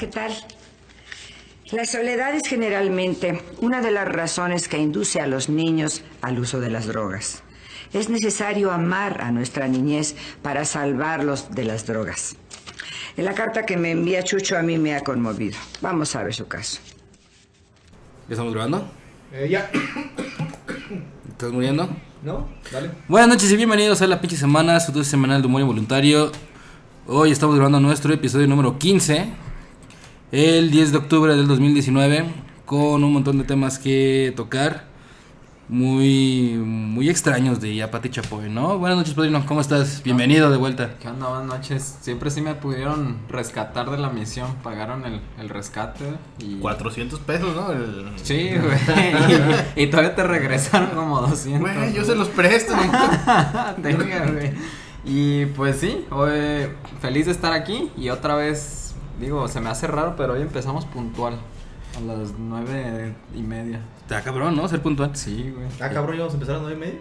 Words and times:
¿qué 0.00 0.06
tal? 0.06 0.32
La 1.72 1.84
soledad 1.84 2.34
es 2.34 2.48
generalmente 2.48 3.42
una 3.60 3.82
de 3.82 3.90
las 3.90 4.08
razones 4.08 4.66
que 4.66 4.78
induce 4.78 5.20
a 5.20 5.26
los 5.26 5.50
niños 5.50 6.02
al 6.22 6.38
uso 6.38 6.58
de 6.58 6.70
las 6.70 6.86
drogas. 6.86 7.42
Es 7.92 8.08
necesario 8.08 8.70
amar 8.70 9.20
a 9.20 9.30
nuestra 9.30 9.68
niñez 9.68 10.16
para 10.40 10.64
salvarlos 10.64 11.54
de 11.54 11.64
las 11.64 11.86
drogas. 11.86 12.34
En 13.18 13.26
la 13.26 13.34
carta 13.34 13.66
que 13.66 13.76
me 13.76 13.90
envía 13.90 14.22
Chucho 14.22 14.56
a 14.56 14.62
mí 14.62 14.78
me 14.78 14.94
ha 14.94 15.04
conmovido. 15.04 15.58
Vamos 15.82 16.16
a 16.16 16.22
ver 16.22 16.32
su 16.32 16.48
caso. 16.48 16.80
¿Ya 18.26 18.34
estamos 18.34 18.54
grabando? 18.54 18.90
Eh, 19.34 19.48
ya. 19.50 19.70
¿Estás 21.28 21.52
muriendo? 21.52 21.90
¿No? 22.22 22.48
Dale. 22.72 22.90
Buenas 23.06 23.28
noches 23.28 23.52
y 23.52 23.56
bienvenidos 23.56 24.00
a 24.00 24.06
la 24.06 24.18
pinche 24.18 24.38
semana, 24.38 24.80
su 24.80 24.92
dosis 24.92 25.10
semanal 25.10 25.42
de 25.42 25.46
humor 25.46 25.60
involuntario. 25.60 26.32
Hoy 27.06 27.32
estamos 27.32 27.54
grabando 27.54 27.80
nuestro 27.80 28.14
episodio 28.14 28.46
número 28.46 28.78
15, 28.78 29.49
el 30.32 30.70
10 30.70 30.92
de 30.92 30.98
octubre 30.98 31.34
del 31.34 31.48
2019, 31.48 32.24
con 32.64 33.02
un 33.02 33.12
montón 33.12 33.38
de 33.38 33.44
temas 33.44 33.78
que 33.78 34.32
tocar. 34.36 34.88
Muy, 35.68 36.54
muy 36.56 37.08
extraños 37.08 37.60
de 37.60 37.86
Pati 37.86 38.10
Chapoy, 38.10 38.50
¿no? 38.50 38.76
Buenas 38.78 38.98
noches, 38.98 39.14
Padrino, 39.14 39.46
¿cómo 39.46 39.60
estás? 39.60 40.02
Bienvenido 40.02 40.50
de 40.50 40.56
vuelta. 40.56 40.96
¿Qué 41.00 41.06
onda? 41.06 41.28
Buenas 41.28 41.46
noches. 41.46 41.96
Siempre 42.00 42.32
sí 42.32 42.40
me 42.40 42.56
pudieron 42.56 43.18
rescatar 43.28 43.88
de 43.88 43.98
la 43.98 44.10
misión. 44.10 44.56
Pagaron 44.64 45.06
el, 45.06 45.20
el 45.38 45.48
rescate. 45.48 46.06
Y... 46.40 46.56
400 46.56 47.20
pesos, 47.20 47.54
¿no? 47.54 47.70
El... 47.70 48.10
Sí, 48.16 48.50
güey. 48.50 48.78
y, 49.76 49.82
y 49.84 49.86
todavía 49.86 50.16
te 50.16 50.24
regresaron 50.24 50.90
como 50.90 51.20
200. 51.20 51.60
Güey, 51.60 51.94
yo 51.94 52.04
se 52.04 52.16
los 52.16 52.28
presto. 52.28 52.72
Tenga, 53.82 54.26
güey. 54.26 54.52
Y 55.04 55.46
pues 55.46 55.76
sí, 55.76 56.04
hoy 56.10 56.68
feliz 57.00 57.26
de 57.26 57.32
estar 57.32 57.52
aquí. 57.52 57.90
Y 57.96 58.10
otra 58.10 58.34
vez, 58.34 58.79
digo, 59.20 59.46
se 59.48 59.60
me 59.60 59.68
hace 59.68 59.86
raro, 59.86 60.14
pero 60.16 60.32
hoy 60.32 60.42
empezamos 60.42 60.84
puntual. 60.86 61.38
A 61.96 62.00
las 62.00 62.32
nueve 62.38 63.14
y 63.34 63.42
media. 63.42 63.80
Está 64.02 64.22
cabrón, 64.22 64.56
¿no? 64.56 64.66
Ser 64.68 64.80
puntual. 64.80 65.10
Sí, 65.14 65.52
güey. 65.54 65.66
Ah, 65.80 65.90
cabrón, 65.90 66.16
íbamos 66.16 66.32
a 66.32 66.36
empezar 66.36 66.54
a 66.56 66.58
las 66.58 66.68
9 66.68 66.76
y 66.76 66.80
media. 66.80 67.00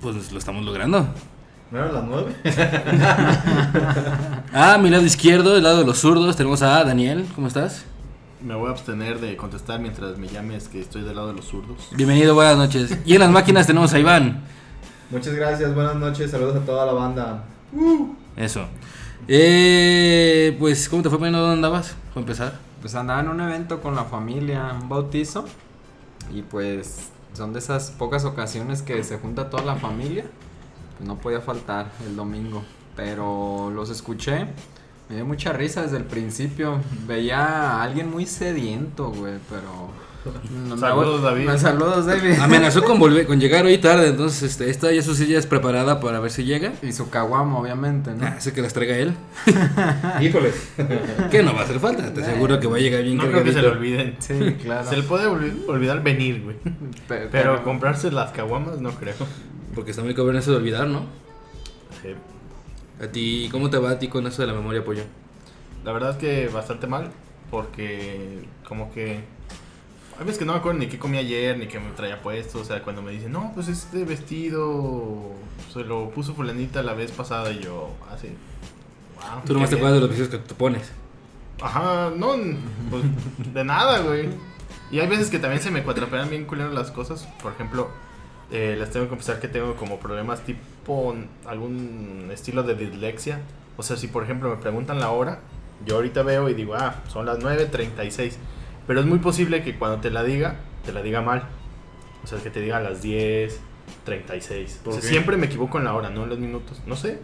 Pues 0.00 0.32
lo 0.32 0.38
estamos 0.38 0.64
logrando. 0.64 1.06
¿No 1.70 1.78
eran 1.78 1.94
las 1.94 2.04
9? 2.04 2.34
Ah, 4.54 4.76
mi 4.76 4.90
lado 4.90 5.04
izquierdo, 5.04 5.56
el 5.56 5.62
lado 5.62 5.78
de 5.78 5.86
los 5.86 5.98
zurdos, 5.98 6.36
tenemos 6.36 6.60
a 6.60 6.84
Daniel. 6.84 7.26
¿Cómo 7.34 7.46
estás? 7.46 7.86
Me 8.42 8.54
voy 8.54 8.68
a 8.68 8.72
abstener 8.72 9.18
de 9.18 9.34
contestar 9.36 9.80
mientras 9.80 10.18
me 10.18 10.28
llames 10.28 10.68
que 10.68 10.78
estoy 10.80 11.02
del 11.02 11.16
lado 11.16 11.28
de 11.28 11.34
los 11.34 11.46
zurdos. 11.46 11.88
Bienvenido, 11.96 12.34
buenas 12.34 12.58
noches. 12.58 12.98
Y 13.06 13.14
en 13.14 13.20
las 13.20 13.30
máquinas 13.30 13.66
tenemos 13.66 13.94
a 13.94 13.98
Iván. 13.98 14.42
Muchas 15.10 15.32
gracias, 15.34 15.74
buenas 15.74 15.96
noches, 15.96 16.30
saludos 16.30 16.56
a 16.56 16.60
toda 16.60 16.84
la 16.84 16.92
banda. 16.92 17.44
Eso. 18.36 18.66
Eh, 19.28 20.56
pues, 20.58 20.88
¿cómo 20.88 21.02
te 21.02 21.08
fue? 21.08 21.18
Bueno, 21.18 21.38
¿Dónde 21.38 21.54
andabas? 21.54 21.94
Para 22.08 22.20
empezar. 22.20 22.58
Pues 22.80 22.94
andaba 22.96 23.20
en 23.20 23.28
un 23.28 23.40
evento 23.40 23.80
con 23.80 23.94
la 23.94 24.04
familia, 24.04 24.76
un 24.80 24.88
bautizo. 24.88 25.44
Y 26.32 26.42
pues 26.42 27.10
son 27.32 27.52
de 27.52 27.60
esas 27.60 27.90
pocas 27.90 28.24
ocasiones 28.24 28.82
que 28.82 29.02
se 29.04 29.18
junta 29.18 29.48
toda 29.48 29.64
la 29.64 29.76
familia. 29.76 30.24
Pues 30.96 31.06
no 31.06 31.18
podía 31.18 31.40
faltar 31.40 31.92
el 32.04 32.16
domingo. 32.16 32.64
Pero 32.96 33.70
los 33.70 33.90
escuché. 33.90 34.46
Me 35.08 35.16
dio 35.16 35.26
mucha 35.26 35.52
risa 35.52 35.82
desde 35.82 35.98
el 35.98 36.04
principio. 36.04 36.80
Veía 37.06 37.78
a 37.78 37.82
alguien 37.82 38.10
muy 38.10 38.26
sediento, 38.26 39.10
güey, 39.10 39.34
pero... 39.48 40.11
no 40.68 40.76
Saludos, 40.76 41.22
David. 41.22 41.48
Saludos, 41.56 42.06
David. 42.06 42.38
Amenazó 42.40 42.82
con 42.84 42.98
volver, 42.98 43.26
con 43.26 43.40
llegar 43.40 43.64
hoy 43.64 43.78
tarde, 43.78 44.08
entonces 44.08 44.42
este, 44.50 44.70
esta 44.70 44.92
ya 44.92 45.02
su 45.02 45.14
silla 45.14 45.38
es 45.38 45.46
preparada 45.46 46.00
para 46.00 46.20
ver 46.20 46.30
si 46.30 46.44
llega. 46.44 46.72
Y 46.82 46.92
su 46.92 47.10
caguama, 47.10 47.58
obviamente, 47.58 48.12
¿no? 48.12 48.26
Ah, 48.26 48.40
sé 48.40 48.52
que 48.52 48.62
las 48.62 48.72
traiga 48.72 48.96
él. 48.96 49.14
Híjole. 50.20 50.52
Que 51.30 51.42
no 51.42 51.54
va 51.54 51.60
a 51.60 51.64
hacer 51.64 51.80
falta, 51.80 52.12
te 52.14 52.22
aseguro 52.22 52.60
que 52.60 52.66
va 52.66 52.76
a 52.76 52.80
llegar 52.80 53.02
bien 53.02 53.16
No 53.16 53.24
creo 53.26 53.42
que 53.44 53.52
se 53.52 53.62
le 53.62 53.68
olviden. 53.68 54.16
Sí, 54.20 54.56
claro. 54.62 54.88
Se 54.88 54.96
le 54.96 55.02
puede 55.02 55.26
olvi- 55.26 55.64
olvidar 55.68 56.02
venir, 56.02 56.42
güey. 56.42 56.56
Pe- 57.08 57.28
Pero 57.30 57.62
comprarse 57.64 58.10
las 58.12 58.30
caguamas 58.32 58.80
no 58.80 58.90
creo. 58.92 59.14
Porque 59.74 59.90
está 59.90 60.02
muy 60.02 60.14
cabrón 60.14 60.36
eso 60.36 60.50
de 60.52 60.56
olvidar, 60.58 60.86
¿no? 60.86 61.06
Sí. 62.02 62.10
A 63.02 63.08
ti, 63.08 63.48
¿cómo 63.50 63.70
te 63.70 63.78
va 63.78 63.90
a 63.92 63.98
ti 63.98 64.08
con 64.08 64.26
eso 64.26 64.42
de 64.42 64.48
la 64.48 64.54
memoria, 64.54 64.84
pollo? 64.84 65.02
La 65.84 65.92
verdad 65.92 66.10
es 66.10 66.16
que 66.16 66.48
bastante 66.48 66.86
mal. 66.86 67.10
Porque 67.50 68.44
como 68.66 68.92
que... 68.92 69.20
Hay 70.18 70.24
veces 70.26 70.38
que 70.38 70.44
no 70.44 70.52
me 70.52 70.58
acuerdo 70.58 70.78
ni 70.78 70.86
qué 70.86 70.98
comí 70.98 71.18
ayer, 71.18 71.58
ni 71.58 71.66
qué 71.66 71.80
me 71.80 71.90
traía 71.92 72.20
puesto. 72.22 72.60
O 72.60 72.64
sea, 72.64 72.82
cuando 72.82 73.02
me 73.02 73.12
dicen, 73.12 73.32
no, 73.32 73.50
pues 73.54 73.68
este 73.68 74.04
vestido 74.04 75.32
se 75.72 75.80
lo 75.84 76.10
puso 76.10 76.34
fulanita 76.34 76.82
la 76.82 76.94
vez 76.94 77.10
pasada. 77.10 77.50
Y 77.50 77.60
yo, 77.60 77.90
así... 78.12 78.28
wow, 79.16 79.42
Tú 79.44 79.54
nomás 79.54 79.70
te 79.70 79.76
bien". 79.76 79.86
acuerdas 79.86 79.94
de 79.94 80.00
los 80.00 80.08
vestidos 80.10 80.30
que 80.30 80.48
tú 80.48 80.54
pones. 80.54 80.92
Ajá, 81.60 82.10
no, 82.16 82.34
pues 82.90 83.04
de 83.54 83.64
nada, 83.64 84.00
güey. 84.00 84.28
Y 84.90 85.00
hay 85.00 85.06
veces 85.08 85.30
que 85.30 85.38
también 85.38 85.62
se 85.62 85.70
me 85.70 85.82
cuatrapean 85.82 86.28
bien 86.28 86.44
culeras 86.44 86.72
las 86.74 86.90
cosas. 86.90 87.26
Por 87.42 87.52
ejemplo, 87.52 87.88
eh, 88.50 88.76
les 88.78 88.90
tengo 88.90 89.06
que 89.06 89.10
confesar 89.10 89.40
que 89.40 89.48
tengo 89.48 89.74
como 89.76 89.98
problemas 89.98 90.42
tipo 90.44 91.14
algún 91.46 92.28
estilo 92.32 92.62
de 92.62 92.74
dislexia. 92.74 93.40
O 93.78 93.82
sea, 93.82 93.96
si 93.96 94.08
por 94.08 94.24
ejemplo 94.24 94.50
me 94.50 94.56
preguntan 94.56 95.00
la 95.00 95.10
hora, 95.10 95.40
yo 95.86 95.96
ahorita 95.96 96.22
veo 96.22 96.48
y 96.50 96.54
digo, 96.54 96.74
ah, 96.74 96.96
son 97.08 97.24
las 97.26 97.38
9.36. 97.38 98.34
Pero 98.92 99.00
es 99.00 99.06
muy 99.06 99.20
posible 99.20 99.62
que 99.62 99.78
cuando 99.78 100.02
te 100.02 100.10
la 100.10 100.22
diga, 100.22 100.56
te 100.84 100.92
la 100.92 101.00
diga 101.00 101.22
mal. 101.22 101.44
O 102.22 102.26
sea, 102.26 102.40
que 102.40 102.50
te 102.50 102.60
diga 102.60 102.76
a 102.76 102.80
las 102.80 103.02
10.36. 103.02 103.52
O 103.54 104.84
¿Por 104.84 104.92
sea, 104.92 105.00
qué? 105.00 105.08
siempre 105.08 105.38
me 105.38 105.46
equivoco 105.46 105.78
en 105.78 105.84
la 105.84 105.94
hora, 105.94 106.10
no 106.10 106.24
en 106.24 106.28
los 106.28 106.38
minutos. 106.38 106.82
No 106.86 106.94
sé. 106.94 107.18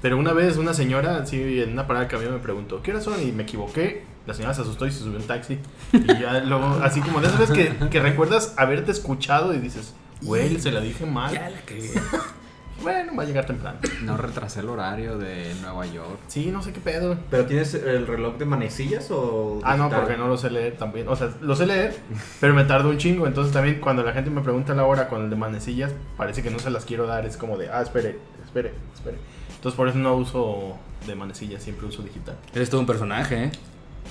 Pero 0.00 0.16
una 0.16 0.32
vez 0.32 0.56
una 0.56 0.72
señora, 0.72 1.18
así 1.18 1.60
en 1.60 1.72
una 1.72 1.86
parada 1.86 2.06
de 2.06 2.10
camión, 2.10 2.32
me 2.32 2.38
preguntó, 2.38 2.80
¿qué 2.80 2.92
horas 2.92 3.04
son? 3.04 3.22
Y 3.22 3.30
me 3.30 3.42
equivoqué. 3.42 4.04
La 4.26 4.32
señora 4.32 4.54
se 4.54 4.62
asustó 4.62 4.86
y 4.86 4.90
se 4.90 5.00
subió 5.00 5.18
en 5.18 5.26
taxi. 5.26 5.58
Y 5.92 6.06
ya 6.18 6.40
luego, 6.40 6.80
así 6.82 7.02
como 7.02 7.20
de 7.20 7.26
esas 7.26 7.40
veces 7.40 7.54
que, 7.78 7.88
que 7.90 8.00
recuerdas 8.00 8.54
haberte 8.56 8.90
escuchado 8.90 9.52
y 9.52 9.58
dices, 9.58 9.92
güey, 10.22 10.58
se 10.58 10.72
la 10.72 10.80
dije 10.80 11.04
mal. 11.04 11.30
Ya 11.34 11.50
la 11.50 11.60
cagué. 11.60 11.90
Bueno, 12.80 13.12
va 13.16 13.22
a 13.22 13.26
llegar 13.26 13.46
temprano. 13.46 13.78
No 14.02 14.16
retrasé 14.16 14.60
el 14.60 14.68
horario 14.68 15.16
de 15.18 15.54
Nueva 15.60 15.86
York. 15.86 16.18
Sí, 16.26 16.46
no 16.50 16.62
sé 16.62 16.72
qué 16.72 16.80
pedo. 16.80 17.16
¿Pero 17.30 17.46
tienes 17.46 17.74
el 17.74 18.06
reloj 18.06 18.36
de 18.38 18.44
manecillas 18.44 19.08
o.? 19.10 19.60
Ah, 19.62 19.76
no, 19.76 19.88
porque 19.88 20.16
no 20.16 20.26
lo 20.26 20.36
sé 20.36 20.50
leer 20.50 20.76
también. 20.76 21.06
O 21.08 21.14
sea, 21.14 21.30
lo 21.40 21.54
sé 21.54 21.66
leer, 21.66 21.94
pero 22.40 22.54
me 22.54 22.64
tardo 22.64 22.88
un 22.90 22.98
chingo. 22.98 23.26
Entonces 23.28 23.52
también 23.52 23.78
cuando 23.80 24.02
la 24.02 24.12
gente 24.12 24.30
me 24.30 24.40
pregunta 24.40 24.74
la 24.74 24.84
hora 24.84 25.08
con 25.08 25.22
el 25.22 25.30
de 25.30 25.36
manecillas, 25.36 25.92
parece 26.16 26.42
que 26.42 26.50
no 26.50 26.58
se 26.58 26.70
las 26.70 26.84
quiero 26.84 27.06
dar. 27.06 27.24
Es 27.24 27.36
como 27.36 27.56
de, 27.56 27.70
ah, 27.70 27.82
espere, 27.82 28.18
espere, 28.44 28.72
espere. 28.94 29.18
Entonces 29.54 29.76
por 29.76 29.86
eso 29.88 29.98
no 29.98 30.14
uso 30.16 30.76
de 31.06 31.14
manecillas, 31.14 31.62
siempre 31.62 31.86
uso 31.86 32.02
digital. 32.02 32.36
Eres 32.52 32.68
todo 32.68 32.80
un 32.80 32.86
personaje, 32.86 33.44
¿eh? 33.44 33.52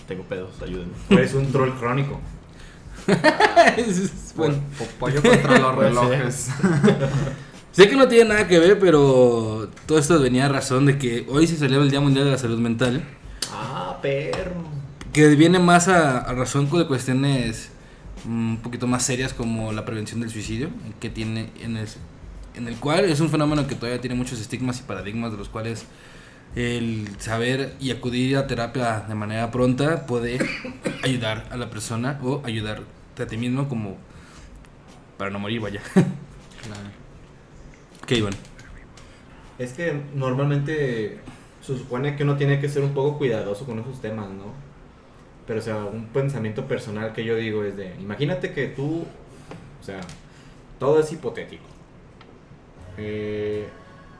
Tengo 0.07 0.23
pedos, 0.23 0.61
ayúdenme. 0.61 0.93
Eres 1.09 1.33
un 1.33 1.51
troll 1.51 1.71
crónico. 1.71 2.19
Es 3.77 4.33
bueno. 4.35 4.55
Po- 4.77 4.85
pollo 4.99 5.21
contra 5.21 5.57
los 5.59 5.75
relojes. 5.77 6.49
Sé 7.71 7.87
que 7.87 7.95
no 7.95 8.09
tiene 8.09 8.29
nada 8.29 8.47
que 8.49 8.59
ver, 8.59 8.79
pero 8.79 9.69
todo 9.85 9.97
esto 9.97 10.19
venía 10.19 10.47
a 10.47 10.49
razón 10.49 10.85
de 10.85 10.97
que 10.97 11.25
hoy 11.29 11.47
se 11.47 11.55
celebra 11.55 11.85
el 11.85 11.89
Día 11.89 12.01
Mundial 12.01 12.25
de 12.25 12.31
la 12.31 12.37
Salud 12.37 12.59
Mental. 12.59 13.01
Ah, 13.49 13.97
perro. 14.01 14.65
Que 15.13 15.29
viene 15.35 15.57
más 15.57 15.87
a, 15.87 16.19
a 16.19 16.33
razón 16.33 16.69
de 16.69 16.85
cuestiones 16.85 17.71
mm, 18.25 18.49
un 18.55 18.61
poquito 18.61 18.87
más 18.87 19.03
serias 19.03 19.33
como 19.33 19.71
la 19.71 19.85
prevención 19.85 20.19
del 20.19 20.29
suicidio, 20.29 20.69
que 20.99 21.09
tiene 21.09 21.49
en 21.61 21.77
el, 21.77 21.87
en 22.55 22.67
el 22.67 22.75
cual 22.75 23.05
es 23.05 23.21
un 23.21 23.29
fenómeno 23.29 23.65
que 23.67 23.75
todavía 23.75 24.01
tiene 24.01 24.17
muchos 24.17 24.41
estigmas 24.41 24.79
y 24.81 24.83
paradigmas 24.83 25.31
de 25.31 25.37
los 25.37 25.47
cuales 25.47 25.85
el 26.57 27.07
saber 27.19 27.75
y 27.79 27.91
acudir 27.91 28.35
a 28.35 28.47
terapia 28.47 29.05
de 29.07 29.15
manera 29.15 29.49
pronta 29.49 30.05
puede 30.05 30.39
ayudar 31.03 31.47
a 31.49 31.55
la 31.55 31.69
persona 31.69 32.19
o 32.21 32.41
ayudarte 32.43 33.23
a 33.23 33.27
ti 33.27 33.37
mismo 33.37 33.69
como 33.69 33.95
para 35.17 35.31
no 35.31 35.39
morir, 35.39 35.61
vaya. 35.61 35.81
Claro. 35.93 37.00
¿Qué, 38.05 38.15
Iván? 38.15 38.33
Es 39.59 39.73
que 39.73 40.01
normalmente 40.15 41.19
se 41.61 41.77
supone 41.77 42.15
que 42.15 42.23
uno 42.23 42.35
tiene 42.37 42.59
que 42.59 42.67
ser 42.67 42.83
un 42.83 42.93
poco 42.93 43.17
cuidadoso 43.17 43.65
con 43.65 43.79
esos 43.79 44.01
temas, 44.01 44.29
¿no? 44.29 44.53
Pero, 45.45 45.59
o 45.59 45.63
sea, 45.63 45.85
un 45.85 46.07
pensamiento 46.07 46.65
personal 46.65 47.13
que 47.13 47.23
yo 47.23 47.35
digo 47.35 47.63
es 47.63 47.75
de. 47.77 47.95
Imagínate 47.99 48.53
que 48.53 48.67
tú. 48.67 49.05
O 49.79 49.83
sea, 49.83 50.01
todo 50.79 50.99
es 50.99 51.11
hipotético. 51.11 51.63
Eh, 52.97 53.67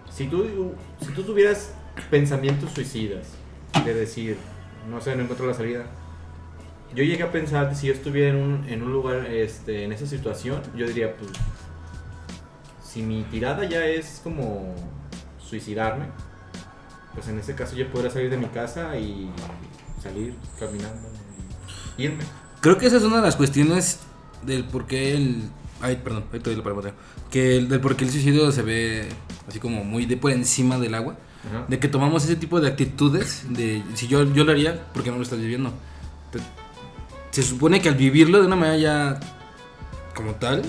si, 0.10 0.28
tú, 0.28 0.74
si 1.00 1.12
tú 1.14 1.24
tuvieras 1.24 1.74
pensamientos 2.10 2.72
suicidas, 2.72 3.28
de 3.86 3.94
decir, 3.94 4.38
no 4.90 5.02
sé, 5.02 5.16
no 5.16 5.24
encuentro 5.24 5.48
la 5.48 5.54
salida. 5.54 5.86
Yo 6.94 7.04
llegué 7.04 7.24
a 7.24 7.32
pensar 7.32 7.74
si 7.76 7.88
yo 7.88 7.94
estuviera 7.94 8.30
en 8.30 8.36
un, 8.36 8.68
en 8.68 8.84
un 8.84 8.92
lugar, 8.92 9.26
este, 9.28 9.86
en 9.86 9.94
esa 9.94 10.06
situación, 10.06 10.62
yo 10.76 10.86
diría, 10.88 11.16
pues, 11.16 11.32
si 12.92 13.02
mi 13.02 13.24
tirada 13.24 13.64
ya 13.66 13.86
es 13.86 14.20
como 14.24 14.74
suicidarme, 15.40 16.06
pues 17.14 17.28
en 17.28 17.40
ese 17.40 17.56
caso 17.56 17.76
yo 17.76 17.90
podría 17.92 18.12
salir 18.12 18.30
de 18.30 18.38
mi 18.38 18.48
casa 18.48 18.98
y 18.98 19.30
salir 20.02 20.34
caminando 20.60 21.08
y 21.98 22.04
irme. 22.04 22.24
Creo 22.62 22.78
que 22.78 22.88
esa 22.88 22.98
es 22.98 23.04
una 23.04 23.18
de 23.18 23.22
las 23.24 23.36
cuestiones 23.36 24.00
del 24.44 24.66
por 24.66 24.86
qué 24.88 25.16
el. 25.16 25.44
Ay, 25.82 26.00
perdón, 26.04 26.26
ahí 26.32 26.40
te 26.40 26.50
doy 26.52 26.56
la 26.58 26.64
palabra. 26.64 26.94
Que 27.32 27.58
el, 27.58 27.68
del 27.70 27.80
por 27.82 27.96
qué 27.96 28.06
el 28.06 28.12
suicidio 28.12 28.52
se 28.52 28.62
ve 28.62 29.10
así 29.48 29.60
como 29.60 29.84
muy 29.84 30.06
de 30.06 30.16
por 30.18 30.32
encima 30.32 30.78
del 30.78 30.94
agua. 30.96 31.16
Ajá. 31.50 31.66
De 31.68 31.80
que 31.80 31.88
tomamos 31.88 32.24
ese 32.24 32.36
tipo 32.36 32.60
de 32.62 32.68
actitudes. 32.68 33.46
De 33.50 33.82
si 33.96 34.08
yo, 34.08 34.24
yo 34.34 34.44
lo 34.44 34.52
haría, 34.52 34.86
porque 34.94 35.10
no 35.12 35.18
lo 35.18 35.24
estás 35.24 35.40
viviendo. 35.40 35.72
te- 36.32 36.40
se 37.32 37.44
supone 37.44 37.82
que 37.82 37.88
al 37.90 37.96
vivirlo 37.96 38.42
de 38.42 38.48
una 38.48 38.56
manera 38.58 38.78
ya 38.78 39.20
como 40.14 40.36
tal, 40.36 40.62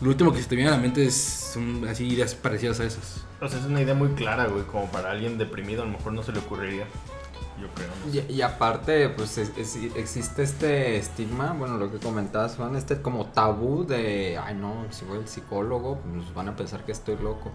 lo 0.00 0.08
último 0.10 0.32
que 0.32 0.42
se 0.42 0.48
te 0.48 0.56
viene 0.56 0.70
a 0.70 0.74
la 0.74 0.80
mente 0.80 1.04
es 1.06 1.54
un- 1.56 1.86
así 1.88 2.06
ideas 2.06 2.34
parecidas 2.34 2.80
a 2.80 2.84
esas. 2.84 3.24
O 3.40 3.48
sea, 3.48 3.58
es 3.58 3.66
una 3.66 3.80
idea 3.80 3.94
muy 3.94 4.08
clara, 4.10 4.46
güey, 4.46 4.64
como 4.64 4.86
para 4.86 5.10
alguien 5.10 5.38
deprimido 5.38 5.82
a 5.82 5.86
lo 5.86 5.92
mejor 5.92 6.12
no 6.12 6.22
se 6.22 6.32
le 6.32 6.38
ocurriría. 6.40 6.86
Yo 7.60 7.68
creo. 7.74 7.88
¿no? 8.04 8.12
Y, 8.12 8.32
y 8.34 8.42
aparte, 8.42 9.08
pues 9.10 9.38
es- 9.38 9.52
es- 9.56 9.76
existe 9.94 10.42
este 10.42 10.96
estigma, 10.96 11.52
bueno, 11.56 11.78
lo 11.78 11.90
que 11.92 11.98
comentabas, 11.98 12.56
Juan, 12.56 12.74
este 12.74 13.00
como 13.00 13.26
tabú 13.26 13.84
de, 13.86 14.36
ay 14.42 14.56
no, 14.56 14.86
si 14.90 15.04
voy 15.04 15.18
al 15.18 15.28
psicólogo, 15.28 16.00
pues 16.00 16.34
van 16.34 16.48
a 16.48 16.56
pensar 16.56 16.84
que 16.84 16.90
estoy 16.92 17.16
loco. 17.16 17.52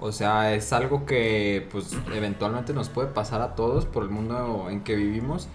O 0.00 0.10
sea, 0.10 0.54
es 0.54 0.72
algo 0.72 1.04
que 1.04 1.68
pues 1.70 1.90
eventualmente 2.14 2.72
nos 2.72 2.88
puede 2.88 3.08
pasar 3.08 3.42
a 3.42 3.54
todos 3.54 3.84
por 3.84 4.02
el 4.04 4.08
mundo 4.08 4.68
en 4.70 4.82
que 4.82 4.96
vivimos. 4.96 5.48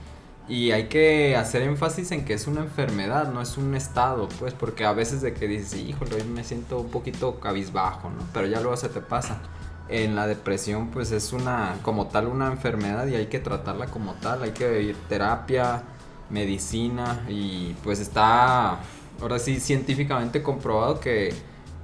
Y 0.50 0.72
hay 0.72 0.88
que 0.88 1.36
hacer 1.36 1.62
énfasis 1.64 2.12
en 2.12 2.24
que 2.24 2.34
es 2.34 2.48
una 2.48 2.62
enfermedad, 2.62 3.34
no 3.34 3.42
es 3.42 3.58
un 3.58 3.76
estado, 3.76 4.30
pues, 4.40 4.54
porque 4.54 4.86
a 4.86 4.94
veces 4.94 5.22
de 5.22 5.34
que 5.34 5.46
dices, 5.48 5.76
híjole, 5.76 6.16
hoy 6.16 6.24
me 6.24 6.44
siento 6.46 6.80
un 6.80 6.90
poquito 6.90 7.40
cabizbajo, 7.42 8.10
¿no? 8.10 8.24
Pero 8.34 8.48
ya 8.48 8.62
luego 8.62 8.78
se 8.78 8.88
te 8.88 9.02
pasa. 9.02 9.42
En 9.90 10.16
la 10.16 10.26
depresión, 10.28 10.90
pues 10.90 11.12
es 11.12 11.34
una, 11.34 11.76
como 11.82 12.08
tal, 12.08 12.28
una 12.28 12.48
enfermedad 12.48 13.08
y 13.08 13.16
hay 13.16 13.28
que 13.28 13.40
tratarla 13.40 13.88
como 13.88 14.14
tal, 14.16 14.44
hay 14.44 14.52
que 14.52 14.82
ir 14.84 14.96
terapia, 15.10 15.84
medicina 16.30 17.26
y 17.30 17.74
pues 17.84 18.00
está, 18.00 18.80
ahora 19.22 19.40
sí, 19.40 19.60
científicamente 19.60 20.44
comprobado 20.44 21.00
que, 21.00 21.34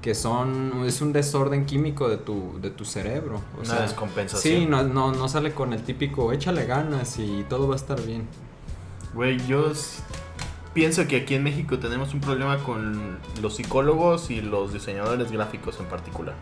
que 0.01 0.15
son, 0.15 0.83
es 0.85 1.01
un 1.01 1.13
desorden 1.13 1.65
químico 1.65 2.09
de 2.09 2.17
tu, 2.17 2.59
de 2.61 2.69
tu 2.71 2.85
cerebro. 2.85 3.41
O 3.57 3.61
Una 3.61 3.65
sea, 3.65 3.81
descompensación. 3.81 4.53
Sí, 4.61 4.65
no, 4.65 4.83
no, 4.83 5.13
no 5.13 5.27
sale 5.29 5.53
con 5.53 5.73
el 5.73 5.83
típico 5.83 6.31
échale 6.33 6.65
ganas 6.65 7.19
y 7.19 7.45
todo 7.49 7.67
va 7.67 7.75
a 7.75 7.77
estar 7.77 8.01
bien. 8.01 8.27
Güey, 9.13 9.37
yo 9.47 9.71
pienso 10.73 11.07
que 11.07 11.17
aquí 11.17 11.35
en 11.35 11.43
México 11.43 11.77
tenemos 11.77 12.13
un 12.15 12.19
problema 12.19 12.57
con 12.57 13.17
los 13.41 13.55
psicólogos 13.57 14.31
y 14.31 14.41
los 14.41 14.73
diseñadores 14.73 15.31
gráficos 15.31 15.79
en 15.79 15.85
particular. 15.85 16.33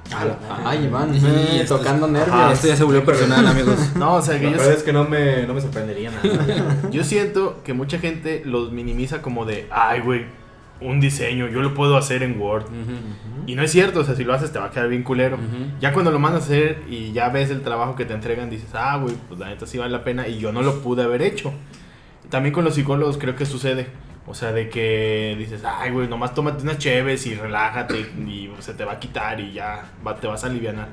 Ay, 0.66 0.86
Iván, 0.86 1.14
Sí, 1.20 1.26
esto 1.60 1.78
tocando 1.78 2.06
es- 2.06 2.12
nervios. 2.14 2.36
Ah, 2.40 2.52
esto 2.54 2.68
ya 2.68 2.76
se 2.78 2.84
volvió 2.84 3.04
personal, 3.04 3.46
amigos. 3.46 3.78
No, 3.96 4.16
o 4.16 4.22
sea, 4.22 4.40
que 4.40 4.46
La 4.46 4.52
yo, 4.54 4.58
verdad 4.58 4.74
es 4.74 4.84
que 4.84 4.94
no 4.94 5.04
me, 5.04 5.46
no 5.46 5.54
me 5.54 5.62
sorprendería 5.62 6.12
nada. 6.12 6.78
yo 6.92 7.04
siento 7.04 7.62
que 7.66 7.74
mucha 7.74 8.00
gente 8.00 8.42
los 8.46 8.72
minimiza 8.72 9.22
como 9.22 9.46
de, 9.46 9.68
ay, 9.70 10.00
güey, 10.00 10.26
un 10.80 11.00
diseño, 11.02 11.48
yo 11.50 11.62
lo 11.62 11.74
puedo 11.74 11.98
hacer 11.98 12.24
en 12.24 12.40
Word. 12.40 12.66
Y 13.48 13.56
no 13.56 13.64
es 13.64 13.72
cierto, 13.72 14.00
o 14.00 14.04
sea, 14.04 14.16
si 14.16 14.24
lo 14.24 14.34
haces 14.34 14.52
te 14.54 14.60
va 14.60 14.66
a 14.68 14.72
quedar 14.72 14.88
bien 14.88 15.04
culero. 15.04 15.38
Ya 15.82 15.92
cuando 15.94 16.10
lo 16.10 16.20
mandas 16.20 16.44
a 16.44 16.46
hacer 16.46 16.82
y 16.90 17.12
ya 17.12 17.28
ves 17.30 17.50
el 17.52 17.62
trabajo 17.64 17.96
que 17.96 18.06
te 18.06 18.14
entregan, 18.14 18.50
dices, 18.50 18.70
ah, 18.74 18.98
güey, 18.98 19.14
pues 19.28 19.40
la 19.40 19.50
neta 19.50 19.66
sí 19.68 19.78
vale 19.78 19.92
la 19.92 20.04
pena 20.06 20.28
y 20.28 20.40
yo 20.40 20.52
no 20.54 20.62
lo 20.64 20.80
pude 20.82 21.04
haber 21.04 21.22
hecho. 21.22 21.52
También 22.32 22.54
con 22.54 22.64
los 22.66 22.74
psicólogos 22.74 23.18
creo 23.20 23.36
que 23.36 23.46
sucede. 23.46 23.88
O 24.28 24.34
sea, 24.34 24.52
de 24.54 24.70
que 24.70 25.36
dices, 25.38 25.64
ay, 25.66 25.92
güey, 25.92 26.08
nomás 26.08 26.34
tómate 26.34 26.64
unas 26.64 26.78
cheves 26.80 27.26
y 27.28 27.36
relájate 27.36 28.00
y 28.00 28.50
se 28.60 28.74
te 28.74 28.86
va 28.86 28.94
a 28.94 29.00
quitar 29.00 29.40
y 29.40 29.52
ya 29.54 29.84
va- 30.06 30.16
te 30.16 30.26
vas 30.28 30.44
a 30.44 30.48
aliviar. 30.48 30.88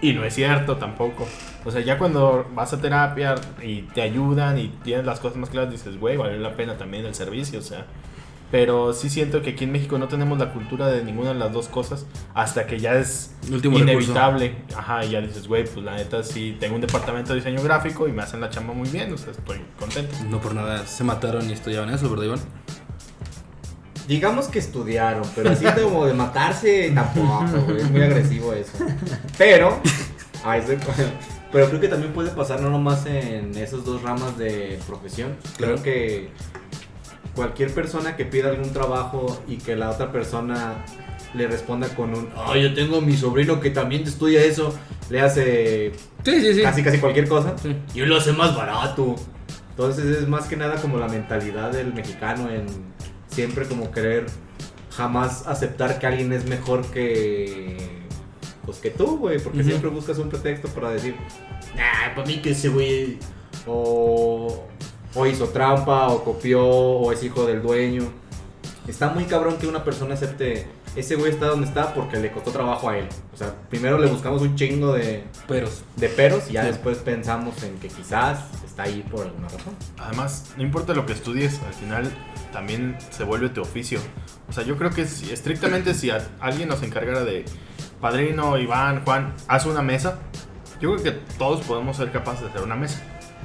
Y 0.00 0.12
no 0.12 0.22
es 0.24 0.34
cierto 0.34 0.76
tampoco. 0.76 1.26
O 1.64 1.70
sea, 1.70 1.80
ya 1.80 1.96
cuando 1.98 2.46
vas 2.54 2.72
a 2.74 2.80
terapia 2.80 3.34
y 3.62 3.82
te 3.82 4.02
ayudan 4.02 4.58
y 4.58 4.68
tienes 4.84 5.06
las 5.06 5.18
cosas 5.18 5.38
más 5.38 5.48
claras, 5.50 5.70
dices, 5.72 5.98
güey, 5.98 6.16
vale 6.16 6.38
la 6.38 6.54
pena 6.56 6.76
también 6.76 7.04
el 7.06 7.14
servicio, 7.14 7.58
o 7.58 7.62
sea. 7.62 7.86
Pero 8.54 8.92
sí 8.92 9.10
siento 9.10 9.42
que 9.42 9.50
aquí 9.50 9.64
en 9.64 9.72
México 9.72 9.98
no 9.98 10.06
tenemos 10.06 10.38
la 10.38 10.52
cultura 10.52 10.86
de 10.86 11.02
ninguna 11.02 11.30
de 11.30 11.34
las 11.34 11.52
dos 11.52 11.66
cosas 11.66 12.06
hasta 12.34 12.68
que 12.68 12.78
ya 12.78 12.94
es 12.94 13.32
último 13.50 13.80
inevitable. 13.80 14.54
Ajá, 14.76 15.04
y 15.04 15.10
ya 15.10 15.20
dices, 15.20 15.48
güey, 15.48 15.64
pues 15.64 15.84
la 15.84 15.96
neta 15.96 16.22
sí 16.22 16.56
tengo 16.60 16.76
un 16.76 16.80
departamento 16.80 17.30
de 17.32 17.40
diseño 17.40 17.60
gráfico 17.64 18.06
y 18.06 18.12
me 18.12 18.22
hacen 18.22 18.40
la 18.40 18.50
chamba 18.50 18.72
muy 18.72 18.88
bien, 18.88 19.12
o 19.12 19.18
sea, 19.18 19.32
estoy 19.32 19.60
contento. 19.76 20.14
No 20.30 20.40
por 20.40 20.54
nada 20.54 20.86
se 20.86 21.02
mataron 21.02 21.50
y 21.50 21.52
estudiaban 21.52 21.92
eso, 21.92 22.08
¿verdad, 22.08 22.26
Iván? 22.26 22.38
Digamos 24.06 24.46
que 24.46 24.60
estudiaron, 24.60 25.24
pero 25.34 25.50
así 25.50 25.64
como 25.82 26.06
de 26.06 26.14
matarse 26.14 26.92
tampoco, 26.94 27.44
güey. 27.66 27.78
Es 27.78 27.90
muy 27.90 28.02
agresivo 28.02 28.52
eso. 28.52 28.70
Pero, 29.36 29.80
ay, 30.44 30.62
se- 30.64 30.78
pero 31.50 31.68
creo 31.70 31.80
que 31.80 31.88
también 31.88 32.12
puede 32.12 32.30
pasar 32.30 32.60
no 32.60 32.70
nomás 32.70 33.04
en 33.06 33.56
esas 33.56 33.84
dos 33.84 34.00
ramas 34.02 34.38
de 34.38 34.78
profesión. 34.86 35.34
Creo 35.56 35.70
Claro. 35.70 35.82
que 35.82 36.30
cualquier 37.34 37.72
persona 37.72 38.16
que 38.16 38.24
pida 38.24 38.48
algún 38.50 38.72
trabajo 38.72 39.42
y 39.48 39.56
que 39.56 39.76
la 39.76 39.90
otra 39.90 40.12
persona 40.12 40.84
le 41.34 41.48
responda 41.48 41.88
con 41.88 42.14
un, 42.14 42.28
ay, 42.36 42.62
yo 42.62 42.74
tengo 42.74 42.98
a 42.98 43.00
mi 43.00 43.16
sobrino 43.16 43.58
que 43.60 43.70
también 43.70 44.02
estudia 44.04 44.42
eso, 44.44 44.72
le 45.10 45.20
hace 45.20 45.92
Sí, 46.24 46.40
sí, 46.40 46.54
sí. 46.54 46.62
casi 46.62 46.82
casi 46.82 46.98
cualquier 46.98 47.28
cosa 47.28 47.54
y 47.94 48.00
lo 48.00 48.16
hace 48.16 48.32
más 48.32 48.54
barato. 48.56 49.16
Entonces 49.70 50.04
es 50.18 50.28
más 50.28 50.46
que 50.46 50.56
nada 50.56 50.76
como 50.80 50.98
la 50.98 51.08
mentalidad 51.08 51.72
del 51.72 51.92
mexicano 51.92 52.48
en 52.50 52.66
siempre 53.28 53.66
como 53.66 53.90
querer 53.90 54.26
jamás 54.96 55.48
aceptar 55.48 55.98
que 55.98 56.06
alguien 56.06 56.32
es 56.32 56.44
mejor 56.46 56.86
que 56.86 57.76
pues 58.64 58.78
que 58.78 58.90
tú, 58.90 59.18
güey, 59.18 59.40
porque 59.40 59.64
siempre 59.64 59.90
buscas 59.90 60.16
un 60.18 60.28
pretexto 60.30 60.68
para 60.68 60.90
decir, 60.90 61.16
"Nah, 61.76 62.14
para 62.14 62.26
mí 62.26 62.36
que 62.40 62.50
ese 62.50 62.68
güey 62.68 63.18
o 63.66 64.66
o 65.14 65.26
hizo 65.26 65.48
trampa 65.48 66.08
o 66.08 66.24
copió 66.24 66.64
o 66.66 67.12
es 67.12 67.22
hijo 67.22 67.44
del 67.46 67.62
dueño." 67.62 68.04
Está 68.88 69.08
muy 69.08 69.24
cabrón 69.24 69.56
que 69.56 69.66
una 69.66 69.82
persona 69.82 70.14
acepte 70.14 70.66
ese 70.94 71.16
güey 71.16 71.32
está 71.32 71.46
donde 71.46 71.66
está 71.66 71.92
porque 71.92 72.18
le 72.18 72.30
costó 72.30 72.52
trabajo 72.52 72.88
a 72.88 72.98
él. 72.98 73.08
O 73.32 73.36
sea, 73.36 73.52
primero 73.68 73.98
le 73.98 74.06
buscamos 74.06 74.42
un 74.42 74.54
chingo 74.54 74.92
de 74.92 75.24
Pero 75.48 75.68
de 75.96 76.08
peros 76.08 76.44
y 76.50 76.52
ya 76.52 76.62
Sí. 76.62 76.68
después 76.68 76.98
pensamos 76.98 77.60
en 77.64 77.76
que 77.80 77.88
quizás 77.88 78.38
está 78.64 78.84
ahí 78.84 79.04
por 79.10 79.22
alguna 79.26 79.48
razón. 79.48 79.74
Además, 79.98 80.52
no 80.56 80.62
importa 80.62 80.94
lo 80.94 81.04
que 81.06 81.12
estudies, 81.14 81.60
al 81.66 81.74
final 81.74 82.10
también 82.52 82.96
se 83.10 83.24
vuelve 83.24 83.48
tu 83.48 83.62
oficio. 83.62 83.98
O 84.48 84.52
sea, 84.52 84.62
yo 84.64 84.76
creo 84.78 84.90
que 84.90 85.04
si- 85.06 85.32
estrictamente 85.32 85.94
si 85.94 86.10
a- 86.10 86.28
alguien 86.38 86.68
nos 86.68 86.82
encargara 86.84 87.24
de, 87.24 87.44
padrino, 88.00 88.56
Iván, 88.58 89.02
Juan, 89.04 89.34
haz 89.48 89.66
una 89.66 89.82
mesa, 89.82 90.18
yo 90.80 90.92
creo 90.92 91.02
que 91.02 91.12
todos 91.38 91.62
podemos 91.62 91.96
ser 91.96 92.12
capaces 92.12 92.42
de 92.42 92.48
hacer 92.50 92.62
una 92.62 92.76
mesa. 92.76 93.02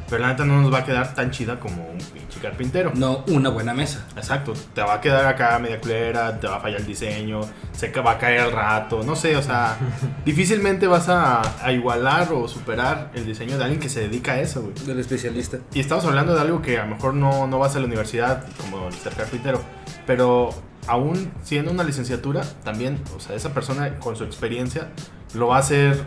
Pero 0.10 0.22
la 0.22 0.30
neta 0.30 0.46
no 0.46 0.62
nos 0.62 0.74
va 0.74 0.80
a 0.80 0.86
quedar 0.86 1.14
tan 1.14 1.32
chida 1.32 1.60
como 1.60 1.88
un 1.88 1.98
pinche 1.98 2.40
carpintero. 2.42 2.92
no 2.96 3.24
una 3.28 3.50
buena 3.50 3.74
mesa. 3.74 4.06
Exacto, 4.16 4.54
te 4.74 4.82
va 4.82 4.96
a 4.96 5.02
quedar 5.02 5.26
acá 5.26 5.60
media 5.60 5.80
culera, 5.80 6.40
te 6.40 6.48
va 6.48 6.58
a 6.58 6.60
fallar 6.60 6.80
el 6.80 6.88
diseño, 6.88 7.42
se 7.72 7.90
va 8.02 8.12
a 8.12 8.18
caer 8.18 8.42
al 8.42 8.52
rato, 8.52 9.04
no 9.04 9.16
sé, 9.16 9.36
o 9.36 9.42
sea, 9.42 9.78
difícilmente 10.26 10.88
vas 10.88 11.10
a, 11.10 11.42
a 11.64 11.72
igualar 11.72 12.32
o 12.34 12.48
superar 12.48 13.12
el 13.14 13.26
diseño 13.26 13.58
de 13.58 13.64
alguien 13.64 13.80
que 13.80 13.90
se 13.90 14.02
dedica 14.02 14.34
a 14.34 14.40
eso, 14.40 14.62
güey. 14.62 14.74
Del 14.86 15.00
especialista. 15.00 15.60
Y 15.74 15.80
estamos 15.80 16.06
hablando 16.06 16.34
de 16.34 16.42
algo 16.42 16.62
que 16.62 16.80
a 16.80 16.86
lo 16.86 16.96
mejor 16.96 17.14
no, 17.14 17.48
no 17.48 17.60
vas 17.60 17.76
a 17.76 17.80
la 17.80 17.86
universidad 17.86 18.46
como 18.58 18.88
el 18.88 18.94
ser 18.94 19.14
carpintero, 19.14 19.62
pero 20.08 20.50
aún 20.88 21.32
siendo 21.44 21.72
una 21.72 21.84
licenciatura, 21.84 22.44
también, 22.64 23.00
o 23.16 23.20
sea, 23.20 23.36
esa 23.36 23.54
persona 23.54 24.00
con 24.00 24.16
su 24.16 24.24
experiencia 24.24 24.88
lo 25.36 25.48
va 25.48 25.58
a 25.58 25.60
hacer 25.60 26.04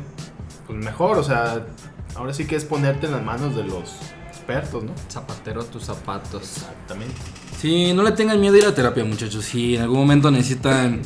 pues, 0.66 0.84
mejor, 0.84 1.18
o 1.18 1.22
sea, 1.22 1.66
ahora 2.14 2.32
sí 2.34 2.46
que 2.46 2.56
es 2.56 2.64
ponerte 2.64 3.06
en 3.06 3.12
las 3.12 3.22
manos 3.24 3.54
de 3.56 3.64
los 3.64 3.96
expertos, 4.28 4.84
¿no? 4.84 4.92
Zapatero 5.10 5.60
a 5.62 5.64
tus 5.64 5.84
zapatos. 5.84 6.42
Exactamente. 6.42 7.14
Sí, 7.60 7.92
no 7.94 8.02
le 8.02 8.12
tengan 8.12 8.40
miedo 8.40 8.56
a 8.56 8.58
ir 8.58 8.66
a 8.66 8.74
terapia, 8.74 9.04
muchachos. 9.04 9.44
Si 9.44 9.76
en 9.76 9.82
algún 9.82 9.98
momento 9.98 10.30
necesitan 10.30 11.00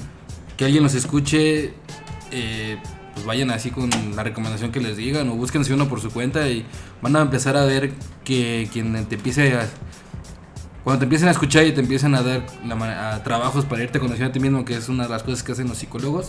que 0.56 0.64
alguien 0.64 0.82
los 0.82 0.94
escuche, 0.94 1.74
eh, 2.30 2.78
pues 3.14 3.26
vayan 3.26 3.50
así 3.50 3.70
con 3.70 3.90
la 4.14 4.22
recomendación 4.22 4.72
que 4.72 4.80
les 4.80 4.96
digan 4.96 5.28
o 5.28 5.34
búsquense 5.34 5.72
uno 5.74 5.88
por 5.88 6.00
su 6.00 6.10
cuenta 6.10 6.48
y 6.48 6.64
van 7.02 7.14
a 7.16 7.20
empezar 7.20 7.56
a 7.56 7.64
ver 7.64 7.92
que 8.24 8.68
quien 8.72 9.06
te 9.06 9.16
empiece 9.16 9.54
a... 9.54 9.68
Cuando 10.84 11.00
te 11.00 11.04
empiecen 11.06 11.28
a 11.28 11.32
escuchar 11.32 11.66
y 11.66 11.72
te 11.72 11.80
empiecen 11.80 12.14
a 12.14 12.22
dar 12.22 12.46
la 12.64 12.76
ma- 12.76 13.10
a 13.14 13.22
trabajos 13.24 13.64
para 13.64 13.82
irte 13.82 13.98
conociendo 13.98 14.30
a 14.30 14.32
ti 14.32 14.38
mismo, 14.38 14.64
que 14.64 14.76
es 14.76 14.88
una 14.88 15.02
de 15.04 15.10
las 15.10 15.24
cosas 15.24 15.42
que 15.42 15.52
hacen 15.52 15.66
los 15.68 15.78
psicólogos, 15.78 16.28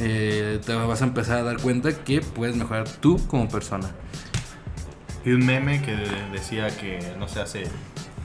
eh, 0.00 0.60
te 0.64 0.74
vas 0.74 1.02
a 1.02 1.04
empezar 1.04 1.38
a 1.38 1.42
dar 1.42 1.58
cuenta 1.58 1.92
que 1.92 2.22
puedes 2.22 2.56
mejorar 2.56 2.88
tú 2.88 3.20
como 3.26 3.48
persona. 3.48 3.90
Vi 5.24 5.32
un 5.32 5.44
meme 5.44 5.82
que 5.82 5.94
decía 6.32 6.68
que, 6.74 7.14
no 7.18 7.28
sé, 7.28 7.40
hace 7.40 7.64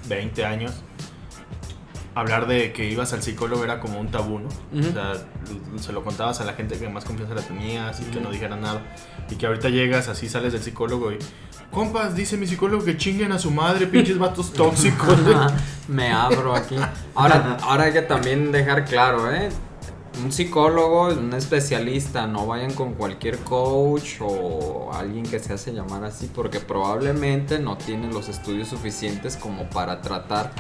20 0.08 0.46
años, 0.46 0.72
hablar 2.16 2.48
de 2.48 2.72
que 2.72 2.90
ibas 2.90 3.12
al 3.12 3.22
psicólogo 3.22 3.66
era 3.66 3.82
como 3.82 4.00
un 4.00 4.08
tabú, 4.08 4.40
¿no? 4.40 4.48
Ujú. 4.48 4.90
O 4.90 4.94
sea, 4.94 5.14
se 5.78 5.92
lo 5.92 6.02
contabas 6.06 6.40
a 6.40 6.46
la 6.46 6.54
gente 6.54 6.80
que 6.80 6.88
más 6.88 7.04
confianza 7.04 7.36
la 7.36 7.42
tenías 7.42 8.00
y 8.00 8.06
que 8.06 8.22
no 8.22 8.32
dijera 8.32 8.56
nada. 8.56 8.82
Y 9.30 9.36
que 9.36 9.46
ahorita 9.46 9.68
llegas 9.68 10.08
así, 10.08 10.30
sales 10.30 10.54
del 10.54 10.64
psicólogo 10.64 11.12
y, 11.12 11.20
compas, 11.72 12.16
dice 12.16 12.38
mi 12.38 12.48
psicólogo 12.48 12.86
que 12.86 12.96
chinguen 12.96 13.34
a 13.34 13.40
su 13.40 13.52
madre, 13.52 13.88
pinches 13.88 14.18
vatos 14.18 14.54
tóxicos. 14.54 15.18
Me 15.90 16.10
abro 16.14 16.56
aquí. 16.56 16.78
Ahora, 17.14 17.58
ahora 17.62 17.84
hay 17.84 17.92
que 17.92 18.02
también 18.02 18.54
dejar 18.54 18.86
claro, 18.86 19.30
¿eh? 19.34 19.50
Un 20.24 20.32
psicólogo, 20.32 21.10
un 21.10 21.34
especialista, 21.34 22.26
no 22.26 22.48
vayan 22.48 22.74
con 22.74 22.94
cualquier 22.94 23.38
coach 23.40 24.22
o 24.22 24.92
alguien 24.94 25.26
que 25.26 25.40
se 25.40 25.54
hace 25.54 25.74
llamar 25.74 26.04
así, 26.04 26.30
porque 26.34 26.60
probablemente 26.60 27.60
no 27.60 27.78
tiene 27.78 28.12
los 28.12 28.30
estudios 28.30 28.70
suficientes 28.70 29.36
como 29.36 29.70
para 29.70 30.02
tratar 30.02 30.52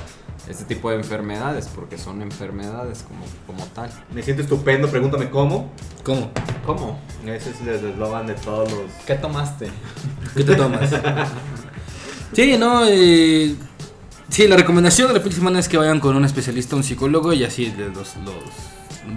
este 0.50 0.66
tipo 0.66 0.90
de 0.90 0.98
enfermedades, 0.98 1.70
porque 1.74 1.98
son 1.98 2.22
enfermedades 2.22 3.04
como, 3.04 3.26
como 3.48 3.66
tal. 3.72 3.90
Me 4.14 4.22
siento 4.22 4.44
estupendo, 4.44 4.90
pregúntame 4.90 5.30
cómo. 5.30 5.72
¿Cómo? 6.04 6.32
¿Cómo? 6.66 7.00
Ese 7.26 7.52
es 7.52 7.62
el 7.62 7.92
eslogan 7.92 8.28
de 8.28 8.34
todos 8.36 8.70
los... 8.72 8.92
¿Qué 9.08 9.16
tomaste? 9.16 9.70
¿Qué 10.36 10.44
te 10.44 10.56
tomas? 10.56 10.90
sí, 12.34 12.58
no, 12.58 12.86
eh, 12.86 13.56
Sí, 14.30 14.48
la 14.48 14.58
recomendación 14.58 15.08
de 15.08 15.14
la 15.14 15.20
próxima 15.22 15.46
semana 15.46 15.60
es 15.60 15.70
que 15.70 15.78
vayan 15.78 16.00
con 16.00 16.16
un 16.16 16.26
especialista, 16.26 16.76
un 16.76 16.84
psicólogo, 16.84 17.32
y 17.34 17.44
así 17.44 17.72
los, 17.78 17.96
los, 17.96 18.44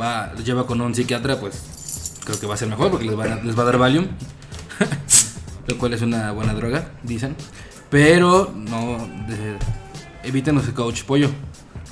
va, 0.00 0.32
los 0.34 0.44
lleva 0.44 0.66
con 0.66 0.80
un 0.80 0.94
psiquiatra, 0.94 1.38
pues 1.40 2.14
creo 2.24 2.38
que 2.38 2.46
va 2.46 2.54
a 2.54 2.56
ser 2.56 2.68
mejor 2.68 2.90
porque 2.90 3.06
les 3.06 3.18
va 3.18 3.24
a, 3.24 3.42
les 3.42 3.56
va 3.58 3.62
a 3.62 3.66
dar 3.66 3.78
Valium, 3.78 4.06
lo 5.66 5.78
cual 5.78 5.94
es 5.94 6.02
una 6.02 6.32
buena 6.32 6.54
droga, 6.54 6.92
dicen. 7.02 7.36
Pero 7.90 8.52
no 8.54 8.98
de- 9.28 9.56
eviten 10.24 10.56
los 10.56 10.66
coach 10.70 11.04
pollo. 11.04 11.30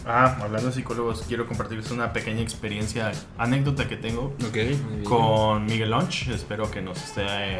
Ah, 0.09 0.37
hablando 0.41 0.69
de 0.69 0.73
psicólogos, 0.73 1.25
quiero 1.27 1.49
compartirles 1.49 1.91
una 1.91 2.13
pequeña 2.13 2.41
experiencia, 2.41 3.11
anécdota 3.39 3.89
que 3.89 3.97
tengo 3.97 4.37
Ok. 4.49 5.03
con 5.05 5.67
Miguel 5.67 5.91
Lunch. 5.91 6.29
Espero 6.29 6.71
que 6.71 6.81
nos 6.81 6.97
esté 7.03 7.23
eh, 7.25 7.59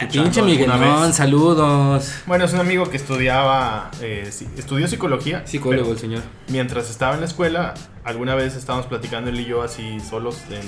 escuchando 0.00 0.10
Pinche 0.10 0.42
Miguelón, 0.42 0.80
vez. 1.08 1.14
saludos. 1.16 2.14
Bueno, 2.26 2.46
es 2.46 2.52
un 2.54 2.60
amigo 2.60 2.88
que 2.88 2.96
estudiaba, 2.96 3.90
eh, 4.00 4.30
estudió 4.56 4.88
psicología. 4.88 5.46
Psicólogo 5.46 5.92
el 5.92 5.98
señor. 5.98 6.22
Mientras 6.48 6.88
estaba 6.88 7.12
en 7.12 7.20
la 7.20 7.26
escuela, 7.26 7.74
alguna 8.04 8.34
vez 8.36 8.56
estábamos 8.56 8.86
platicando 8.86 9.28
él 9.28 9.38
y 9.40 9.44
yo 9.44 9.60
así 9.62 10.00
solos 10.00 10.38
en 10.50 10.62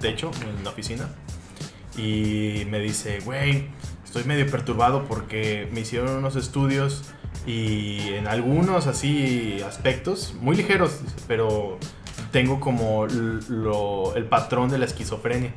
techo, 0.00 0.32
en 0.42 0.64
la 0.64 0.70
oficina. 0.70 1.08
Y 1.96 2.64
me 2.68 2.80
dice, 2.80 3.20
güey, 3.20 3.68
estoy 4.04 4.24
medio 4.24 4.50
perturbado 4.50 5.04
porque 5.04 5.68
me 5.72 5.80
hicieron 5.80 6.10
unos 6.16 6.34
estudios 6.36 7.02
y 7.46 8.08
en 8.14 8.26
algunos 8.26 8.86
así 8.86 9.58
aspectos, 9.66 10.34
muy 10.40 10.56
ligeros, 10.56 11.00
pero 11.28 11.78
tengo 12.32 12.58
como 12.60 13.06
lo- 13.48 14.14
el 14.16 14.24
patrón 14.24 14.68
de 14.70 14.78
la 14.78 14.84
esquizofrenia. 14.86 15.54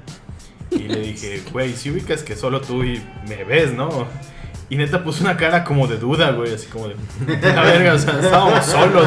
Y 0.71 0.79
le 0.83 0.99
dije, 1.01 1.41
güey, 1.51 1.73
si 1.75 1.89
ubicas 1.89 2.21
que 2.23 2.35
solo 2.35 2.61
tú 2.61 2.83
y 2.83 3.01
me 3.27 3.43
ves, 3.43 3.73
¿no? 3.73 3.89
Y 4.69 4.75
neta 4.75 5.03
puso 5.03 5.23
una 5.23 5.35
cara 5.35 5.63
como 5.63 5.87
de 5.87 5.97
duda, 5.97 6.29
güey, 6.31 6.53
así 6.53 6.67
como 6.67 6.89
de, 6.89 6.95
la 7.41 7.63
verga, 7.63 7.93
o 7.95 7.97
sea, 7.97 8.19
estábamos 8.19 8.63
solos, 8.65 9.03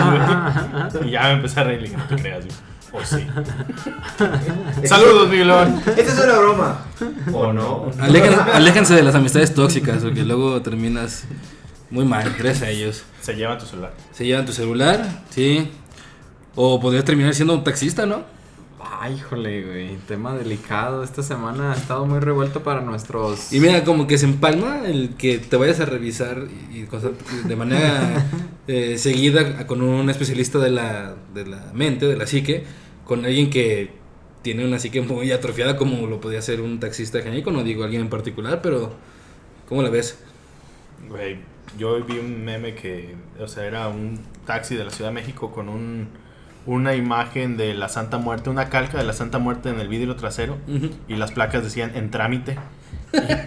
güey. 0.91 1.09
Y 1.09 1.13
ya 1.13 1.23
me 1.29 1.33
empecé 1.35 1.61
a 1.61 1.65
reír, 1.65 1.83
le 1.83 1.89
dije, 1.89 1.97
no 1.97 2.05
te 2.09 2.17
creas, 2.17 2.45
güey. 2.45 2.57
O 2.95 3.05
sí. 3.07 3.25
Saludos, 4.85 5.29
Miguelón. 5.31 5.81
Esta 5.87 6.03
es 6.03 6.19
una 6.25 6.39
broma. 6.39 6.81
¿O 7.33 7.53
no? 7.53 7.91
Aléjense, 8.01 8.41
aléjense 8.53 8.95
de 8.95 9.03
las 9.03 9.15
amistades 9.15 9.55
tóxicas, 9.55 10.03
porque 10.03 10.25
luego 10.25 10.61
terminas 10.63 11.25
muy 11.93 12.07
mal, 12.07 12.35
gracias 12.39 12.63
a 12.63 12.71
ellos. 12.71 13.05
Se 13.21 13.35
lleva 13.35 13.59
tu 13.59 13.67
celular. 13.67 13.93
Se 14.13 14.25
llevan 14.25 14.47
tu 14.47 14.53
celular, 14.53 15.23
sí. 15.29 15.69
O 16.55 16.81
podrías 16.81 17.05
terminar 17.05 17.35
siendo 17.35 17.53
un 17.53 17.63
taxista, 17.65 18.07
¿no? 18.07 18.25
Ay, 18.81 19.17
híjole, 19.17 19.63
güey. 19.63 19.97
Tema 20.09 20.35
delicado. 20.35 21.05
Esta 21.05 21.23
semana 21.23 21.73
ha 21.73 21.77
estado 21.77 22.07
muy 22.07 22.19
revuelto 22.21 22.63
para 22.63 22.81
nuestros. 22.81 23.53
Y 23.53 23.61
mira, 23.61 23.85
como 23.85 24.07
que 24.07 24.17
se 24.17 24.25
empalma 24.25 24.87
el 24.87 25.17
que 25.17 25.39
te 25.39 25.55
vayas 25.57 25.81
a 25.81 25.85
revisar 25.85 26.49
y, 26.73 26.81
y 26.81 26.85
cosas 26.85 27.11
de 27.45 27.57
manera 27.57 28.27
eh, 28.69 28.97
seguida 28.97 29.67
con 29.67 29.83
un 29.83 30.09
especialista 30.09 30.59
de 30.61 30.71
la, 30.71 31.15
de 31.35 31.47
la 31.47 31.73
mente, 31.75 32.07
de 32.07 32.17
la 32.17 32.27
psique, 32.27 32.65
con 33.05 33.27
alguien 33.27 33.51
que 33.51 33.91
tiene 34.41 34.65
una 34.65 34.79
psique 34.79 35.03
muy 35.03 35.31
atrofiada 35.31 35.77
como 35.77 36.07
lo 36.07 36.23
podía 36.23 36.41
ser 36.41 36.63
un 36.63 36.81
taxista 36.81 37.21
genérico, 37.21 37.51
no 37.51 37.63
digo 37.63 37.85
alguien 37.85 38.01
en 38.01 38.09
particular, 38.09 38.63
pero 38.63 38.95
¿cómo 39.69 39.83
la 39.83 39.91
ves? 39.91 40.19
Güey, 41.09 41.52
yo 41.79 42.03
vi 42.05 42.19
un 42.19 42.45
meme 42.45 42.75
que, 42.75 43.15
o 43.41 43.49
sea, 43.49 43.65
era 43.65 43.89
un 43.89 44.21
taxi 44.47 44.75
de 44.75 44.85
la 44.85 44.91
Ciudad 44.91 45.11
de 45.11 45.15
México 45.15 45.51
con 45.51 45.69
un, 45.69 46.09
una 46.67 46.95
imagen 46.95 47.57
de 47.57 47.75
la 47.75 47.89
Santa 47.89 48.19
Muerte, 48.19 48.51
una 48.51 48.69
calca 48.69 48.99
de 48.99 49.05
la 49.05 49.13
Santa 49.13 49.39
Muerte 49.39 49.69
en 49.71 49.81
el 49.81 49.89
vidrio 49.89 50.17
trasero 50.17 50.57
y 51.09 51.17
las 51.17 51.33
placas 51.33 51.65
decían 51.65 51.93
en 51.95 52.11
trámite. 52.11 52.59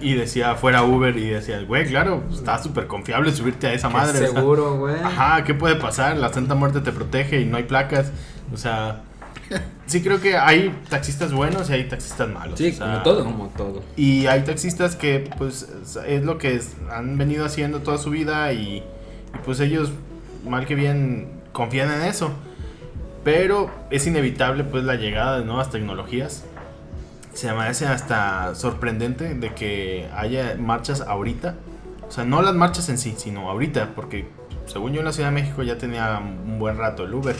Y, 0.01 0.11
y 0.11 0.13
decía 0.13 0.53
fuera 0.55 0.83
Uber 0.83 1.17
y 1.17 1.27
decía, 1.27 1.59
güey, 1.63 1.87
claro, 1.87 2.23
está 2.31 2.61
súper 2.61 2.85
confiable 2.85 3.31
subirte 3.31 3.65
a 3.65 3.73
esa 3.73 3.89
madre. 3.89 4.27
seguro, 4.27 4.77
güey. 4.77 4.95
Ajá, 5.03 5.43
¿qué 5.43 5.55
puede 5.55 5.75
pasar? 5.75 6.17
La 6.17 6.31
Santa 6.31 6.53
Muerte 6.53 6.81
te 6.81 6.91
protege 6.91 7.41
y 7.41 7.45
no 7.45 7.57
hay 7.57 7.63
placas. 7.63 8.11
O 8.53 8.57
sea, 8.57 9.01
sí 9.85 10.01
creo 10.01 10.19
que 10.21 10.37
hay 10.37 10.73
taxistas 10.89 11.31
buenos 11.33 11.69
y 11.69 11.73
hay 11.73 11.83
taxistas 11.87 12.29
malos. 12.29 12.57
Sí, 12.57 12.69
o 12.69 12.73
sea, 12.73 12.85
como 12.87 13.03
todo. 13.03 13.23
Como 13.23 13.47
todo. 13.49 13.83
Y 13.95 14.25
hay 14.27 14.41
taxistas 14.43 14.95
que 14.95 15.29
pues 15.37 15.67
es 16.07 16.23
lo 16.23 16.37
que 16.37 16.55
es- 16.55 16.75
han 16.91 17.17
venido 17.17 17.45
haciendo 17.45 17.79
toda 17.81 17.97
su 17.97 18.09
vida 18.09 18.51
y, 18.53 18.77
y, 18.77 18.83
pues 19.43 19.59
ellos 19.59 19.91
mal 20.47 20.65
que 20.65 20.75
bien 20.75 21.41
confían 21.51 21.91
en 21.91 22.01
eso. 22.03 22.31
Pero 23.23 23.71
es 23.89 24.05
inevitable 24.05 24.63
pues 24.63 24.83
la 24.83 24.95
llegada 24.95 25.39
de 25.39 25.45
nuevas 25.45 25.69
tecnologías. 25.71 26.43
Se 27.33 27.51
me 27.51 27.63
hace 27.63 27.85
hasta 27.87 28.55
sorprendente 28.55 29.33
de 29.33 29.53
que 29.53 30.07
haya 30.15 30.55
marchas 30.59 31.01
ahorita. 31.01 31.55
O 32.07 32.11
sea, 32.11 32.23
no 32.23 32.41
las 32.41 32.53
marchas 32.55 32.87
en 32.89 32.97
sí, 32.97 33.15
sino 33.17 33.49
ahorita. 33.49 33.93
Porque 33.95 34.27
según 34.67 34.93
yo 34.93 34.99
en 34.99 35.05
la 35.05 35.11
Ciudad 35.11 35.29
de 35.29 35.35
México 35.41 35.63
ya 35.63 35.77
tenía 35.77 36.19
un 36.19 36.59
buen 36.59 36.77
rato 36.77 37.03
el 37.03 37.13
Uber. 37.13 37.35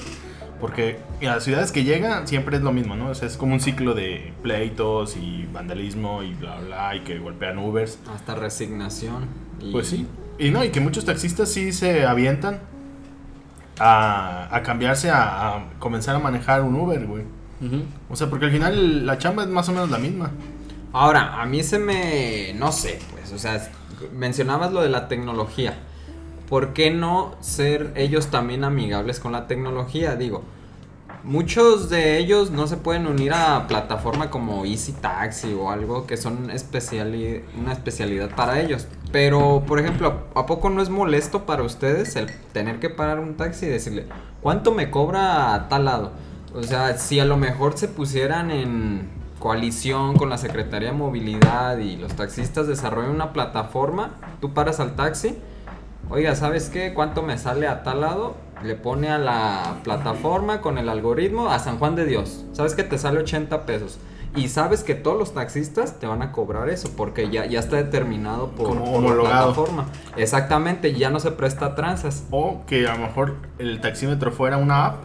Porque 0.66 0.98
a 1.22 1.26
las 1.36 1.44
ciudades 1.44 1.72
que 1.72 1.84
llegan 1.84 2.28
siempre 2.28 2.58
es 2.58 2.64
lo 2.64 2.72
mismo, 2.72 2.96
¿no? 2.96 3.10
O 3.10 3.16
sea, 3.16 3.28
es 3.28 3.38
como 3.38 3.54
un 3.54 3.60
ciclo 3.60 3.94
de 3.94 4.34
pleitos 4.42 5.16
y 5.16 5.48
vandalismo 5.54 6.24
y 6.24 6.34
bla, 6.34 6.60
bla, 6.60 6.96
y 6.96 7.02
que 7.02 7.20
golpean 7.20 7.60
Ubers. 7.60 8.00
Hasta 8.14 8.34
resignación. 8.34 9.28
y- 9.62 9.72
Pues 9.72 9.88
sí. 9.88 10.08
Y 10.40 10.50
no, 10.50 10.64
y 10.64 10.70
que 10.70 10.80
muchos 10.80 11.06
taxistas 11.06 11.50
sí 11.50 11.72
se 11.72 12.06
avientan 12.06 12.60
a, 13.80 14.48
a 14.56 14.64
cambiarse 14.64 15.10
a, 15.12 15.56
a 15.56 15.64
comenzar 15.80 16.16
a 16.16 16.20
manejar 16.20 16.62
un 16.64 16.76
Uber, 16.76 17.06
güey. 17.06 17.24
O 18.10 18.16
sea, 18.16 18.30
porque 18.30 18.46
al 18.46 18.52
final 18.52 19.06
la 19.06 19.18
chamba 19.18 19.44
es 19.44 19.50
más 19.50 19.68
o 19.70 19.72
menos 19.72 19.90
la 19.90 19.98
misma. 19.98 20.32
Ahora, 20.94 21.42
a 21.42 21.46
mí 21.46 21.64
se 21.64 21.80
me. 21.80 22.54
No 22.56 22.72
sé, 22.72 23.00
pues. 23.12 23.32
O 23.34 23.38
sea, 23.40 23.70
mencionabas 24.14 24.72
lo 24.72 24.82
de 24.82 24.90
la 24.90 25.08
tecnología. 25.08 25.78
¿Por 26.50 26.74
qué 26.74 26.92
no 26.92 27.36
ser 27.42 27.94
ellos 27.96 28.28
también 28.28 28.64
amigables 28.64 29.20
con 29.20 29.32
la 29.32 29.48
tecnología? 29.48 30.16
Digo, 30.16 30.44
muchos 31.24 31.90
de 31.90 32.18
ellos 32.18 32.52
no 32.52 32.68
se 32.68 32.78
pueden 32.78 33.08
unir 33.08 33.34
a 33.34 33.66
plataforma 33.68 34.30
como 34.30 34.64
Easy 34.66 34.92
Taxi 34.92 35.54
o 35.54 35.72
algo 35.72 36.06
que 36.06 36.18
son 36.18 36.38
una 36.44 36.54
especialidad 36.54 38.36
para 38.36 38.62
ellos. 38.62 38.88
Pero, 39.12 39.64
por 39.66 39.80
ejemplo, 39.80 40.26
¿a 40.36 40.46
poco 40.46 40.70
no 40.70 40.82
es 40.82 40.90
molesto 40.90 41.46
para 41.46 41.64
ustedes 41.64 42.16
el 42.16 42.30
tener 42.54 42.80
que 42.80 42.90
parar 42.90 43.20
un 43.20 43.36
taxi 43.36 43.66
y 43.66 43.70
decirle, 43.70 44.06
¿cuánto 44.42 44.72
me 44.72 44.92
cobra 44.92 45.56
a 45.56 45.68
tal 45.68 45.86
lado? 45.86 46.12
O 46.54 46.62
sea, 46.64 46.98
si 46.98 47.20
a 47.20 47.26
lo 47.26 47.38
mejor 47.38 47.78
se 47.78 47.88
pusieran 47.88 48.52
en 48.52 49.10
coalición 49.40 50.18
con 50.18 50.30
la 50.30 50.38
Secretaría 50.38 50.90
de 50.90 50.98
Movilidad 50.98 51.78
y 51.80 51.98
los 51.98 52.14
taxistas 52.14 52.68
desarrollan 52.68 53.12
una 53.12 53.34
plataforma, 53.34 54.12
tú 54.42 54.54
paras 54.54 54.80
al 54.80 54.96
taxi, 54.96 55.38
oiga, 56.10 56.36
¿sabes 56.36 56.70
qué? 56.70 56.94
¿Cuánto 56.94 57.22
me 57.22 57.38
sale 57.38 57.68
a 57.68 57.84
tal 57.84 58.02
lado? 58.02 58.36
Le 58.64 58.76
pone 58.76 59.10
a 59.10 59.18
la 59.18 59.78
plataforma 59.84 60.62
con 60.62 60.78
el 60.78 60.90
algoritmo 60.90 61.50
a 61.50 61.60
San 61.60 61.78
Juan 61.78 61.96
de 61.96 62.06
Dios. 62.06 62.46
¿Sabes 62.54 62.74
que 62.76 62.84
te 62.84 62.98
sale 62.98 63.20
80 63.20 63.66
pesos? 63.66 64.00
Y 64.36 64.50
sabes 64.50 64.84
que 64.84 64.96
todos 64.96 65.18
los 65.18 65.34
taxistas 65.34 65.98
te 66.00 66.08
van 66.08 66.22
a 66.22 66.32
cobrar 66.34 66.68
eso 66.70 66.90
porque 66.98 67.30
ya, 67.30 67.46
ya 67.46 67.60
está 67.60 67.78
determinado 67.78 68.50
por, 68.52 68.68
Como 68.68 68.82
por 68.84 68.92
la 68.92 68.98
homologado. 68.98 69.54
plataforma. 69.54 69.86
Exactamente, 70.18 70.94
ya 70.94 71.10
no 71.10 71.20
se 71.22 71.32
presta 71.32 71.68
a 71.68 71.76
tranzas. 71.76 72.26
O 72.32 72.64
que 72.68 72.86
a 72.88 72.96
lo 72.96 73.00
mejor 73.08 73.36
el 73.60 73.80
taxímetro 73.80 74.32
fuera 74.32 74.58
una 74.58 74.86
app. 74.88 74.96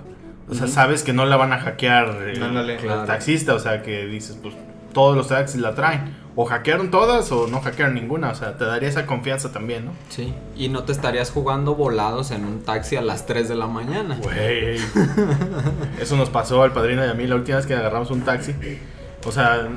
O 0.50 0.54
sea, 0.54 0.66
sabes 0.66 1.04
que 1.04 1.12
no 1.12 1.26
la 1.26 1.36
van 1.36 1.52
a 1.52 1.60
hackear 1.60 2.08
el, 2.28 2.42
Ándale, 2.42 2.74
el 2.74 2.80
claro. 2.80 3.04
taxista. 3.04 3.54
O 3.54 3.60
sea, 3.60 3.82
que 3.82 4.06
dices, 4.06 4.36
pues 4.42 4.54
todos 4.92 5.16
los 5.16 5.28
taxis 5.28 5.60
la 5.60 5.76
traen. 5.76 6.16
O 6.36 6.44
hackearon 6.44 6.90
todas 6.90 7.30
o 7.32 7.46
no 7.48 7.60
hackearon 7.60 7.94
ninguna. 7.94 8.30
O 8.30 8.34
sea, 8.34 8.56
te 8.56 8.64
daría 8.64 8.88
esa 8.88 9.04
confianza 9.06 9.52
también, 9.52 9.86
¿no? 9.86 9.92
Sí. 10.08 10.32
Y 10.56 10.68
no 10.68 10.84
te 10.84 10.92
estarías 10.92 11.30
jugando 11.30 11.74
volados 11.74 12.30
en 12.30 12.44
un 12.44 12.60
taxi 12.62 12.96
a 12.96 13.02
las 13.02 13.26
3 13.26 13.48
de 13.48 13.56
la 13.56 13.66
mañana. 13.66 14.16
Güey. 14.22 14.78
Eso 16.00 16.16
nos 16.16 16.30
pasó 16.30 16.62
al 16.62 16.72
padrino 16.72 17.04
y 17.04 17.08
a 17.08 17.14
mí 17.14 17.26
la 17.26 17.34
última 17.36 17.56
vez 17.58 17.66
que 17.66 17.74
agarramos 17.74 18.10
un 18.10 18.22
taxi. 18.22 18.54
O 19.26 19.32
sea, 19.32 19.68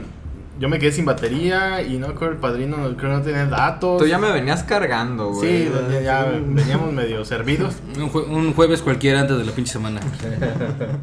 yo 0.59 0.69
me 0.69 0.77
quedé 0.77 0.91
sin 0.91 1.05
batería 1.05 1.81
y 1.81 1.97
no 1.97 2.13
creo 2.13 2.29
el 2.31 2.37
padrino 2.37 2.77
no- 2.77 2.95
creo 2.95 3.09
que 3.11 3.17
no 3.17 3.21
tenía 3.23 3.45
datos. 3.47 3.99
Tú 3.99 4.07
ya 4.07 4.19
me 4.19 4.31
venías 4.31 4.63
cargando, 4.63 5.31
güey. 5.31 5.65
Sí, 5.65 5.71
ya, 5.91 6.01
ya 6.01 6.23
veníamos 6.25 6.93
medio 6.93 7.25
servidos. 7.25 7.75
Un, 7.97 8.09
jue- 8.11 8.27
un 8.29 8.53
jueves 8.53 8.81
cualquiera 8.83 9.19
antes 9.21 9.37
de 9.37 9.43
la 9.43 9.51
pinche 9.51 9.73
semana. 9.73 9.99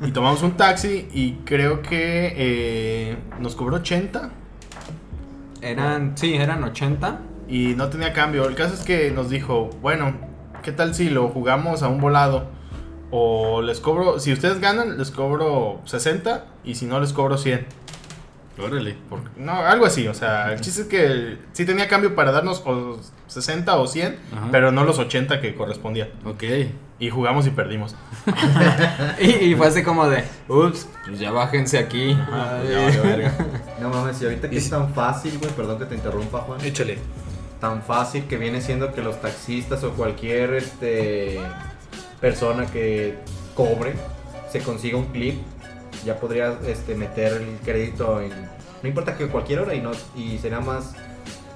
Y 0.07 0.13
tomamos 0.13 0.43
un 0.43 0.53
taxi 0.53 1.09
y 1.13 1.33
creo 1.45 1.83
que 1.83 2.33
eh, 2.37 3.17
nos 3.41 3.57
cobró 3.57 3.77
80 3.77 4.31
Eran, 5.63 6.17
sí, 6.17 6.35
eran 6.35 6.65
80. 6.65 7.19
y 7.49 7.75
no 7.75 7.89
tenía 7.89 8.13
cambio. 8.13 8.47
El 8.49 8.55
caso 8.55 8.75
es 8.75 8.81
que 8.81 9.11
nos 9.11 9.29
dijo, 9.29 9.71
bueno, 9.83 10.15
¿qué 10.63 10.73
tal 10.73 10.95
si 10.95 11.11
lo 11.11 11.29
jugamos 11.29 11.83
a 11.83 11.89
un 11.89 12.01
volado? 12.01 12.45
O 13.11 13.61
les 13.61 13.81
cobro, 13.81 14.21
si 14.21 14.33
ustedes 14.33 14.61
ganan, 14.61 14.97
les 14.97 15.11
cobro 15.11 15.81
60 15.85 16.45
y 16.65 16.77
si 16.77 16.87
no, 16.87 17.01
les 17.01 17.13
cobro 17.13 17.39
100. 17.39 17.67
Órale. 18.65 18.97
Por- 19.09 19.21
no, 19.39 19.53
algo 19.53 19.87
así, 19.87 20.07
o 20.09 20.15
sea, 20.15 20.53
el 20.53 20.61
chiste 20.61 20.83
es 20.83 20.89
que 20.89 21.39
sí 21.53 21.65
tenía 21.65 21.89
cambio 21.89 22.15
para 22.15 22.33
darnos 22.33 22.63
o 22.67 22.99
60 23.27 23.77
o 23.77 23.87
100, 23.87 24.19
Ajá. 24.37 24.49
pero 24.51 24.73
no 24.73 24.85
los 24.85 24.99
80 24.99 25.41
que 25.41 25.55
correspondían. 25.55 26.09
Ok. 26.25 26.45
Y 26.99 27.09
jugamos 27.11 27.47
y 27.47 27.51
perdimos. 27.51 27.95
Y, 29.21 29.31
y 29.31 29.55
fue 29.55 29.67
así 29.67 29.83
como 29.83 30.09
de, 30.09 30.25
ups, 30.49 30.89
pues 31.07 31.19
ya 31.19 31.31
bájense 31.31 31.79
aquí. 31.79 32.17
Ay. 32.33 32.69
ya 32.93 33.03
verga. 33.03 33.33
No 33.81 33.89
mames, 33.91 34.21
y 34.23 34.25
ahorita 34.25 34.49
que 34.51 34.57
es 34.59 34.69
tan 34.71 34.93
fácil, 34.95 35.39
güey, 35.39 35.51
perdón 35.53 35.79
que 35.79 35.85
te 35.87 35.95
interrumpa, 35.95 36.41
Juan. 36.41 36.61
Échale. 36.65 36.99
Tan 37.61 37.83
fácil 37.83 38.25
que 38.25 38.37
viene 38.39 38.61
siendo 38.63 38.93
que 38.95 39.03
los 39.03 39.21
taxistas 39.21 39.85
o 39.85 39.93
cualquier 39.93 40.55
este 40.55 41.39
persona 42.21 42.67
que 42.67 43.19
cobre 43.55 43.95
se 44.51 44.61
consiga 44.61 44.97
un 44.99 45.07
clip, 45.07 45.41
ya 46.05 46.19
podría 46.19 46.59
este, 46.67 46.95
meter 46.95 47.33
el 47.35 47.59
crédito 47.65 48.21
en, 48.21 48.31
no 48.83 48.89
importa 48.89 49.17
que 49.17 49.29
cualquier 49.29 49.61
hora 49.61 49.75
y, 49.75 49.81
no, 49.81 49.91
y 50.17 50.39
será 50.39 50.61
más 50.61 50.93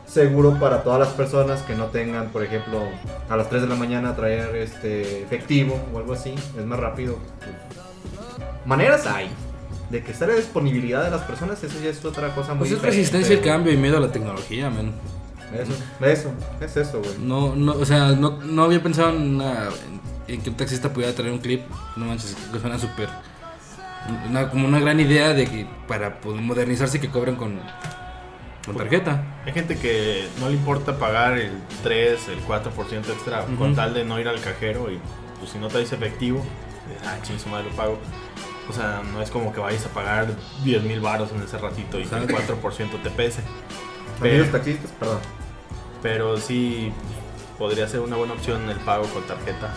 seguro 0.07 0.59
para 0.61 0.83
todas 0.83 1.01
las 1.01 1.09
personas 1.09 1.63
que 1.63 1.75
no 1.75 1.87
tengan, 1.87 2.29
por 2.29 2.45
ejemplo, 2.45 2.81
a 3.29 3.37
las 3.37 3.49
3 3.49 3.63
de 3.63 3.69
la 3.69 3.75
mañana 3.75 4.15
traer 4.15 4.55
este 4.57 5.23
efectivo 5.23 5.81
o 5.93 5.99
algo 5.99 6.13
así, 6.13 6.35
es 6.59 6.65
más 6.65 6.79
rápido. 6.79 7.19
Maneras 8.65 9.07
hay. 9.07 9.29
De 9.91 10.03
que 10.03 10.13
esté 10.13 10.27
la 10.27 10.35
disponibilidad 10.35 11.05
de 11.05 11.11
las 11.11 11.23
personas, 11.23 11.63
eso 11.63 11.77
ya 11.83 11.91
es 11.91 12.03
otra 12.05 12.35
cosa 12.35 12.55
muy 12.55 12.61
Pues 12.61 12.71
es 12.71 12.77
diferente, 12.77 12.97
resistencia 12.97 13.37
al 13.37 13.43
cambio 13.43 13.73
y 13.73 13.77
miedo 13.77 13.99
a 13.99 14.01
la 14.01 14.11
tecnología, 14.11 14.71
man. 14.71 14.93
Eso, 15.53 15.73
eso, 16.05 16.33
es 16.61 16.77
eso, 16.77 17.01
güey. 17.01 17.13
No, 17.21 17.55
no, 17.55 17.73
o 17.75 17.85
sea, 17.85 18.09
no, 18.13 18.39
no 18.43 18.65
había 18.65 18.83
pensado 18.83 19.11
en, 19.11 19.37
una- 19.37 19.67
en- 19.67 20.35
en 20.35 20.41
que 20.41 20.51
un 20.51 20.57
taxista 20.57 20.93
pudiera 20.93 21.15
traer 21.15 21.33
un 21.33 21.39
clip. 21.39 21.63
No 21.97 22.07
manches, 22.07 22.35
que 22.53 22.59
suena 22.59 22.79
súper. 22.79 23.09
Una, 24.29 24.51
como 24.51 24.69
una 24.69 24.79
gran 24.81 25.01
idea 25.01 25.33
de 25.33 25.47
que 25.47 25.67
para 25.89 26.21
poder 26.21 26.41
modernizarse 26.43 27.01
que 27.01 27.09
cobren 27.09 27.37
con, 27.37 27.59
con 28.67 28.77
tarjeta. 28.77 29.23
Hay 29.47 29.53
gente 29.53 29.79
que 29.79 30.27
no 30.41 30.49
le 30.49 30.55
importa 30.55 30.99
pagar 30.99 31.39
el 31.39 31.53
3, 31.83 32.29
el 32.29 32.45
4% 32.45 33.09
extra 33.11 33.45
con 33.59 33.75
tal 33.75 33.95
de 33.95 34.05
no 34.05 34.21
ir 34.21 34.29
al 34.29 34.41
cajero 34.41 34.91
y 34.91 34.99
pues 35.39 35.51
si 35.53 35.59
no 35.59 35.69
traes 35.69 35.93
efectivo, 35.93 36.45
ah, 37.07 37.17
ching 37.23 37.39
su 37.39 37.49
madre 37.49 37.71
lo 37.71 37.77
pago. 37.77 37.99
O 38.69 38.73
sea, 38.73 39.03
no 39.13 39.21
es 39.21 39.31
como 39.31 39.53
que 39.53 39.61
vayas 39.61 39.85
a 39.85 39.91
pagar 39.91 40.27
10 40.65 40.83
mil 40.85 41.01
baros 41.01 41.31
en 41.33 41.43
ese 41.43 41.59
ratito 41.59 41.99
y 41.99 42.05
que 42.05 42.15
el 42.15 42.23
Exacto. 42.25 42.59
4% 42.63 43.03
te 43.03 43.11
pese. 43.11 43.41
Amigos 44.21 44.21
Pero, 44.21 44.51
taxistas, 44.51 44.91
perdón. 44.93 45.19
pero 46.03 46.37
sí 46.39 46.93
podría 47.59 47.87
ser 47.89 48.01
una 48.01 48.17
buena 48.17 48.33
opción 48.35 48.69
el 48.71 48.79
pago 48.81 49.05
con 49.09 49.23
tarjeta. 49.27 49.73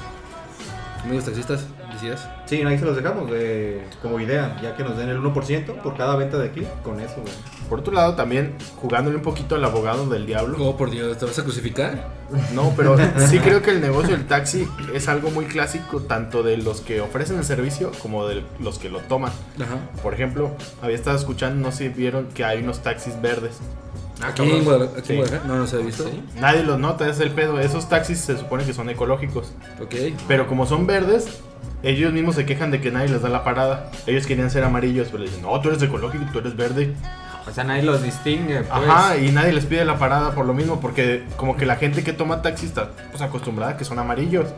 Amigos 1.04 1.26
taxistas, 1.26 1.66
decías. 1.98 2.28
Sí, 2.46 2.62
ahí 2.62 2.78
se 2.78 2.86
los 2.86 2.96
dejamos 2.96 3.30
de, 3.30 3.82
como 4.02 4.20
idea, 4.20 4.60
ya 4.62 4.76
que 4.76 4.84
nos 4.84 4.98
den 4.98 5.10
el 5.10 5.20
1% 5.20 5.82
por 5.82 5.98
cada 5.98 6.16
venta 6.16 6.38
de 6.38 6.52
clip, 6.52 6.68
con 6.84 7.00
eso, 7.00 7.16
güey. 7.22 7.34
Por 7.70 7.80
otro 7.80 7.94
lado, 7.94 8.16
también 8.16 8.54
jugándole 8.82 9.18
un 9.18 9.24
poquito 9.24 9.56
al 9.56 9.66
abogado 9.66 10.08
del 10.08 10.26
diablo. 10.26 10.58
Oh, 10.60 10.78
por 10.78 10.90
Dios, 10.90 11.18
¿te 11.18 11.26
vas 11.26 11.38
a 11.38 11.44
crucificar? 11.44 12.10
No, 12.54 12.74
pero 12.78 12.98
sí 13.28 13.40
creo 13.40 13.62
que 13.62 13.72
el 13.72 13.82
negocio 13.82 14.16
del 14.16 14.26
taxi 14.28 14.68
es 14.94 15.08
algo 15.08 15.30
muy 15.32 15.46
clásico 15.46 16.02
tanto 16.02 16.44
de 16.44 16.58
los 16.58 16.82
que 16.82 17.02
ofrecen 17.02 17.38
el 17.38 17.44
servicio 17.44 17.92
como 18.02 18.28
de 18.28 18.44
los 18.60 18.80
que 18.80 18.90
lo 18.90 19.00
toman. 19.00 19.32
Ajá. 19.56 19.78
Por 20.02 20.14
ejemplo, 20.14 20.52
había 20.82 20.96
estado 20.96 21.18
escuchando, 21.18 21.62
no 21.62 21.72
sé 21.72 21.78
si 21.78 21.90
vieron 21.90 22.28
que 22.28 22.46
hay 22.46 22.62
unos 22.64 22.80
taxis 22.80 23.22
verdes. 23.22 23.60
¿Aquí 24.22 24.42
en 24.44 24.64
Guadalajara? 24.64 25.00
aquí 25.00 25.14
en 25.14 25.28
Sí. 25.28 25.34
No, 25.46 25.58
no 25.58 25.68
se 25.68 25.76
ha 25.76 25.80
visto. 25.80 26.04
Sí. 26.06 26.24
Nadie 26.40 26.64
los 26.64 26.80
nota, 26.80 27.06
ese 27.06 27.24
es 27.24 27.30
el 27.30 27.32
pedo. 27.32 27.60
Esos 27.60 27.88
taxis 27.88 28.20
se 28.20 28.38
supone 28.38 28.66
que 28.66 28.74
son 28.74 28.90
ecológicos. 28.90 29.52
Ok. 29.82 29.96
Pero 30.28 30.48
como 30.48 30.66
son 30.66 30.88
verdes, 30.88 31.28
ellos 31.88 32.12
mismos 32.12 32.36
se 32.36 32.46
quejan 32.46 32.70
de 32.70 32.82
que 32.82 32.92
nadie 32.92 33.08
les 33.08 33.22
da 33.22 33.30
la 33.30 33.44
parada. 33.44 33.90
Ellos 34.06 34.28
querían 34.28 34.52
ser 34.52 34.64
amarillos, 34.64 35.08
pero 35.08 35.20
le 35.24 35.30
dicen, 35.30 35.44
no, 35.44 35.60
tú 35.62 35.70
eres 35.70 35.82
ecológico, 35.82 36.26
tú 36.34 36.40
eres 36.40 36.56
verde. 36.56 36.94
O 37.48 37.52
sea, 37.52 37.64
nadie 37.64 37.84
los 37.84 38.04
distingue, 38.04 38.62
pues. 38.62 38.72
Ajá, 38.72 39.18
y 39.18 39.32
nadie 39.32 39.54
les 39.54 39.66
pide 39.66 39.86
la 39.86 39.98
parada 39.98 40.32
por 40.32 40.46
lo 40.46 40.54
mismo, 40.54 40.82
porque 40.82 41.24
como 41.38 41.56
que 41.56 41.66
la 41.66 41.78
gente 41.78 42.04
que 42.04 42.12
toma 42.12 42.42
taxi 42.42 42.66
está 42.66 42.90
pues, 43.10 43.22
acostumbrada 43.22 43.74
a 43.74 43.78
que 43.78 43.86
son 43.86 44.00
amarillos. 44.00 44.50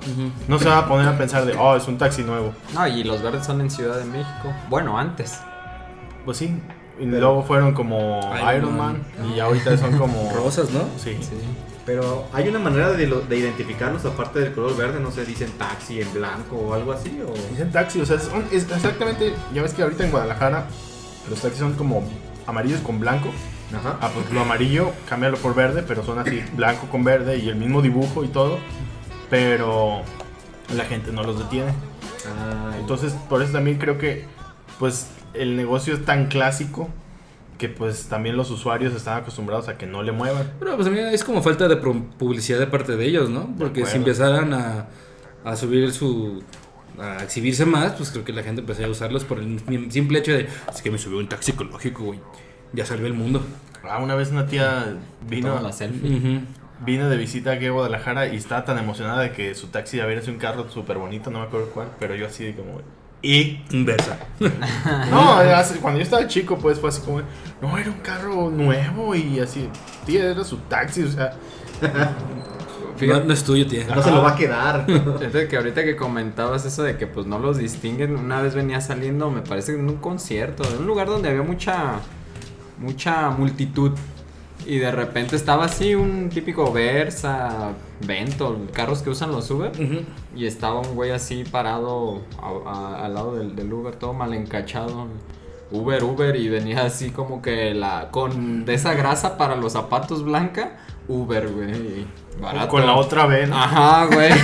No 0.47 0.57
se 0.57 0.69
va 0.69 0.79
a 0.79 0.87
poner 0.87 1.07
a 1.07 1.17
pensar 1.17 1.45
de, 1.45 1.53
oh, 1.53 1.75
es 1.75 1.87
un 1.87 1.99
taxi 1.99 2.23
nuevo. 2.23 2.51
No, 2.73 2.87
y 2.87 3.03
los 3.03 3.21
verdes 3.21 3.45
son 3.45 3.61
en 3.61 3.69
Ciudad 3.69 3.97
de 3.97 4.05
México. 4.05 4.51
Bueno, 4.69 4.97
antes. 4.97 5.39
Pues 6.25 6.37
sí. 6.37 6.55
Y 6.99 7.05
luego 7.05 7.43
fueron 7.43 7.73
como 7.73 8.19
Iron 8.39 8.57
Iron, 8.57 8.77
Man. 8.77 9.05
Man, 9.19 9.33
y 9.35 9.39
ahorita 9.39 9.77
son 9.77 9.97
como... 9.97 10.31
Rosas, 10.35 10.71
¿no? 10.71 10.81
Sí. 10.97 11.15
Sí. 11.21 11.35
Pero 11.89 12.27
hay 12.33 12.47
una 12.47 12.59
manera 12.59 12.91
de, 12.91 13.07
lo- 13.07 13.21
de 13.21 13.35
identificarlos 13.37 14.05
aparte 14.05 14.37
del 14.39 14.53
color 14.53 14.77
verde, 14.77 14.99
no 14.99 15.09
sé, 15.09 15.25
dicen 15.25 15.51
taxi 15.53 15.99
en 15.99 16.13
blanco 16.13 16.55
o 16.55 16.75
algo 16.75 16.91
así, 16.91 17.19
o... 17.27 17.33
Dicen 17.49 17.71
taxi, 17.71 17.99
o 17.99 18.05
sea, 18.05 18.19
son- 18.19 18.45
es 18.51 18.69
exactamente, 18.71 19.33
ya 19.55 19.63
ves 19.63 19.73
que 19.73 19.81
ahorita 19.81 20.03
en 20.05 20.11
Guadalajara 20.11 20.67
los 21.31 21.41
taxis 21.41 21.61
son 21.61 21.73
como 21.73 22.07
amarillos 22.45 22.81
con 22.81 22.99
blanco. 22.99 23.29
Ajá. 23.75 23.97
Ah, 24.01 24.11
pues 24.13 24.29
lo 24.31 24.41
amarillo, 24.41 24.91
cámbialo 25.09 25.37
por 25.37 25.55
verde, 25.55 25.83
pero 25.87 26.05
son 26.05 26.19
así, 26.19 26.43
blanco 26.55 26.85
con 26.91 27.03
verde 27.03 27.37
y 27.37 27.49
el 27.49 27.55
mismo 27.55 27.81
dibujo 27.81 28.23
y 28.23 28.27
todo. 28.27 28.59
Pero 29.31 30.01
la 30.75 30.85
gente 30.85 31.11
no 31.11 31.23
los 31.23 31.39
detiene. 31.39 31.73
Entonces, 32.79 33.13
por 33.27 33.41
eso 33.41 33.51
también 33.53 33.79
creo 33.79 33.97
que, 33.97 34.25
pues, 34.77 35.07
el 35.33 35.55
negocio 35.57 35.95
es 35.95 36.05
tan 36.05 36.27
clásico 36.27 36.87
que, 37.59 37.69
pues, 37.69 38.07
también 38.07 38.35
los 38.35 38.49
usuarios 38.49 38.95
están 38.95 39.19
acostumbrados 39.19 39.67
a 39.67 39.77
que 39.77 39.85
no 39.85 40.01
le 40.01 40.11
muevan. 40.11 40.51
Pero 40.57 40.75
pues 40.75 40.87
a 40.87 40.89
mí 40.89 40.97
es 40.97 41.23
como 41.23 41.43
falta 41.43 41.67
de 41.67 41.75
publicidad 41.75 42.57
de 42.57 42.65
parte 42.65 42.95
de 42.95 43.05
ellos, 43.05 43.29
¿no? 43.29 43.53
Porque 43.59 43.85
si 43.85 43.97
empezaran 43.97 44.53
a, 44.53 44.87
a 45.43 45.55
subir 45.55 45.91
su... 45.91 46.41
a 46.97 47.21
exhibirse 47.23 47.65
más, 47.65 47.91
pues 47.91 48.09
creo 48.09 48.23
que 48.25 48.33
la 48.33 48.41
gente 48.41 48.61
empezaría 48.61 48.87
a 48.87 48.91
usarlos 48.91 49.25
por 49.25 49.39
el 49.39 49.59
simple 49.91 50.19
hecho 50.19 50.31
de... 50.31 50.47
Es 50.73 50.81
que 50.81 50.89
me 50.89 50.97
subió 50.97 51.19
un 51.19 51.27
taxi 51.27 51.51
ecológico, 51.51 52.05
güey. 52.05 52.19
Ya 52.73 52.85
salvé 52.85 53.07
el 53.07 53.13
mundo. 53.13 53.43
Ah, 53.83 53.99
una 53.99 54.15
vez 54.15 54.31
una 54.31 54.45
tía 54.47 54.97
vino, 55.27 55.49
Toma 55.49 55.61
la 55.61 55.71
selfie. 55.73 56.41
Vino 56.85 57.09
de 57.09 57.17
visita 57.17 57.51
aquí 57.51 57.65
a 57.65 57.71
Guadalajara 57.71 58.27
y 58.33 58.37
estaba 58.37 58.63
tan 58.63 58.77
emocionada 58.77 59.21
de 59.21 59.31
que 59.33 59.53
su 59.53 59.67
taxi 59.67 59.99
había 59.99 60.21
sido 60.21 60.33
un 60.33 60.39
carro 60.39 60.69
súper 60.69 60.97
bonito, 60.97 61.29
no 61.29 61.39
me 61.39 61.45
acuerdo 61.45 61.69
cuál, 61.71 61.89
pero 61.99 62.15
yo 62.15 62.25
así 62.25 62.45
de 62.45 62.55
como... 62.55 62.81
Y 63.21 63.61
Inversa. 63.71 64.17
No, 65.11 65.31
hace- 65.39 65.79
cuando 65.79 65.99
yo 65.99 66.03
estaba 66.03 66.25
chico, 66.27 66.57
pues 66.57 66.79
fue 66.79 66.89
así 66.89 67.01
como, 67.01 67.21
no, 67.61 67.77
era 67.77 67.89
un 67.91 67.99
carro 67.99 68.49
nuevo 68.49 69.13
y 69.15 69.39
así, 69.39 69.67
tía, 70.05 70.25
era 70.31 70.43
su 70.43 70.57
taxi, 70.57 71.03
o 71.03 71.11
sea, 71.11 71.33
No, 73.01 73.19
no 73.21 73.33
es 73.33 73.43
tuyo, 73.43 73.65
tía. 73.67 73.85
no 73.93 74.01
se 74.03 74.11
lo 74.11 74.21
va 74.21 74.31
a 74.31 74.35
quedar. 74.35 74.85
fíjate 75.19 75.47
que 75.47 75.57
ahorita 75.57 75.83
que 75.83 75.95
comentabas 75.95 76.65
eso 76.65 76.83
de 76.83 76.97
que 76.97 77.07
pues 77.07 77.25
no 77.27 77.39
los 77.39 77.57
distinguen, 77.57 78.15
una 78.15 78.41
vez 78.41 78.55
venía 78.55 78.79
saliendo, 78.81 79.29
me 79.29 79.41
parece, 79.41 79.73
en 79.73 79.87
un 79.89 79.97
concierto, 79.97 80.63
en 80.69 80.79
un 80.79 80.87
lugar 80.87 81.07
donde 81.07 81.29
había 81.29 81.41
mucha, 81.43 81.95
mucha 82.77 83.29
multitud. 83.31 83.91
Y 84.69 84.77
de 84.77 84.91
repente 84.91 85.35
estaba 85.35 85.65
así 85.65 85.95
un 85.95 86.29
típico 86.29 86.71
Versa, 86.71 87.71
Vento, 88.05 88.67
carros 88.71 89.01
que 89.01 89.09
usan 89.09 89.31
los 89.31 89.49
Uber. 89.49 89.71
Y 90.35 90.45
estaba 90.45 90.79
un 90.79 90.93
güey 90.95 91.09
así 91.11 91.43
parado 91.43 92.21
a- 92.39 92.69
a- 92.69 93.05
al 93.05 93.13
lado 93.15 93.35
del, 93.35 93.55
del 93.55 93.73
Uber, 93.73 93.95
todo 93.95 94.13
mal 94.13 94.33
encachado. 94.33 95.07
Uber, 95.71 96.03
Uber, 96.03 96.35
y 96.35 96.49
venía 96.49 96.83
así 96.85 97.09
como 97.09 97.41
que 97.41 97.73
la. 97.73 98.09
con 98.11 98.65
de 98.65 98.75
esa 98.75 98.93
grasa 98.93 99.37
para 99.37 99.55
los 99.55 99.73
zapatos 99.73 100.23
blanca, 100.23 100.77
Uber, 101.07 101.47
güey. 101.49 101.71
y 101.71 102.07
barato. 102.41 102.67
con 102.69 102.85
la 102.85 102.95
otra 102.95 103.25
vena. 103.25 103.63
Ajá, 103.63 104.05
güey. 104.05 104.31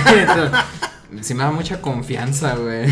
Sí 1.20 1.34
me 1.34 1.44
da 1.44 1.52
mucha 1.52 1.80
confianza, 1.80 2.56
güey. 2.56 2.86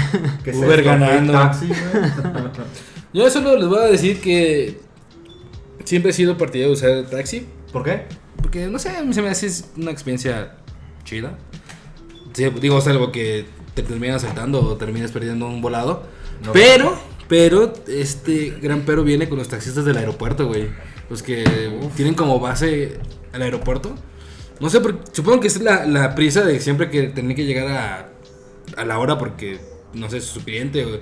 Que 0.44 0.53
Uber 0.53 0.85
ganando. 0.85 1.33
¿El 1.33 1.38
taxi, 1.38 1.66
güey? 1.66 2.05
Yo 3.12 3.29
solo 3.29 3.57
les 3.57 3.68
voy 3.68 3.79
a 3.79 3.87
decir 3.87 4.20
que 4.20 4.81
siempre 5.85 6.11
he 6.11 6.14
sido 6.14 6.37
partidario 6.37 6.68
de 6.68 6.73
usar 6.75 6.90
el 6.90 7.07
taxi. 7.07 7.47
¿Por 7.73 7.85
qué? 7.85 8.03
Porque, 8.42 8.66
no 8.66 8.79
sé, 8.79 8.90
se 9.12 9.23
me 9.23 9.29
hace 9.29 9.51
una 9.77 9.90
experiencia 9.90 10.57
chida. 11.05 11.38
Sí, 12.33 12.44
digo, 12.61 12.81
salvo 12.81 13.12
que 13.12 13.47
te 13.75 13.83
terminas 13.83 14.23
saltando 14.23 14.61
o 14.61 14.77
terminas 14.77 15.12
perdiendo 15.12 15.47
un 15.47 15.61
volado. 15.62 16.05
No. 16.44 16.53
pero, 16.53 16.99
pero, 17.29 17.73
este 17.88 18.51
gran 18.61 18.83
pero 18.83 19.03
viene 19.05 19.29
con 19.29 19.38
los 19.38 19.49
taxistas 19.49 19.85
del 19.85 19.97
aeropuerto, 19.97 20.47
güey. 20.47 20.68
Los 21.09 21.23
que 21.23 21.44
tienen 21.97 22.14
como 22.14 22.40
base 22.40 22.99
el 23.33 23.42
aeropuerto. 23.42 23.94
No 24.61 24.70
sé, 24.70 24.81
porque, 24.81 25.01
supongo 25.12 25.40
que 25.40 25.49
es 25.49 25.61
la, 25.61 25.85
la 25.87 26.14
prisa 26.14 26.42
de 26.44 26.61
siempre 26.61 26.90
que 26.90 27.05
tener 27.05 27.35
que 27.37 27.44
llegar 27.44 27.68
a, 27.68 28.09
a 28.81 28.85
la 28.85 28.99
hora 28.99 29.18
porque, 29.18 29.59
no 29.94 30.09
sé, 30.11 30.20
su 30.20 30.40
cliente 30.44 30.85
o- 30.85 30.99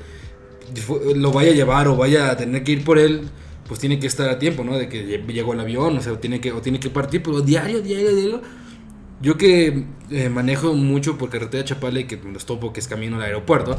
lo 1.15 1.33
vaya 1.33 1.51
a 1.51 1.55
llevar 1.55 1.89
o 1.89 1.97
vaya 1.97 2.31
a 2.31 2.37
tener 2.37 2.63
que 2.65 2.73
ir 2.73 2.85
por 2.85 2.99
él, 2.99 3.29
pues 3.73 3.81
tiene 3.81 3.99
que 3.99 4.07
estar 4.07 4.29
a 4.29 4.39
tiempo, 4.39 4.65
¿no? 4.65 4.77
De 4.77 4.87
que 4.87 5.03
lle- 5.07 5.27
llegó 5.33 5.55
el 5.55 5.61
avión, 5.61 5.97
o 5.97 6.01
sea, 6.03 6.21
tiene 6.21 6.43
que, 6.43 6.53
o 6.53 6.61
tiene 6.61 6.79
que 6.79 6.91
partir, 6.91 7.23
pero 7.23 7.41
diario, 7.41 7.81
diario, 7.81 8.15
diario. 8.15 8.43
Yo 9.23 9.39
que 9.39 9.87
eh, 10.11 10.29
manejo 10.29 10.75
mucho 10.75 11.17
por 11.17 11.31
carretera 11.31 11.65
Chapala 11.65 12.01
y 12.01 12.05
que 12.05 12.17
los 12.31 12.45
topo, 12.45 12.75
que 12.75 12.81
es 12.81 12.87
camino 12.87 13.17
al 13.17 13.23
aeropuerto, 13.23 13.79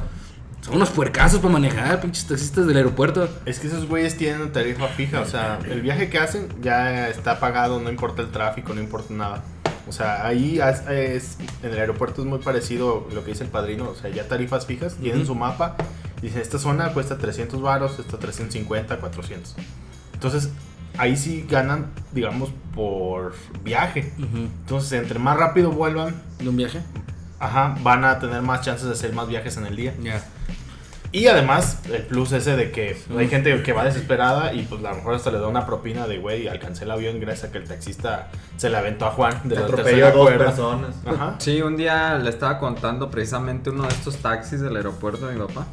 son 0.61 0.77
unos 0.77 0.89
puercazos 0.89 1.41
para 1.41 1.53
manejar, 1.53 2.01
pinches 2.01 2.25
taxistas 2.25 2.65
del 2.65 2.77
aeropuerto. 2.77 3.29
Es 3.45 3.59
que 3.59 3.67
esos 3.67 3.87
güeyes 3.87 4.17
tienen 4.17 4.51
tarifa 4.51 4.87
fija, 4.87 5.21
o 5.21 5.25
sea, 5.27 5.59
el 5.69 5.81
viaje 5.81 6.09
que 6.09 6.17
hacen 6.17 6.47
ya 6.63 7.07
está 7.07 7.39
pagado, 7.39 7.79
no 7.79 7.91
importa 7.91 8.23
el 8.23 8.29
tráfico, 8.31 8.73
no 8.73 8.81
importa 8.81 9.13
nada. 9.13 9.43
O 9.87 9.91
sea, 9.91 10.25
ahí 10.25 10.59
es, 10.59 10.79
es- 10.89 11.37
en 11.61 11.71
el 11.71 11.77
aeropuerto 11.79 12.23
es 12.23 12.27
muy 12.27 12.39
parecido 12.39 13.07
lo 13.13 13.23
que 13.23 13.29
dice 13.31 13.43
el 13.43 13.51
padrino, 13.51 13.89
o 13.89 13.95
sea, 13.95 14.09
ya 14.09 14.27
tarifas 14.27 14.65
fijas, 14.65 14.95
tienen 14.95 15.19
Ujú. 15.19 15.27
su 15.27 15.35
mapa, 15.35 15.75
dicen, 16.21 16.41
esta 16.41 16.57
zona 16.57 16.93
cuesta 16.93 17.17
300 17.19 17.61
varos, 17.61 17.99
esta 17.99 18.17
350, 18.17 18.97
400. 19.01 19.55
Entonces, 20.23 20.51
ahí 20.97 21.17
sí 21.17 21.45
ganan, 21.49 21.87
digamos, 22.13 22.49
por 22.73 23.33
viaje. 23.63 24.13
Entonces, 24.17 24.93
entre 24.93 25.19
más 25.19 25.35
rápido 25.37 25.71
vuelvan, 25.71 26.15
¿De 26.39 26.47
un 26.47 26.55
viaje? 26.55 26.79
ajá, 27.39 27.75
van 27.81 28.05
a 28.05 28.19
tener 28.19 28.41
más 28.41 28.61
chances 28.61 28.85
de 28.87 28.93
hacer 28.93 29.11
más 29.11 29.27
viajes 29.27 29.57
en 29.57 29.65
el 29.65 29.75
día. 29.75 29.93
Ya. 30.01 30.23
Y 31.11 31.27
además, 31.27 31.79
el 31.91 32.03
plus 32.03 32.31
ese 32.31 32.55
de 32.55 32.71
que 32.71 32.97
hay 33.17 33.27
gente 33.27 33.61
que 33.63 33.73
va 33.73 33.83
desesperada 33.83 34.53
y 34.53 34.63
pues 34.63 34.83
a 34.85 34.91
lo 34.91 34.95
mejor 34.95 35.13
hasta 35.15 35.29
le 35.29 35.39
da 35.39 35.47
una 35.47 35.65
propina 35.65 36.07
de, 36.07 36.17
güey, 36.19 36.47
alcancé 36.47 36.85
el 36.85 36.91
avión 36.91 37.19
gracias 37.19 37.49
a 37.49 37.51
que 37.51 37.57
el 37.59 37.67
taxista 37.67 38.29
se 38.55 38.69
le 38.69 38.77
aventó 38.77 39.05
a 39.05 39.11
Juan 39.11 39.41
de 39.43 39.55
la 39.55 39.61
Atropelló 39.65 39.85
tercera 39.85 40.07
a 40.07 40.11
dos 40.11 40.21
cuerda. 40.29 40.45
personas. 40.45 40.95
Ajá. 41.05 41.35
Sí, 41.39 41.61
un 41.61 41.75
día 41.75 42.17
le 42.17 42.29
estaba 42.29 42.57
contando 42.59 43.11
precisamente 43.11 43.69
uno 43.71 43.83
de 43.83 43.89
estos 43.89 44.17
taxis 44.17 44.61
del 44.61 44.75
aeropuerto 44.77 45.27
de 45.27 45.35
mi 45.35 45.45
papá. 45.45 45.67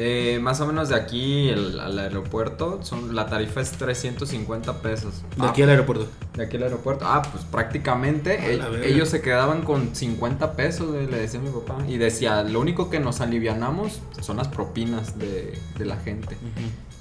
Eh, 0.00 0.38
más 0.40 0.60
o 0.60 0.66
menos 0.66 0.90
de 0.90 0.94
aquí 0.94 1.48
el- 1.48 1.80
al 1.80 1.98
aeropuerto, 1.98 2.78
son, 2.84 3.16
la 3.16 3.26
tarifa 3.26 3.60
es 3.60 3.72
350 3.72 4.74
pesos. 4.80 5.22
De 5.36 5.44
Ah, 5.44 5.50
aquí 5.50 5.62
al 5.62 5.70
aeropuerto. 5.70 6.06
de 6.34 6.44
aquí 6.44 6.56
al 6.56 6.62
aeropuerto. 6.62 7.04
Ah, 7.04 7.22
pues 7.32 7.42
prácticamente 7.44 8.34
e- 8.54 8.58
verga. 8.58 8.86
ellos 8.86 9.08
se 9.08 9.20
quedaban 9.20 9.62
con 9.62 9.96
50 9.96 10.52
pesos, 10.52 10.94
le 10.94 11.18
decía 11.18 11.40
a 11.40 11.42
mi 11.42 11.50
papá. 11.50 11.78
Y 11.88 11.98
decía, 11.98 12.44
lo 12.44 12.60
único 12.60 12.90
que 12.90 13.00
nos 13.00 13.20
alivianamos 13.20 14.00
son 14.20 14.36
las 14.36 14.46
propinas 14.46 15.18
de, 15.18 15.58
de 15.76 15.84
la 15.84 15.96
gente. 15.96 16.36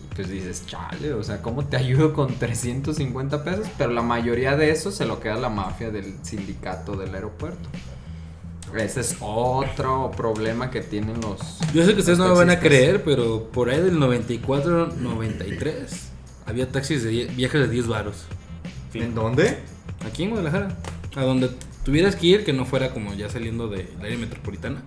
Y 0.01 0.15
pues 0.15 0.29
dices, 0.29 0.65
chale, 0.65 1.13
o 1.13 1.23
sea, 1.23 1.43
¿cómo 1.43 1.65
te 1.65 1.77
ayudo 1.77 2.13
con 2.13 2.33
350 2.39 3.43
pesos? 3.43 3.67
Pero 3.77 3.91
la 3.91 4.01
mayoría 4.01 4.55
de 4.57 4.71
eso 4.71 4.91
se 4.91 5.05
lo 5.05 5.19
queda 5.19 5.35
la 5.35 5.49
mafia 5.49 5.91
del 5.91 6.15
sindicato 6.23 6.95
del 6.95 7.13
aeropuerto. 7.13 7.69
Ese 8.75 8.99
es 9.01 9.15
otro 9.21 10.11
problema 10.15 10.69
que 10.69 10.81
tienen 10.81 11.19
los. 11.21 11.39
Yo 11.73 11.85
sé 11.85 11.93
que 11.93 11.99
ustedes 12.01 12.17
no 12.19 12.27
me 12.27 12.33
van 12.35 12.49
a 12.49 12.59
creer, 12.59 13.03
pero 13.03 13.49
por 13.51 13.69
ahí 13.69 13.79
del 13.81 13.97
94, 13.99 14.93
93, 14.99 16.09
había 16.45 16.69
taxis 16.71 17.03
de 17.03 17.25
viajes 17.35 17.61
de 17.61 17.67
10 17.69 17.87
varos. 17.87 18.25
¿En 18.93 19.15
dónde? 19.15 19.59
Aquí 20.05 20.23
en 20.23 20.29
Guadalajara. 20.31 20.77
A 21.15 21.21
donde 21.23 21.49
tuvieras 21.83 22.15
que 22.15 22.27
ir, 22.27 22.45
que 22.45 22.53
no 22.53 22.65
fuera 22.65 22.91
como 22.93 23.13
ya 23.13 23.29
saliendo 23.29 23.67
del 23.67 23.87
área 24.01 24.17
metropolitana. 24.17 24.81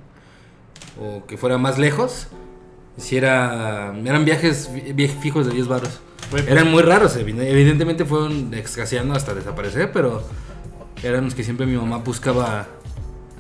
O 1.00 1.24
que 1.26 1.36
fuera 1.36 1.58
más 1.58 1.78
lejos. 1.78 2.28
Si 2.96 3.16
era, 3.16 3.94
eran 4.04 4.24
viajes 4.24 4.70
fijos 5.22 5.46
de 5.46 5.52
10 5.54 5.68
varos. 5.68 6.00
Güey, 6.30 6.42
pues, 6.44 6.52
Eran 6.52 6.70
muy 6.70 6.82
raros, 6.82 7.16
evi- 7.16 7.40
evidentemente 7.40 8.04
fueron 8.04 8.52
escaseando 8.54 9.14
hasta 9.14 9.32
desaparecer, 9.34 9.90
pero 9.92 10.22
eran 11.02 11.24
los 11.24 11.34
que 11.34 11.42
siempre 11.42 11.66
mi 11.66 11.76
mamá 11.76 11.98
buscaba 11.98 12.68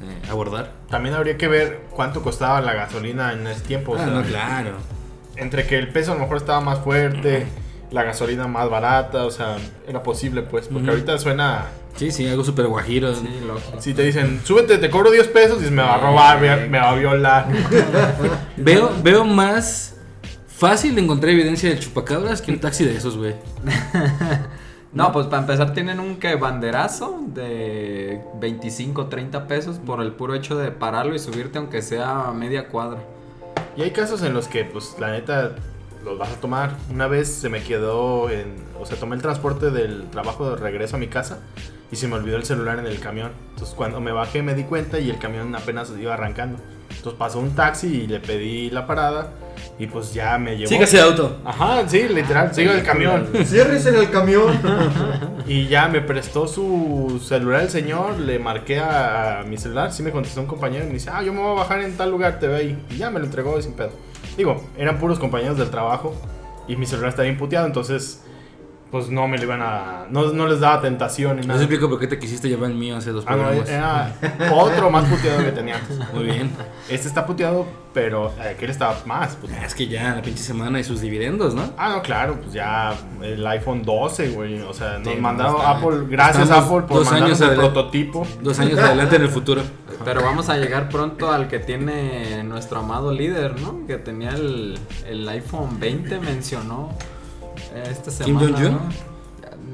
eh, 0.02 0.28
abordar. 0.30 0.72
También 0.88 1.14
habría 1.14 1.36
que 1.36 1.48
ver 1.48 1.82
cuánto 1.90 2.22
costaba 2.22 2.60
la 2.60 2.74
gasolina 2.74 3.32
en 3.32 3.46
ese 3.46 3.60
tiempo. 3.62 3.92
o 3.92 3.94
ah, 3.96 3.98
sea, 3.98 4.06
no, 4.06 4.22
claro. 4.22 4.72
Entre 5.36 5.66
que 5.66 5.78
el 5.78 5.88
peso 5.88 6.12
a 6.12 6.14
lo 6.14 6.22
mejor 6.22 6.38
estaba 6.38 6.60
más 6.60 6.80
fuerte, 6.80 7.46
la 7.90 8.02
gasolina 8.02 8.46
más 8.46 8.68
barata, 8.70 9.24
o 9.24 9.30
sea, 9.30 9.56
era 9.86 10.02
posible 10.02 10.42
pues. 10.42 10.68
Porque 10.68 10.90
ahorita 10.90 11.18
suena... 11.18 11.66
Sí, 11.96 12.10
sí, 12.12 12.26
algo 12.28 12.44
súper 12.44 12.66
guajiro. 12.66 13.14
Sí, 13.14 13.28
lógico. 13.46 13.80
Si 13.80 13.94
te 13.94 14.02
dicen, 14.02 14.40
súbete, 14.44 14.78
te 14.78 14.88
cobro 14.90 15.10
10 15.10 15.28
pesos, 15.28 15.58
dices, 15.58 15.72
me 15.72 15.82
va 15.82 15.96
a 15.96 15.98
robar, 15.98 16.40
me, 16.40 16.68
me 16.68 16.78
va 16.78 16.90
a 16.90 16.94
violar. 16.94 17.48
Veo, 18.56 18.92
veo 19.02 19.24
más 19.24 19.96
fácil 20.46 20.96
encontrar 20.98 21.32
evidencia 21.32 21.70
del 21.70 21.80
chupacabras 21.80 22.42
que 22.42 22.52
un 22.52 22.60
taxi 22.60 22.84
de 22.84 22.94
esos, 22.94 23.16
güey. 23.16 23.34
No, 24.92 25.12
pues 25.12 25.26
para 25.26 25.42
empezar 25.42 25.72
tienen 25.72 26.00
un 26.00 26.16
que 26.16 26.34
banderazo 26.34 27.20
de 27.28 28.20
25, 28.40 29.06
30 29.06 29.46
pesos 29.46 29.78
por 29.78 30.00
el 30.00 30.12
puro 30.12 30.34
hecho 30.34 30.58
de 30.58 30.72
pararlo 30.72 31.14
y 31.14 31.20
subirte 31.20 31.58
aunque 31.58 31.80
sea 31.80 32.32
media 32.34 32.68
cuadra. 32.68 32.98
Y 33.76 33.82
hay 33.82 33.92
casos 33.92 34.22
en 34.22 34.34
los 34.34 34.48
que, 34.48 34.64
pues, 34.64 34.96
la 34.98 35.12
neta, 35.12 35.52
los 36.04 36.18
vas 36.18 36.32
a 36.32 36.40
tomar. 36.40 36.76
Una 36.90 37.06
vez 37.06 37.28
se 37.28 37.48
me 37.48 37.62
quedó 37.62 38.30
en... 38.30 38.56
O 38.80 38.84
sea, 38.84 38.98
tomé 38.98 39.14
el 39.14 39.22
transporte 39.22 39.70
del 39.70 40.10
trabajo 40.10 40.50
de 40.50 40.56
regreso 40.56 40.96
a 40.96 40.98
mi 40.98 41.06
casa 41.06 41.38
y 41.92 41.96
se 41.96 42.08
me 42.08 42.16
olvidó 42.16 42.36
el 42.36 42.44
celular 42.44 42.80
en 42.80 42.86
el 42.86 42.98
camión. 42.98 43.30
Entonces, 43.50 43.76
cuando 43.76 44.00
me 44.00 44.10
bajé 44.10 44.42
me 44.42 44.54
di 44.54 44.64
cuenta 44.64 44.98
y 44.98 45.08
el 45.08 45.18
camión 45.20 45.54
apenas 45.54 45.92
iba 45.96 46.14
arrancando. 46.14 46.58
Entonces 47.00 47.18
pasó 47.18 47.38
un 47.38 47.54
taxi 47.54 47.86
y 47.86 48.06
le 48.06 48.20
pedí 48.20 48.68
la 48.68 48.86
parada 48.86 49.32
y 49.78 49.86
pues 49.86 50.12
ya 50.12 50.36
me 50.36 50.54
llevó. 50.58 50.68
Sígase 50.68 50.98
de 50.98 51.02
auto. 51.02 51.38
Ajá, 51.46 51.88
sí, 51.88 52.06
literal, 52.08 52.54
sigo 52.54 52.72
el 52.72 52.82
camión. 52.82 53.26
Cierres 53.46 53.86
en 53.86 53.94
el 53.94 54.10
camión. 54.10 54.52
Y 55.46 55.66
ya 55.66 55.88
me 55.88 56.02
prestó 56.02 56.46
su 56.46 57.18
celular 57.24 57.62
el 57.62 57.70
señor, 57.70 58.18
le 58.18 58.38
marqué 58.38 58.80
a, 58.80 59.42
mi 59.48 59.56
celular, 59.56 59.90
sí 59.92 60.02
me 60.02 60.10
contestó 60.10 60.42
un 60.42 60.46
compañero 60.46 60.84
y 60.84 60.88
me 60.88 60.94
dice, 60.94 61.08
ah, 61.10 61.22
yo 61.22 61.32
me 61.32 61.40
voy 61.40 61.52
a 61.52 61.60
bajar 61.60 61.80
en 61.80 61.96
tal 61.96 62.10
lugar, 62.10 62.38
te 62.38 62.54
ahí. 62.54 62.78
Y 62.90 62.98
ya 62.98 63.10
me 63.10 63.18
lo 63.18 63.24
entregó 63.24 63.60
sin 63.62 63.72
pedo. 63.72 63.92
Digo, 64.36 64.62
eran 64.76 64.98
puros 64.98 65.18
compañeros 65.18 65.56
del 65.56 65.70
trabajo 65.70 66.14
y 66.68 66.76
mi 66.76 66.84
celular 66.84 67.08
estaba 67.08 67.26
imputeado, 67.26 67.66
entonces 67.66 68.22
pues 68.90 69.08
no 69.08 69.28
me 69.28 69.36
lo 69.38 69.44
iban 69.44 69.62
a... 69.62 70.06
No, 70.10 70.32
no 70.32 70.48
les 70.48 70.58
daba 70.60 70.80
tentación 70.82 71.36
ni 71.36 71.42
No 71.42 71.48
nada. 71.48 71.58
se 71.60 71.64
explico 71.66 71.88
por 71.88 72.00
qué 72.00 72.06
te 72.08 72.18
quisiste 72.18 72.48
llevar 72.48 72.70
el 72.70 72.76
mío 72.76 72.96
hace 72.96 73.12
dos 73.12 73.24
Ah, 73.26 73.36
no, 73.36 73.42
programas. 73.44 73.68
era 73.68 74.14
otro 74.52 74.90
más 74.90 75.04
puteado 75.08 75.44
que 75.44 75.52
tenía 75.52 75.76
antes. 75.76 75.96
Muy 76.12 76.24
bien. 76.24 76.50
Este 76.88 77.06
está 77.06 77.24
puteado, 77.24 77.66
pero 77.94 78.32
aquel 78.40 78.68
estaba 78.70 78.96
más 79.06 79.36
puteado. 79.36 79.64
Es 79.64 79.74
que 79.76 79.86
ya 79.86 80.14
la 80.16 80.22
pinche 80.22 80.42
semana 80.42 80.80
y 80.80 80.84
sus 80.84 81.00
dividendos, 81.00 81.54
¿no? 81.54 81.62
Ah, 81.78 81.90
no, 81.96 82.02
claro, 82.02 82.38
pues 82.40 82.52
ya 82.52 82.92
el 83.22 83.46
iPhone 83.46 83.82
12, 83.84 84.30
güey. 84.30 84.60
O 84.62 84.74
sea, 84.74 84.98
nos 84.98 85.14
Sí, 85.14 85.20
mandaron 85.20 85.56
está- 85.56 85.70
Apple, 85.70 85.98
gracias 86.08 86.42
estamos 86.44 86.64
Apple 86.64 86.80
por 86.88 86.96
dos 86.98 87.04
mandarnos 87.12 87.40
años 87.40 87.52
el 87.52 87.58
prototipo. 87.58 88.26
Dos 88.42 88.58
años 88.58 88.78
adelante 88.80 89.16
en 89.16 89.22
el 89.22 89.28
futuro. 89.28 89.62
Pero 90.04 90.22
vamos 90.22 90.48
a 90.48 90.56
llegar 90.56 90.88
pronto 90.88 91.30
al 91.30 91.46
que 91.46 91.58
tiene 91.58 92.42
nuestro 92.42 92.80
amado 92.80 93.12
líder, 93.12 93.60
¿no? 93.60 93.86
Que 93.86 93.98
tenía 93.98 94.30
el, 94.30 94.78
el 95.06 95.28
iPhone 95.28 95.78
20, 95.78 96.18
mencionó 96.20 96.88
esta 97.90 98.24
¿Kim. 98.24 98.38
Jong-un? 98.38 98.62
¿no? 98.62 98.80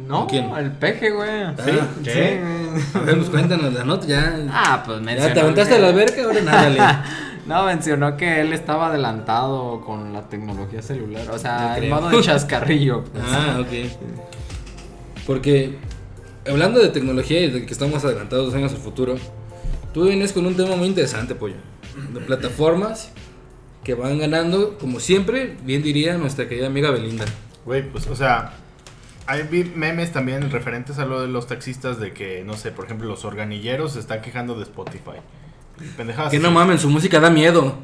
No, 0.09 0.27
¿Quién? 0.29 0.51
el 0.57 0.71
peje, 0.73 1.11
güey. 1.11 1.47
¿Sí? 1.65 1.73
¿Qué? 2.05 2.41
A 2.95 2.99
ver, 3.01 3.17
pues 3.17 3.29
cuéntanos 3.29 3.73
la 3.75 3.85
nota, 3.85 4.07
ya. 4.07 4.39
Ah, 4.53 4.83
pues 4.87 4.99
ya 4.99 5.05
mencionó. 5.05 5.35
te 5.35 5.41
aventaste 5.41 5.75
a 5.75 5.77
que- 5.77 5.83
la 5.83 5.89
alberca, 5.89 6.23
ahora 6.25 6.41
nada, 6.43 7.05
No, 7.47 7.65
mencionó 7.65 8.17
que 8.17 8.41
él 8.41 8.53
estaba 8.53 8.89
adelantado 8.89 9.81
con 9.85 10.13
la 10.13 10.23
tecnología 10.29 10.83
celular. 10.83 11.29
O 11.31 11.39
sea, 11.39 11.59
No 11.71 11.75
en 11.75 11.81
creo. 11.81 11.95
modo 11.95 12.09
de 12.11 12.21
chascarrillo. 12.23 13.05
pues. 13.13 13.25
Ah, 13.29 13.59
ok. 13.61 13.91
Porque 15.27 15.77
hablando 16.49 16.81
de 16.81 16.89
tecnología 16.89 17.41
y 17.41 17.51
de 17.51 17.67
que 17.67 17.73
estamos 17.73 18.05
adelantados 18.05 18.47
dos 18.47 18.55
años 18.55 18.73
al 18.73 18.79
futuro, 18.79 19.17
tú 19.93 20.05
vienes 20.05 20.33
con 20.33 20.47
un 20.47 20.57
tema 20.57 20.77
muy 20.77 20.87
interesante, 20.89 21.35
pollo. 21.35 21.57
De 22.13 22.21
plataformas 22.21 23.11
que 23.83 23.95
van 23.95 24.19
ganando, 24.19 24.77
como 24.79 25.01
siempre, 25.01 25.57
bien 25.65 25.83
diría 25.83 26.17
nuestra 26.19 26.49
querida 26.49 26.67
amiga 26.67 26.91
Belinda. 26.91 27.25
Güey, 27.67 27.83
pues, 27.83 28.07
o 28.07 28.15
sea, 28.17 28.53
hay 29.27 29.43
memes 29.75 30.13
también 30.13 30.51
referentes 30.51 30.99
a 30.99 31.05
lo 31.05 31.21
de 31.21 31.29
los 31.29 31.49
taxistas 31.49 31.99
de 31.99 32.13
que, 32.13 32.45
no 32.45 32.55
sé, 32.55 32.71
por 32.71 32.85
ejemplo, 32.85 33.09
los 33.09 33.25
organilleros 33.25 33.95
se 33.95 34.01
están 34.01 34.23
quejando 34.23 34.55
de 34.55 34.63
Spotify. 34.63 35.19
Pendejadas. 35.97 36.31
Que 36.31 36.39
no 36.39 36.53
mamen, 36.53 36.79
su 36.79 36.89
música 36.89 37.21
da 37.21 37.29
miedo. 37.29 37.77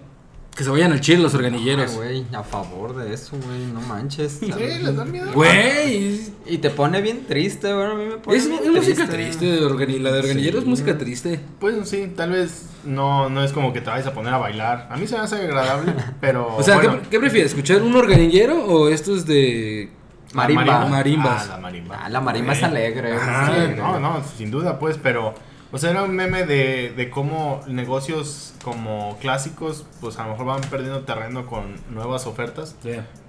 Que 0.56 0.64
se 0.64 0.70
vayan 0.70 0.92
al 0.92 1.00
chile 1.00 1.22
los 1.22 1.32
organilleros. 1.34 1.94
Güey, 1.96 2.26
a 2.34 2.42
favor 2.42 2.94
de 2.94 3.14
eso, 3.14 3.36
güey, 3.42 3.64
no 3.72 3.80
manches. 3.80 4.32
Sí, 4.40 4.52
les 4.52 4.94
dan 4.94 5.10
miedo. 5.10 5.32
Güey, 5.32 6.20
Y 6.44 6.58
te 6.58 6.68
pone 6.68 7.00
bien 7.00 7.24
triste, 7.26 7.72
güey, 7.72 7.86
a 7.86 7.94
mí 7.94 8.04
me 8.04 8.16
pone 8.18 8.36
es, 8.36 8.48
bien 8.48 8.60
es 8.62 8.70
música 8.70 9.08
triste. 9.08 9.46
de 9.46 9.62
organi- 9.62 9.98
la 10.00 10.12
de 10.12 10.18
organilleros 10.20 10.62
es 10.64 10.68
música 10.68 10.98
triste. 10.98 11.40
Pues 11.58 11.88
sí, 11.88 12.12
tal 12.14 12.32
vez 12.32 12.66
no, 12.84 13.30
no 13.30 13.42
es 13.42 13.52
como 13.52 13.72
que 13.72 13.80
te 13.80 13.88
vayas 13.88 14.06
a 14.06 14.12
poner 14.12 14.34
a 14.34 14.38
bailar. 14.38 14.88
A 14.90 14.96
mí 14.98 15.06
se 15.06 15.14
me 15.16 15.22
hace 15.22 15.36
agradable, 15.36 15.94
pero. 16.20 16.54
O 16.54 16.62
sea, 16.62 16.78
¿qué- 16.80 16.86
bueno, 16.88 17.02
¿qué, 17.10 17.18
prefieres? 17.18 17.52
¿Escuchar 17.52 17.80
un 17.80 17.96
organillero 17.96 18.62
o 18.66 18.90
estos 18.90 19.24
de 19.24 19.88
la 20.34 20.36
Marimba. 20.42 20.84
Marimbas. 20.86 21.44
Ah, 21.44 21.48
la 21.52 21.58
marimba. 21.58 21.98
Ah, 22.04 22.08
la 22.10 22.20
marimba 22.20 22.52
es 22.52 22.62
alegre. 22.62 23.14
Ah, 23.18 23.68
no, 23.74 23.98
no, 24.00 24.22
sin 24.36 24.50
duda, 24.50 24.78
pues, 24.78 24.98
pero. 25.02 25.34
O 25.74 25.78
sea, 25.78 25.90
era 25.90 26.02
un 26.02 26.14
meme 26.14 26.44
de, 26.44 26.92
de 26.94 27.08
cómo 27.10 27.62
negocios 27.66 28.52
como 28.62 29.16
clásicos, 29.20 29.86
pues 30.02 30.18
a 30.18 30.24
lo 30.24 30.32
mejor 30.32 30.46
van 30.46 30.60
perdiendo 30.60 31.00
terreno 31.00 31.46
con 31.46 31.76
nuevas 31.90 32.26
ofertas. 32.26 32.76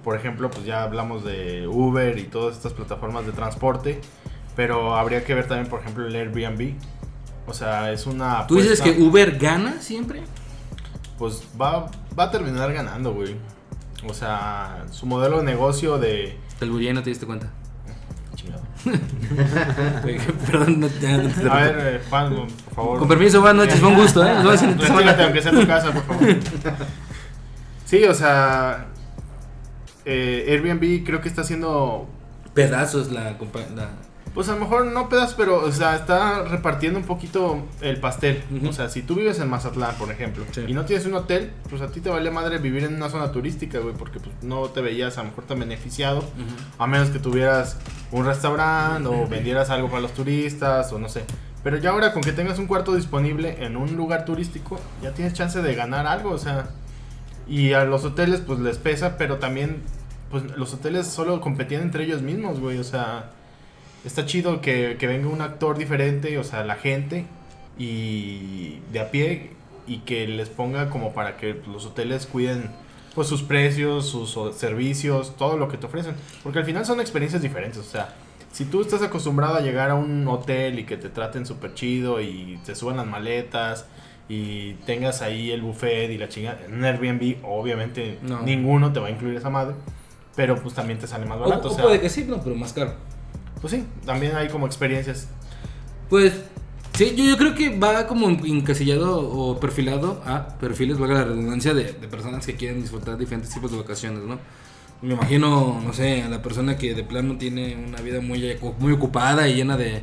Por 0.04 0.14
ejemplo, 0.16 0.50
pues 0.50 0.66
ya 0.66 0.82
hablamos 0.82 1.24
de 1.24 1.66
Uber 1.66 2.18
y 2.18 2.24
todas 2.24 2.56
estas 2.56 2.74
plataformas 2.74 3.24
de 3.24 3.32
transporte, 3.32 4.00
pero 4.54 4.94
habría 4.96 5.24
que 5.24 5.34
ver 5.34 5.48
también, 5.48 5.68
por 5.70 5.80
ejemplo, 5.80 6.06
el 6.06 6.14
Airbnb. 6.14 6.74
O 7.46 7.54
sea, 7.54 7.90
es 7.92 8.06
una... 8.06 8.46
¿Tú 8.46 8.56
dices 8.56 8.80
que 8.80 8.90
apuesta- 8.90 9.08
Uber 9.08 9.38
gana 9.38 9.80
siempre? 9.80 10.22
Pues 11.18 11.42
va, 11.60 11.90
va 12.18 12.24
a 12.24 12.30
terminar 12.30 12.72
ganando, 12.74 13.14
güey. 13.14 13.36
O 14.06 14.12
sea, 14.12 14.84
su 14.90 15.06
modelo 15.06 15.38
de 15.38 15.44
negocio 15.44 15.96
de... 15.98 16.36
Te 16.58 16.66
albureé 16.66 16.90
y 16.90 16.92
no 16.92 17.02
te 17.02 17.08
diste 17.10 17.24
cuenta. 17.24 17.50
Perdón, 20.46 20.80
no, 20.80 20.88
ya, 21.00 21.16
no 21.18 21.28
te 21.30 21.48
A 21.48 21.54
ver, 21.54 21.76
eh, 21.78 22.00
Juan, 22.08 22.34
por 22.34 22.74
favor. 22.74 22.98
Con 22.98 23.08
permiso, 23.08 23.40
buenas 23.40 23.66
noches, 23.66 23.80
fue 23.80 23.88
un 23.88 23.94
gusto, 23.96 24.24
¿eh? 24.26 24.34
Nos 24.42 24.60
vemos 24.60 24.78
Retírate, 24.88 25.22
aunque 25.22 25.42
sea 25.42 25.52
tu 25.52 25.66
casa, 25.66 25.92
por 25.92 26.02
favor. 26.04 26.36
Sí, 27.84 28.04
o 28.04 28.14
sea... 28.14 28.86
eh, 30.04 30.46
Airbnb 30.48 31.04
creo 31.04 31.20
que 31.20 31.28
está 31.28 31.42
haciendo 31.42 32.08
Pedazos 32.54 33.10
la, 33.10 33.22
la- 33.74 33.90
Pues 34.34 34.48
a 34.48 34.54
lo 34.54 34.58
mejor 34.60 34.86
no 34.86 35.08
pedas, 35.08 35.34
pero, 35.34 35.64
o 35.64 35.70
sea, 35.70 35.94
está 35.94 36.42
repartiendo 36.42 36.98
un 36.98 37.04
poquito 37.06 37.64
el 37.80 37.98
pastel. 38.00 38.42
O 38.68 38.72
sea, 38.72 38.88
si 38.88 39.02
tú 39.02 39.14
vives 39.14 39.38
en 39.38 39.48
Mazatlán, 39.48 39.94
por 39.94 40.10
ejemplo, 40.10 40.44
Sí. 40.50 40.64
y 40.66 40.74
no 40.74 40.84
tienes 40.84 41.06
un 41.06 41.14
hotel, 41.14 41.52
pues 41.70 41.80
a 41.82 41.86
ti 41.92 42.00
te 42.00 42.10
vale 42.10 42.32
madre 42.32 42.58
vivir 42.58 42.82
en 42.82 42.96
una 42.96 43.08
zona 43.10 43.30
turística, 43.30 43.78
güey, 43.78 43.94
porque 43.94 44.18
pues, 44.18 44.34
no 44.42 44.62
te 44.70 44.80
veías 44.80 45.18
a 45.18 45.22
lo 45.22 45.28
mejor 45.28 45.44
tan 45.44 45.60
beneficiado, 45.60 46.24
a 46.78 46.86
menos 46.88 47.10
que 47.10 47.20
tuvieras 47.20 47.78
un 48.10 48.26
restaurante 48.26 49.08
o 49.08 49.28
vendieras 49.28 49.70
algo 49.70 49.88
para 49.88 50.00
los 50.02 50.12
turistas 50.14 50.92
o 50.92 50.98
no 50.98 51.08
sé. 51.08 51.24
Pero 51.62 51.76
ya 51.78 51.90
ahora 51.90 52.12
con 52.12 52.22
que 52.22 52.32
tengas 52.32 52.58
un 52.58 52.66
cuarto 52.66 52.94
disponible 52.94 53.64
en 53.64 53.76
un 53.76 53.94
lugar 53.96 54.24
turístico, 54.24 54.80
ya 55.00 55.12
tienes 55.12 55.32
chance 55.34 55.62
de 55.62 55.74
ganar 55.76 56.06
algo, 56.08 56.30
o 56.30 56.38
sea, 56.38 56.70
Y 57.46 57.74
a 57.74 57.84
los 57.84 58.04
hoteles 58.04 58.40
pues 58.40 58.58
les 58.58 58.78
pesa, 58.78 59.16
pero 59.18 59.36
también 59.36 59.82
pues 60.30 60.42
los 60.56 60.72
hoteles 60.74 61.06
solo 61.06 61.40
competían 61.40 61.82
entre 61.82 62.04
ellos 62.04 62.22
mismos, 62.22 62.58
güey. 62.58 62.78
O 62.78 62.84
sea, 62.84 63.30
está 64.04 64.26
chido 64.26 64.60
que, 64.60 64.96
que 64.98 65.06
venga 65.06 65.28
un 65.28 65.40
actor 65.40 65.78
diferente, 65.78 66.36
o 66.38 66.44
sea, 66.44 66.64
la 66.64 66.76
gente 66.76 67.24
y 67.78 68.78
de 68.92 69.00
a 69.00 69.10
pie 69.10 69.50
y 69.86 69.98
que 69.98 70.26
les 70.26 70.48
ponga 70.48 70.90
como 70.90 71.12
para 71.12 71.36
que 71.36 71.60
los 71.66 71.86
hoteles 71.86 72.26
cuiden 72.26 72.70
pues 73.14 73.28
sus 73.28 73.42
precios, 73.42 74.06
sus 74.08 74.36
servicios, 74.56 75.36
todo 75.36 75.56
lo 75.56 75.68
que 75.68 75.76
te 75.76 75.86
ofrecen. 75.86 76.14
Porque 76.42 76.58
al 76.58 76.64
final 76.64 76.84
son 76.84 77.00
experiencias 77.00 77.42
diferentes, 77.42 77.78
o 77.78 77.84
sea, 77.84 78.14
si 78.52 78.64
tú 78.64 78.80
estás 78.82 79.02
acostumbrado 79.02 79.56
a 79.56 79.60
llegar 79.60 79.90
a 79.90 79.94
un 79.94 80.26
hotel 80.28 80.78
y 80.78 80.84
que 80.84 80.96
te 80.96 81.08
traten 81.08 81.44
súper 81.46 81.74
chido 81.74 82.20
y 82.20 82.58
te 82.64 82.74
suban 82.74 82.96
las 82.96 83.06
maletas 83.06 83.86
y 84.28 84.74
tengas 84.86 85.22
ahí 85.22 85.50
el 85.50 85.60
buffet 85.62 86.10
y 86.10 86.18
la 86.18 86.28
chinga, 86.28 86.58
en 86.66 86.74
un 86.74 86.84
Airbnb 86.84 87.36
obviamente 87.44 88.18
No. 88.22 88.42
ninguno 88.42 88.92
te 88.92 89.00
va 89.00 89.08
a 89.08 89.10
incluir 89.10 89.36
esa 89.36 89.50
madre, 89.50 89.74
pero 90.36 90.56
pues 90.56 90.74
también 90.74 90.98
te 90.98 91.06
sale 91.06 91.26
más 91.26 91.38
O, 91.38 91.40
barato, 91.42 91.68
o, 91.68 91.72
o 91.72 91.74
sea, 91.74 91.84
puede 91.84 92.00
que 92.00 92.08
sí, 92.08 92.24
no, 92.26 92.40
pero 92.40 92.56
más 92.56 92.72
caro. 92.72 92.94
Pues 93.64 93.72
sí, 93.72 93.86
también 94.04 94.36
hay 94.36 94.48
como 94.48 94.66
experiencias. 94.66 95.26
Pues 96.10 96.34
sí, 96.92 97.14
yo, 97.16 97.34
creo 97.38 97.54
que 97.54 97.78
va 97.78 98.06
como 98.06 98.28
encasillado 98.28 99.26
o 99.26 99.58
perfilado 99.58 100.22
a 100.26 100.48
perfiles, 100.58 100.98
valga 100.98 101.14
la 101.14 101.24
redundancia, 101.24 101.72
de, 101.72 101.84
personas 101.94 102.44
que 102.44 102.56
quieren 102.56 102.82
disfrutar 102.82 103.16
diferentes 103.16 103.48
tipos 103.54 103.70
de 103.70 103.78
vacaciones, 103.78 104.22
¿no? 104.24 104.38
Me 105.00 105.14
imagino, 105.14 105.80
no 105.82 105.94
sé, 105.94 106.20
a 106.20 106.28
la 106.28 106.42
persona 106.42 106.76
que 106.76 106.94
de 106.94 107.04
plano 107.04 107.38
tiene 107.38 107.74
una 107.74 108.02
vida 108.02 108.20
muy, 108.20 108.54
muy 108.78 108.92
ocupada 108.92 109.48
y 109.48 109.54
llena 109.54 109.78
de, 109.78 110.02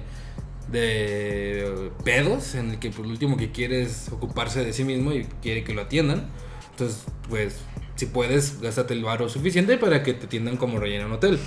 pedos, 2.03 2.55
en 2.55 2.71
el 2.71 2.79
que 2.79 2.89
pues, 2.89 3.05
lo 3.05 3.13
último 3.13 3.37
que 3.37 3.51
quiere 3.51 3.83
es 3.83 4.09
ocuparse 4.11 4.65
de 4.65 4.73
sí 4.73 4.83
mismo 4.83 5.13
y 5.13 5.25
quiere 5.43 5.63
que 5.63 5.75
lo 5.75 5.83
atiendan. 5.83 6.31
Entonces, 6.71 7.03
pues, 7.29 7.59
si 8.01 8.07
puedes, 8.07 8.59
gástate 8.61 8.95
el 8.95 9.03
varo 9.03 9.29
suficiente 9.29 9.77
para 9.77 10.01
que 10.01 10.15
te 10.15 10.25
atiendan 10.25 10.57
como 10.57 10.79
rey 10.79 10.95
en 10.95 11.05
un 11.05 11.11
hotel. 11.11 11.37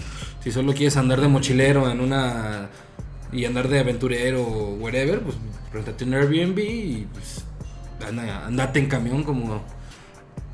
Si 0.40 0.52
solo 0.52 0.72
quieres 0.72 0.96
andar 0.96 1.20
de 1.20 1.26
mochilero 1.26 1.90
en 1.90 2.00
una 2.00 2.68
y 3.32 3.44
andar 3.44 3.66
de 3.68 3.80
aventurero 3.80 4.40
o 4.40 4.74
whatever, 4.74 5.20
pues 5.20 5.36
rentate 5.72 6.04
un 6.04 6.14
Airbnb 6.14 6.56
y 6.60 7.08
pues 7.12 7.44
anda- 8.06 8.46
andate 8.46 8.78
en 8.78 8.86
camión 8.86 9.24
como 9.24 9.64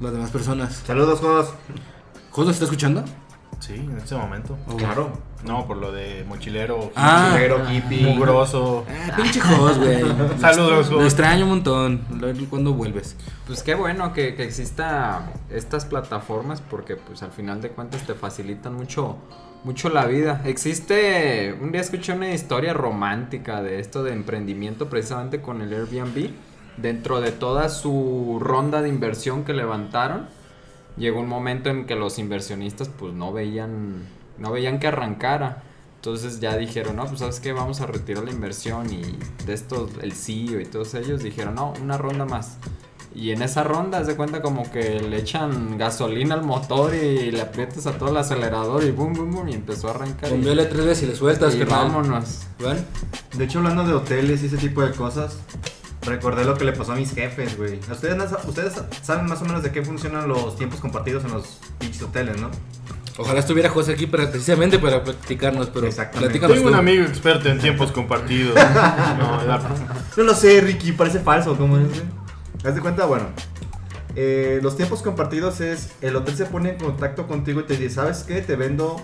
las 0.01 0.13
demás 0.13 0.31
personas. 0.31 0.83
Saludos, 0.87 1.21
Jos. 1.21 1.51
¿Jodo 2.31 2.51
está 2.51 2.65
escuchando? 2.65 3.05
Sí, 3.61 3.75
en 3.75 3.99
ese 3.99 4.15
momento. 4.17 4.57
Claro. 4.79 5.13
No, 5.45 5.67
por 5.67 5.77
lo 5.77 5.93
de 5.93 6.25
mochilero, 6.29 6.91
Ah. 6.97 7.29
Mochilero, 7.31 7.71
hippie. 7.71 8.07
mugroso. 8.07 8.85
Ah, 8.89 9.17
pinche 9.17 9.41
Jos, 9.41 9.79
güey. 9.79 10.03
Saludos, 10.41 10.91
Lo 10.91 11.05
extraño 11.05 11.45
un 11.45 11.51
montón. 11.51 12.01
Cuándo 12.51 12.73
vuelves. 12.73 13.17
Pues 13.47 13.63
qué 13.63 13.75
bueno 13.75 14.13
que, 14.13 14.35
que 14.35 14.45
exista 14.45 15.31
estas 15.51 15.85
plataformas 15.85 16.61
porque 16.63 16.97
pues 16.97 17.23
al 17.23 17.31
final 17.33 17.61
de 17.61 17.69
cuentas 17.71 18.03
te 18.07 18.15
facilitan 18.15 18.75
mucho 18.75 19.17
mucho 19.63 19.91
la 19.91 20.07
vida. 20.07 20.41
Existe, 20.47 21.55
un 21.61 21.71
día 21.71 21.83
escuché 21.83 22.15
una 22.15 22.33
historia 22.33 22.73
romántica 22.73 23.63
de 23.63 23.79
esto 23.79 24.03
de 24.03 24.15
emprendimiento 24.15 24.89
precisamente 24.89 25.43
con 25.43 25.61
el 25.61 25.73
Airbnb. 25.75 26.31
Dentro 26.79 27.21
de 27.21 27.31
toda 27.31 27.69
su 27.69 28.39
ronda 28.41 28.81
de 28.81 28.89
inversión 28.89 29.45
que 29.45 29.53
levantaron, 29.53 30.29
llegó 31.01 31.19
un 31.21 31.29
momento 31.29 31.69
en 31.71 31.87
que 31.87 31.97
los 31.97 32.19
inversionistas 32.21 32.89
pues 32.89 33.13
no 33.13 33.33
veían 33.33 34.05
no 34.39 34.53
veían 34.53 34.79
que 34.79 34.87
arrancara. 34.87 35.65
Entonces 35.97 36.41
ya 36.41 36.57
dijeron, 36.57 36.97
no, 36.97 37.05
pues 37.05 37.19
sabes 37.19 37.41
qué, 37.41 37.53
vamos 37.53 37.81
a 37.83 37.87
retirar 37.87 38.25
la 38.25 38.31
inversión 38.31 38.91
y 38.91 39.03
de 39.45 39.53
estos, 39.53 39.91
el 40.01 40.13
CEO 40.13 40.59
y 40.61 40.65
todos 40.65 40.95
ellos 40.95 41.23
dijeron, 41.23 41.57
no, 41.57 41.75
una 41.83 41.99
ronda 41.99 42.25
más. 42.25 42.57
Y 43.15 43.33
en 43.33 43.43
esa 43.43 43.65
ronda, 43.65 44.03
de 44.03 44.15
cuenta 44.17 44.41
como 44.41 44.71
que 44.71 45.01
le 45.01 45.19
echan 45.19 45.77
gasolina 45.77 46.37
al 46.37 46.43
motor 46.45 46.95
y 46.95 47.31
le 47.33 47.43
aprietas 47.43 47.87
a 47.87 47.99
todo 47.99 48.09
el 48.11 48.17
acelerador 48.17 48.83
y 48.85 48.93
boom, 48.93 49.13
boom, 49.13 49.31
boom, 49.33 49.49
y 49.51 49.53
empezó 49.55 49.89
a 49.89 49.91
arrancar. 49.91 50.31
y- 50.31 50.35
Bombeale 50.37 50.65
tres 50.67 50.87
veces 50.87 51.03
y 51.03 51.07
le 51.09 51.17
sueltas, 51.17 51.55
y 51.55 51.59
carnal. 51.59 51.89
vámonos. 51.89 52.45
¿Van? 52.63 52.79
De 53.37 53.45
hecho, 53.45 53.59
hablando 53.59 53.85
de 53.85 53.93
hoteles 53.93 54.43
y 54.43 54.47
ese 54.47 54.57
tipo 54.57 54.81
de 54.81 54.93
cosas, 54.93 55.37
recordé 56.03 56.45
lo 56.45 56.55
que 56.57 56.65
le 56.65 56.73
pasó 56.73 56.93
a 56.93 56.97
mis 56.97 57.13
jefes, 57.15 57.57
güey. 57.57 57.79
Ustedes, 57.91 58.17
ustedes 58.47 58.75
saben 59.03 59.27
más 59.27 59.41
o 59.43 59.45
menos 59.45 59.63
de 59.63 59.71
qué 59.71 59.83
funcionan 59.83 60.29
los 60.29 60.57
tiempos 60.57 60.81
compartidos 60.81 61.25
en 61.25 61.33
los 61.33 61.59
pinches 61.79 62.03
hoteles, 62.03 62.41
¿no? 62.41 62.51
Ojalá 63.19 63.41
estuviera 63.41 63.69
José 63.69 63.93
aquí 63.93 64.07
para, 64.07 64.31
precisamente 64.31 64.79
para 64.79 65.05
practicarnos, 65.05 65.69
pero 65.69 65.89
Tengo 65.89 66.47
un 66.55 66.63
tú. 66.73 66.75
amigo 66.75 67.05
experto 67.05 67.49
en 67.51 67.59
tiempos 67.59 67.93
compartidos. 67.93 68.55
No, 69.19 69.45
la- 69.45 69.61
No 70.17 70.23
lo 70.23 70.35
sé, 70.35 70.61
Ricky, 70.63 70.93
parece 70.93 71.21
falso, 71.21 71.57
¿cómo 71.57 71.77
es? 71.77 71.89
güey? 71.89 72.01
¿Haz 72.65 72.75
de 72.75 72.81
cuenta? 72.81 73.05
Bueno, 73.05 73.27
eh, 74.17 74.61
los 74.63 74.77
tiempos 74.77 75.03
compartidos 75.03 75.61
es, 75.61 75.91
el 76.01 76.17
hotel 76.17 76.37
se 76.37 76.47
pone 76.47 76.71
en 76.71 76.79
contacto 76.79 77.27
contigo 77.27 77.61
y 77.61 77.65
te 77.65 77.77
dice, 77.77 77.97
¿sabes 77.97 78.25
qué? 78.27 78.41
Te 78.41 78.57
vendo 78.57 78.97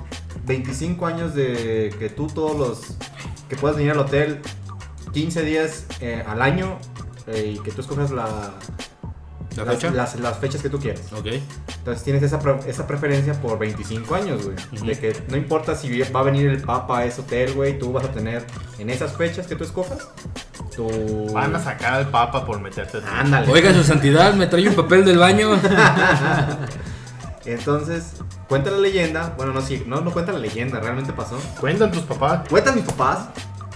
25 0.46 1.06
años 1.06 1.34
de 1.34 1.94
que 1.98 2.08
tú 2.08 2.26
todos 2.28 2.56
los, 2.58 2.80
que 3.50 3.56
puedas 3.56 3.76
venir 3.76 3.92
al 3.92 3.98
hotel 3.98 4.40
15 5.16 5.42
días 5.44 5.86
eh, 6.02 6.22
al 6.26 6.42
año 6.42 6.78
eh, 7.26 7.54
y 7.56 7.58
que 7.60 7.70
tú 7.70 7.80
escojas 7.80 8.10
la, 8.10 8.26
¿La 9.56 9.64
las, 9.64 9.76
fecha? 9.76 9.90
Las, 9.90 10.20
las 10.20 10.36
fechas 10.36 10.60
que 10.60 10.68
tú 10.68 10.78
quieras. 10.78 11.10
Ok. 11.10 11.28
Entonces 11.78 12.04
tienes 12.04 12.22
esa, 12.22 12.38
esa 12.66 12.86
preferencia 12.86 13.32
por 13.40 13.58
25 13.58 14.14
años, 14.14 14.44
güey. 14.44 14.56
De 14.86 15.00
que 15.00 15.16
no 15.30 15.38
importa 15.38 15.74
si 15.74 16.02
va 16.02 16.20
a 16.20 16.22
venir 16.22 16.50
el 16.50 16.60
papa 16.60 16.98
a 16.98 17.04
ese 17.06 17.22
hotel, 17.22 17.54
güey, 17.54 17.78
tú 17.78 17.94
vas 17.94 18.04
a 18.04 18.12
tener 18.12 18.44
en 18.78 18.90
esas 18.90 19.16
fechas 19.16 19.46
que 19.46 19.56
tú 19.56 19.64
escojas, 19.64 20.06
tu... 20.76 21.32
Van 21.32 21.56
a 21.56 21.60
sacar 21.60 21.94
al 21.94 22.10
papa 22.10 22.44
por 22.44 22.60
meterte. 22.60 22.98
Ándale. 23.10 23.50
Oiga, 23.50 23.72
su 23.72 23.84
santidad, 23.84 24.34
me 24.34 24.46
trae 24.46 24.68
un 24.68 24.74
papel 24.74 25.06
del 25.06 25.16
baño. 25.16 25.58
Entonces, 27.46 28.16
cuenta 28.50 28.70
la 28.70 28.78
leyenda, 28.80 29.32
bueno, 29.38 29.54
no, 29.54 29.62
sí, 29.62 29.82
no, 29.86 30.02
no 30.02 30.12
cuenta 30.12 30.32
la 30.32 30.40
leyenda, 30.40 30.78
realmente 30.78 31.14
pasó. 31.14 31.38
Cuentan 31.58 31.90
tus 31.90 32.02
papás. 32.02 32.46
Cuentan 32.50 32.74
mis 32.74 32.84
papás 32.84 33.28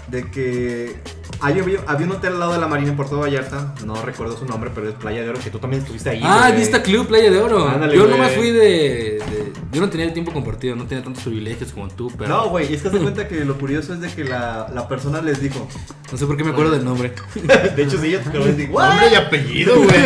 de 0.09 0.31
que 0.31 1.00
hay- 1.40 1.59
había, 1.59 1.81
había 1.87 2.07
un 2.07 2.12
hotel 2.12 2.33
al 2.35 2.40
lado 2.40 2.53
de 2.53 2.59
la 2.59 2.66
marina 2.68 2.90
en 2.90 2.96
Puerto 2.96 3.18
Vallarta, 3.18 3.74
no 3.85 4.00
recuerdo 4.03 4.37
su 4.37 4.44
nombre, 4.44 4.70
pero 4.74 4.88
es 4.88 4.94
Playa 4.94 5.22
de 5.22 5.31
Oro, 5.31 5.38
que 5.42 5.50
tú 5.50 5.59
también 5.59 5.83
estuviste 5.83 6.11
ahí. 6.11 6.20
ah. 6.24 6.50
Vista 6.57 6.83
Club, 6.83 7.07
Playa 7.07 7.31
de 7.31 7.38
Oro. 7.40 7.68
Ándale, 7.68 7.96
yo 7.96 8.07
nomás 8.07 8.33
fui 8.33 8.50
de, 8.50 8.61
de- 8.61 9.53
Yo 9.72 9.81
no 9.81 9.88
tenía 9.88 10.07
el 10.07 10.12
tiempo 10.12 10.33
compartido, 10.33 10.74
no 10.76 10.85
tenía 10.87 11.03
tantos 11.05 11.22
privilegios 11.24 11.72
como 11.72 11.88
tú, 11.88 12.12
pero. 12.18 12.29
No, 12.29 12.48
güey, 12.50 12.70
y 12.70 12.74
es 12.74 12.83
que 12.83 12.90
se 12.90 12.98
cuenta 13.03 13.26
que 13.29 13.44
lo 13.44 13.57
curioso 13.59 13.94
es 13.94 14.00
de 14.00 14.09
que 14.09 14.24
la, 14.24 14.68
la 14.74 14.88
persona 14.88 15.20
les 15.22 15.40
dijo, 15.40 15.68
No 16.11 16.18
sé 16.18 16.26
por 16.26 16.37
qué 16.37 16.44
me 16.44 16.50
acuerdo 16.50 16.72
del 16.72 16.85
nombre. 16.85 17.12
de 17.76 17.83
hecho 17.83 17.98
sí, 17.98 18.11
yo 18.11 18.20
te 18.20 18.38
les 18.38 18.57
digo, 18.57 18.81
Nombre 18.83 19.07
y 19.12 19.14
apellido, 19.14 19.76
güey. 19.76 19.88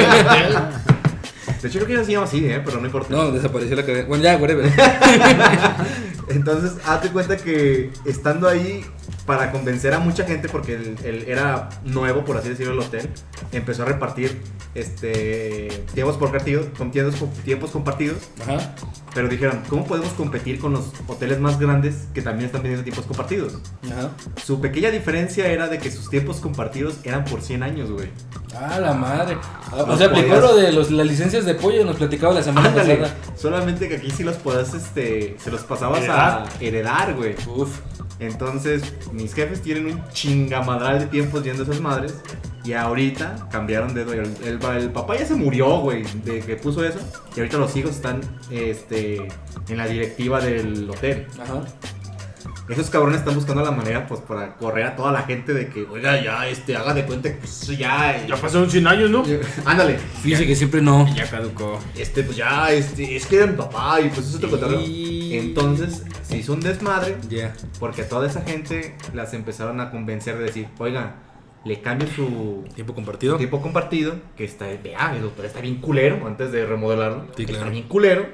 De 1.62 1.68
hecho 1.70 1.78
creo 1.78 1.86
que 1.88 1.94
ya 1.94 2.04
se 2.04 2.12
llama 2.12 2.26
así, 2.26 2.44
eh, 2.44 2.60
pero 2.62 2.78
no 2.78 2.84
importa. 2.84 3.08
No, 3.14 3.30
desapareció 3.30 3.74
la 3.74 3.86
cadena. 3.86 4.06
Bueno, 4.06 4.22
ya, 4.22 4.36
whatever. 4.36 4.70
Entonces, 6.28 6.72
hazte 6.86 7.08
cuenta 7.08 7.38
que 7.38 7.90
estando 8.04 8.48
ahí 8.48 8.84
para 9.26 9.50
convencer 9.52 9.94
a 9.94 9.98
mucha 9.98 10.24
gente, 10.24 10.48
porque 10.48 10.74
él, 10.74 10.96
él 11.04 11.24
era 11.28 11.68
nuevo, 11.84 12.24
por 12.24 12.36
así 12.36 12.48
decirlo, 12.50 12.72
el 12.74 12.78
hotel, 12.80 13.08
empezó 13.52 13.82
a 13.82 13.86
repartir 13.86 14.40
este 14.74 15.68
tiempos 15.94 16.16
compartidos, 16.16 16.66
con 16.76 16.90
tiempos, 16.90 17.16
tiempos 17.44 17.70
compartidos, 17.70 18.18
Ajá. 18.42 18.74
pero 19.14 19.28
dijeron, 19.28 19.62
¿cómo 19.68 19.84
podemos 19.86 20.12
competir 20.14 20.58
con 20.58 20.72
los 20.72 20.86
hoteles 21.06 21.38
más 21.40 21.58
grandes 21.58 21.94
que 22.12 22.22
también 22.22 22.46
están 22.46 22.62
teniendo 22.62 22.82
tiempos 22.84 23.06
compartidos? 23.06 23.58
Ajá. 23.90 24.10
Su 24.44 24.60
pequeña 24.60 24.90
diferencia 24.90 25.46
era 25.46 25.68
de 25.68 25.78
que 25.78 25.90
sus 25.90 26.10
tiempos 26.10 26.38
compartidos 26.40 26.96
eran 27.04 27.24
por 27.24 27.40
100 27.42 27.62
años, 27.62 27.90
güey. 27.90 28.08
Ah, 28.56 28.78
la 28.78 28.92
madre. 28.92 29.36
Ah, 29.72 29.84
O 29.88 29.96
sea, 29.96 30.06
aplicó 30.08 30.36
lo 30.36 30.54
de 30.56 30.70
los, 30.72 30.90
las 30.90 31.06
licencias 31.06 31.44
de 31.44 31.54
pollo, 31.54 31.84
nos 31.84 31.96
platicaba 31.96 32.34
la 32.34 32.42
semana 32.42 32.68
Ándale, 32.68 32.96
pasada. 32.98 33.16
solamente 33.36 33.88
que 33.88 33.96
aquí 33.96 34.10
sí 34.10 34.22
los 34.22 34.36
podías, 34.36 34.74
este, 34.74 35.36
se 35.42 35.50
los 35.50 35.62
pasabas 35.62 36.00
Heredar. 36.04 36.18
a 36.18 36.46
heredar, 36.60 37.14
güey. 37.14 37.34
Uf. 37.48 37.80
Entonces, 38.26 38.82
mis 39.12 39.34
jefes 39.34 39.62
tienen 39.62 39.86
un 39.86 40.02
chingamadral 40.12 40.98
de 41.00 41.06
tiempos 41.06 41.42
viendo 41.42 41.62
esas 41.62 41.80
madres. 41.80 42.14
Y 42.64 42.72
ahorita 42.72 43.48
cambiaron 43.50 43.92
de 43.94 44.04
dueño. 44.04 44.22
El, 44.42 44.48
el- 44.62 44.76
el 44.82 44.90
papá 44.90 45.18
ya 45.18 45.26
se 45.26 45.34
murió, 45.34 45.80
güey, 45.80 46.02
de 46.24 46.40
que 46.40 46.56
puso 46.56 46.82
eso. 46.84 46.98
Y 47.36 47.40
ahorita 47.40 47.58
los 47.58 47.76
hijos 47.76 47.90
están 47.90 48.20
este, 48.50 49.28
en 49.68 49.76
la 49.76 49.86
directiva 49.86 50.40
del 50.40 50.88
hotel. 50.88 51.26
Ajá. 51.38 51.60
Esos 52.68 52.88
cabrones 52.88 53.18
están 53.18 53.34
buscando 53.34 53.62
la 53.62 53.70
manera, 53.70 54.06
pues, 54.06 54.20
para 54.22 54.54
correr 54.56 54.86
a 54.86 54.96
toda 54.96 55.12
la 55.12 55.22
gente 55.24 55.52
de 55.52 55.68
que, 55.68 55.82
oiga, 55.84 56.22
ya, 56.22 56.48
este, 56.48 56.74
haga 56.76 56.94
de 56.94 57.04
cuenta 57.04 57.28
que, 57.30 57.36
pues, 57.36 57.66
ya. 57.76 58.24
Ya 58.26 58.36
pasaron 58.36 58.70
100 58.70 58.86
años, 58.86 59.10
¿no? 59.10 59.22
Ándale. 59.66 59.98
Fíjese 60.22 60.46
que 60.46 60.56
siempre 60.56 60.80
no. 60.80 61.06
Ya 61.14 61.28
caducó. 61.28 61.78
Este, 61.94 62.22
pues 62.22 62.36
ya, 62.38 62.70
este, 62.72 63.16
es 63.16 63.26
que 63.26 63.36
era 63.36 63.46
mi 63.46 63.56
papá 63.56 64.00
y 64.00 64.08
pues 64.08 64.26
eso 64.28 64.38
te 64.38 64.48
contaron. 64.48 64.80
Y- 64.80 65.36
Entonces, 65.36 66.04
se 66.22 66.38
hizo 66.38 66.54
un 66.54 66.60
desmadre. 66.60 67.16
Ya. 67.28 67.52
Porque 67.78 68.02
a 68.02 68.08
toda 68.08 68.26
esa 68.26 68.40
gente 68.42 68.96
las 69.12 69.34
empezaron 69.34 69.80
a 69.80 69.90
convencer 69.90 70.38
de 70.38 70.44
decir, 70.44 70.68
oiga, 70.78 71.16
le 71.66 71.80
cambio 71.82 72.08
su 72.08 72.64
Tiempo 72.74 72.94
compartido. 72.94 73.36
tiempo 73.36 73.60
compartido, 73.60 74.14
que 74.36 74.44
está, 74.44 74.66
vea, 74.82 75.12
el 75.14 75.22
doctor 75.22 75.44
está 75.44 75.60
bien 75.60 75.76
culero, 75.82 76.26
antes 76.26 76.50
de 76.52 76.64
remodelarlo, 76.66 77.26
Sí, 77.36 77.42
está 77.42 77.56
claro. 77.56 77.70
bien 77.70 77.88
culero, 77.88 78.26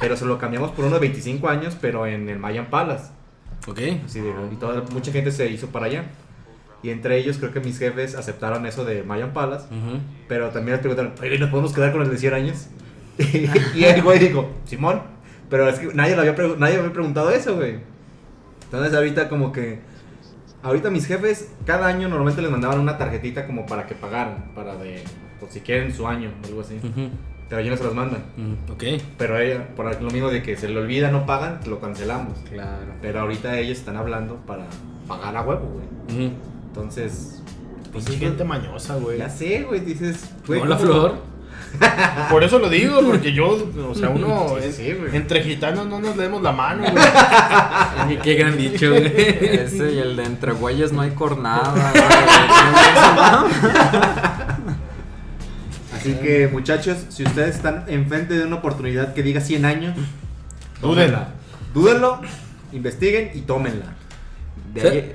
pero 0.00 0.16
se 0.16 0.24
lo 0.24 0.38
cambiamos 0.38 0.70
por 0.72 0.84
uno 0.84 0.94
de 0.94 1.00
25 1.00 1.48
años, 1.48 1.76
pero 1.80 2.06
en 2.06 2.28
el 2.28 2.38
Mayan 2.38 2.70
Palace. 2.70 3.10
Ok. 3.66 3.78
Así 4.04 4.20
de- 4.20 4.32
y 4.52 4.56
toda, 4.56 4.82
mucha 4.92 5.12
gente 5.12 5.30
se 5.30 5.48
hizo 5.50 5.68
para 5.68 5.86
allá. 5.86 6.04
Y 6.82 6.90
entre 6.90 7.18
ellos 7.18 7.36
creo 7.38 7.52
que 7.52 7.60
mis 7.60 7.78
jefes 7.78 8.14
aceptaron 8.14 8.64
eso 8.64 8.84
de 8.86 9.02
Mayan 9.02 9.32
Palace, 9.34 9.66
pero 10.28 10.48
también 10.48 10.78
les 10.78 10.80
preguntaron, 10.80 11.12
¿y 11.30 11.38
¿nos 11.38 11.50
podemos 11.50 11.74
quedar 11.74 11.92
con 11.92 12.00
el 12.02 12.10
de 12.10 12.16
100 12.16 12.32
años? 12.34 12.68
y 13.74 13.84
el 13.84 14.02
güey 14.02 14.18
dijo, 14.18 14.48
Simón. 14.64 15.02
Pero 15.50 15.68
es 15.68 15.78
que 15.78 15.92
nadie, 15.92 16.14
lo 16.14 16.22
había, 16.22 16.32
nadie 16.58 16.76
había 16.78 16.92
preguntado 16.92 17.30
eso, 17.30 17.56
güey. 17.56 17.80
Entonces 18.64 18.94
ahorita 18.94 19.28
como 19.28 19.52
que... 19.52 19.80
Ahorita 20.62 20.90
mis 20.90 21.06
jefes 21.06 21.50
cada 21.66 21.86
año 21.86 22.08
normalmente 22.08 22.40
les 22.40 22.50
mandaban 22.50 22.78
una 22.78 22.96
tarjetita 22.96 23.46
como 23.46 23.66
para 23.66 23.86
que 23.86 23.94
pagaran. 23.94 24.52
Para 24.54 24.76
de... 24.76 25.02
Por 25.40 25.50
si 25.50 25.60
quieren 25.60 25.92
su 25.92 26.06
año 26.06 26.30
algo 26.44 26.60
así. 26.60 26.76
Ujú, 26.76 27.10
Pero 27.50 27.60
ya 27.62 27.70
no 27.70 27.76
se 27.76 27.84
las 27.84 27.94
mandan. 27.94 28.22
mm, 28.36 28.70
Ok. 28.72 28.84
Pero 29.18 29.38
ella, 29.38 29.66
por 29.76 30.00
lo 30.00 30.10
mismo 30.10 30.28
de 30.30 30.40
que 30.42 30.56
se 30.56 30.68
le 30.68 30.78
olvida, 30.80 31.10
no 31.10 31.26
pagan, 31.26 31.58
lo 31.66 31.80
cancelamos. 31.80 32.38
Claro. 32.48 32.94
Pero 33.02 33.20
ahorita 33.20 33.58
ellos 33.58 33.76
están 33.78 33.96
hablando 33.96 34.36
para 34.46 34.66
pagar 35.08 35.36
a 35.36 35.42
huevo, 35.42 35.66
güey. 36.08 36.30
Entonces... 36.68 37.42
Pues 37.92 38.06
gente 38.06 38.44
mañosa, 38.44 38.94
güey. 38.96 39.18
Ya 39.18 39.28
sé, 39.28 39.64
güey, 39.64 39.80
dices... 39.80 40.30
güey, 40.46 40.60
¿cómo? 40.60 40.76
Flor. 40.78 41.14
Por 42.30 42.42
eso 42.44 42.58
lo 42.60 42.68
digo, 42.68 43.00
porque 43.04 43.32
yo, 43.32 43.56
o 43.88 43.94
sea, 43.94 44.10
uno, 44.10 44.54
Sí, 44.60 44.64
es- 44.68 44.76
sí, 44.76 44.92
güey. 44.92 45.14
entre 45.16 45.42
gitanos 45.42 45.86
no 45.88 45.98
nos 46.00 46.16
leemos 46.16 46.40
la 46.42 46.52
mano, 46.52 46.84
güey. 46.88 48.18
Qué 48.22 48.34
gran 48.34 48.56
dicho, 48.56 48.90
güey. 48.90 49.06
Ese 49.16 49.92
y 49.92 49.98
el 49.98 50.14
de 50.16 50.24
entre 50.24 50.52
güeyes 50.52 50.92
no 50.92 51.00
hay 51.00 51.10
cornada. 51.10 51.72
güey. 51.92 52.04
Así 56.00 56.14
que, 56.14 56.48
muchachos, 56.48 56.98
si 57.10 57.22
ustedes 57.24 57.56
están 57.56 57.84
enfrente 57.88 58.34
de 58.34 58.44
una 58.46 58.56
oportunidad 58.56 59.12
que 59.14 59.22
diga 59.22 59.40
100 59.40 59.64
años, 59.64 59.96
Dúdenla. 60.80 61.34
Dúdenlo, 61.74 62.20
investiguen 62.72 63.30
y 63.34 63.42
tómenla. 63.42 63.94
De 64.74 64.88
ahí- 64.88 65.12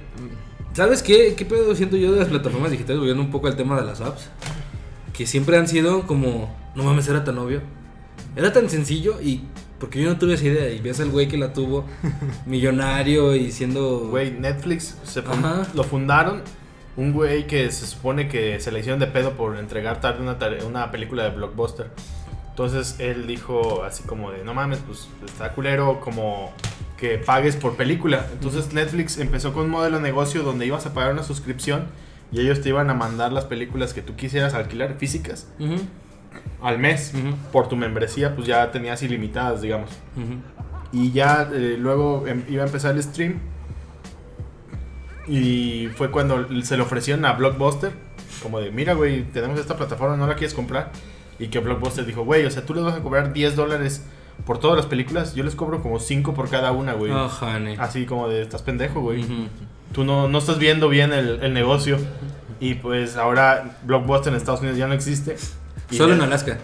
¿Sabes 0.73 1.01
qué? 1.01 1.33
¿Qué 1.35 1.45
pedo 1.45 1.73
siento 1.75 1.97
yo 1.97 2.11
de 2.13 2.19
las 2.19 2.27
plataformas 2.27 2.69
digitales? 2.71 2.99
Volviendo 2.99 3.23
un 3.23 3.31
poco 3.31 3.47
al 3.47 3.55
tema 3.55 3.79
de 3.79 3.85
las 3.87 4.01
apps. 4.01 4.29
Que 5.13 5.25
siempre 5.25 5.57
han 5.57 5.67
sido 5.67 6.05
como, 6.05 6.53
no 6.75 6.83
mames, 6.83 7.07
era 7.07 7.23
tan 7.23 7.37
obvio. 7.37 7.61
Era 8.35 8.51
tan 8.53 8.69
sencillo 8.69 9.19
y 9.21 9.41
porque 9.79 10.01
yo 10.01 10.09
no 10.09 10.17
tuve 10.19 10.33
esa 10.35 10.45
idea. 10.45 10.69
Y 10.69 10.79
ves 10.81 10.99
al 10.99 11.09
güey 11.09 11.27
que 11.27 11.37
la 11.37 11.51
tuvo, 11.53 11.85
millonario 12.45 13.35
y 13.35 13.51
siendo... 13.51 14.07
Güey, 14.09 14.31
Netflix 14.31 14.97
se 15.03 15.21
fun- 15.23 15.43
Ajá. 15.45 15.67
lo 15.73 15.83
fundaron 15.83 16.41
un 16.97 17.13
güey 17.13 17.47
que 17.47 17.71
se 17.71 17.87
supone 17.87 18.27
que 18.27 18.59
se 18.59 18.71
le 18.71 18.79
hicieron 18.79 18.99
de 18.99 19.07
pedo 19.07 19.33
por 19.33 19.57
entregar 19.57 19.99
tarde 19.99 20.21
una, 20.65 20.91
película 20.91 21.23
de 21.23 21.29
blockbuster. 21.31 21.89
Entonces 22.49 22.95
él 22.99 23.27
dijo 23.27 23.83
así 23.83 24.03
como 24.03 24.31
de, 24.31 24.43
no 24.43 24.53
mames, 24.53 24.79
pues 24.79 25.09
está 25.25 25.51
culero 25.51 25.99
como 25.99 26.53
que 26.97 27.17
pagues 27.17 27.57
por 27.57 27.75
película. 27.75 28.25
Entonces 28.31 28.71
Netflix 28.73 29.17
empezó 29.17 29.53
con 29.53 29.65
un 29.65 29.71
modelo 29.71 29.97
de 29.97 30.03
negocio 30.03 30.43
donde 30.43 30.65
ibas 30.65 30.85
a 30.85 30.93
pagar 30.93 31.11
una 31.11 31.23
suscripción 31.23 31.87
y 32.31 32.39
ellos 32.39 32.61
te 32.61 32.69
iban 32.69 32.89
a 32.89 32.93
mandar 32.93 33.33
las 33.33 33.45
películas 33.45 33.93
que 33.93 34.01
tú 34.01 34.15
quisieras 34.15 34.53
alquilar 34.53 34.95
físicas 34.97 35.47
al 36.61 36.79
mes. 36.79 37.11
Por 37.51 37.67
tu 37.67 37.75
membresía 37.75 38.35
pues 38.35 38.47
ya 38.47 38.71
tenías 38.71 39.03
ilimitadas, 39.03 39.61
digamos. 39.61 39.89
Y 40.93 41.11
ya 41.11 41.49
eh, 41.53 41.75
luego 41.77 42.25
em- 42.25 42.45
iba 42.47 42.63
a 42.63 42.67
empezar 42.67 42.95
el 42.95 43.03
stream. 43.03 43.39
Y 45.27 45.87
fue 45.95 46.11
cuando 46.11 46.47
se 46.63 46.77
le 46.77 46.83
ofrecieron 46.83 47.25
a 47.25 47.33
Blockbuster. 47.33 47.91
Como 48.43 48.59
de, 48.59 48.71
mira, 48.71 48.93
güey, 48.93 49.23
tenemos 49.23 49.59
esta 49.59 49.75
plataforma, 49.77 50.17
¿no 50.17 50.27
la 50.27 50.35
quieres 50.35 50.53
comprar? 50.53 50.91
Y 51.39 51.47
que 51.47 51.59
Blockbuster 51.59 52.05
dijo, 52.05 52.23
güey, 52.23 52.45
o 52.45 52.51
sea, 52.51 52.65
tú 52.65 52.73
les 52.73 52.83
vas 52.83 52.95
a 52.95 52.99
cobrar 53.01 53.33
10 53.33 53.55
dólares 53.55 54.03
por 54.45 54.59
todas 54.59 54.77
las 54.77 54.85
películas. 54.85 55.33
Yo 55.35 55.43
les 55.43 55.55
cobro 55.55 55.81
como 55.81 55.99
5 55.99 56.33
por 56.33 56.49
cada 56.49 56.71
una, 56.71 56.93
güey. 56.93 57.11
Oh. 57.11 57.29
Así 57.79 58.05
como 58.05 58.27
de, 58.29 58.41
estás 58.41 58.61
pendejo, 58.61 59.01
güey. 59.01 59.25
Tú 59.93 60.03
no, 60.03 60.27
no 60.27 60.37
estás 60.37 60.59
viendo 60.59 60.89
bien 60.89 61.11
el, 61.13 61.39
el 61.43 61.53
negocio. 61.53 61.97
Y 62.59 62.75
pues 62.75 63.17
ahora 63.17 63.77
Blockbuster 63.83 64.31
en 64.31 64.37
Estados 64.37 64.61
Unidos 64.61 64.77
ya 64.77 64.87
no 64.87 64.93
existe. 64.93 65.35
Y 65.91 65.95
Solo 65.97 66.09
ya- 66.09 66.15
en 66.15 66.21
Alaska. 66.21 66.57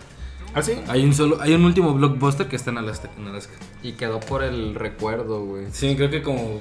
¿Ah, 0.53 0.61
sí? 0.61 0.73
Hay 0.89 1.03
un 1.05 1.13
solo, 1.13 1.37
hay 1.41 1.53
un 1.53 1.63
último 1.63 1.93
blockbuster 1.93 2.47
que 2.47 2.57
está 2.57 2.71
en 2.71 2.77
Alaska. 2.77 3.09
En 3.17 3.27
Alaska. 3.27 3.53
Y 3.83 3.93
quedó 3.93 4.19
por 4.19 4.43
el 4.43 4.75
recuerdo, 4.75 5.45
güey. 5.45 5.67
Sí, 5.71 5.95
creo 5.95 6.09
que 6.09 6.21
como... 6.21 6.59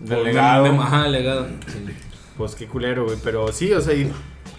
Del 0.00 0.24
legado. 0.24 0.66
Ajá, 0.80 1.06
el 1.06 1.12
legado. 1.12 1.46
Pues 2.36 2.54
qué 2.54 2.66
culero, 2.66 3.04
güey. 3.04 3.16
Pero 3.22 3.50
sí, 3.52 3.72
o 3.72 3.80
sea, 3.80 3.94
y 3.94 4.10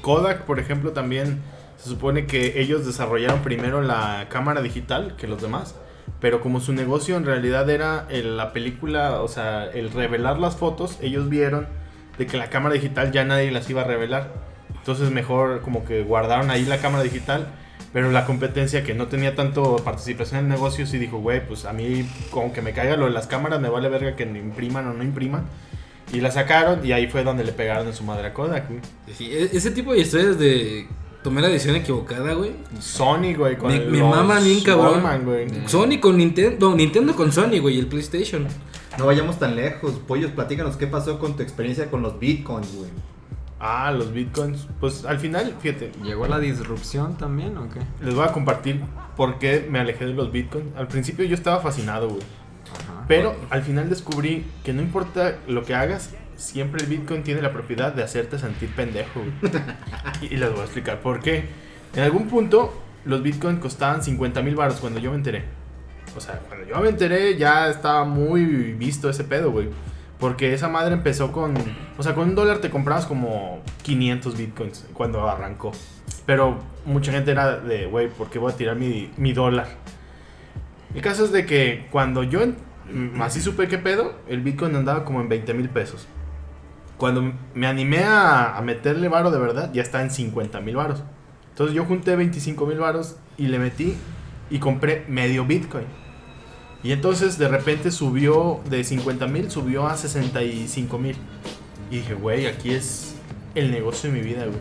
Kodak, 0.02 0.43
por 0.43 0.60
ejemplo, 0.60 0.91
también 0.91 1.41
se 1.78 1.89
supone 1.89 2.25
que 2.25 2.60
ellos 2.62 2.86
desarrollaron 2.86 3.39
primero 3.41 3.82
la 3.82 4.28
cámara 4.30 4.62
digital 4.62 5.15
que 5.17 5.28
los 5.28 5.41
demás. 5.41 5.75
Pero 6.19 6.41
como 6.41 6.60
su 6.60 6.73
negocio 6.73 7.15
en 7.15 7.25
realidad 7.25 7.69
era 7.69 8.06
el- 8.10 8.36
la 8.36 8.52
película, 8.52 9.21
o 9.21 9.28
sea, 9.30 9.65
el 9.65 9.91
revelar 9.91 10.39
las 10.39 10.58
fotos, 10.58 10.97
ellos 11.02 11.30
vieron 11.30 11.67
de 12.17 12.28
que 12.28 12.36
la 12.38 12.49
cámara 12.49 12.75
digital 12.75 13.12
ya 13.13 13.23
nadie 13.23 13.52
las 13.52 13.69
iba 13.69 13.82
a 13.82 13.86
revelar. 13.86 14.34
Entonces 14.75 15.12
mejor 15.12 15.62
como 15.62 15.86
que 15.86 16.04
guardaron 16.04 16.52
ahí 16.52 16.65
la 16.65 16.80
cámara 16.80 17.04
digital. 17.04 17.47
Pero 17.91 18.12
la 18.12 18.25
competencia 18.25 18.84
que 18.84 18.93
no 18.93 19.08
tenía 19.08 19.36
tanto 19.36 19.78
participación 19.78 20.39
en 20.39 20.45
el 20.45 20.52
negocio 20.52 20.86
sí 20.86 20.97
dijo, 20.99 21.17
güey, 21.19 21.45
pues 21.45 21.65
a 21.65 21.73
mí 21.73 22.08
como 22.30 22.54
que 22.54 22.62
me 22.62 22.71
caiga 22.73 22.95
lo 22.97 23.06
de 23.06 23.12
las 23.12 23.25
cámaras, 23.28 23.60
me 23.60 23.69
vale 23.69 23.89
verga 23.89 24.15
que 24.15 24.23
impriman 24.23 24.88
o 24.88 24.93
no 24.93 25.04
impriman. 25.04 25.45
Y 26.13 26.21
la 26.21 26.32
sacaron 26.32 26.86
y 26.86 26.91
ahí 26.91 27.08
fue 27.08 27.23
donde 27.23 27.43
le 27.43 27.52
pegaron 27.52 27.88
en 27.88 27.93
su 27.93 28.04
madre 28.04 28.28
a 28.28 28.34
Kodak, 28.34 28.67
güey. 28.69 28.82
Sí, 29.15 29.32
e- 29.32 29.49
ese 29.54 29.71
tipo 29.71 29.93
de 29.93 29.99
historias 29.99 30.38
de... 30.39 30.88
Tomé 31.23 31.41
la 31.41 31.49
decisión 31.49 31.75
equivocada, 31.75 32.34
güey. 32.34 32.52
Sony, 32.80 33.36
güey, 33.38 33.58
con 33.58 33.71
Me, 33.71 33.80
me 33.82 34.02
maman 34.02 34.41
bien 34.43 34.62
cabrón. 34.63 35.04
Sony 35.65 35.99
con 35.99 36.17
Nintendo. 36.17 36.69
No, 36.69 36.75
Nintendo 36.78 37.13
con 37.13 37.32
Sony, 37.32 37.60
güey, 37.60 37.75
y 37.75 37.80
el 37.80 37.88
PlayStation. 37.88 38.47
No 38.97 39.06
vayamos 39.06 39.38
tan 39.38 39.56
lejos. 39.56 39.95
Pollos, 40.08 40.32
platícanos 40.32 40.78
qué 40.78 40.88
pasó 40.88 41.19
con 41.19 41.36
tu 41.36 41.43
experiencia 41.43 41.91
con 41.91 42.02
los 42.02 42.17
bitcoins, 42.19 42.73
güey. 42.73 42.89
Ah, 43.60 43.91
los 43.91 44.13
bitcoins. 44.13 44.67
Pues 44.80 45.06
al 45.06 45.19
final, 45.19 45.56
fíjate, 45.60 45.91
¿Llegó 46.04 46.28
la 46.28 46.39
disrupción 46.39 47.17
también 47.17 47.58
o 47.58 47.69
qué? 47.69 47.80
les 48.04 48.15
voy 48.15 48.26
a 48.26 48.32
compartir 48.32 48.82
por 49.17 49.38
qué 49.38 49.67
me 49.69 49.80
alejé 49.80 50.06
de 50.06 50.13
los 50.13 50.32
bitcoins. 50.32 50.76
Al 50.78 50.88
principio 50.88 51.26
yo 51.26 51.36
estaba 51.36 51.60
fascinado, 51.60 52.08
güey. 52.08 52.22
Ajá. 52.22 53.06
Pero 53.08 53.36
al 53.50 53.62
final 53.63 53.89
descubrí 53.89 54.45
que 54.63 54.72
no 54.74 54.82
importa 54.82 55.39
lo 55.48 55.63
que 55.65 55.76
hagas, 55.76 56.12
siempre 56.36 56.84
el 56.84 56.88
Bitcoin 56.89 57.24
tiene 57.24 57.41
la 57.41 57.52
propiedad 57.52 57.91
de 57.91 58.04
hacerte 58.04 58.38
sentir 58.39 58.69
pendejo. 58.76 59.19
güey. 59.41 59.52
y, 60.22 60.26
y 60.36 60.38
les 60.38 60.52
voy 60.52 60.62
a 60.62 60.63
explicar 60.63 61.02
por 61.02 61.19
qué. 61.19 61.45
En 61.95 62.04
algún 62.04 62.28
punto, 62.28 62.80
los 63.06 63.22
Bitcoin 63.24 63.58
costaban 63.58 64.04
50 64.04 64.41
mil 64.41 64.56
baros 64.56 64.80
cuando 64.80 65.00
yo 65.00 65.10
me 65.10 65.17
enteré. 65.17 65.43
O 66.15 66.22
sea, 66.22 66.39
cuando 66.48 66.67
yo 66.67 66.80
me 66.80 66.89
enteré 66.89 67.38
ya 67.38 67.69
estaba 67.69 68.06
muy 68.06 68.45
visto 68.74 69.10
ese 69.10 69.24
pedo, 69.24 69.52
güey. 69.52 69.69
Porque 70.20 70.54
esa 70.54 70.68
madre 70.68 70.94
empezó 70.94 71.32
con... 71.32 71.56
O 71.98 72.04
sea, 72.04 72.14
con 72.14 72.30
un 72.30 72.36
dólar 72.36 72.60
te 72.60 72.70
comprabas 72.70 73.06
como 73.06 73.62
500 73.84 74.38
Bitcoins 74.38 74.88
cuando 74.94 75.28
arrancó. 75.30 75.72
Pero 76.26 76.60
mucha 76.86 77.12
gente 77.12 77.32
era 77.32 77.58
de, 77.58 77.86
güey, 77.86 78.10
¿por 78.10 78.30
qué 78.30 78.38
voy 78.38 78.52
a 78.52 78.56
tirar 78.56 78.76
mi, 78.76 79.10
mi 79.18 79.34
dólar? 79.34 79.68
El 80.94 81.02
caso 81.02 81.24
es 81.24 81.32
de 81.32 81.46
que 81.46 81.88
cuando 81.92 82.24
yo 82.24 82.42
mm, 82.46 83.22
así 83.22 83.42
supe 83.42 83.68
qué 83.68 83.78
pedo, 83.78 84.14
el 84.28 84.42
Bitcoin 84.42 84.76
andaba 84.76 85.06
como 85.06 85.22
en 85.22 85.30
20 85.30 85.54
mil 85.54 85.70
pesos. 85.70 86.08
Cuando 86.98 87.34
me 87.54 87.68
animé 87.68 88.04
a, 88.04 88.58
a 88.58 88.62
meterle 88.62 89.08
varo 89.08 89.32
de 89.32 89.40
verdad, 89.40 89.72
ya 89.72 89.82
está 89.82 90.02
en 90.02 90.12
50 90.12 90.60
mil 90.60 90.76
varos. 90.76 91.04
Entonces 91.52 91.76
yo 91.76 91.86
junté 91.86 92.16
25 92.16 92.66
mil 92.66 92.80
varos 92.80 93.18
y 93.38 93.48
le 93.48 93.60
metí 93.60 93.96
y 94.50 94.60
compré 94.60 95.06
medio 95.08 95.46
Bitcoin. 95.46 95.86
Y 96.84 96.92
entonces 96.92 97.38
de 97.38 97.48
repente 97.48 97.92
subió 97.92 98.62
de 98.70 98.84
50 98.84 99.28
mil, 99.28 99.52
subió 99.52 99.88
a 99.88 99.98
65 99.98 100.98
mil. 100.98 101.15
Y 101.92 101.98
dije, 101.98 102.13
güey, 102.13 102.46
aquí 102.46 102.72
es 102.72 103.15
el 103.56 103.72
negocio 103.72 104.12
de 104.12 104.18
mi 104.18 104.24
vida, 104.24 104.46
güey. 104.46 104.60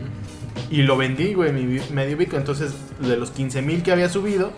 Y 0.69 0.83
lo 0.83 0.97
vendí, 0.97 1.33
güey, 1.33 1.51
medio 1.51 2.17
Bitcoin. 2.17 2.41
Entonces 2.41 2.73
de 2.99 3.15
los 3.17 3.31
15 3.31 3.61
mil 3.61 3.83
que 3.83 3.91
había 3.91 4.09
subido, 4.09 4.51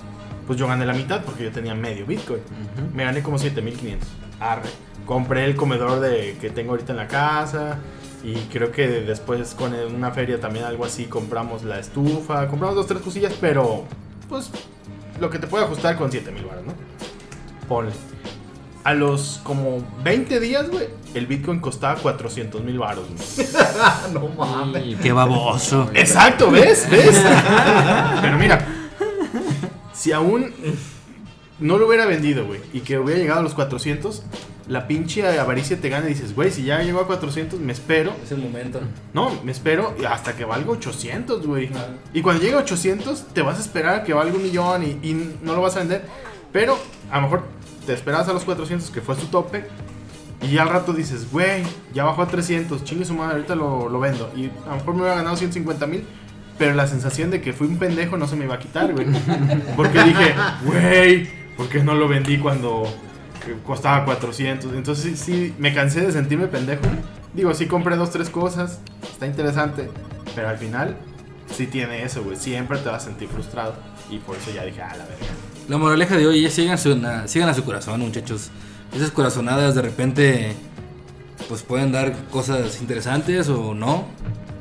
pues 0.47 0.57
yo 0.57 0.67
gané 0.67 0.85
la 0.85 0.93
mitad 0.93 1.23
porque 1.23 1.43
yo 1.43 1.51
tenía 1.51 1.75
medio 1.75 2.05
Bitcoin. 2.05 2.39
Ujú. 2.39 2.95
Me 2.95 3.03
gané 3.03 3.21
como 3.21 3.37
7500. 3.37 4.07
Arre. 4.39 4.69
Compré 5.05 5.45
el 5.45 5.55
comedor 5.55 5.99
de, 5.99 6.37
que 6.41 6.49
tengo 6.49 6.71
ahorita 6.71 6.93
en 6.93 6.97
la 6.97 7.07
casa. 7.07 7.77
Y 8.23 8.33
creo 8.51 8.71
que 8.71 8.87
después 8.87 9.55
con 9.55 9.73
una 9.73 10.11
feria 10.11 10.39
también 10.39 10.65
algo 10.65 10.85
así 10.85 11.05
compramos 11.05 11.63
la 11.63 11.79
estufa. 11.79 12.47
Compramos 12.47 12.75
dos, 12.75 12.87
tres 12.87 13.01
cosillas, 13.01 13.33
pero 13.39 13.83
pues 14.29 14.49
lo 15.19 15.29
que 15.29 15.39
te 15.39 15.47
puede 15.47 15.65
ajustar 15.65 15.97
con 15.97 16.11
7000 16.11 16.45
baros, 16.45 16.65
¿no? 16.65 16.73
Ponle. 17.71 17.93
A 18.83 18.93
los 18.93 19.39
como 19.45 19.81
20 20.03 20.41
días, 20.41 20.69
güey, 20.69 20.89
el 21.13 21.25
Bitcoin 21.25 21.61
costaba 21.61 21.95
400 22.01 22.61
mil 22.65 22.79
baros. 22.79 23.05
güey. 23.07 23.47
no 24.13 24.27
mames. 24.27 24.97
Qué 24.99 25.13
baboso. 25.13 25.89
Exacto, 25.93 26.51
¿ves? 26.51 26.85
¿Ves? 26.91 27.23
Pero 28.21 28.37
mira, 28.37 28.67
si 29.93 30.11
aún 30.11 30.53
no 31.59 31.77
lo 31.77 31.87
hubiera 31.87 32.05
vendido, 32.05 32.45
güey, 32.45 32.59
y 32.73 32.81
que 32.81 32.99
hubiera 32.99 33.21
llegado 33.21 33.39
a 33.39 33.43
los 33.43 33.53
400, 33.53 34.23
la 34.67 34.85
pinche 34.85 35.25
avaricia 35.39 35.79
te 35.79 35.87
gana 35.87 36.07
y 36.07 36.09
dices, 36.09 36.35
güey, 36.35 36.51
si 36.51 36.63
ya 36.65 36.81
llegó 36.81 36.99
a 36.99 37.07
400, 37.07 37.57
me 37.57 37.71
espero. 37.71 38.13
Es 38.21 38.33
el 38.33 38.39
momento. 38.39 38.81
No, 39.13 39.41
me 39.45 39.53
espero 39.53 39.95
hasta 40.09 40.35
que 40.35 40.43
valga 40.43 40.71
800, 40.71 41.47
güey. 41.47 41.69
Y 42.13 42.21
cuando 42.21 42.41
llegue 42.43 42.55
a 42.55 42.59
800, 42.59 43.27
te 43.27 43.41
vas 43.41 43.59
a 43.59 43.61
esperar 43.61 43.95
a 43.95 44.03
que 44.03 44.11
valga 44.13 44.35
un 44.35 44.43
millón 44.43 44.83
y, 44.83 44.99
y 45.09 45.37
no 45.41 45.55
lo 45.55 45.61
vas 45.61 45.77
a 45.77 45.79
vender. 45.79 46.03
Pero 46.51 46.77
a 47.09 47.15
lo 47.15 47.21
mejor 47.23 47.60
te 47.85 47.93
esperas 47.93 48.27
a 48.27 48.33
los 48.33 48.43
400, 48.43 48.89
que 48.89 49.01
fue 49.01 49.15
su 49.15 49.27
tope. 49.27 49.65
Y 50.41 50.53
ya 50.53 50.63
al 50.63 50.69
rato 50.69 50.93
dices, 50.93 51.31
güey, 51.31 51.63
ya 51.93 52.03
bajó 52.03 52.23
a 52.23 52.27
300, 52.27 52.83
chingue 52.83 53.05
su 53.05 53.13
madre, 53.13 53.35
ahorita 53.35 53.55
lo, 53.55 53.89
lo 53.89 53.99
vendo. 53.99 54.31
Y 54.35 54.45
a 54.65 54.69
lo 54.69 54.75
mejor 54.75 54.95
me 54.95 55.01
hubiera 55.01 55.17
ganado 55.17 55.35
150 55.35 55.85
mil, 55.85 56.03
pero 56.57 56.73
la 56.73 56.87
sensación 56.87 57.29
de 57.29 57.41
que 57.41 57.53
fui 57.53 57.67
un 57.67 57.77
pendejo 57.77 58.17
no 58.17 58.27
se 58.27 58.35
me 58.35 58.45
iba 58.45 58.55
a 58.55 58.59
quitar, 58.59 58.91
güey. 58.91 59.07
Porque 59.75 60.03
dije, 60.03 60.33
güey, 60.63 61.29
¿por 61.55 61.69
qué 61.69 61.83
no 61.83 61.93
lo 61.93 62.07
vendí 62.07 62.39
cuando 62.39 62.83
costaba 63.65 64.03
400? 64.05 64.73
Entonces 64.73 65.19
sí, 65.19 65.33
sí, 65.33 65.55
me 65.59 65.73
cansé 65.73 66.01
de 66.01 66.11
sentirme 66.11 66.47
pendejo. 66.47 66.83
Digo, 67.33 67.53
sí 67.53 67.67
compré 67.67 67.95
dos, 67.95 68.09
tres 68.09 68.29
cosas, 68.29 68.79
está 69.11 69.27
interesante, 69.27 69.89
pero 70.35 70.49
al 70.49 70.57
final 70.57 70.97
sí 71.55 71.67
tiene 71.67 72.03
eso, 72.03 72.23
güey. 72.23 72.35
Siempre 72.35 72.79
te 72.79 72.89
vas 72.89 73.03
a 73.03 73.05
sentir 73.05 73.29
frustrado. 73.29 73.75
Y 74.09 74.17
por 74.17 74.37
eso 74.37 74.51
ya 74.51 74.63
dije, 74.65 74.81
ah, 74.81 74.95
la 74.97 75.05
verga. 75.05 75.50
La 75.71 75.77
moraleja 75.77 76.17
de 76.17 76.27
hoy 76.27 76.45
es 76.45 76.53
sigan, 76.53 76.77
su, 76.77 76.97
na- 76.97 77.29
sigan 77.29 77.47
a 77.47 77.53
su 77.53 77.63
corazón, 77.63 78.01
muchachos. 78.01 78.49
Esas 78.93 79.09
corazonadas 79.09 79.73
de 79.73 79.81
repente 79.81 80.53
pues 81.47 81.63
pueden 81.63 81.93
dar 81.93 82.13
cosas 82.25 82.81
interesantes 82.81 83.47
o 83.47 83.73
no, 83.73 84.03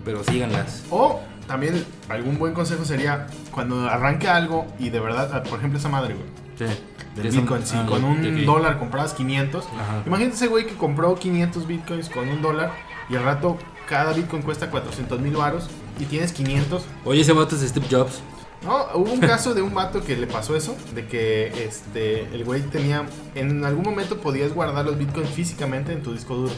pero 0.04 0.22
síganlas. 0.22 0.84
O 0.88 1.18
también 1.48 1.84
algún 2.08 2.38
buen 2.38 2.54
consejo 2.54 2.84
sería 2.84 3.26
cuando 3.50 3.88
arranque 3.88 4.28
algo 4.28 4.68
y 4.78 4.90
de 4.90 5.00
verdad, 5.00 5.30
ah, 5.34 5.42
por 5.42 5.58
ejemplo, 5.58 5.80
esa 5.80 5.88
madre, 5.88 6.14
güey. 6.14 6.28
Sí. 6.56 6.76
Del 7.16 7.32
Bitcoin, 7.32 7.66
si 7.66 7.74
ah, 7.74 7.86
con 7.88 8.04
un 8.04 8.22
ya, 8.22 8.30
ok. 8.30 8.46
dólar 8.46 8.78
comprabas 8.78 9.12
500. 9.12 9.64
Ajá. 9.64 10.02
Imagínate 10.06 10.36
ese 10.36 10.46
güey 10.46 10.64
que 10.64 10.74
compró 10.74 11.16
500 11.16 11.66
bitcoins 11.66 12.08
con 12.08 12.28
un 12.28 12.40
dólar 12.40 12.70
y 13.08 13.16
al 13.16 13.24
rato 13.24 13.58
cada 13.88 14.12
bitcoin 14.12 14.42
cuesta 14.42 14.70
400 14.70 15.18
mil 15.20 15.34
varos 15.34 15.68
y 15.98 16.04
tienes 16.04 16.30
500. 16.32 16.84
Oye, 17.04 17.22
ese 17.22 17.32
vato 17.32 17.56
es 17.56 17.62
Steve 17.62 17.86
Jobs. 17.90 18.22
No, 18.62 18.86
hubo 18.94 19.12
un 19.12 19.20
caso 19.20 19.54
de 19.54 19.62
un 19.62 19.74
vato 19.74 20.02
que 20.04 20.16
le 20.16 20.26
pasó 20.26 20.54
eso, 20.54 20.76
de 20.94 21.06
que 21.06 21.64
este 21.64 22.22
el 22.34 22.44
güey 22.44 22.61
tenía, 22.62 23.06
en 23.34 23.64
algún 23.64 23.84
momento 23.84 24.18
podías 24.18 24.52
guardar 24.52 24.84
los 24.84 24.98
bitcoins 24.98 25.30
físicamente 25.30 25.92
en 25.92 26.02
tu 26.02 26.12
disco 26.12 26.34
duro. 26.34 26.52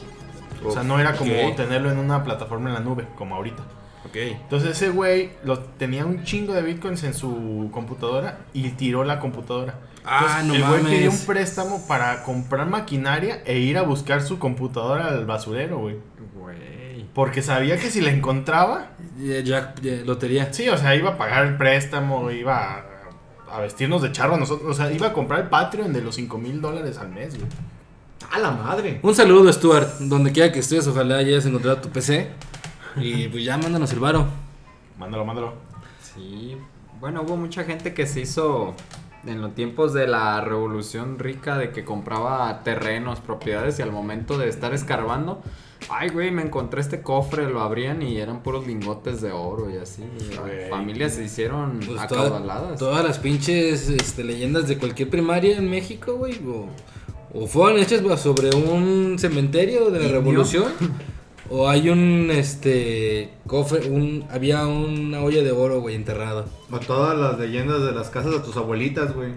O 0.64 0.72
sea, 0.72 0.82
no 0.82 0.98
era 0.98 1.16
como 1.16 1.32
tenerlo 1.54 1.90
en 1.90 1.98
una 1.98 2.22
plataforma 2.22 2.68
en 2.68 2.74
la 2.74 2.80
nube, 2.80 3.06
como 3.16 3.34
ahorita. 3.36 3.62
Ok. 4.06 4.16
Entonces 4.16 4.70
ese 4.70 4.90
güey 4.90 5.30
lo, 5.44 5.60
tenía 5.60 6.04
un 6.04 6.24
chingo 6.24 6.52
de 6.54 6.62
bitcoins 6.62 7.04
en 7.04 7.14
su 7.14 7.70
computadora 7.72 8.38
y 8.52 8.70
tiró 8.70 9.04
la 9.04 9.20
computadora. 9.20 9.78
Ah, 10.04 10.40
Entonces, 10.40 10.44
no 10.46 10.54
el 10.54 10.82
güey 10.82 10.96
pidió 10.96 11.10
un 11.10 11.26
préstamo 11.26 11.86
para 11.86 12.24
comprar 12.24 12.68
maquinaria 12.68 13.42
e 13.44 13.58
ir 13.58 13.78
a 13.78 13.82
buscar 13.82 14.22
su 14.22 14.40
computadora 14.40 15.06
al 15.08 15.24
basurero, 15.24 15.78
güey. 15.78 15.98
Güey. 16.34 16.81
Porque 17.14 17.42
sabía 17.42 17.76
que 17.76 17.90
si 17.90 18.00
la 18.00 18.10
encontraba, 18.10 18.90
Jack, 19.44 19.84
eh, 19.84 20.02
lotería. 20.06 20.52
sí, 20.52 20.68
o 20.68 20.78
sea, 20.78 20.94
iba 20.96 21.10
a 21.10 21.18
pagar 21.18 21.46
el 21.46 21.56
préstamo, 21.56 22.30
iba 22.30 22.84
a, 23.50 23.56
a 23.56 23.60
vestirnos 23.60 24.00
de 24.00 24.12
charro 24.12 24.34
a 24.34 24.38
nosotros. 24.38 24.70
O 24.70 24.74
sea, 24.74 24.90
iba 24.90 25.08
a 25.08 25.12
comprar 25.12 25.40
el 25.40 25.48
Patreon 25.48 25.92
de 25.92 26.00
los 26.00 26.14
5 26.14 26.38
mil 26.38 26.60
dólares 26.60 26.98
al 26.98 27.10
mes, 27.10 27.36
güey. 27.36 27.48
¡A 28.30 28.38
la 28.38 28.50
madre! 28.50 28.98
Un 29.02 29.14
saludo, 29.14 29.52
Stuart. 29.52 29.98
Donde 29.98 30.32
quiera 30.32 30.50
que 30.52 30.60
estés, 30.60 30.86
ojalá 30.86 31.16
hayas 31.18 31.44
encontrado 31.44 31.78
tu 31.78 31.90
PC. 31.90 32.30
Y 32.96 33.28
pues 33.28 33.44
ya 33.44 33.58
mándanos 33.58 33.92
el 33.92 33.98
varo. 33.98 34.26
Mándalo, 34.98 35.24
mándalo. 35.24 35.54
Sí, 36.00 36.56
bueno, 37.00 37.22
hubo 37.22 37.36
mucha 37.36 37.64
gente 37.64 37.94
que 37.94 38.06
se 38.06 38.20
hizo 38.20 38.74
en 39.26 39.40
los 39.40 39.54
tiempos 39.54 39.92
de 39.92 40.06
la 40.06 40.40
revolución 40.40 41.18
rica 41.18 41.56
de 41.58 41.70
que 41.70 41.84
compraba 41.84 42.62
terrenos, 42.64 43.20
propiedades 43.20 43.78
y 43.78 43.82
al 43.82 43.92
momento 43.92 44.38
de 44.38 44.48
estar 44.48 44.74
escarbando, 44.74 45.42
ay 45.90 46.08
güey, 46.10 46.30
me 46.30 46.42
encontré 46.42 46.80
este 46.80 47.02
cofre, 47.02 47.48
lo 47.50 47.60
abrían 47.60 48.02
y 48.02 48.18
eran 48.18 48.42
puros 48.42 48.66
lingotes 48.66 49.20
de 49.20 49.32
oro 49.32 49.70
y 49.70 49.76
así. 49.76 50.02
Güey. 50.40 50.68
Familias 50.70 51.14
se 51.14 51.24
hicieron 51.24 51.80
Pues 51.86 52.06
toda- 52.08 52.26
acaudaladas. 52.26 52.78
todas 52.78 53.04
las 53.04 53.18
pinches 53.18 53.88
este, 53.88 54.24
leyendas 54.24 54.68
de 54.68 54.78
cualquier 54.78 55.10
primaria 55.10 55.56
en 55.56 55.68
México, 55.70 56.14
güey. 56.16 56.40
O, 56.46 56.68
o 57.34 57.46
fueron 57.46 57.80
hechas 57.80 58.02
güey, 58.02 58.16
sobre 58.18 58.50
un 58.54 59.18
cementerio 59.18 59.90
de 59.90 60.00
la 60.00 60.08
revolución. 60.08 60.64
o 61.50 61.68
hay 61.68 61.90
un 61.90 62.30
este 62.30 63.30
cofre, 63.46 63.88
un 63.90 64.24
había 64.30 64.66
una 64.66 65.20
olla 65.22 65.42
de 65.42 65.52
oro, 65.52 65.80
güey, 65.80 65.94
enterrada. 65.96 66.46
O 66.70 66.78
todas 66.78 67.18
las 67.18 67.38
leyendas 67.38 67.82
de 67.82 67.92
las 67.92 68.08
casas 68.10 68.32
de 68.32 68.40
tus 68.40 68.56
abuelitas, 68.56 69.14
güey. 69.14 69.32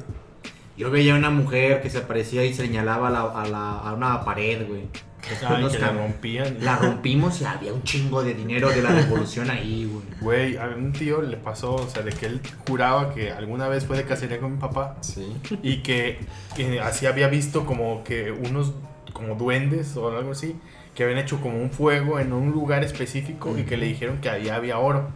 Yo 0.77 0.91
veía 0.91 1.15
una 1.15 1.29
mujer 1.29 1.81
que 1.81 1.89
se 1.89 1.99
aparecía 1.99 2.43
y 2.43 2.53
señalaba 2.53 3.07
a, 3.07 3.11
la, 3.11 3.21
a, 3.21 3.47
la- 3.47 3.77
a 3.79 3.93
una 3.93 4.25
pared, 4.25 4.67
güey. 4.67 4.81
Después 5.29 5.51
Ay, 5.51 5.63
nos 5.63 5.73
que 5.73 5.79
la 5.79 5.91
rompían. 5.91 6.57
La 6.61 6.75
rompimos 6.77 7.41
y 7.41 7.45
había 7.45 7.73
un 7.73 7.83
chingo 7.83 8.23
de 8.23 8.33
dinero 8.33 8.69
de 8.69 8.81
la 8.81 8.89
revolución 8.89 9.49
ahí, 9.49 9.89
güey. 9.91 10.05
Güey, 10.21 10.57
a 10.57 10.65
un 10.67 10.93
tío 10.93 11.21
le 11.21 11.37
pasó, 11.37 11.75
o 11.75 11.87
sea, 11.89 12.03
de 12.03 12.11
que 12.11 12.27
él 12.27 12.41
juraba 12.67 13.13
que 13.13 13.31
alguna 13.31 13.67
vez 13.67 13.85
fue 13.85 13.97
de 13.97 14.03
cacería 14.03 14.39
con 14.39 14.53
mi 14.53 14.57
papá 14.59 14.97
Sí. 15.01 15.35
y 15.63 15.77
que, 15.77 16.19
que 16.55 16.79
así 16.79 17.05
había 17.07 17.27
visto 17.27 17.65
como 17.65 18.03
que 18.03 18.31
unos 18.31 18.73
como 19.13 19.35
duendes 19.35 19.95
o 19.97 20.09
algo 20.15 20.31
así 20.31 20.55
que 20.93 21.03
habían 21.03 21.19
hecho 21.19 21.41
como 21.41 21.57
un 21.61 21.71
fuego 21.71 22.19
en 22.19 22.31
un 22.31 22.51
lugar 22.51 22.83
específico 22.83 23.57
y 23.57 23.63
que 23.63 23.75
le 23.75 23.85
dijeron 23.85 24.19
que 24.21 24.29
ahí 24.29 24.47
había 24.47 24.77
oro. 24.77 25.09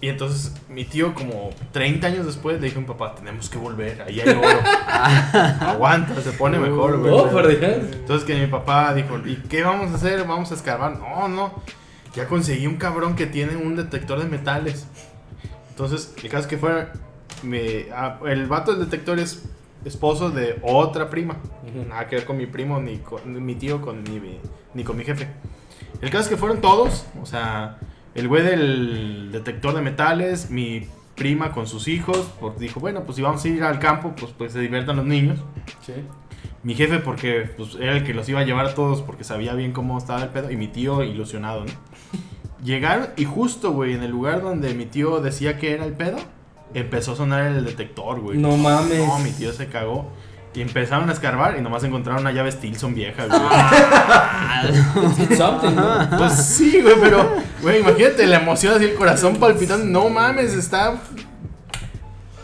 Y 0.00 0.08
entonces 0.08 0.54
mi 0.68 0.84
tío 0.84 1.12
como 1.12 1.50
30 1.72 2.06
años 2.06 2.26
después 2.26 2.60
le 2.60 2.66
dijo 2.68 2.78
a 2.78 2.82
mi 2.82 2.86
papá, 2.86 3.14
tenemos 3.16 3.50
que 3.50 3.58
volver, 3.58 4.00
ahí 4.02 4.20
hay 4.20 4.28
oro. 4.28 4.46
Aguanta, 5.60 6.20
se 6.22 6.32
pone 6.32 6.58
mejor, 6.58 6.98
güey. 6.98 7.12
Oh, 7.12 7.28
por 7.30 7.48
Dios. 7.48 7.60
Entonces 7.92 8.24
que 8.26 8.38
mi 8.38 8.46
papá 8.46 8.94
dijo, 8.94 9.18
¿y 9.26 9.36
qué 9.48 9.62
vamos 9.64 9.90
a 9.92 9.96
hacer? 9.96 10.24
Vamos 10.24 10.50
a 10.52 10.54
escarbar. 10.54 10.98
No, 10.98 11.28
no. 11.28 11.52
Ya 12.14 12.26
conseguí 12.26 12.66
un 12.66 12.76
cabrón 12.76 13.16
que 13.16 13.26
tiene 13.26 13.56
un 13.56 13.76
detector 13.76 14.18
de 14.20 14.26
metales. 14.26 14.86
Entonces, 15.70 16.14
el 16.22 16.28
caso 16.30 16.42
es 16.42 16.46
que 16.48 16.58
fue... 16.58 16.88
me- 17.42 17.86
ah, 17.92 18.18
el 18.26 18.46
vato 18.46 18.72
del 18.74 18.84
detector 18.88 19.18
es 19.18 19.44
esposo 19.84 20.30
de 20.30 20.58
otra 20.62 21.10
prima. 21.10 21.36
Nada 21.88 22.06
que 22.08 22.16
ver 22.16 22.24
con 22.24 22.36
mi 22.36 22.46
primo, 22.46 22.80
ni 22.80 22.98
con 22.98 23.32
ni 23.32 23.40
mi 23.40 23.54
tío, 23.54 23.80
con 23.82 24.02
mi, 24.02 24.38
ni 24.74 24.84
con 24.84 24.96
mi 24.96 25.04
jefe. 25.04 25.28
El 26.00 26.10
caso 26.10 26.24
es 26.24 26.28
que 26.28 26.36
fueron 26.36 26.60
todos. 26.60 27.04
O 27.22 27.26
sea, 27.26 27.78
el 28.18 28.26
güey 28.26 28.42
del 28.42 29.30
detector 29.30 29.74
de 29.74 29.80
metales, 29.80 30.50
mi 30.50 30.86
prima 31.14 31.52
con 31.52 31.66
sus 31.66 31.86
hijos. 31.86 32.28
Porque 32.40 32.60
dijo, 32.60 32.80
bueno, 32.80 33.04
pues 33.04 33.16
si 33.16 33.22
vamos 33.22 33.44
a 33.44 33.48
ir 33.48 33.62
al 33.62 33.78
campo, 33.78 34.14
pues, 34.18 34.32
pues 34.36 34.52
se 34.52 34.60
diviertan 34.60 34.96
los 34.96 35.06
niños. 35.06 35.38
Mi 36.64 36.74
jefe 36.74 36.98
porque 36.98 37.48
pues, 37.56 37.76
era 37.80 37.96
el 37.96 38.04
que 38.04 38.12
los 38.14 38.28
iba 38.28 38.40
a 38.40 38.44
llevar 38.44 38.66
a 38.66 38.74
todos 38.74 39.02
porque 39.02 39.22
sabía 39.22 39.54
bien 39.54 39.72
cómo 39.72 39.96
estaba 39.96 40.22
el 40.22 40.30
pedo 40.30 40.50
y 40.50 40.56
mi 40.56 40.66
tío 40.66 41.04
ilusionado, 41.04 41.64
¿no? 41.64 41.72
Llegaron 42.64 43.08
y 43.16 43.24
justo, 43.24 43.70
güey, 43.70 43.94
en 43.94 44.02
el 44.02 44.10
lugar 44.10 44.42
donde 44.42 44.74
mi 44.74 44.84
tío 44.84 45.20
decía 45.20 45.56
que 45.58 45.72
era 45.72 45.84
el 45.84 45.92
pedo, 45.92 46.18
empezó 46.74 47.12
a 47.12 47.16
sonar 47.16 47.46
el 47.46 47.64
detector, 47.64 48.20
güey. 48.20 48.36
No 48.36 48.56
mames. 48.56 48.98
No, 48.98 49.18
mi 49.20 49.30
tío 49.30 49.52
se 49.52 49.68
cagó. 49.68 50.10
Y 50.54 50.60
empezaron 50.60 51.08
a 51.08 51.12
escarbar 51.12 51.56
y 51.56 51.62
nomás 51.62 51.84
encontraron 51.84 52.22
una 52.22 52.32
llave 52.32 52.50
Stilson 52.50 52.92
vieja, 52.92 53.26
güey. 53.26 53.40
It's 55.22 55.36
something, 55.38 55.76
¿no? 55.76 56.18
Pues 56.18 56.32
sí, 56.32 56.80
güey, 56.82 56.96
pero, 57.00 57.30
güey, 57.62 57.80
imagínate 57.80 58.26
la 58.26 58.36
emoción 58.40 58.74
así, 58.74 58.84
el 58.84 58.94
corazón 58.94 59.36
palpitando. 59.36 59.84
No 59.86 60.08
mames, 60.08 60.54
está. 60.54 60.94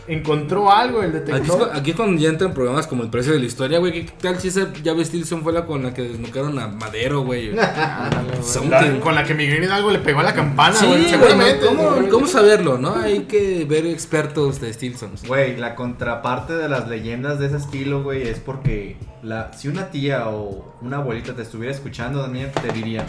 Encontró 0.07 0.71
algo 0.71 1.01
el 1.01 1.09
Aquí 1.15 1.17
es, 1.17 1.25
detector. 1.25 1.71
aquí 1.73 1.89
es 1.89 1.95
cuando 1.95 2.21
ya 2.21 2.29
entran 2.29 2.53
programas 2.53 2.85
como 2.85 3.01
el 3.01 3.09
precio 3.09 3.33
de 3.33 3.39
la 3.39 3.45
historia, 3.45 3.79
güey. 3.79 3.91
¿Qué 3.91 4.11
tal 4.21 4.39
si 4.39 4.49
esa 4.49 4.71
llave 4.83 5.03
Stilson 5.03 5.41
fue 5.41 5.51
la 5.51 5.65
con 5.65 5.81
la 5.81 5.95
que 5.95 6.03
desnucaron 6.03 6.59
a 6.59 6.67
Madero, 6.67 7.21
güey? 7.21 7.51
La- 7.55 8.99
con 9.01 9.15
la 9.15 9.23
que 9.23 9.33
Miguel 9.33 9.63
Hidalgo 9.63 9.89
le 9.89 9.97
pegó 9.97 10.19
a 10.19 10.23
la 10.23 10.35
campana, 10.35 10.75
Sí, 10.75 10.85
güey. 10.85 10.99
güey, 10.99 11.09
seguramente. 11.11 11.65
¿Cómo, 11.65 12.07
cómo 12.11 12.27
saberlo, 12.27 12.77
no? 12.77 12.93
Hay 12.97 13.21
que 13.21 13.65
ver 13.67 13.87
expertos 13.87 14.61
de 14.61 14.71
Stilsons. 14.71 15.25
Güey, 15.27 15.57
la 15.57 15.73
contraparte 15.73 16.53
de 16.53 16.69
las 16.69 16.87
leyendas 16.87 17.39
de 17.39 17.47
ese 17.47 17.57
estilo, 17.57 18.03
güey, 18.03 18.27
es 18.27 18.37
porque 18.39 18.97
la, 19.23 19.53
si 19.53 19.69
una 19.69 19.89
tía 19.89 20.29
o 20.29 20.75
una 20.81 20.97
abuelita 20.97 21.33
te 21.35 21.41
estuviera 21.41 21.73
escuchando 21.73 22.21
también, 22.21 22.51
te 22.51 22.71
diría, 22.73 23.07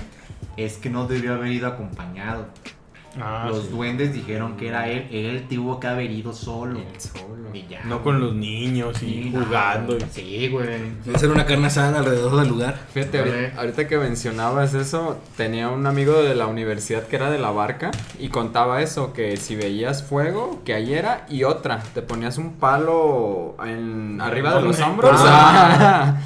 es 0.57 0.77
que 0.79 0.91
no 0.91 1.07
debió 1.07 1.35
haber 1.35 1.53
ido 1.53 1.67
acompañado. 1.69 2.47
Ah, 3.19 3.47
Los 3.49 3.63
sí. 3.65 3.69
duendes 3.71 4.13
dijeron 4.13 4.59
que 4.59 4.69
era 4.69 4.89
él, 4.91 5.09
él 5.11 5.47
tuvo 5.49 5.81
que 5.81 5.87
haber 5.87 6.11
ido 6.11 6.35
solo. 6.35 6.79
Él 6.79 7.01
solo. 7.01 7.49
Y 7.55 7.67
ya. 7.67 7.83
No 7.85 8.03
con 8.03 8.21
los 8.21 8.35
niños 8.35 9.03
y 9.03 9.07
Sí, 9.07 9.33
jugando. 9.35 9.97
y- 9.97 10.01
Sí, 10.11 10.49
güey. 10.49 10.67
Debe 11.03 11.19
ser 11.19 11.31
una 11.31 11.47
carne 11.47 11.69
asada 11.69 11.99
alrededor 11.99 12.37
del 12.37 12.49
lugar. 12.49 12.79
Fíjate, 12.93 13.21
ahorita, 13.21 13.59
ahorita 13.59 13.89
que 13.89 13.97
mencionabas 13.97 14.75
eso, 14.75 15.19
tenía 15.39 15.71
un 15.71 15.87
amigo 15.87 16.23
de 16.23 16.35
la 16.35 16.47
universidad 16.47 17.05
que 17.07 17.17
era 17.17 17.31
de 17.31 17.39
la 17.39 17.51
barca 17.53 17.91
y 18.19 18.29
contaba 18.29 18.83
eso, 18.83 19.15
que 19.15 19.39
si 19.39 19.57
veías 19.57 20.03
fuego, 20.03 20.61
que 20.67 20.75
ahí 20.75 20.93
era, 20.93 21.25
y 21.31 21.45
otra, 21.45 21.83
te 21.95 22.03
ponías 22.03 22.37
un 22.37 22.57
palo 22.57 23.57
en, 23.65 24.21
arriba 24.21 24.55
de 24.57 24.61
los 24.61 24.79
hombros 24.81 25.19
Ah. 25.25 26.17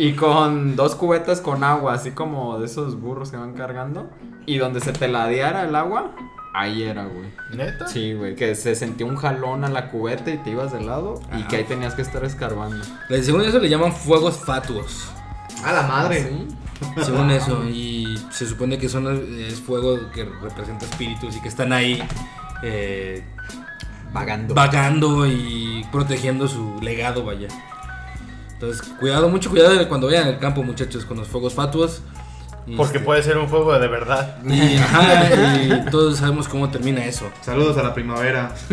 Y 0.00 0.14
con 0.14 0.76
dos 0.76 0.94
cubetas 0.94 1.42
con 1.42 1.62
agua, 1.62 1.92
así 1.92 2.12
como 2.12 2.58
de 2.58 2.64
esos 2.64 2.98
burros 2.98 3.30
que 3.30 3.36
van 3.36 3.52
cargando, 3.52 4.08
y 4.46 4.56
donde 4.56 4.80
se 4.80 4.94
te 4.94 5.08
ladeara 5.08 5.64
el 5.68 5.76
agua, 5.76 6.12
ahí 6.54 6.84
era, 6.84 7.04
güey. 7.04 7.28
¿Neta? 7.54 7.86
Sí, 7.86 8.14
güey, 8.14 8.34
que 8.34 8.54
se 8.54 8.74
sentía 8.74 9.04
un 9.04 9.16
jalón 9.16 9.62
a 9.62 9.68
la 9.68 9.90
cubeta 9.90 10.30
y 10.30 10.38
te 10.38 10.52
ibas 10.52 10.72
de 10.72 10.80
lado 10.80 11.20
y 11.38 11.42
que 11.42 11.56
ahí 11.56 11.64
tenías 11.64 11.94
que 11.94 12.00
estar 12.00 12.24
escarbando. 12.24 12.82
Según 13.20 13.42
eso 13.42 13.58
le 13.58 13.68
llaman 13.68 13.92
fuegos 13.92 14.38
fatuos. 14.38 15.12
A 15.66 15.72
la 15.74 15.82
madre. 15.82 16.22
¿Sí? 16.22 16.48
Según 17.02 17.30
eso. 17.30 17.62
Y 17.66 18.18
se 18.30 18.46
supone 18.46 18.78
que 18.78 18.88
son 18.88 19.06
es 19.38 19.60
fuego 19.60 20.10
que 20.14 20.24
representa 20.24 20.86
espíritus 20.86 21.36
y 21.36 21.42
que 21.42 21.48
están 21.48 21.74
ahí 21.74 22.02
eh, 22.62 23.22
Vagando. 24.14 24.54
vagando 24.54 25.26
y 25.26 25.86
protegiendo 25.92 26.48
su 26.48 26.80
legado, 26.80 27.22
vaya. 27.22 27.48
Entonces, 28.60 28.82
cuidado, 29.00 29.30
mucho 29.30 29.48
cuidado 29.48 29.88
cuando 29.88 30.08
vayan 30.08 30.28
al 30.28 30.38
campo, 30.38 30.62
muchachos, 30.62 31.06
con 31.06 31.16
los 31.16 31.28
fuegos 31.28 31.54
fatuos. 31.54 32.02
Y 32.66 32.76
Porque 32.76 32.98
este, 32.98 33.06
puede 33.06 33.22
ser 33.22 33.38
un 33.38 33.48
fuego 33.48 33.78
de 33.78 33.88
verdad. 33.88 34.36
Y, 34.44 34.76
ajá, 34.76 35.62
y 35.62 35.90
todos 35.90 36.18
sabemos 36.18 36.46
cómo 36.46 36.68
termina 36.68 37.02
eso. 37.06 37.30
Saludos 37.40 37.78
a 37.78 37.82
la 37.82 37.94
primavera. 37.94 38.54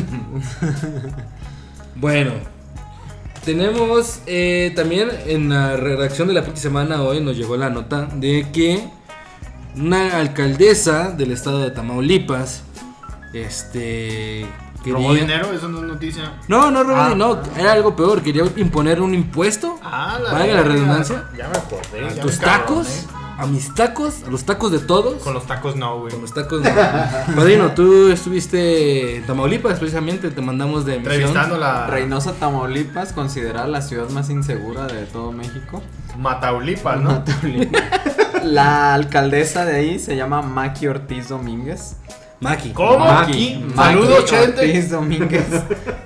Bueno, 1.99 2.33
tenemos 3.43 4.21
eh, 4.27 4.71
también 4.75 5.09
en 5.25 5.49
la 5.49 5.77
redacción 5.77 6.27
de 6.27 6.35
la 6.35 6.43
próxima 6.43 6.81
semana 6.81 7.01
hoy 7.01 7.21
nos 7.21 7.35
llegó 7.35 7.57
la 7.57 7.71
nota 7.71 8.07
de 8.13 8.45
que 8.53 8.87
una 9.75 10.19
alcaldesa 10.19 11.09
del 11.09 11.31
estado 11.31 11.57
de 11.57 11.71
Tamaulipas, 11.71 12.61
este, 13.33 14.45
¿Robó 14.91 15.09
quería- 15.09 15.21
dinero? 15.23 15.51
Eso 15.53 15.67
no 15.69 15.79
es 15.79 15.83
noticia. 15.85 16.33
No, 16.47 16.71
no 16.71 16.83
robó, 16.83 16.99
Ah. 17.01 17.13
no, 17.15 17.39
era 17.57 17.71
algo 17.73 17.95
peor, 17.95 18.21
quería 18.21 18.43
imponer 18.55 19.01
un 19.01 19.13
impuesto 19.13 19.79
Ah, 19.83 20.17
Valga 20.21 20.33
la 20.33 20.43
verga. 20.45 20.63
redundancia. 20.63 21.23
Ya 21.37 21.47
me 21.49 21.57
acordé. 21.57 22.05
a 22.05 22.13
ya 22.13 22.21
tus 22.21 22.39
me 22.39 22.45
tacos, 22.45 22.87
a 23.39 23.45
mis 23.45 23.73
tacos, 23.75 24.23
a 24.25 24.29
los 24.31 24.43
tacos 24.45 24.71
de 24.71 24.79
todos. 24.79 25.21
Con 25.23 25.33
los 25.33 25.45
tacos 25.45 25.75
no, 25.75 25.99
güey. 25.99 26.11
Con 26.11 26.21
los 26.21 26.33
tacos. 26.33 26.61
no. 26.61 26.69
Padrino, 27.35 27.71
tú 27.71 28.09
estuviste 28.11 29.17
en 29.17 29.25
Tamaulipas 29.25 29.77
precisamente, 29.79 30.31
te 30.31 30.41
mandamos 30.41 30.85
de 30.85 30.97
misión. 30.97 31.13
Entrevistando 31.13 31.57
la 31.57 31.85
Reynosa, 31.87 32.33
Tamaulipas, 32.33 33.13
considerada 33.13 33.67
la 33.67 33.81
ciudad 33.81 34.09
más 34.09 34.29
insegura 34.29 34.87
de 34.87 35.05
todo 35.05 35.31
México. 35.31 35.83
Mataulipas, 36.17 36.99
¿no? 36.99 37.23
Tamaulipas. 37.23 37.83
La 38.43 38.93
alcaldesa 38.93 39.65
de 39.65 39.75
ahí 39.75 39.99
se 39.99 40.15
llama 40.15 40.41
Maki 40.41 40.87
Ortiz 40.87 41.27
Domínguez. 41.29 41.97
Maki. 42.39 42.69
¿Cómo? 42.71 42.99
Maki, 42.99 43.65
Saludos, 43.75 44.25
Chente. 44.25 44.61
Ortiz 44.61 44.91
Domínguez. 44.91 45.47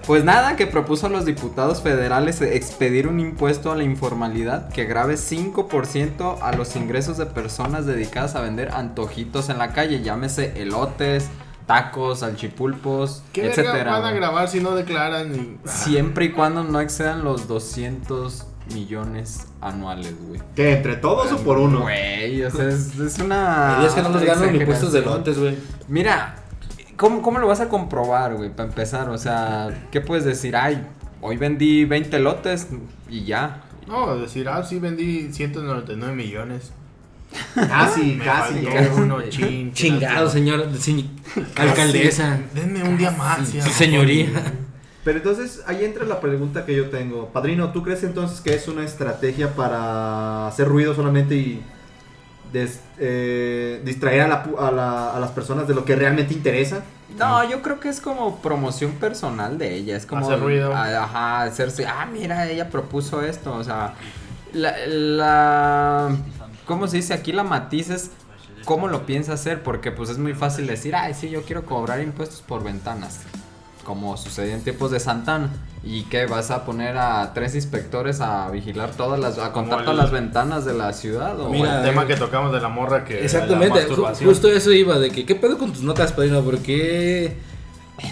Pues 0.07 0.25
nada, 0.25 0.55
que 0.55 0.65
propuso 0.67 1.05
a 1.05 1.09
los 1.09 1.25
diputados 1.25 1.81
federales 1.81 2.41
expedir 2.41 3.07
un 3.07 3.19
impuesto 3.19 3.71
a 3.71 3.75
la 3.77 3.83
informalidad 3.83 4.67
que 4.69 4.83
grave 4.85 5.13
5% 5.13 6.39
a 6.41 6.51
los 6.53 6.75
ingresos 6.75 7.17
de 7.17 7.27
personas 7.27 7.85
dedicadas 7.85 8.35
a 8.35 8.41
vender 8.41 8.71
antojitos 8.73 9.49
en 9.49 9.59
la 9.59 9.73
calle, 9.73 10.01
llámese 10.01 10.59
elotes, 10.61 11.29
tacos, 11.67 12.19
salchipulpos, 12.19 13.21
¿Qué 13.31 13.47
etcétera. 13.47 13.99
van 13.99 14.05
a 14.05 14.11
grabar 14.11 14.49
si 14.49 14.59
no 14.59 14.75
declaran? 14.75 15.33
Y... 15.33 15.69
Siempre 15.69 16.25
y 16.25 16.31
cuando 16.31 16.63
no 16.63 16.81
excedan 16.81 17.23
los 17.23 17.47
200 17.47 18.47
millones 18.73 19.47
anuales, 19.59 20.15
güey. 20.27 20.41
¿Qué? 20.55 20.73
¿Entre 20.73 20.95
todos 20.95 21.31
o 21.31 21.37
por 21.37 21.57
uno? 21.57 21.81
Güey, 21.81 22.43
o 22.43 22.51
sea, 22.51 22.69
es, 22.69 22.97
es 22.97 23.19
una. 23.19 23.79
Y 23.81 23.85
es 23.85 23.93
que 23.93 24.01
no 24.01 24.09
nos 24.09 24.23
ganan 24.23 24.53
ni 24.57 24.65
puestos 24.65 24.91
de 24.93 25.01
lotes, 25.01 25.37
güey. 25.39 25.55
Mira, 25.87 26.35
¿cómo, 26.97 27.21
¿cómo 27.21 27.39
lo 27.39 27.47
vas 27.47 27.59
a 27.59 27.69
comprobar, 27.69 28.35
güey? 28.35 28.49
Para 28.49 28.69
empezar, 28.69 29.09
o 29.09 29.17
sea, 29.17 29.87
¿qué 29.91 30.01
puedes 30.01 30.23
decir? 30.25 30.55
Ay, 30.55 30.85
hoy 31.21 31.37
vendí 31.37 31.85
20 31.85 32.19
lotes 32.19 32.67
y 33.09 33.25
ya. 33.25 33.63
No, 33.87 34.15
decir, 34.17 34.47
ah, 34.47 34.63
sí, 34.63 34.79
vendí 34.79 35.31
199 35.33 36.15
millones. 36.15 36.71
Casi, 37.55 38.15
Me 38.15 38.25
casi. 38.25 38.65
uno, 38.97 39.21
chin, 39.29 39.71
Chingado, 39.71 40.29
señor. 40.29 40.67
alcaldesa. 41.55 42.39
Denme 42.53 42.83
un 42.83 42.97
día 42.97 43.11
más. 43.11 43.47
Sí, 43.47 43.57
ya, 43.57 43.63
sí, 43.63 43.69
por 43.69 43.77
señoría. 43.77 44.27
Pero 45.03 45.17
entonces 45.17 45.61
ahí 45.65 45.83
entra 45.83 46.05
la 46.05 46.19
pregunta 46.19 46.65
que 46.65 46.75
yo 46.75 46.89
tengo. 46.89 47.27
Padrino, 47.29 47.71
¿tú 47.71 47.81
crees 47.83 48.03
entonces 48.03 48.39
que 48.41 48.53
es 48.53 48.67
una 48.67 48.83
estrategia 48.83 49.55
para 49.55 50.47
hacer 50.47 50.67
ruido 50.67 50.93
solamente 50.93 51.35
y 51.35 51.63
des- 52.53 52.81
eh, 52.99 53.81
distraer 53.83 54.21
a, 54.21 54.27
la 54.27 54.43
pu- 54.45 54.59
a 54.59 54.71
la- 54.71 55.15
a 55.15 55.19
las 55.19 55.31
personas 55.31 55.67
de 55.67 55.73
lo 55.73 55.85
que 55.85 55.95
realmente 55.95 56.33
interesa? 56.33 56.83
No, 57.17 57.43
yo 57.49 57.61
creo 57.61 57.79
que 57.79 57.89
es 57.89 57.99
como 57.99 58.37
promoción 58.41 58.91
personal 58.93 59.57
de 59.57 59.73
ella. 59.75 59.97
Es 59.97 60.05
como. 60.05 60.25
Hacer 60.25 60.39
ruido. 60.39 60.73
a- 60.73 61.03
Ajá, 61.03 61.41
hacerse. 61.43 61.85
Ah, 61.85 62.05
mira, 62.11 62.47
ella 62.47 62.69
propuso 62.69 63.21
esto. 63.21 63.53
O 63.53 63.63
sea, 63.63 63.95
la. 64.53 64.75
la 64.87 66.15
¿Cómo 66.65 66.87
se 66.87 66.97
dice? 66.97 67.13
Aquí 67.13 67.31
la 67.33 67.43
matiz 67.43 67.89
es 67.89 68.11
cómo 68.65 68.87
lo 68.87 69.05
piensa 69.05 69.33
hacer. 69.33 69.61
Porque, 69.63 69.91
pues 69.91 70.09
es 70.09 70.19
muy 70.19 70.33
fácil 70.33 70.67
decir, 70.67 70.95
ay, 70.95 71.13
sí, 71.13 71.29
yo 71.29 71.41
quiero 71.43 71.65
cobrar 71.65 72.01
impuestos 72.01 72.41
por 72.41 72.63
ventanas. 72.63 73.19
Como 73.83 74.15
sucedió 74.17 74.53
en 74.53 74.61
tiempos 74.63 74.91
de 74.91 74.99
Santana. 74.99 75.49
¿Y 75.83 76.03
qué? 76.03 76.27
¿Vas 76.27 76.51
a 76.51 76.63
poner 76.63 76.95
a 76.97 77.33
tres 77.33 77.55
inspectores 77.55 78.21
a 78.21 78.49
vigilar 78.51 78.91
todas 78.91 79.19
las. 79.19 79.39
a 79.39 79.51
contar 79.51 79.79
el- 79.79 79.85
todas 79.85 79.97
las 79.99 80.11
ventanas 80.11 80.63
de 80.65 80.73
la 80.73 80.93
ciudad? 80.93 81.39
O 81.39 81.49
Mira, 81.49 81.79
El 81.81 81.89
tema 81.89 82.05
que 82.05 82.15
tocamos 82.15 82.51
de 82.53 82.59
la 82.61 82.69
morra 82.69 83.03
que. 83.03 83.23
Exactamente, 83.23 83.87
la 83.89 84.13
justo 84.13 84.47
eso 84.51 84.71
iba, 84.71 84.99
de 84.99 85.09
que, 85.09 85.25
¿qué 85.25 85.33
pedo 85.33 85.57
con 85.57 85.73
tus 85.73 85.81
notas, 85.81 86.11
padrino? 86.13 86.41
¿Por 86.41 86.59
qué? 86.59 87.35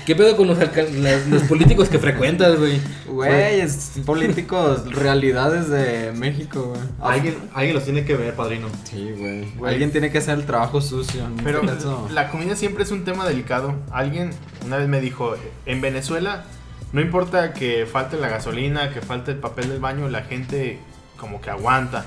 ¿Qué 0.05 0.15
pedo 0.15 0.35
con 0.37 0.47
los, 0.47 0.57
alcal- 0.59 0.91
las- 1.01 1.27
los 1.27 1.43
políticos 1.43 1.89
que 1.89 1.99
frecuentas, 1.99 2.57
güey? 2.57 2.79
Güey, 3.07 3.59
es 3.61 3.91
políticos, 4.05 4.83
realidades 4.93 5.69
de 5.69 6.11
México, 6.15 6.73
güey. 6.73 6.81
Alguien, 7.01 7.35
alguien 7.53 7.75
los 7.75 7.83
tiene 7.83 8.05
que 8.05 8.15
ver, 8.15 8.33
padrino. 8.35 8.67
Sí, 8.83 9.11
güey. 9.17 9.47
Alguien 9.69 9.91
tiene 9.91 10.11
que 10.11 10.17
hacer 10.19 10.37
el 10.37 10.45
trabajo 10.45 10.81
sucio. 10.81 11.25
en 11.25 11.35
Pero 11.37 11.61
este 11.61 11.75
caso. 11.75 12.07
la 12.11 12.29
comida 12.29 12.55
siempre 12.55 12.83
es 12.83 12.91
un 12.91 13.03
tema 13.03 13.27
delicado. 13.27 13.75
Alguien 13.91 14.31
una 14.65 14.77
vez 14.77 14.87
me 14.87 15.01
dijo, 15.01 15.35
en 15.65 15.81
Venezuela 15.81 16.43
no 16.91 17.01
importa 17.01 17.53
que 17.53 17.85
falte 17.85 18.17
la 18.17 18.29
gasolina, 18.29 18.91
que 18.91 19.01
falte 19.01 19.31
el 19.31 19.37
papel 19.37 19.69
del 19.69 19.79
baño, 19.79 20.09
la 20.09 20.21
gente 20.23 20.79
como 21.17 21.39
que 21.41 21.49
aguanta. 21.51 22.05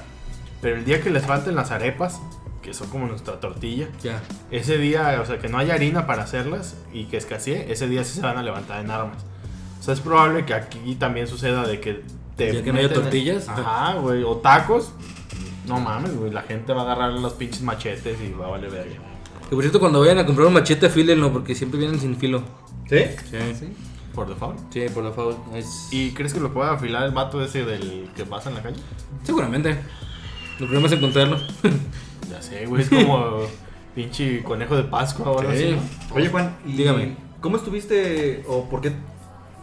Pero 0.60 0.76
el 0.76 0.84
día 0.84 1.00
que 1.00 1.10
les 1.10 1.24
falten 1.24 1.54
las 1.56 1.70
arepas, 1.70 2.20
que 2.62 2.72
son 2.74 2.88
como 2.88 3.06
nuestra 3.06 3.40
tortilla, 3.40 3.88
Ya. 4.02 4.22
ese 4.50 4.78
día, 4.78 5.18
o 5.20 5.26
sea, 5.26 5.38
que 5.38 5.48
no 5.48 5.58
haya 5.58 5.74
harina 5.74 6.06
para 6.06 6.22
hacerlas 6.22 6.76
y 6.92 7.04
que 7.04 7.16
escasee, 7.16 7.70
ese 7.72 7.88
día 7.88 8.04
sí 8.04 8.14
se 8.14 8.22
van 8.22 8.38
a 8.38 8.42
levantar 8.42 8.80
en 8.84 8.90
armas. 8.90 9.18
O 9.80 9.82
sea, 9.82 9.94
es 9.94 10.00
probable 10.00 10.44
que 10.46 10.54
aquí 10.54 10.94
también 10.94 11.26
suceda 11.26 11.66
de 11.66 11.80
que 11.80 12.02
te 12.36 12.54
¿Ya 12.54 12.62
que 12.62 12.72
no 12.72 12.78
haya 12.78 12.92
tortillas? 12.92 13.48
Ajá, 13.48 13.94
güey, 13.94 14.22
o 14.22 14.36
tacos. 14.36 14.92
No 15.66 15.78
mames, 15.80 16.16
güey, 16.16 16.30
la 16.30 16.42
gente 16.42 16.72
va 16.72 16.82
a 16.82 16.84
agarrar 16.84 17.12
los 17.12 17.32
pinches 17.34 17.62
machetes 17.62 18.18
y 18.20 18.32
va 18.32 18.46
a 18.46 18.50
valer 18.50 18.70
verga. 18.70 18.94
Que 19.48 19.54
por 19.54 19.62
cierto, 19.62 19.80
cuando 19.80 20.00
vayan 20.00 20.18
a 20.18 20.24
comprar 20.26 20.46
un 20.46 20.54
machete, 20.54 20.86
afílenlo, 20.86 21.32
porque 21.32 21.54
siempre 21.54 21.78
vienen 21.78 22.00
sin 22.00 22.16
filo. 22.16 22.42
¿Sí? 22.88 22.98
Sí. 23.30 23.38
Sí. 23.58 23.72
Por 24.14 24.28
default. 24.28 24.58
Sí, 24.72 24.84
por 24.92 25.04
la 25.04 25.12
favor. 25.12 25.36
Es... 25.54 25.88
¿Y 25.90 26.12
crees 26.12 26.32
que 26.34 26.40
lo 26.40 26.52
pueda 26.52 26.72
afilar 26.72 27.02
el 27.04 27.12
vato 27.12 27.42
ese 27.42 27.64
del 27.64 28.08
que 28.14 28.24
pasa 28.24 28.50
en 28.50 28.56
la 28.56 28.62
calle? 28.62 28.76
Seguramente. 29.24 29.78
Lo 30.58 30.66
problema 30.66 30.86
es 30.86 30.92
encontrarlo. 30.92 31.38
Ya 32.32 32.42
sé, 32.42 32.66
güey, 32.66 32.82
es 32.82 32.88
como 32.88 33.40
pinche 33.94 34.42
conejo 34.42 34.76
de 34.76 34.84
Pascua 34.84 35.30
o 35.30 35.38
algo 35.40 35.52
Sí. 35.52 35.58
así. 35.64 35.76
¿no? 36.08 36.14
Oye, 36.16 36.28
Juan, 36.28 36.56
¿y 36.66 36.72
Dígame. 36.72 37.16
¿cómo 37.40 37.56
estuviste 37.56 38.42
o 38.48 38.68
por 38.68 38.80
qué 38.80 38.92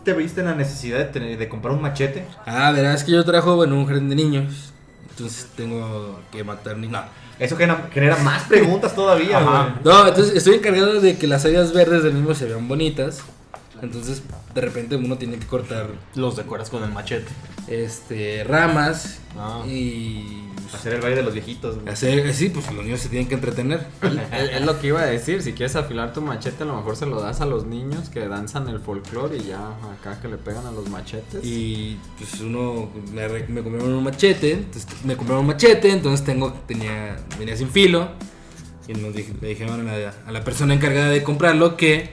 te 0.03 0.13
viste 0.13 0.41
en 0.41 0.47
la 0.47 0.55
necesidad 0.55 0.97
de, 0.99 1.05
tener- 1.05 1.38
de 1.38 1.49
comprar 1.49 1.74
un 1.74 1.82
machete? 1.82 2.26
Ah, 2.45 2.72
verás 2.72 3.03
que 3.03 3.11
yo 3.11 3.24
trabajo 3.26 3.55
bueno, 3.55 3.76
un 3.76 3.86
jardín 3.86 4.09
de 4.09 4.15
niños. 4.15 4.74
Entonces 5.09 5.47
tengo 5.55 6.20
que 6.32 6.43
matar 6.43 6.78
niños. 6.78 6.93
No. 7.01 7.20
Eso 7.39 7.55
genera, 7.57 7.88
genera 7.93 8.17
más 8.17 8.43
preguntas 8.43 8.93
todavía, 8.93 9.38
Ajá. 9.39 9.76
No, 9.84 10.07
entonces 10.07 10.36
estoy 10.36 10.55
encargado 10.55 10.99
de 10.99 11.17
que 11.17 11.26
las 11.28 11.45
áreas 11.45 11.74
verdes 11.74 12.03
del 12.03 12.13
mismo 12.13 12.34
se 12.36 12.45
vean 12.45 12.67
bonitas. 12.67 13.22
Entonces, 13.82 14.22
de 14.54 14.62
repente 14.62 14.96
uno 14.96 15.18
tiene 15.18 15.38
que 15.38 15.48
cortar 15.48 15.88
Los 16.16 16.36
decoras 16.36 16.70
con 16.70 16.84
el 16.84 16.92
machete. 16.92 17.28
este 17.68 18.44
ramas 18.44 19.20
Ah. 19.38 19.64
y 19.68 20.46
Hacer 20.74 20.94
el 20.94 21.02
baile 21.02 21.18
de 21.18 21.24
los 21.24 21.34
viejitos, 21.34 21.76
güey. 21.80 21.90
hacer 21.92 22.32
sí, 22.34 22.50
pues 22.50 22.72
los 22.72 22.84
niños 22.86 23.00
se 23.00 23.10
tienen 23.10 23.28
que 23.28 23.34
entretener. 23.36 23.88
Es, 24.32 24.50
es 24.54 24.66
lo 24.66 24.80
que 24.80 24.88
iba 24.88 25.02
a 25.02 25.06
decir. 25.06 25.42
Si 25.42 25.54
quieres 25.54 25.76
afilar 25.76 26.14
tu 26.14 26.22
machete, 26.22 26.62
a 26.64 26.66
lo 26.68 26.76
mejor 26.76 26.96
se 26.96 27.06
lo 27.08 27.20
das 27.22 27.42
a 27.42 27.46
los 27.48 27.66
niños 27.66 28.10
que 28.10 28.28
danzan 28.28 28.68
el 28.70 28.80
folclore 28.80 29.38
y 29.38 29.46
ya 29.48 29.60
acá 30.00 30.20
que 30.22 30.28
le 30.28 30.38
pegan 30.38 30.66
a 30.68 30.72
los 30.72 30.88
machetes. 30.90 31.44
Y 31.44 31.98
pues 32.20 32.40
uno 32.42 32.90
me, 33.14 33.28
me 33.48 33.64
compraron 33.64 33.94
un 33.94 34.04
machete, 34.04 34.52
entonces 34.54 34.88
me 35.04 35.16
compraron 35.18 35.42
un 35.46 35.48
machete, 35.48 35.92
entonces 35.92 36.24
tengo 36.26 36.54
tenía 36.68 37.16
venía 37.40 37.56
sin 37.58 37.70
filo 37.70 38.10
y 38.88 38.94
nos 38.94 39.14
dije- 39.16 39.34
le 39.42 39.50
dijeron 39.50 39.88
a 39.88 39.98
la, 39.98 40.14
a 40.28 40.32
la 40.32 40.44
persona 40.44 40.74
encargada 40.76 41.10
de 41.10 41.24
comprarlo 41.24 41.78
que 41.78 42.12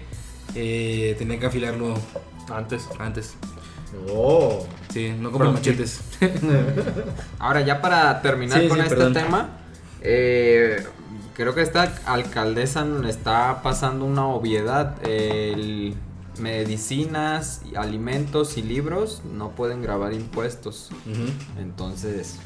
eh, 0.56 1.14
tenía 1.18 1.38
que 1.38 1.46
afilarlo 1.46 1.94
Antes. 2.52 2.88
antes. 2.98 3.34
Oh. 4.10 4.66
Sí, 4.92 5.14
no 5.18 5.30
Perdón, 5.30 5.54
machetes. 5.54 6.00
Ahora, 7.38 7.60
ya 7.62 7.80
para 7.80 8.20
terminar 8.22 8.60
Sí, 8.60 8.68
con 8.68 8.78
sí, 8.78 8.82
este 8.84 8.94
perdón. 8.96 9.12
tema, 9.14 9.48
eh, 10.00 10.84
creo 11.34 11.54
que 11.54 11.62
esta 11.62 11.94
alcaldesa 12.06 12.84
le 12.84 13.10
está 13.10 13.62
pasando 13.62 14.04
una 14.04 14.26
obviedad. 14.26 14.96
El 15.06 15.94
medicinas, 16.38 17.62
alimentos 17.76 18.58
y 18.58 18.62
libros 18.62 19.22
no 19.32 19.50
pueden 19.52 19.80
grabar 19.82 20.12
impuestos. 20.12 20.90
Entonces, 21.58 22.38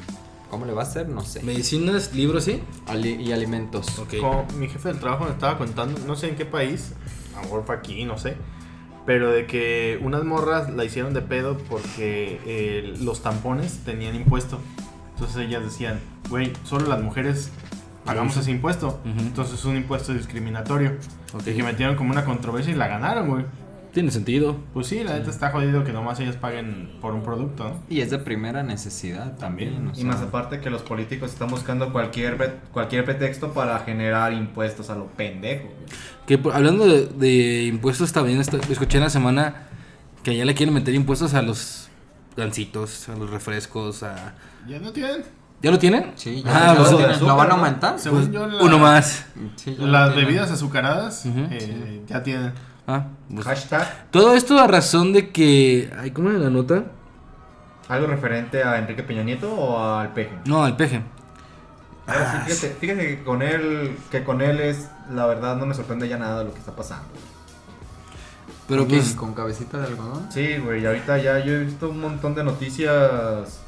¿cómo 0.49 0.65
le 0.65 0.73
va 0.73 0.83
a 0.83 0.85
hacer? 0.85 1.09
No 1.09 1.21
sé. 1.25 1.41
Medicinas, 1.43 2.13
libros, 2.13 2.45
sí. 2.45 2.61
Ali- 2.87 3.21
y 3.21 3.31
alimentos. 3.33 3.87
Como 4.19 4.45
mi 4.57 4.69
jefe 4.69 4.89
del 4.89 4.99
trabajo 4.99 5.25
me 5.25 5.31
estaba 5.31 5.57
contando, 5.57 5.99
no 6.07 6.15
sé 6.15 6.29
en 6.29 6.35
qué 6.35 6.45
país, 6.45 6.93
a 7.33 7.37
lo 7.37 7.43
mejor 7.43 7.63
fue 7.65 7.75
aquí, 7.75 8.05
no 8.05 8.17
sé, 8.17 8.35
pero 9.05 9.31
de 9.31 9.47
que 9.47 9.99
unas 10.03 10.23
morras 10.23 10.69
la 10.69 10.85
hicieron 10.85 11.13
de 11.13 11.21
pedo 11.21 11.57
porque 11.69 12.39
eh, 12.45 12.95
los 13.01 13.21
tampones 13.21 13.79
tenían 13.83 14.15
impuesto. 14.15 14.59
Entonces 15.15 15.47
ellas 15.47 15.63
decían, 15.63 15.99
güey, 16.29 16.53
solo 16.63 16.87
las 16.87 17.01
mujeres 17.01 17.51
pagamos 18.05 18.37
ese 18.37 18.51
impuesto. 18.51 18.99
Ujú. 19.05 19.19
Entonces 19.19 19.59
es 19.59 19.65
un 19.65 19.75
impuesto 19.75 20.13
discriminatorio. 20.13 20.97
Ok. 21.33 21.47
Y 21.47 21.55
que 21.55 21.63
metieron 21.63 21.95
como 21.95 22.11
una 22.11 22.25
controversia 22.25 22.73
y 22.73 22.75
la 22.75 22.87
ganaron, 22.87 23.27
güey. 23.27 23.45
Tiene 23.93 24.09
sentido. 24.11 24.57
Pues 24.73 24.87
sí, 24.87 25.03
la 25.03 25.13
neta 25.13 25.29
está 25.29 25.51
jodido 25.51 25.83
que 25.83 25.91
nomás 25.91 26.19
ellos 26.21 26.37
paguen 26.37 26.97
por 27.01 27.13
un 27.13 27.23
producto, 27.23 27.65
¿no? 27.65 27.79
Y 27.89 27.99
es 27.99 28.09
de 28.09 28.19
primera 28.19 28.63
necesidad 28.63 29.35
también. 29.37 29.89
o 29.93 29.99
Y 29.99 30.03
más 30.05 30.21
aparte 30.21 30.61
que 30.61 30.69
los 30.69 30.81
políticos 30.81 31.31
están 31.31 31.49
buscando 31.49 31.91
cualquier, 31.91 32.59
cualquier 32.71 33.03
pretexto 33.03 33.51
para 33.53 33.77
generar 33.79 34.31
impuestos 34.31 34.89
a 34.89 34.95
lo 34.95 35.07
pendejo. 35.07 35.67
Que 36.25 36.39
hablando 36.53 36.85
de, 36.87 37.07
de 37.07 37.63
impuestos 37.65 38.13
también 38.13 38.39
escuché 38.39 38.97
en 38.97 39.03
la 39.03 39.09
semana 39.09 39.67
que 40.23 40.37
ya 40.37 40.45
le 40.45 40.53
quieren 40.55 40.73
meter 40.73 40.93
impuestos 40.95 41.33
a 41.33 41.41
los 41.41 41.89
gancitos, 42.37 43.09
a 43.09 43.15
los 43.15 43.29
refrescos, 43.29 44.03
a... 44.03 44.35
Ya 44.67 44.79
no 44.79 44.91
tienen. 44.93 45.23
¿Ya 45.61 45.69
lo 45.69 45.77
tienen? 45.79 46.11
Sí, 46.15 46.41
Ah, 46.47 46.73
ya 46.73 46.75
pues, 46.75 46.91
lo, 46.91 46.97
de 46.97 47.03
tienen. 47.03 47.15
azúcar, 47.17 47.27
¿Lo 47.33 47.37
van 47.37 47.51
a 47.51 47.53
aumentar. 47.55 47.99
Según 47.99 48.31
yo, 48.31 48.47
la- 48.47 48.63
Uno 48.63 48.79
más. 48.79 49.25
Sí, 49.57 49.75
Las 49.77 50.15
bebidas 50.15 50.49
azucaradas 50.49 51.23
eh, 51.25 52.01
ya 52.07 52.23
tienen. 52.23 52.53
Ah, 52.87 53.05
pues- 53.33 53.45
Hashtag 53.45 54.07
Todo 54.11 54.35
esto 54.35 54.59
a 54.59 54.67
razón 54.67 55.13
de 55.13 55.31
que... 55.31 55.91
Ay, 55.99 56.11
¿Cómo 56.11 56.29
era 56.29 56.39
la 56.39 56.49
nota? 56.49 56.83
algo 57.89 58.07
referente 58.07 58.63
a 58.63 58.77
Enrique 58.77 59.03
Peña 59.03 59.21
Nieto 59.21 59.53
o 59.53 59.83
al 59.83 60.13
peje. 60.13 60.31
No, 60.45 60.63
al 60.63 60.77
peje. 60.77 61.01
Ahora 62.07 62.31
sí, 62.31 62.37
fíjate, 62.51 62.75
fíjate 62.79 63.07
que 63.07 63.23
con 63.23 63.41
él, 63.41 63.97
que 64.09 64.23
con 64.23 64.41
él 64.41 64.61
es, 64.61 64.87
la 65.13 65.25
verdad 65.25 65.57
no 65.57 65.65
me 65.65 65.73
sorprende 65.73 66.07
ya 66.07 66.17
nada 66.17 66.43
lo 66.45 66.53
que 66.53 66.59
está 66.59 66.73
pasando. 66.73 67.07
Pero 68.69 68.83
¿Con 68.83 68.89
pues... 68.89 69.13
¿Con 69.13 69.33
cabecita 69.33 69.77
de 69.79 69.87
algodón? 69.87 70.31
Sí, 70.31 70.57
güey, 70.57 70.85
ahorita 70.85 71.17
ya 71.17 71.39
yo 71.39 71.53
he 71.53 71.65
visto 71.65 71.89
un 71.89 71.99
montón 71.99 72.33
de 72.33 72.45
noticias, 72.45 73.59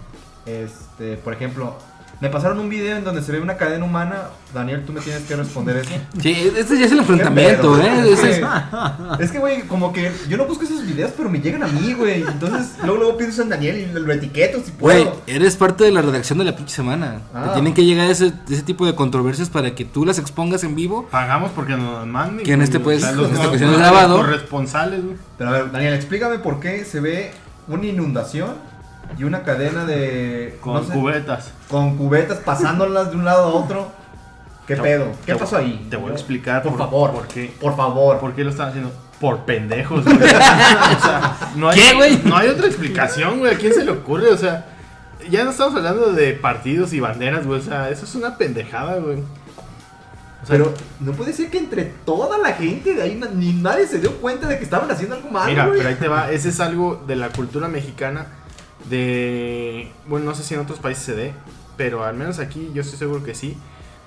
este, 0.46 1.18
por 1.18 1.34
ejemplo, 1.34 1.76
me 2.24 2.30
pasaron 2.30 2.58
un 2.58 2.70
video 2.70 2.96
en 2.96 3.04
donde 3.04 3.22
se 3.22 3.34
ve 3.34 3.42
una 3.42 3.58
cadena 3.58 3.84
humana, 3.84 4.30
Daniel, 4.54 4.86
tú 4.86 4.94
me 4.94 5.02
tienes 5.02 5.24
que 5.24 5.36
responder 5.36 5.76
eso. 5.76 5.90
Sí, 6.22 6.54
este 6.58 6.80
ya 6.80 6.86
es 6.86 6.92
el 6.94 7.00
enfrentamiento. 7.00 7.78
¿eh? 7.82 8.14
Es 8.14 8.24
es- 8.24 8.38
que- 8.40 9.24
Es 9.24 9.30
que, 9.32 9.40
güey, 9.40 9.64
como 9.64 9.92
que 9.92 10.10
yo 10.30 10.38
no 10.38 10.46
busco 10.46 10.64
esos 10.64 10.86
videos, 10.86 11.12
pero 11.18 11.30
me 11.30 11.40
llegan 11.42 11.64
a 11.64 11.68
mí, 11.68 11.92
güey. 11.92 12.22
Entonces, 12.22 12.76
luego, 12.82 12.96
luego 12.98 13.18
pienso 13.18 13.42
en 13.42 13.50
Daniel 13.50 13.78
y 13.78 14.00
lo 14.00 14.14
etiqueto 14.14 14.60
si 14.64 14.72
Güey, 14.80 15.04
puedo. 15.04 15.22
eres 15.28 15.58
parte 15.58 15.84
de 15.84 15.92
la 15.92 16.02
redacción 16.02 16.40
de 16.40 16.46
la 16.46 16.56
pinche 16.56 16.74
semana. 16.74 17.20
Ah. 17.34 17.48
Te 17.48 17.54
tienen 17.56 17.74
que 17.74 17.84
llegar 17.84 18.10
ese, 18.10 18.32
ese 18.50 18.62
tipo 18.64 18.86
de 18.86 18.96
controversias 18.96 19.50
para 19.50 19.76
que 19.76 19.84
tú 19.84 20.06
las 20.06 20.18
expongas 20.18 20.64
en 20.64 20.76
vivo. 20.76 21.10
Pagamos 21.12 21.52
porque 21.52 21.76
nos 21.76 22.08
manden. 22.08 22.46
Que 22.46 22.54
en 22.54 22.62
este, 22.62 22.78
güey. 22.78 23.02
pues, 23.02 23.16
los- 23.18 23.28
en 23.28 23.36
esta 23.36 23.48
los 23.48 23.62
es 23.62 23.78
grabado. 23.78 24.16
Corresponsales, 24.16 25.04
güey. 25.04 25.18
Pero 25.38 25.50
a 25.50 25.54
ver, 25.54 25.72
Daniel, 25.74 25.94
explícame 25.96 26.40
por 26.40 26.62
qué 26.62 26.86
se 26.86 27.02
ve 27.02 27.32
una 27.68 27.86
inundación 27.86 28.72
y 29.18 29.24
una 29.24 29.44
cadena 29.44 29.86
de. 29.86 30.58
Con 30.62 30.74
no 30.76 30.84
sé, 30.84 30.94
cubetas. 30.94 31.52
con 31.70 31.98
cubetas 31.98 32.40
pasándolas 32.40 33.12
de 33.12 33.18
un 33.18 33.26
lado 33.26 33.44
a 33.44 33.48
otro. 33.54 33.92
¿Qué 34.68 34.76
Te- 34.76 34.82
pedo? 34.82 35.08
¿Qué 35.26 35.34
te- 35.34 35.40
pasó 35.40 35.58
ahí? 35.58 35.88
Te 35.90 35.98
voy 35.98 36.12
a 36.12 36.14
explicar 36.14 36.62
Por, 36.64 36.72
por- 36.74 36.80
favor. 36.80 37.12
por 37.12 37.28
qué. 37.28 37.54
Por 37.60 37.76
favor. 37.76 38.20
¿Por 38.20 38.34
qué 38.34 38.44
lo 38.44 38.50
están 38.50 38.70
haciendo? 38.70 38.92
Por 39.20 39.40
pendejos, 39.46 40.04
güey. 40.04 40.16
o 40.18 40.20
sea, 41.02 41.38
no 41.56 41.70
hay, 41.70 41.80
¿Qué, 41.80 41.94
güey? 41.96 42.22
No 42.24 42.36
hay 42.38 42.48
otra 42.50 42.68
explicación, 42.68 43.40
güey. 43.40 43.54
¿A 43.54 43.58
quién 43.58 43.74
se 43.74 43.84
le 43.86 43.92
ocurre? 43.92 44.30
O 44.30 44.38
sea, 44.38 44.66
ya 45.30 45.44
no 45.44 45.52
estamos 45.52 45.76
hablando 45.76 46.12
de 46.14 46.34
partidos 46.34 46.94
y 46.94 47.00
banderas, 47.00 47.46
güey. 47.46 47.60
O 47.60 47.64
sea, 47.64 47.90
eso 47.90 48.06
es 48.06 48.16
una 48.16 48.38
pendejada, 48.38 48.96
güey. 48.98 49.20
O 49.20 50.46
sea, 50.46 50.58
Pero 50.58 50.74
no 51.00 51.14
puede 51.14 51.32
ser 51.32 51.50
que 51.50 51.58
entre 51.58 51.84
toda 52.06 52.38
la 52.38 52.52
gente 52.54 52.94
de 52.96 53.02
ahí 53.02 53.22
ni 53.34 53.54
nadie 53.54 53.88
se 53.88 54.00
dio 54.00 54.18
cuenta 54.18 54.48
de 54.48 54.58
que 54.58 54.64
estaban 54.66 54.92
haciendo 54.92 55.16
algo 55.16 55.30
malo. 55.30 55.50
Mira, 55.50 55.66
güey. 55.68 55.78
pero 55.78 55.90
ahí 55.90 55.96
te 55.96 56.08
va. 56.10 56.32
Ese 56.32 56.50
es 56.50 56.60
algo 56.60 57.02
de 57.08 57.16
la 57.16 57.30
cultura 57.30 57.70
mexicana. 57.70 58.26
De. 58.90 59.92
Bueno, 60.08 60.26
no 60.26 60.36
sé 60.36 60.44
si 60.44 60.54
en 60.54 60.60
otros 60.60 60.80
países 60.80 61.04
se 61.04 61.16
dé. 61.16 61.34
Pero 61.78 62.04
al 62.04 62.16
menos 62.16 62.40
aquí 62.40 62.70
yo 62.74 62.82
estoy 62.82 63.00
seguro 63.00 63.24
que 63.24 63.36
sí. 63.36 63.58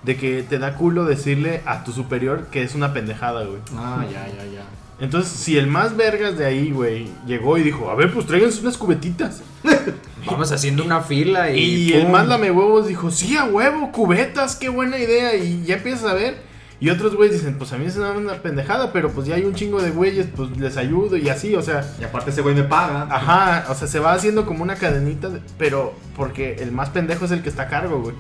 De 0.03 0.16
que 0.16 0.43
te 0.43 0.59
da 0.59 0.77
culo 0.77 1.05
decirle 1.05 1.62
a 1.66 1.83
tu 1.83 1.93
superior 1.93 2.47
que 2.51 2.62
es 2.62 2.74
una 2.74 2.93
pendejada, 2.93 3.45
güey. 3.45 3.61
Ah, 3.74 4.05
ya, 4.11 4.29
ya, 4.29 4.45
ya. 4.45 4.64
Entonces, 4.99 5.31
si 5.33 5.59
el 5.59 5.66
más 5.66 5.97
vergas 5.97 6.39
de 6.39 6.47
ahí, 6.47 6.70
güey, 6.70 7.09
llegó 7.27 7.59
y 7.59 7.62
dijo, 7.62 7.91
a 7.91 7.95
ver, 7.95 8.12
pues 8.12 8.27
tráiganse 8.27 8.61
unas 8.61 8.79
cubetitas. 8.79 9.43
Vamos 10.27 10.51
haciendo 10.53 10.85
una 10.85 11.03
fila 11.03 11.51
y. 11.51 11.61
Y 11.61 11.93
el 11.93 12.05
¡pum! 12.05 12.12
mándame 12.12 12.51
huevos 12.51 12.87
dijo, 12.87 13.11
sí, 13.11 13.37
a 13.37 13.45
huevo, 13.45 13.93
cubetas, 13.93 14.57
qué 14.57 14.68
buena 14.68 14.99
idea. 14.99 15.35
Y 15.35 15.64
ya 15.64 15.77
empiezas 15.77 16.05
a 16.05 16.14
ver. 16.14 16.46
Y 16.79 16.91
otros 16.91 17.16
güeyes 17.16 17.37
dicen, 17.37 17.57
pues 17.57 17.72
a 17.72 17.79
mí 17.79 17.87
es 17.87 17.97
una, 17.97 18.12
una 18.12 18.35
pendejada, 18.43 18.93
pero 18.93 19.11
pues 19.11 19.27
ya 19.27 19.37
hay 19.37 19.45
un 19.45 19.55
chingo 19.55 19.81
de 19.81 19.91
güeyes, 19.93 20.27
pues 20.37 20.55
les 20.59 20.77
ayudo 20.77 21.16
y 21.16 21.29
así, 21.31 21.55
o 21.55 21.62
sea. 21.62 21.91
Y 22.01 22.05
aparte 22.05 22.31
ese 22.31 22.43
güey 22.43 22.55
me 22.55 22.64
paga. 22.64 23.09
Ajá, 23.11 23.66
o 23.70 23.74
sea, 23.74 23.89
se 23.89 23.99
va 23.99 24.12
haciendo 24.12 24.45
como 24.45 24.62
una 24.62 24.74
cadenita, 24.74 25.31
de- 25.31 25.41
pero 25.57 25.95
porque 26.14 26.57
el 26.57 26.72
más 26.72 26.91
pendejo 26.91 27.24
es 27.24 27.31
el 27.31 27.43
que 27.43 27.49
está 27.49 27.62
a 27.62 27.68
cargo, 27.68 28.01
güey. 28.03 28.14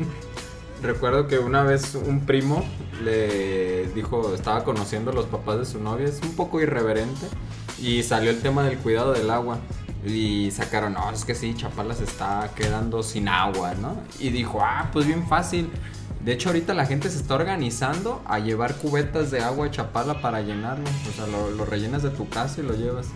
Recuerdo 0.82 1.26
que 1.26 1.38
una 1.38 1.62
vez 1.64 1.94
un 1.94 2.20
primo 2.26 2.64
le 3.04 3.88
dijo, 3.94 4.34
estaba 4.34 4.64
conociendo 4.64 5.10
a 5.10 5.14
los 5.14 5.26
papás 5.26 5.58
de 5.58 5.64
su 5.64 5.80
novia, 5.80 6.06
es 6.06 6.20
un 6.22 6.34
poco 6.36 6.60
irreverente, 6.60 7.26
y 7.80 8.02
salió 8.02 8.30
el 8.30 8.40
tema 8.40 8.62
del 8.64 8.78
cuidado 8.78 9.12
del 9.12 9.30
agua. 9.30 9.58
Y 10.06 10.50
sacaron, 10.52 10.92
no, 10.92 11.10
es 11.10 11.24
que 11.24 11.34
sí, 11.34 11.54
Chapala 11.56 11.94
se 11.94 12.04
está 12.04 12.50
quedando 12.54 13.02
sin 13.02 13.26
agua, 13.28 13.74
¿no? 13.74 13.96
Y 14.20 14.28
dijo, 14.30 14.60
ah, 14.62 14.88
pues 14.92 15.06
bien 15.06 15.26
fácil. 15.26 15.68
De 16.26 16.32
hecho, 16.32 16.48
ahorita 16.48 16.74
la 16.74 16.86
gente 16.86 17.08
se 17.08 17.18
está 17.18 17.36
organizando 17.36 18.20
a 18.26 18.40
llevar 18.40 18.74
cubetas 18.74 19.30
de 19.30 19.38
agua 19.38 19.66
a 19.66 19.70
Chapala 19.70 20.20
para 20.20 20.40
llenarlo. 20.40 20.84
O 21.08 21.12
sea, 21.14 21.28
lo, 21.28 21.52
lo 21.52 21.64
rellenas 21.64 22.02
de 22.02 22.10
tu 22.10 22.28
casa 22.28 22.60
y 22.60 22.64
lo 22.64 22.74
llevas. 22.74 23.06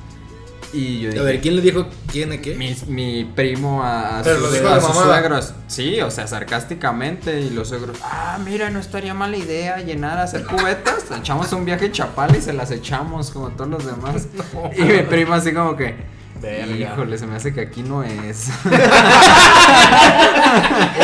Y 0.73 1.01
yo 1.01 1.09
dije, 1.09 1.21
A 1.21 1.25
ver, 1.25 1.41
¿quién 1.41 1.57
le 1.57 1.63
dijo 1.63 1.89
quién 2.07 2.31
a 2.31 2.41
qué? 2.41 2.55
mi, 2.55 2.73
mi 2.87 3.25
primo 3.25 3.83
a, 3.83 4.21
a 4.21 4.23
Pero 4.23 4.39
sus, 4.39 4.61
a 4.61 4.75
de 4.77 4.81
suegros. 4.81 5.55
Sí, 5.67 6.01
o 6.01 6.09
sea, 6.09 6.29
sarcásticamente. 6.29 7.41
Y 7.41 7.51
los 7.51 7.67
suegros, 7.67 7.99
ah, 8.05 8.39
mira, 8.45 8.71
no 8.71 8.79
estaría 8.79 9.13
mala 9.13 9.37
idea 9.37 9.79
llenar, 9.79 10.21
hacer 10.21 10.45
cubetas. 10.47 11.07
Echamos 11.19 11.53
un 11.53 11.65
viaje 11.65 11.87
en 11.87 11.93
Chapala 11.93 12.37
y 12.37 12.41
se 12.41 12.53
las 12.53 12.71
echamos 12.71 13.33
como 13.33 13.49
todos 13.51 13.71
los 13.71 13.87
demás. 13.87 14.29
Y 14.79 14.83
mi 14.83 15.03
primo 15.03 15.35
así 15.35 15.53
como 15.53 15.75
que, 15.77 15.97
Verga. 16.41 16.77
híjole, 16.77 17.19
se 17.19 17.27
me 17.27 17.37
hace 17.37 17.53
que 17.53 17.61
aquí 17.61 17.83
no 17.83 18.03
es. 18.03 18.49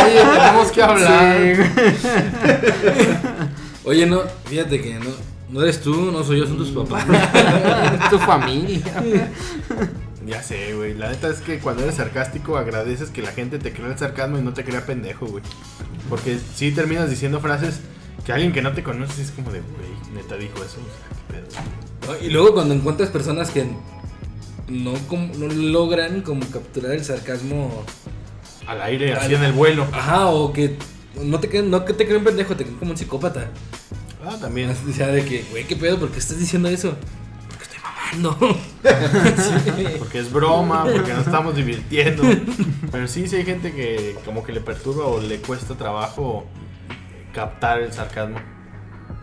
Oye, 0.04 0.24
tenemos 0.34 0.72
que 0.72 0.82
hablar. 0.82 1.36
Sí. 1.36 1.62
Oye, 3.84 4.06
no, 4.06 4.22
fíjate 4.46 4.80
que 4.80 4.94
no, 4.94 5.10
no 5.50 5.62
eres 5.62 5.80
tú, 5.80 6.10
no 6.10 6.24
soy 6.24 6.40
yo, 6.40 6.46
son 6.46 6.56
tus 6.56 6.70
papás. 6.70 7.04
Es 8.02 8.10
tu 8.10 8.18
familia. 8.18 8.82
Ya 10.26 10.42
sé, 10.42 10.74
güey. 10.74 10.94
La 10.94 11.10
neta 11.10 11.28
es 11.28 11.40
que 11.40 11.60
cuando 11.60 11.84
eres 11.84 11.94
sarcástico 11.96 12.56
agradeces 12.56 13.10
que 13.10 13.22
la 13.22 13.30
gente 13.30 13.58
te 13.58 13.72
crea 13.72 13.88
el 13.88 13.98
sarcasmo 13.98 14.38
y 14.38 14.42
no 14.42 14.52
te 14.52 14.64
crea 14.64 14.84
pendejo, 14.84 15.26
güey. 15.26 15.44
Porque 16.08 16.38
si 16.54 16.72
terminas 16.72 17.08
diciendo 17.10 17.40
frases 17.40 17.80
que 18.24 18.32
alguien 18.32 18.52
que 18.52 18.62
no 18.62 18.72
te 18.72 18.82
conoce 18.82 19.22
es 19.22 19.30
como 19.30 19.52
de, 19.52 19.60
güey, 19.60 20.14
neta 20.14 20.36
dijo 20.36 20.56
eso. 20.56 20.78
O 20.80 21.32
sea, 21.32 21.44
qué 22.08 22.14
pedo. 22.14 22.26
Y 22.26 22.30
luego 22.30 22.54
cuando 22.54 22.74
encuentras 22.74 23.10
personas 23.10 23.50
que 23.50 23.66
no, 24.68 24.94
como- 25.08 25.32
no 25.34 25.46
logran 25.46 26.22
como 26.22 26.40
capturar 26.50 26.92
el 26.92 27.04
sarcasmo, 27.04 27.84
Al 28.66 28.82
aire, 28.82 29.14
así 29.14 29.34
en 29.34 29.44
el 29.44 29.52
vuelo. 29.52 29.86
ajá, 29.92 30.26
o 30.28 30.52
que 30.52 30.76
no 31.22 31.38
te 31.40 31.48
creen, 31.48 31.70
no 31.70 31.84
que 31.84 31.92
te 31.92 32.06
creen 32.06 32.24
pendejo, 32.24 32.56
te 32.56 32.64
creen 32.64 32.78
como 32.78 32.90
un 32.92 32.96
psicópata. 32.96 33.48
Ah, 34.24 34.36
también. 34.40 34.70
O 34.88 34.92
sea, 34.92 35.08
de 35.08 35.24
que, 35.24 35.44
güey, 35.50 35.64
¿qué 35.64 35.76
pedo? 35.76 35.98
¿Por 35.98 36.10
qué 36.10 36.18
estás 36.18 36.38
diciendo 36.38 36.68
eso? 36.68 36.96
Porque 37.48 37.64
estoy 37.64 37.78
mamando. 37.80 38.38
Sí. 39.76 39.84
Porque 39.98 40.18
es 40.18 40.32
broma, 40.32 40.84
porque 40.84 41.12
nos 41.12 41.26
estamos 41.26 41.54
divirtiendo. 41.56 42.22
Pero 42.90 43.06
sí, 43.08 43.28
sí 43.28 43.36
hay 43.36 43.44
gente 43.44 43.72
que 43.72 44.16
como 44.24 44.42
que 44.42 44.52
le 44.52 44.60
perturba 44.60 45.06
o 45.06 45.20
le 45.20 45.38
cuesta 45.38 45.74
trabajo 45.76 46.44
captar 47.32 47.80
el 47.80 47.92
sarcasmo. 47.92 48.38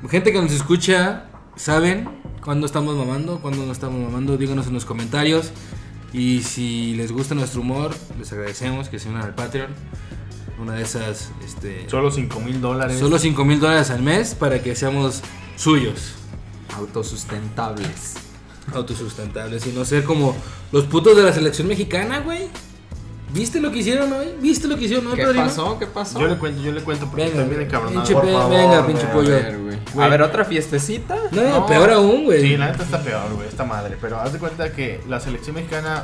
Gente 0.09 0.31
que 0.31 0.41
nos 0.41 0.51
escucha, 0.51 1.25
¿saben 1.55 2.07
cuándo 2.43 2.65
estamos 2.65 2.95
mamando? 2.95 3.39
¿Cuándo 3.39 3.65
no 3.65 3.71
estamos 3.71 3.99
mamando? 4.01 4.37
Díganos 4.37 4.67
en 4.67 4.73
los 4.73 4.85
comentarios. 4.85 5.51
Y 6.11 6.41
si 6.43 6.93
les 6.95 7.11
gusta 7.11 7.33
nuestro 7.35 7.61
humor, 7.61 7.91
les 8.19 8.31
agradecemos 8.31 8.89
que 8.89 8.99
se 8.99 9.09
unan 9.09 9.23
al 9.23 9.33
Patreon. 9.35 9.69
Una 10.61 10.73
de 10.75 10.83
esas, 10.83 11.31
este... 11.43 11.89
Solo 11.89 12.11
5 12.11 12.39
mil 12.39 12.61
dólares. 12.61 12.99
Solo 12.99 13.17
5 13.17 13.43
mil 13.45 13.59
dólares 13.59 13.89
al 13.89 14.01
mes 14.03 14.35
para 14.35 14.61
que 14.61 14.75
seamos 14.75 15.21
suyos, 15.55 16.13
Autosustentables. 16.77 18.13
autosustentables 18.73 19.65
y 19.67 19.71
no 19.71 19.83
ser 19.85 20.03
como 20.03 20.35
los 20.71 20.85
putos 20.85 21.17
de 21.17 21.23
la 21.23 21.33
selección 21.33 21.67
mexicana, 21.67 22.19
güey. 22.19 22.47
¿Viste 23.33 23.59
lo 23.59 23.71
que 23.71 23.79
hicieron 23.79 24.13
hoy? 24.13 24.27
¿Viste 24.41 24.67
lo 24.67 24.77
que 24.77 24.85
hicieron 24.85 25.07
hoy, 25.07 25.15
¿Qué 25.15 25.23
padrino? 25.23 25.45
pasó? 25.45 25.79
¿Qué 25.79 25.87
pasó? 25.87 26.19
Yo 26.19 26.27
le 26.27 26.37
cuento, 26.37 26.61
yo 26.61 26.71
le 26.71 26.81
cuento 26.81 27.07
porque 27.07 27.23
Venga, 27.25 27.39
estoy 27.41 27.55
bien 27.55 27.67
encabronado. 27.67 27.99
pinche 28.01 28.13
Por 28.13 28.25
pe- 28.25 28.31
favor, 28.31 28.49
venga, 28.51 28.87
pinche 28.87 29.05
pollo. 29.07 29.31
A 29.99 30.07
ver, 30.07 30.21
otra 30.21 30.45
fiestecita. 30.45 31.15
No, 31.31 31.41
No. 31.61 31.65
peor 31.65 31.91
aún, 31.91 32.23
güey. 32.25 32.41
Sí, 32.41 32.57
la 32.57 32.71
neta 32.71 32.83
está 32.83 33.01
peor, 33.01 33.33
güey, 33.35 33.47
esta 33.47 33.63
madre. 33.63 33.97
Pero 34.01 34.19
haz 34.19 34.33
de 34.33 34.39
cuenta 34.39 34.71
que 34.71 35.01
la 35.07 35.19
selección 35.19 35.55
mexicana 35.55 36.03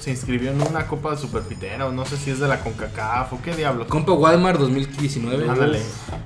se 0.00 0.10
inscribió 0.10 0.50
en 0.50 0.60
una 0.62 0.86
copa 0.86 1.16
superpitera 1.16 1.86
o 1.86 1.92
no 1.92 2.04
sé 2.04 2.16
si 2.16 2.30
es 2.30 2.38
de 2.38 2.46
la 2.48 2.60
CONCACAF 2.60 3.32
o 3.32 3.42
qué 3.42 3.54
diablos. 3.56 3.88
Compa 3.88 4.12
Walmart 4.12 4.58
2019. 4.60 5.48
Ándale. 5.48 5.80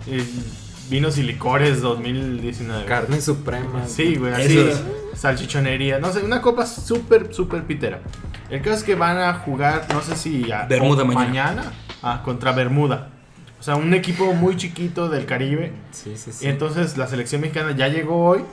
El 0.06 0.26
Vinos 0.90 1.18
y 1.18 1.22
licores 1.22 1.80
2019. 1.82 2.86
Carne 2.86 3.20
suprema. 3.20 3.86
Sí, 3.86 4.16
güey, 4.16 4.32
así. 4.32 4.70
Salchichonería. 5.14 5.98
No 5.98 6.12
sé, 6.12 6.20
una 6.22 6.40
copa 6.40 6.64
súper, 6.66 7.34
súper 7.34 7.64
pitera. 7.64 8.00
El 8.48 8.62
caso 8.62 8.76
es 8.78 8.84
que 8.84 8.94
van 8.94 9.18
a 9.18 9.34
jugar, 9.34 9.86
no 9.92 10.00
sé 10.00 10.16
si 10.16 10.50
a- 10.50 10.64
Bermuda 10.66 11.02
o 11.02 11.06
mañana. 11.06 11.72
ah, 12.02 12.22
contra 12.24 12.52
Bermuda. 12.52 13.10
O 13.58 13.62
sea, 13.62 13.76
un 13.76 13.92
equipo 13.94 14.32
muy 14.34 14.56
chiquito 14.56 15.08
del 15.08 15.26
Caribe. 15.26 15.72
Sí, 15.90 16.16
sí, 16.16 16.32
sí. 16.32 16.46
Y 16.46 16.48
entonces 16.48 16.96
la 16.96 17.06
selección 17.06 17.40
mexicana 17.40 17.72
ya 17.76 17.88
llegó 17.88 18.24
hoy. 18.24 18.44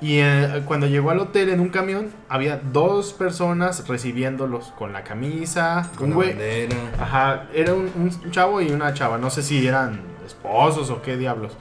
Y 0.00 0.18
eh, 0.18 0.62
cuando 0.66 0.88
llegó 0.88 1.10
al 1.10 1.20
hotel 1.20 1.48
en 1.50 1.60
un 1.60 1.68
camión, 1.68 2.10
había 2.28 2.56
dos 2.56 3.12
personas 3.12 3.86
recibiéndolos 3.86 4.72
con 4.76 4.92
la 4.92 5.04
camisa, 5.04 5.90
Con 5.96 6.06
un 6.06 6.10
la 6.10 6.16
güey. 6.16 6.28
bandera. 6.30 6.76
Ajá, 7.00 7.48
era 7.54 7.72
un, 7.72 7.88
un 7.94 8.30
chavo 8.32 8.60
y 8.60 8.72
una 8.72 8.92
chava. 8.94 9.16
No 9.18 9.30
sé 9.30 9.44
si 9.44 9.64
eran 9.64 10.00
esposos 10.26 10.90
o 10.90 11.02
qué 11.02 11.16
diablos. 11.16 11.52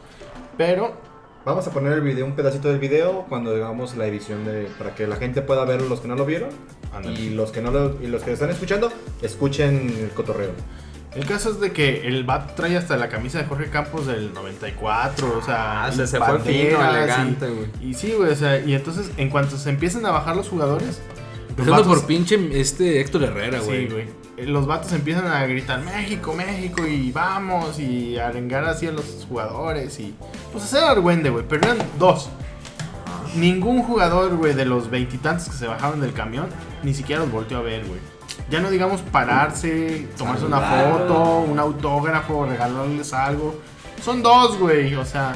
Pero 0.58 1.12
Vamos 1.44 1.66
a 1.68 1.72
poner 1.72 1.94
el 1.94 2.02
video, 2.02 2.24
un 2.28 2.34
pedacito 2.36 2.68
del 2.70 2.78
video 2.78 3.26
cuando 3.28 3.50
hagamos 3.56 3.96
la 3.98 4.06
edición 4.06 4.46
de 4.46 4.68
para 4.78 4.94
que 4.94 5.08
la 5.08 5.16
gente 5.16 5.42
pueda 5.42 5.66
verlo 5.66 5.90
los 5.90 6.00
que 6.00 6.08
no 6.08 6.16
lo 6.16 6.24
vieron 6.24 6.50
y 7.18 7.32
los 7.32 7.52
que 7.52 7.64
no 7.64 7.72
lo, 7.72 8.00
y 8.00 8.06
los 8.06 8.22
que 8.22 8.32
están 8.34 8.52
escuchando 8.52 8.92
escuchen 9.24 9.90
el 10.04 10.12
cotorreo. 10.12 10.52
El 11.16 11.26
caso 11.26 11.50
es 11.52 11.60
de 11.60 11.72
que 11.74 12.08
el 12.08 12.24
bat 12.24 12.56
trae 12.56 12.78
hasta 12.78 12.96
la 12.98 13.10
camisa 13.10 13.40
de 13.40 13.46
Jorge 13.46 13.70
Campos 13.70 14.08
del 14.08 14.34
94. 14.34 15.38
O 15.38 15.42
sea, 15.44 15.86
Ah, 15.86 15.92
se, 15.92 16.08
se 16.08 16.18
fue 16.20 16.40
fino, 16.40 16.90
elegante, 16.90 17.50
güey. 17.50 17.68
Y 17.82 17.94
sí, 17.94 18.14
güey, 18.18 18.32
o 18.32 18.36
sea, 18.36 18.60
y 18.60 18.74
entonces 18.74 19.12
en 19.18 19.30
cuanto 19.30 19.58
se 19.58 19.70
empiezan 19.70 20.06
a 20.06 20.12
bajar 20.12 20.36
los 20.36 20.48
jugadores, 20.50 21.02
los 21.58 21.68
vatos- 21.68 21.88
por 21.88 22.06
pinche 22.06 22.40
este 22.60 23.02
Héctor 23.02 23.24
Herrera, 23.24 23.60
güey. 23.60 23.88
Sí, 23.88 23.92
güey. 23.94 24.06
Eh, 24.38 24.46
Los 24.48 24.66
vatos 24.66 24.94
empiezan 24.94 25.28
a 25.28 25.46
gritar 25.46 25.82
México, 25.82 26.34
México 26.34 26.88
y 26.88 27.12
vamos 27.12 27.78
y 27.78 28.18
a 28.18 28.28
arengar 28.30 28.64
así 28.64 28.88
a 28.88 28.92
los 28.92 29.26
jugadores 29.28 30.00
y 30.00 30.16
pues 30.54 30.64
hacer 30.64 30.84
argüende, 30.84 31.30
güey, 31.30 31.44
pero 31.48 31.64
eran 31.70 31.78
dos. 32.00 32.30
Ningún 33.36 33.84
jugador, 33.84 34.36
güey, 34.36 34.54
de 34.54 34.66
los 34.66 34.90
veintitantos 34.90 35.48
que 35.50 35.56
se 35.56 35.68
bajaron 35.68 36.02
del 36.02 36.14
camión, 36.14 36.48
ni 36.84 36.94
siquiera 36.94 37.22
los 37.22 37.32
volteó 37.32 37.58
a 37.60 37.62
ver, 37.62 37.86
güey. 37.86 38.00
Ya 38.50 38.60
no 38.60 38.70
digamos 38.70 39.02
pararse, 39.02 40.08
tomarse 40.18 40.46
una 40.46 40.60
foto, 40.60 41.40
un 41.42 41.60
autógrafo, 41.60 42.46
regalarles 42.46 43.14
algo. 43.14 43.60
Son 44.04 44.22
dos, 44.22 44.58
güey, 44.58 44.96
o 44.96 45.06
sea, 45.06 45.36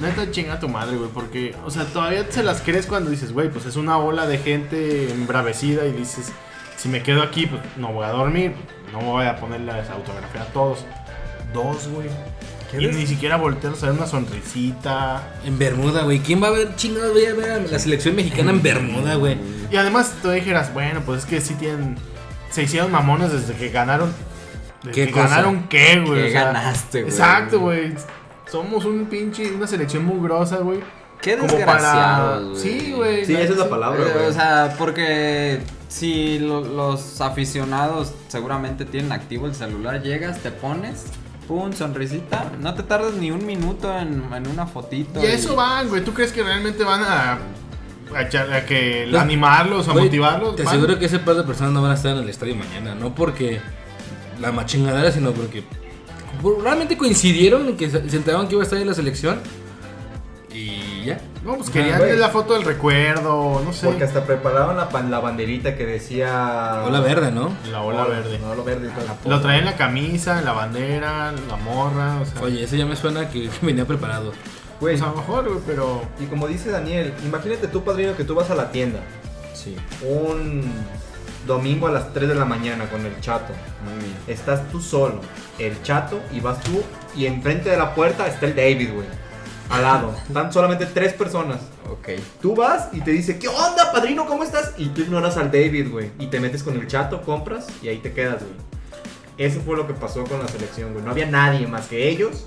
neta 0.00 0.30
chinga 0.30 0.60
tu 0.60 0.68
madre, 0.68 0.96
güey, 0.96 1.10
porque, 1.10 1.54
o 1.64 1.70
sea, 1.70 1.84
todavía 1.84 2.26
se 2.28 2.42
las 2.42 2.60
crees 2.60 2.86
cuando 2.86 3.10
dices, 3.10 3.32
güey, 3.32 3.50
pues 3.50 3.66
es 3.66 3.76
una 3.76 3.98
ola 3.98 4.26
de 4.26 4.38
gente 4.38 5.10
embravecida 5.10 5.86
y 5.86 5.92
dices, 5.92 6.32
si 6.76 6.88
me 6.88 7.02
quedo 7.02 7.22
aquí, 7.22 7.46
pues 7.46 7.62
no 7.76 7.92
voy 7.92 8.04
a 8.04 8.10
dormir, 8.10 8.54
no 8.92 9.00
voy 9.00 9.26
a 9.26 9.36
ponerle 9.36 9.78
esa 9.80 9.94
autografía 9.94 10.42
a 10.42 10.46
todos. 10.46 10.84
Dos, 11.52 11.88
güey. 11.88 12.08
Y 12.78 12.86
ni 12.86 13.06
siquiera 13.06 13.36
voltearlos 13.36 13.82
a 13.82 13.86
ver 13.86 13.96
una 13.96 14.06
sonrisita. 14.06 15.34
En 15.44 15.58
Bermuda, 15.58 16.04
güey. 16.04 16.20
¿Quién 16.20 16.42
va 16.42 16.48
a 16.48 16.52
ver 16.52 16.74
chingados? 16.74 17.12
Voy 17.12 17.26
a 17.26 17.34
ver 17.34 17.50
a 17.50 17.58
la 17.58 17.78
selección 17.78 18.16
mexicana 18.16 18.50
en 18.50 18.62
Bermuda, 18.62 19.16
güey. 19.16 19.36
Y 19.70 19.76
además 19.76 20.14
tú 20.22 20.30
dijeras, 20.30 20.72
bueno, 20.72 21.02
pues 21.04 21.20
es 21.20 21.26
que 21.26 21.40
sí 21.40 21.54
tienen. 21.54 21.96
Se 22.52 22.62
hicieron 22.62 22.92
mamones 22.92 23.32
desde 23.32 23.54
que 23.54 23.70
ganaron. 23.70 24.12
Desde 24.82 24.92
¿Qué 24.92 25.06
que 25.06 25.12
cosa? 25.12 25.28
ganaron 25.28 25.68
qué, 25.68 26.00
güey. 26.06 26.22
¿Qué 26.22 26.28
O 26.28 26.32
sea, 26.32 26.44
ganaste, 26.44 27.02
güey? 27.02 27.12
Exacto, 27.12 27.60
güey. 27.60 27.94
Somos 28.50 28.84
un 28.84 29.06
pinche, 29.06 29.50
una 29.52 29.66
selección 29.66 30.04
mugrosa, 30.04 30.58
güey. 30.58 30.80
Qué 31.20 31.36
para- 31.64 32.40
Sí, 32.56 32.92
güey. 32.96 33.24
Sí, 33.24 33.32
esa 33.34 33.52
es 33.52 33.58
la 33.58 33.68
palabra, 33.68 34.04
güey. 34.12 34.26
O 34.26 34.32
sea, 34.32 34.74
porque 34.76 35.60
si 35.88 36.40
lo- 36.40 36.60
los 36.64 37.20
aficionados 37.20 38.12
seguramente 38.28 38.84
tienen 38.84 39.12
activo 39.12 39.46
el 39.46 39.54
celular, 39.54 40.02
llegas, 40.02 40.40
te 40.40 40.50
pones, 40.50 41.04
pum, 41.46 41.72
sonrisita, 41.72 42.50
no 42.60 42.74
te 42.74 42.82
tardas 42.82 43.14
ni 43.14 43.30
un 43.30 43.46
minuto 43.46 43.96
en, 43.96 44.24
en 44.34 44.48
una 44.48 44.66
fotito. 44.66 45.22
Y 45.22 45.26
a 45.26 45.32
eso 45.32 45.54
van, 45.54 45.88
güey. 45.88 46.04
¿Tú 46.04 46.12
crees 46.12 46.32
que 46.32 46.42
realmente 46.42 46.82
van 46.82 47.02
a, 47.04 47.38
a, 48.16 48.22
echar- 48.28 48.52
a 48.52 48.64
que 48.66 49.06
No. 49.10 49.18
animarlos 49.20 49.88
a 49.88 49.92
motivarlos? 49.94 50.56
Te 50.56 50.62
Van. 50.64 50.74
aseguro 50.74 50.98
que 50.98 51.06
ese 51.06 51.18
par 51.18 51.34
de 51.36 51.42
personas 51.44 51.72
no 51.72 51.82
van 51.82 51.92
a 51.92 51.94
estar 51.94 52.12
en 52.16 52.22
el 52.22 52.28
estadio 52.28 52.54
mañana. 52.56 52.94
No 52.94 53.14
porque 53.14 53.60
la 54.40 54.52
machingadera, 54.52 55.10
sino 55.12 55.32
porque 55.32 55.62
probablemente 56.40 56.96
coincidieron 56.96 57.68
en 57.68 57.76
que 57.76 57.90
se 57.90 57.98
enteraron 58.16 58.46
que 58.48 58.54
iba 58.54 58.62
a 58.62 58.64
estar 58.64 58.78
en 58.78 58.86
la 58.88 58.94
selección. 58.94 59.40
Y 60.54 61.04
ya. 61.06 61.18
No, 61.44 61.56
pues 61.56 61.70
querían 61.70 61.98
güey. 61.98 62.16
la 62.16 62.28
foto 62.28 62.52
del 62.54 62.62
recuerdo, 62.64 63.62
no 63.64 63.72
sé. 63.72 63.86
Porque 63.86 64.04
hasta 64.04 64.24
prepararon 64.26 64.76
la, 64.76 64.88
la 65.08 65.18
banderita 65.20 65.76
que 65.76 65.86
decía 65.86 66.82
Hola 66.84 67.00
verde, 67.00 67.32
¿no? 67.32 67.52
La 67.70 67.80
ola 67.80 68.04
verde. 68.04 68.38
No, 68.38 68.54
lo 68.54 68.62
verde. 68.62 68.90
Lo 69.26 69.40
traen 69.40 69.60
en 69.60 69.64
la 69.64 69.76
camisa, 69.76 70.38
en 70.38 70.44
la 70.44 70.52
bandera, 70.52 71.32
la 71.48 71.56
morra, 71.56 72.20
o 72.20 72.26
sea. 72.26 72.42
Oye, 72.42 72.62
ese 72.64 72.76
ya 72.76 72.84
me 72.86 72.96
suena 72.96 73.30
que 73.30 73.48
venía 73.62 73.86
preparado. 73.86 74.32
Güey, 74.82 74.98
Pues 74.98 75.02
a 75.02 75.06
lo 75.12 75.14
mejor, 75.18 75.48
güey, 75.48 75.60
pero. 75.64 76.02
y 76.18 76.24
como 76.26 76.48
dice 76.48 76.70
Daniel, 76.70 77.14
imagínate 77.24 77.68
tú, 77.68 77.84
padrino, 77.84 78.16
que 78.16 78.24
tú 78.24 78.34
vas 78.34 78.50
a 78.50 78.56
la 78.56 78.72
tienda 78.72 78.98
Sí, 79.54 79.76
un 80.04 80.62
domingo 81.46 81.86
a 81.86 81.92
las 81.92 82.12
3 82.12 82.28
de 82.28 82.34
la 82.34 82.44
mañana 82.44 82.90
con 82.90 83.06
el 83.06 83.20
chato. 83.20 83.52
muy 83.84 84.02
bien. 84.02 84.16
Estás 84.26 84.68
tú 84.72 84.80
solo, 84.80 85.20
el 85.60 85.80
chato, 85.84 86.20
y 86.32 86.40
vas 86.40 86.60
tú, 86.62 86.82
y 87.14 87.26
enfrente 87.26 87.70
de 87.70 87.76
la 87.76 87.94
puerta 87.94 88.26
está 88.26 88.46
el 88.46 88.56
David, 88.56 88.92
güey. 88.92 89.06
Al 89.70 89.82
lado. 89.82 90.14
Están 90.26 90.52
solamente 90.52 90.86
tres 90.86 91.12
personas. 91.12 91.60
Ok. 91.88 92.08
Tú 92.40 92.56
vas 92.56 92.88
y 92.92 93.00
te 93.02 93.12
dice, 93.12 93.38
¿qué 93.38 93.46
onda, 93.46 93.92
padrino? 93.92 94.26
¿Cómo 94.26 94.42
estás? 94.42 94.72
Y 94.78 94.88
tú 94.88 95.02
ignoras 95.02 95.36
al 95.36 95.52
David, 95.52 95.92
güey. 95.92 96.10
Y 96.18 96.26
te 96.26 96.40
metes 96.40 96.64
con 96.64 96.74
el 96.76 96.88
chato, 96.88 97.22
compras 97.22 97.68
y 97.82 97.88
ahí 97.88 97.98
te 97.98 98.12
quedas, 98.12 98.42
güey. 98.42 98.56
Eso 99.38 99.60
fue 99.60 99.76
lo 99.76 99.86
que 99.86 99.94
pasó 99.94 100.24
con 100.24 100.40
la 100.40 100.48
selección, 100.48 100.92
güey. 100.92 101.04
No 101.04 101.12
había 101.12 101.26
nadie 101.26 101.66
más 101.68 101.86
que 101.86 102.08
ellos, 102.08 102.46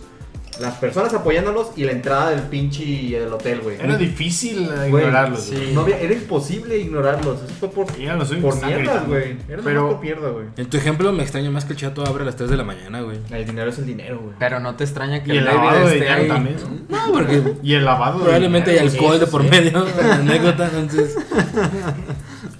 las 0.60 0.76
personas 0.76 1.14
apoyándolos 1.14 1.72
y 1.76 1.84
la 1.84 1.92
entrada 1.92 2.30
del 2.32 2.42
pinche 2.44 2.84
del 2.84 3.32
hotel, 3.34 3.62
güey. 3.62 3.78
Era 3.80 3.98
difícil 3.98 4.68
Güey, 4.90 5.04
ignorarlos, 5.04 5.42
sí. 5.42 5.56
güey. 5.56 5.74
No 5.74 5.82
había, 5.82 6.00
era 6.00 6.14
imposible 6.14 6.78
ignorarlos. 6.78 7.42
Eso 7.44 7.54
fue 7.60 7.70
por, 7.70 7.88
Y 8.00 8.06
eran 8.06 8.20
los 8.20 8.30
por 8.36 8.66
mierdas, 8.66 9.08
güey. 9.08 9.38
Era 9.50 9.62
Pero- 9.64 10.00
mierda, 10.02 10.30
güey. 10.30 10.46
En 10.58 10.70
tu 10.70 10.78
ejemplo 10.78 11.12
me 11.14 11.24
extraña 11.24 11.52
más 11.52 11.66
que 11.66 11.74
el 11.74 11.80
chato 11.80 12.06
abre 12.06 12.24
a 12.24 12.26
las 12.26 12.36
3 12.36 12.50
de 12.50 12.58
la 12.58 12.64
mañana, 12.64 13.02
güey. 13.02 13.18
El 13.32 13.46
dinero 13.46 13.70
es 13.70 13.78
el 13.80 13.86
dinero, 13.86 14.20
güey. 14.20 14.36
Pero 14.40 14.60
no 14.60 14.76
te 14.76 14.84
extraña 14.86 15.24
que 15.24 15.34
Y 15.34 15.38
el 15.38 15.46
David 15.46 15.58
lavado 15.58 15.80
de 15.80 15.84
esté 15.86 15.96
dinero 16.00 16.22
ahí. 16.22 16.28
también. 16.28 16.56
¿no? 16.90 16.98
No, 17.08 17.14
porque 17.14 17.54
Y 17.64 17.74
el 17.74 17.86
lavado 17.86 18.20
de 18.20 18.24
probablemente 18.26 18.72
hay 18.72 18.78
alcohol 18.80 19.20
de 19.20 19.28
por 19.28 19.44
sí. 19.44 19.50
medio. 19.50 19.86
anécdota, 20.14 20.70
entonces. 20.74 21.16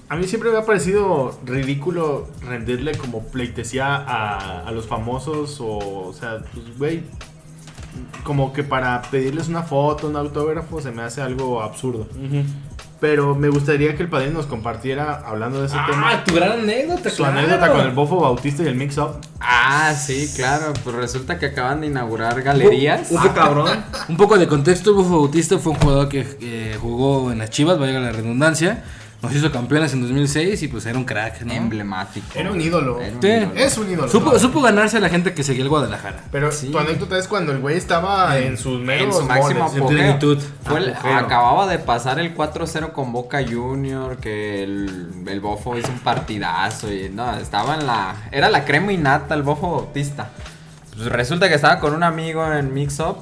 A 0.08 0.16
mí 0.16 0.26
siempre 0.26 0.50
me 0.50 0.58
ha 0.58 0.64
parecido 0.64 1.36
ridículo 1.44 2.28
rendirle 2.46 2.92
como 2.92 3.24
pleitesía 3.26 3.96
a, 3.96 4.60
a 4.66 4.70
los 4.70 4.86
famosos 4.86 5.60
o, 5.60 5.78
o 6.08 6.12
sea, 6.12 6.38
pues, 6.54 6.78
güey, 6.78 7.02
como 8.24 8.52
que 8.52 8.62
para 8.64 9.02
pedirles 9.02 9.48
una 9.48 9.62
foto, 9.62 10.06
un 10.08 10.16
autógrafo, 10.16 10.80
se 10.80 10.90
me 10.90 11.02
hace 11.02 11.22
algo 11.22 11.62
absurdo. 11.62 12.06
Pero 12.98 13.34
me 13.34 13.50
gustaría 13.50 13.94
que 13.94 14.02
el 14.02 14.08
padrino 14.08 14.38
nos 14.38 14.46
compartiera, 14.46 15.22
hablando 15.26 15.60
de 15.60 15.66
ese 15.66 15.76
Ah, 15.78 15.86
tema, 15.90 16.24
tu 16.24 16.34
gran 16.34 16.52
anécdota, 16.60 17.10
su 17.10 17.16
claro. 17.18 17.38
anécdota 17.38 17.70
con 17.70 17.80
el 17.82 17.90
bofo 17.90 18.20
bautista 18.20 18.62
y 18.62 18.68
el 18.68 18.74
mix-up. 18.74 19.18
Ah, 19.38 19.92
sí, 19.94 20.32
claro. 20.34 20.72
Pues 20.82 20.96
resulta 20.96 21.38
que 21.38 21.46
acaban 21.46 21.82
de 21.82 21.88
inaugurar 21.88 22.40
galerías. 22.40 23.12
Uf, 23.12 23.26
cabrón. 23.34 23.68
Un 24.08 24.16
poco 24.16 24.38
de 24.38 24.46
contexto, 24.48 24.90
el 24.90 24.96
Bufo 24.96 25.18
Bautista 25.20 25.58
fue 25.58 25.72
un 25.72 25.78
jugador 25.78 26.08
que 26.08 26.26
eh, 26.40 26.78
jugó 26.80 27.30
en 27.30 27.38
las 27.38 27.50
Chivas, 27.50 27.78
vaya 27.78 28.00
la 28.00 28.12
redundancia. 28.12 28.82
Nos 29.22 29.34
hizo 29.34 29.50
campeones 29.50 29.92
en 29.94 30.02
2006 30.02 30.62
y 30.62 30.68
pues 30.68 30.84
era 30.86 30.98
un 30.98 31.04
crack, 31.04 31.40
¿no? 31.42 31.52
Emblemático. 31.52 32.26
Era 32.34 32.50
un 32.52 32.60
ídolo. 32.60 33.00
Era 33.00 33.14
un 33.16 33.22
Sí. 33.22 33.28
ídolo. 33.28 33.52
Es 33.54 33.78
un 33.78 33.90
ídolo. 33.90 34.08
Supo, 34.08 34.38
supo 34.38 34.60
ganarse 34.60 34.98
a 34.98 35.00
la 35.00 35.08
gente 35.08 35.32
que 35.32 35.42
seguía 35.42 35.62
el 35.62 35.68
Guadalajara. 35.70 36.24
Pero 36.30 36.52
Sí. 36.52 36.68
tu 36.70 36.78
anécdota 36.78 37.18
es 37.18 37.26
cuando 37.26 37.52
el 37.52 37.58
güey 37.58 37.76
estaba 37.76 38.38
en 38.38 38.58
sus 38.58 38.78
meros 38.80 39.06
en 39.06 39.12
su 39.22 39.26
máximo. 39.26 39.72
En 39.74 39.86
plenitud. 39.86 40.38
Acababa 41.02 41.66
de 41.66 41.78
pasar 41.78 42.18
el 42.18 42.34
4-0 42.34 42.92
con 42.92 43.12
Boca 43.12 43.42
Junior, 43.42 44.18
que 44.18 44.62
el, 44.62 45.08
el 45.26 45.40
Bofo 45.40 45.76
hizo 45.78 45.88
un 45.90 46.00
partidazo 46.00 46.92
y 46.92 47.08
no, 47.08 47.36
estaba 47.36 47.74
en 47.76 47.86
la... 47.86 48.14
Era 48.30 48.50
la 48.50 48.64
crema 48.64 48.92
innata 48.92 49.34
el 49.34 49.42
Bofo 49.42 49.70
Bautista. 49.76 50.28
Pues 50.94 51.08
resulta 51.08 51.48
que 51.48 51.54
estaba 51.54 51.78
con 51.80 51.94
un 51.94 52.02
amigo 52.02 52.50
en 52.52 52.72
Mix 52.72 53.00
Up 53.00 53.18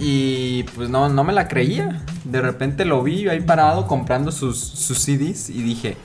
y 0.00 0.62
pues 0.74 0.88
no, 0.88 1.10
no 1.10 1.24
me 1.24 1.32
la 1.32 1.46
creía. 1.46 2.02
De 2.24 2.40
repente 2.40 2.84
lo 2.86 3.02
vi 3.02 3.28
ahí 3.28 3.40
parado 3.40 3.86
comprando 3.86 4.32
sus, 4.32 4.58
sus 4.58 4.98
CDs 4.98 5.50
y 5.50 5.62
dije, 5.62 5.96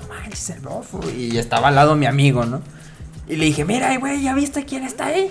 no 0.00 0.08
manches, 0.08 0.50
el 0.50 0.60
Bofo. 0.60 1.00
Y 1.16 1.36
estaba 1.36 1.68
al 1.68 1.74
lado 1.74 1.96
mi 1.96 2.06
amigo, 2.06 2.46
¿no? 2.46 2.62
Y 3.28 3.36
le 3.36 3.44
dije, 3.44 3.64
mira, 3.64 3.96
güey, 3.98 4.22
¿ya 4.22 4.34
viste 4.34 4.64
quién 4.64 4.84
está 4.84 5.06
ahí? 5.06 5.30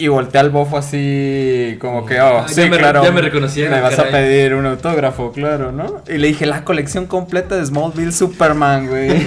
Y 0.00 0.06
volteé 0.06 0.40
al 0.40 0.50
bofo 0.50 0.78
así, 0.78 1.76
como 1.80 2.06
que, 2.06 2.20
oh, 2.20 2.38
Ah, 2.38 2.46
sí, 2.48 2.60
ya 2.62 2.68
me- 2.68 2.78
claro. 2.78 3.02
ya 3.02 3.10
me 3.10 3.20
reconocieron, 3.20 3.74
Me 3.74 3.80
vas 3.80 3.96
caray. 3.96 4.08
a 4.10 4.12
pedir 4.16 4.54
un 4.54 4.64
autógrafo, 4.66 5.32
claro, 5.32 5.72
¿no? 5.72 6.02
Y 6.08 6.18
le 6.18 6.28
dije, 6.28 6.46
la 6.46 6.62
colección 6.64 7.06
completa 7.06 7.56
de 7.56 7.66
Smallville 7.66 8.12
Superman, 8.12 8.86
güey. 8.86 9.10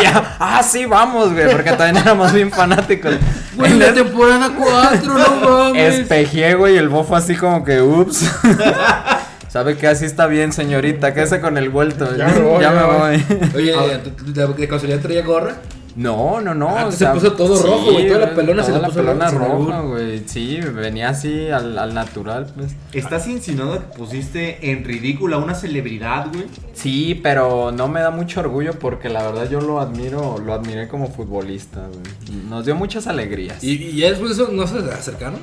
Y 0.00 0.02
ya, 0.02 0.36
ah, 0.38 0.62
sí, 0.62 0.86
vamos, 0.86 1.34
güey, 1.34 1.50
porque 1.52 1.72
también 1.72 1.98
éramos 1.98 2.32
bien 2.32 2.50
fanáticos. 2.50 3.12
Güey, 3.56 3.74
la 3.78 3.92
temporada 3.92 4.50
4, 4.56 5.18
no 5.18 5.50
mames. 5.66 5.98
Espejé, 5.98 6.54
güey, 6.54 6.76
y 6.76 6.78
el 6.78 6.88
bofo 6.88 7.14
así 7.14 7.36
como 7.36 7.62
que, 7.62 7.82
ups. 7.82 8.24
¿Sabe 9.48 9.76
que 9.76 9.86
así 9.88 10.04
está 10.06 10.26
bien, 10.28 10.52
señorita? 10.52 11.12
Quédese 11.12 11.40
con 11.40 11.58
el 11.58 11.68
vuelto. 11.70 12.16
Ya 12.16 12.28
me 12.28 12.38
voy, 12.40 12.62
ya 12.62 12.72
ya 12.72 12.80
me 12.80 12.86
voy. 12.86 13.24
voy. 13.28 13.50
Oye, 13.56 14.00
¿de, 14.32 14.46
de 14.46 14.68
casualidad 14.68 15.00
traía 15.00 15.22
gorra? 15.24 15.56
No, 15.96 16.40
no, 16.40 16.54
no. 16.54 16.68
Ah, 16.68 16.86
o 16.86 16.92
se 16.92 17.06
puso 17.06 17.32
todo 17.32 17.62
rojo, 17.62 17.92
güey, 17.92 18.06
toda 18.08 18.20
la 18.20 18.34
pelona 18.34 18.62
se 18.62 18.68
toda 18.68 18.78
le 18.78 18.82
la 18.82 18.88
puso 18.88 19.00
pelona 19.00 19.30
roja, 19.30 19.80
güey. 19.80 20.22
Sí, 20.26 20.60
venía 20.60 21.08
así 21.08 21.48
al, 21.50 21.78
al 21.78 21.94
natural, 21.94 22.52
pues. 22.56 22.72
¿Estás 22.92 23.26
insinuando 23.26 23.80
que 23.80 23.98
pusiste 23.98 24.70
en 24.70 24.84
ridículo 24.84 25.36
a 25.36 25.38
una 25.38 25.54
celebridad, 25.54 26.28
güey? 26.32 26.46
Sí, 26.74 27.18
pero 27.22 27.72
no 27.72 27.88
me 27.88 28.00
da 28.00 28.10
mucho 28.10 28.40
orgullo 28.40 28.74
porque 28.78 29.08
la 29.08 29.22
verdad 29.22 29.50
yo 29.50 29.60
lo 29.60 29.80
admiro, 29.80 30.38
lo 30.38 30.54
admiré 30.54 30.88
como 30.88 31.08
futbolista, 31.08 31.80
güey. 31.80 32.40
Nos 32.48 32.64
dio 32.64 32.74
muchas 32.74 33.06
alegrías. 33.06 33.62
¿Y, 33.62 33.72
y 33.72 33.96
ya 33.96 34.10
después 34.10 34.36
de 34.36 34.42
eso 34.42 34.52
no 34.52 34.66
se 34.66 34.78
acercaron? 34.78 35.40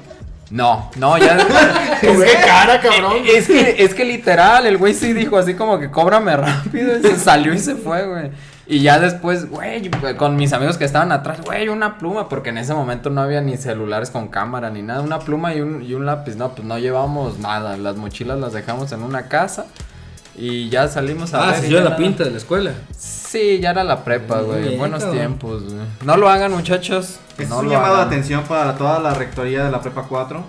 No, 0.49 0.89
no, 0.95 1.17
ya. 1.17 1.37
Es 2.01 2.17
que 2.17 2.41
cara, 2.45 2.79
cabrón. 2.79 3.17
Es 3.27 3.47
que, 3.47 3.83
es 3.83 3.93
que 3.93 4.05
literal, 4.05 4.65
el 4.65 4.77
güey 4.77 4.93
sí 4.93 5.11
dijo 5.11 5.37
así 5.37 5.55
como 5.55 5.79
que 5.79 5.89
cóbrame 5.89 6.35
rápido. 6.37 6.97
Y 6.97 7.01
se 7.01 7.17
salió 7.17 7.53
y 7.53 7.59
se 7.59 7.75
fue, 7.75 8.05
güey. 8.07 8.31
Y 8.69 8.81
ya 8.81 8.99
después, 8.99 9.49
güey, 9.49 9.89
con 10.17 10.35
mis 10.35 10.51
amigos 10.51 10.77
que 10.77 10.83
estaban 10.83 11.11
atrás, 11.13 11.39
güey, 11.41 11.69
una 11.69 11.97
pluma, 11.97 12.27
porque 12.27 12.49
en 12.49 12.57
ese 12.57 12.73
momento 12.73 13.09
no 13.09 13.21
había 13.21 13.39
ni 13.39 13.55
celulares 13.55 14.09
con 14.09 14.27
cámara 14.27 14.69
ni 14.69 14.81
nada, 14.81 14.99
una 15.01 15.19
pluma 15.19 15.53
y 15.55 15.61
un, 15.61 15.81
y 15.83 15.93
un 15.93 16.05
lápiz. 16.05 16.35
No, 16.35 16.49
pues 16.53 16.67
no 16.67 16.77
llevamos 16.77 17.39
nada. 17.39 17.77
Las 17.77 17.95
mochilas 17.95 18.37
las 18.39 18.51
dejamos 18.51 18.91
en 18.91 19.03
una 19.03 19.29
casa 19.29 19.67
y 20.35 20.67
ya 20.69 20.87
salimos 20.89 21.33
a 21.33 21.43
Ah, 21.47 21.51
ver. 21.51 21.61
se 21.61 21.67
y 21.67 21.69
yo 21.69 21.77
ya 21.79 21.85
la 21.89 21.95
pinta 21.95 22.25
de 22.25 22.31
la 22.31 22.37
escuela. 22.37 22.71
Sí, 22.97 23.59
ya 23.61 23.71
era 23.71 23.83
la 23.85 24.03
prepa, 24.03 24.37
Muy 24.37 24.45
güey. 24.45 24.61
bien, 24.63 24.77
Buenos 24.79 24.99
cabrón. 24.99 25.17
tiempos, 25.17 25.63
güey. 25.63 25.85
No 26.03 26.17
lo 26.17 26.29
hagan, 26.29 26.51
muchachos. 26.51 27.19
Es 27.37 27.47
no 27.49 27.59
un 27.59 27.65
lo 27.67 27.71
llamado 27.71 27.95
de 27.95 28.01
hagan. 28.01 28.07
atención 28.13 28.43
para 28.43 28.75
toda 28.75 28.99
la 28.99 29.13
rectoría 29.13 29.63
de 29.63 29.71
la 29.71 29.79
Prepa 29.79 30.03
4. 30.09 30.43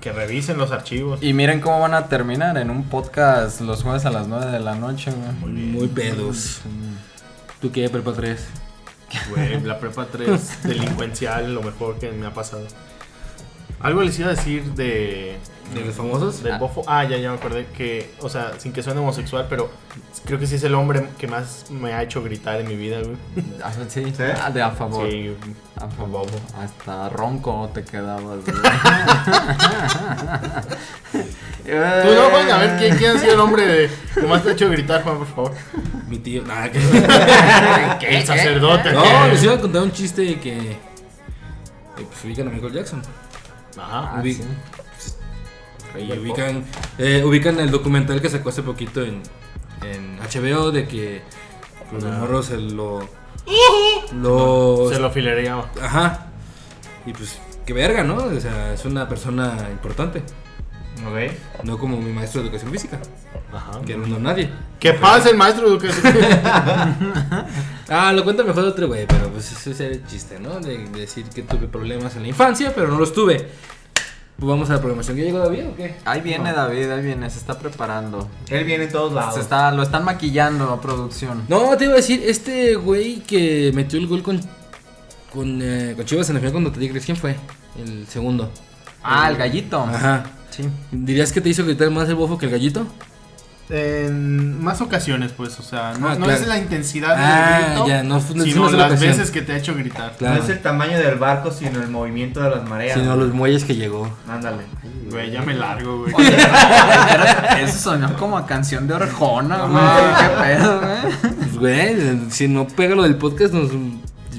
Que 0.00 0.12
revisen 0.12 0.58
los 0.58 0.70
archivos. 0.70 1.20
Y 1.22 1.32
miren 1.32 1.60
cómo 1.60 1.80
van 1.80 1.94
a 1.94 2.06
terminar 2.08 2.56
en 2.58 2.70
un 2.70 2.84
podcast 2.84 3.60
los 3.62 3.82
jueves 3.82 4.04
a 4.04 4.10
las 4.10 4.28
9 4.28 4.46
de 4.52 4.60
la 4.60 4.74
noche, 4.74 5.10
güey. 5.40 5.52
Muy 5.52 5.88
pedos. 5.88 6.60
¿Tú 7.64 7.72
qué, 7.72 7.88
prepa 7.88 8.12
3? 8.12 8.46
Güey, 9.30 9.62
la 9.62 9.80
prepa 9.80 10.04
3 10.04 10.62
delincuencial, 10.64 11.54
lo 11.54 11.62
mejor 11.62 11.98
que 11.98 12.12
me 12.12 12.26
ha 12.26 12.34
pasado. 12.34 12.66
Algo 13.80 14.02
les 14.02 14.18
iba 14.18 14.28
a 14.28 14.34
decir 14.34 14.74
de. 14.74 15.38
¿De 15.72 15.80
los 15.84 15.94
famosos? 15.94 16.42
Del 16.42 16.58
bofo. 16.58 16.82
Ah, 16.86 17.04
ya, 17.04 17.16
ya 17.16 17.30
me 17.30 17.36
acordé 17.36 17.66
que. 17.76 18.12
O 18.20 18.28
sea, 18.28 18.52
sin 18.58 18.72
que 18.72 18.82
suene 18.82 19.00
homosexual, 19.00 19.46
pero 19.48 19.70
creo 20.24 20.38
que 20.38 20.46
sí 20.46 20.56
es 20.56 20.62
el 20.64 20.74
hombre 20.74 21.08
que 21.18 21.26
más 21.26 21.66
me 21.70 21.92
ha 21.94 22.02
hecho 22.02 22.22
gritar 22.22 22.60
en 22.60 22.68
mi 22.68 22.76
vida, 22.76 22.98
güey. 23.00 23.16
Ah, 23.62 23.72
sí, 23.88 24.04
¿Sí? 24.04 24.22
Ah, 24.42 24.50
de 24.50 24.62
a 24.62 24.70
favor. 24.70 25.10
Sí. 25.10 25.34
A 25.76 25.88
favor. 25.88 26.26
Hasta 26.62 27.08
ronco 27.08 27.70
te 27.72 27.82
quedabas, 27.84 28.22
güey. 28.44 28.56
Tú 31.64 31.70
no, 32.14 32.30
Juan, 32.30 32.50
a 32.50 32.58
ver 32.58 32.76
¿quién, 32.78 32.96
quién 32.96 33.16
ha 33.16 33.18
sido 33.20 33.32
el 33.34 33.40
hombre 33.40 33.66
de- 33.66 33.90
que 34.14 34.22
más 34.26 34.42
te 34.42 34.50
ha 34.50 34.52
hecho 34.52 34.68
gritar, 34.68 35.02
Juan, 35.02 35.18
por 35.18 35.26
favor. 35.26 35.52
Mi 36.08 36.18
tío. 36.18 36.42
Nada, 36.44 36.70
que. 36.70 36.78
El 38.18 38.26
sacerdote. 38.26 38.92
No, 38.92 39.02
que- 39.02 39.28
les 39.32 39.42
iba 39.42 39.54
a 39.54 39.60
contar 39.60 39.82
un 39.82 39.92
chiste 39.92 40.38
que. 40.40 40.72
eh, 40.72 40.78
Pues 41.96 42.24
ubican 42.24 42.48
a 42.48 42.50
Michael 42.50 42.72
Jackson. 42.74 43.02
Ajá. 43.78 44.12
Ah, 44.16 44.20
sí. 44.22 44.40
Y 45.98 46.12
ubican, 46.18 46.64
eh, 46.98 47.22
ubican 47.24 47.60
el 47.60 47.70
documental 47.70 48.20
que 48.20 48.28
sacó 48.28 48.48
hace 48.48 48.62
poquito 48.62 49.02
en, 49.02 49.22
en 49.82 50.18
HBO 50.18 50.70
de 50.72 50.86
que 50.88 51.22
pues, 51.90 52.02
los 52.02 52.12
Ah. 52.12 52.18
morros 52.18 52.46
se 52.46 52.56
lo. 52.58 53.08
Lo. 54.12 54.88
Se 54.92 54.98
lo 54.98 55.10
filereaba. 55.10 55.70
Ajá. 55.80 56.26
Y 57.06 57.12
pues, 57.12 57.38
qué 57.66 57.72
verga, 57.72 58.02
¿no? 58.04 58.16
O 58.16 58.40
sea, 58.40 58.72
es 58.72 58.84
una 58.84 59.08
persona 59.08 59.68
importante. 59.70 60.22
Ok. 61.06 61.64
No 61.64 61.76
como 61.78 61.96
mi 62.00 62.12
maestro 62.12 62.40
de 62.40 62.46
educación 62.48 62.70
física, 62.72 62.98
Ajá. 63.52 63.80
que 63.84 63.96
no 63.96 64.04
es 64.06 64.22
nadie. 64.22 64.48
¿Qué 64.78 64.92
pasa 64.94 65.28
el 65.30 65.36
maestro 65.36 65.64
de 65.68 65.70
educación? 65.76 66.14
Ah, 67.88 68.12
lo 68.14 68.24
cuenta 68.24 68.42
mejor 68.44 68.64
otro 68.64 68.86
güey, 68.88 69.06
pero 69.06 69.28
pues 69.28 69.52
ese 69.52 69.72
es 69.72 69.80
el 69.80 70.06
chiste, 70.06 70.40
¿no? 70.40 70.58
De, 70.58 70.78
de 70.78 71.00
decir 71.00 71.26
que 71.26 71.42
tuve 71.42 71.66
problemas 71.68 72.16
en 72.16 72.22
la 72.22 72.28
infancia, 72.28 72.72
pero 72.74 72.88
no 72.88 72.98
los 72.98 73.12
tuve. 73.12 73.46
Pues 74.36 74.48
vamos 74.48 74.68
a 74.68 74.74
la 74.74 74.78
programación. 74.78 75.16
¿Ya 75.16 75.24
llegó 75.24 75.38
David 75.38 75.66
o 75.68 75.76
qué? 75.76 75.94
Ahí 76.04 76.20
viene 76.20 76.52
David, 76.52 76.90
ahí 76.90 77.02
viene, 77.02 77.30
se 77.30 77.38
está 77.38 77.58
preparando. 77.58 78.28
Él 78.50 78.64
viene 78.64 78.84
en 78.84 78.92
todos 78.92 79.12
lados. 79.12 79.34
Se 79.34 79.40
está, 79.40 79.70
lo 79.70 79.82
están 79.82 80.04
maquillando 80.04 80.72
a 80.72 80.80
producción. 80.80 81.44
No, 81.48 81.76
te 81.76 81.84
iba 81.84 81.94
a 81.94 81.96
decir, 81.96 82.22
este 82.26 82.74
güey 82.74 83.20
que 83.20 83.70
metió 83.74 83.98
el 83.98 84.08
gol 84.08 84.22
con, 84.22 84.40
con, 85.32 85.60
eh, 85.62 85.94
con 85.96 86.04
Chivas 86.04 86.28
en 86.30 86.34
la 86.34 86.40
final 86.40 86.52
contra 86.52 86.72
Tigres, 86.72 87.04
¿quién 87.04 87.16
fue? 87.16 87.36
El 87.78 88.06
segundo. 88.08 88.50
Ah, 89.02 89.30
el 89.30 89.36
gallito. 89.36 89.80
Ajá. 89.80 90.24
Sí. 90.50 90.64
¿Dirías 90.90 91.30
que 91.32 91.40
te 91.40 91.48
hizo 91.48 91.64
gritar 91.64 91.90
más 91.90 92.08
el 92.08 92.14
bofo 92.16 92.36
que 92.36 92.46
el 92.46 92.52
gallito? 92.52 92.86
En 93.70 94.62
más 94.62 94.82
ocasiones, 94.82 95.32
pues, 95.32 95.58
o 95.58 95.62
sea, 95.62 95.94
no, 95.98 96.08
Ah, 96.08 96.14
no 96.16 96.26
claro. 96.26 96.32
es 96.42 96.46
la 96.46 96.58
intensidad 96.58 97.16
del 97.16 97.24
Ah, 97.24 97.60
grito, 97.70 97.86
ya, 97.88 98.02
no 98.02 98.20
sino 98.20 98.70
las 98.70 98.88
ocasión. 98.90 99.10
veces 99.12 99.30
que 99.30 99.40
te 99.40 99.52
ha 99.52 99.56
hecho 99.56 99.74
gritar. 99.74 100.14
Claro. 100.18 100.36
No 100.36 100.42
es 100.44 100.50
el 100.50 100.60
tamaño 100.60 100.98
del 100.98 101.14
barco, 101.14 101.50
sino 101.50 101.80
el 101.82 101.88
movimiento 101.88 102.42
de 102.42 102.50
las 102.50 102.68
mareas. 102.68 102.98
Sino 102.98 103.16
los 103.16 103.32
muelles 103.32 103.64
que 103.64 103.74
llegó. 103.74 104.10
Ándale. 104.28 104.64
Güey, 105.10 105.30
ya 105.30 105.40
me 105.42 105.54
largo, 105.54 106.00
güey. 106.02 106.14
Eso 107.62 107.78
sonó 107.78 108.14
como 108.16 108.36
a 108.36 108.46
canción 108.46 108.86
de 108.86 108.94
orejona, 108.94 109.56
güey. 109.66 109.82
Qué 110.18 110.56
pedo, 110.58 110.80
güey. 110.80 111.34
Pues 111.38 111.58
güey, 111.58 112.30
si 112.30 112.48
no 112.48 112.66
pega 112.66 112.94
lo 112.94 113.02
del 113.04 113.16
podcast, 113.16 113.54
nos 113.54 113.70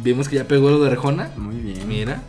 vimos 0.04 0.30
que 0.30 0.36
ya 0.36 0.44
pegó 0.44 0.70
lo 0.70 0.84
de 0.84 0.90
Rejona. 0.92 1.30
Muy 1.36 1.56
bien. 1.56 1.88
Mira. 1.88 2.20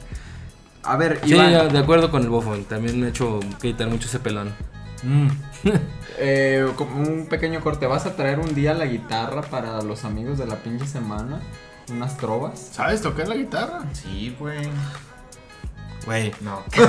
A 0.82 0.96
ver, 0.96 1.20
Sí, 1.24 1.34
Iván, 1.34 1.50
ya, 1.50 1.64
de 1.66 1.78
acuerdo 1.78 2.10
con 2.10 2.22
el 2.22 2.28
bofo. 2.28 2.54
También 2.68 2.98
me 3.00 3.06
ha 3.06 3.08
hecho 3.10 3.40
gritar 3.60 3.88
mucho 3.88 4.08
ese 4.08 4.18
pelón. 4.20 4.52
eh, 6.18 6.66
como 6.76 7.00
un 7.00 7.26
pequeño 7.26 7.60
corte. 7.60 7.86
¿Vas 7.86 8.06
a 8.06 8.16
traer 8.16 8.38
un 8.38 8.54
día 8.54 8.74
la 8.74 8.86
guitarra 8.86 9.42
para 9.42 9.82
los 9.82 10.04
amigos 10.04 10.38
de 10.38 10.46
la 10.46 10.56
pinche 10.56 10.86
semana? 10.86 11.40
¿Unas 11.90 12.16
trovas? 12.16 12.58
¿Sabes 12.72 13.02
tocar 13.02 13.28
la 13.28 13.36
guitarra? 13.36 13.84
Sí, 13.92 14.34
güey. 14.38 14.68
Güey. 16.06 16.32
No. 16.40 16.62
Puedo 16.74 16.88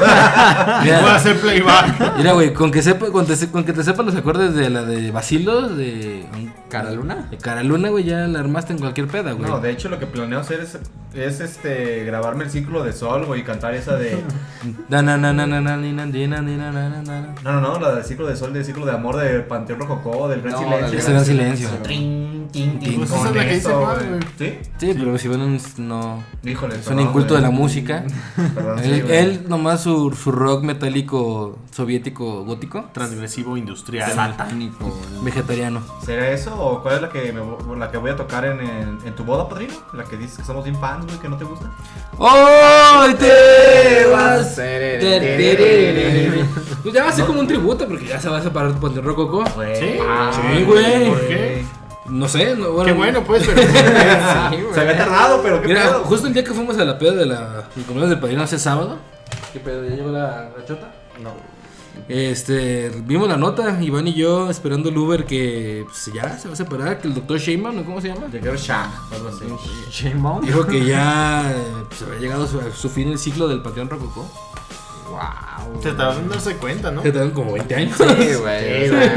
Mira, 0.84 1.16
hacer 1.16 1.38
playback. 1.40 2.18
mira, 2.18 2.34
güey, 2.34 2.54
con 2.54 2.72
que 2.72 2.82
sepa, 2.84 3.08
con, 3.12 3.26
te 3.26 3.36
se- 3.36 3.50
con 3.50 3.64
que 3.64 3.74
te 3.74 3.84
sepas 3.84 4.06
los 4.06 4.16
acordes 4.16 4.54
de 4.54 4.70
la 4.70 4.84
de 4.84 5.10
Basilos, 5.12 5.76
de 5.76 6.24
¿Cara 6.70 6.92
Luna? 6.92 7.28
De 7.32 7.38
Cara 7.38 7.64
Luna, 7.64 7.90
güey, 7.90 8.04
ya 8.04 8.28
la 8.28 8.40
armaste 8.40 8.74
en 8.74 8.80
cualquier 8.80 9.08
peda, 9.08 9.32
güey. 9.32 9.50
No, 9.50 9.60
de 9.60 9.72
hecho 9.72 9.90
lo 9.90 9.98
que 9.98 10.06
planeo 10.06 10.40
hacer 10.40 10.60
es, 10.60 10.78
es 11.16 11.40
este 11.40 12.04
grabarme 12.06 12.44
el 12.44 12.52
círculo 12.52 12.84
de 12.84 12.94
sol, 12.94 13.26
güey, 13.26 13.42
y 13.42 13.44
cantar 13.44 13.74
esa 13.74 13.96
de. 13.96 14.24
Na, 14.90 15.02
na, 15.02 15.18
na, 15.18 15.34
na, 15.34 15.48
na, 15.48 15.62
na, 15.62 15.78
ni, 15.78 15.92
na, 15.94 16.06
ni, 16.06 16.28
na, 16.28 16.42
ni, 16.42 16.56
na, 16.56 16.72
na, 16.72 16.90
na, 16.90 17.02
na. 17.02 17.36
No, 17.44 17.54
no, 17.54 17.62
no, 17.62 17.80
la 17.80 17.96
del 17.96 18.04
círculo 18.04 18.30
de 18.30 18.36
sol, 18.36 18.54
del 18.54 18.66
círculo 18.66 18.86
de 18.86 18.92
amor 18.92 19.18
de 19.18 19.40
Panteón 19.42 19.80
Rococó, 19.80 20.28
del 20.28 20.42
Gran 20.42 20.54
No, 20.54 20.60
Silencio. 20.60 21.00
Ese 21.00 21.12
gran 21.12 21.26
silencio. 21.26 21.70
Trin, 21.82 22.48
tin, 22.52 22.80
tin, 22.80 22.96
Pues 22.98 23.10
con 23.10 23.20
esa 23.20 23.30
es 23.30 23.36
la 23.36 23.44
que 23.46 23.56
eso, 23.56 23.70
dice 23.70 23.82
Juan, 23.84 23.98
güey. 23.98 24.10
güey. 24.10 24.22
¿Sí? 24.38 24.58
Sí, 24.78 24.94
pero 24.98 25.18
si 25.18 25.28
van 25.28 25.60
no. 25.78 26.24
Híjole. 26.44 26.76
Es 26.76 26.88
un 26.88 27.00
inculto 27.00 27.34
de 27.36 27.42
la 27.42 27.50
música. 27.50 28.04
Perdón, 28.56 28.80
sí, 28.84 29.04
Él, 29.10 29.46
nomás 29.48 29.84
su, 29.84 30.12
su 30.12 30.32
rock 30.32 30.64
metálico 30.64 31.58
soviético 31.72 32.44
gótico, 32.44 32.86
Transgresivo 32.94 33.58
industrial. 33.58 34.12
Satánico, 34.12 34.98
vegetariano. 35.22 35.82
¿Será 36.04 36.32
eso 36.32 36.56
o 36.60 36.82
cuál 36.82 36.96
es 36.96 37.02
la 37.02 37.10
que, 37.10 37.32
me, 37.34 37.78
la 37.78 37.92
que 37.92 37.98
voy 37.98 38.12
a 38.12 38.16
tocar 38.16 38.46
en, 38.46 38.60
en, 38.60 38.98
en 39.06 39.16
tu 39.16 39.24
boda, 39.24 39.48
padrino? 39.48 39.74
La 39.94 40.04
que 40.04 40.18
dices 40.18 40.38
que 40.38 40.44
somos 40.44 40.64
bien 40.64 40.80
fans, 40.80 41.06
güey, 41.06 41.18
que 41.20 41.30
no 41.30 41.38
te 41.38 41.44
gusta. 41.46 41.72
¡Hoy 42.18 43.14
te 43.16 44.06
vas! 44.12 44.56
Pues 46.84 46.94
ya 46.94 47.04
va 47.04 47.10
a 47.10 47.14
ser 47.14 47.26
como 47.26 47.40
un 47.40 47.48
tributo 47.48 47.88
porque 47.88 48.06
ya 48.08 48.20
se 48.20 48.30
va 48.30 48.38
a 48.38 48.42
separar 48.42 48.74
Panteón 48.80 49.06
Rococó. 49.06 49.44
Güey. 49.56 49.76
Sí. 49.76 49.98
Ah, 50.02 50.32
Sí, 50.34 50.64
güey. 50.64 51.10
¿Por 51.10 51.20
qué? 51.28 51.66
No 52.10 52.28
sé, 52.28 52.56
no, 52.56 52.72
bueno. 52.72 52.86
Qué 52.86 52.94
bueno, 52.94 53.24
pues, 53.24 53.44
pero. 53.46 53.62
Sí, 54.50 54.62
güey. 54.62 54.74
Se 54.74 54.80
había 54.82 54.98
tardado, 54.98 55.42
pero 55.44 55.62
qué 55.62 55.68
Mira, 55.68 55.84
pedo. 55.84 56.00
justo 56.06 56.28
el 56.28 56.34
día 56.34 56.44
que 56.44 56.54
fuimos 56.54 56.78
a 56.78 56.86
la 56.86 56.98
peda 56.98 57.14
de 57.14 57.26
la 57.26 57.66
el 57.76 57.84
cumpleaños 57.84 58.10
del 58.12 58.20
padrino 58.20 58.44
hace 58.44 58.58
sábado. 58.60 58.98
¿Qué 59.54 59.60
pedo? 59.60 59.84
¿Ya 59.84 59.96
llegó 59.96 60.10
la, 60.12 60.50
la 60.58 60.66
chota? 60.66 60.94
No. 61.22 61.32
Este, 62.08 62.92
vimos 63.06 63.28
la 63.28 63.38
nota, 63.38 63.78
Iván 63.82 64.08
y 64.08 64.14
yo 64.14 64.50
esperando 64.52 64.90
el 64.90 64.98
Uber 64.98 65.26
que 65.26 65.84
pues, 65.88 66.12
ya 66.14 66.38
se 66.38 66.48
va 66.48 66.54
a 66.54 66.58
separar, 66.58 67.02
que 67.02 67.08
el 67.08 67.16
doctor 67.16 67.40
Sheinbaum, 67.40 67.76
¿no? 67.76 67.84
¿cómo 67.84 68.00
se 68.00 68.10
llama? 68.10 68.28
Shane 69.90 70.16
Bond. 70.22 70.46
Dijo 70.46 70.66
que 70.68 70.86
ya 70.86 71.54
pues, 71.90 72.02
había 72.04 72.20
llegado 72.20 72.44
a 72.44 72.48
su, 72.48 72.60
a 72.60 72.72
su 72.72 72.90
fin 72.90 73.10
el 73.12 73.18
ciclo 73.18 73.48
del 73.48 73.62
Panteón 73.62 73.90
Rococó. 73.90 74.30
Wow. 75.10 75.82
Se 75.82 75.92
tardan 75.94 76.20
en 76.20 76.30
darse 76.30 76.56
cuenta, 76.58 76.92
¿no? 76.92 77.02
Te 77.02 77.12
dan 77.12 77.32
como 77.32 77.54
20 77.54 77.76
años. 77.76 77.98
Sí, 77.98 78.04
Sí, 78.06 78.36
güey. 78.36 78.90
güey. 78.90 79.10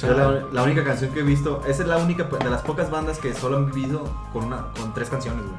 Yo 0.00 0.14
la, 0.14 0.44
la 0.52 0.62
única 0.62 0.84
canción 0.84 1.10
que 1.12 1.20
he 1.20 1.22
visto, 1.22 1.62
esa 1.66 1.82
es 1.82 1.88
la 1.88 1.96
única 1.98 2.24
de 2.24 2.50
las 2.50 2.62
pocas 2.62 2.90
bandas 2.90 3.18
que 3.18 3.32
solo 3.34 3.56
han 3.56 3.72
vivido 3.72 4.04
con 4.32 4.44
una 4.44 4.66
con 4.78 4.92
tres 4.94 5.08
canciones, 5.08 5.42
güey. 5.44 5.56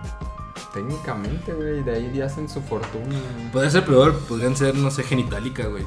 Técnicamente, 0.74 1.54
güey, 1.54 1.84
de 1.84 1.92
ahí 1.96 2.12
ya 2.14 2.26
hacen 2.26 2.48
su 2.48 2.62
fortuna. 2.62 3.16
Podría 3.52 3.72
ser 3.72 3.86
peor, 3.86 4.18
podrían 4.28 4.56
ser, 4.56 4.76
no 4.76 4.92
sé, 4.92 5.04
Genitalica, 5.04 5.66
güey. 5.68 5.86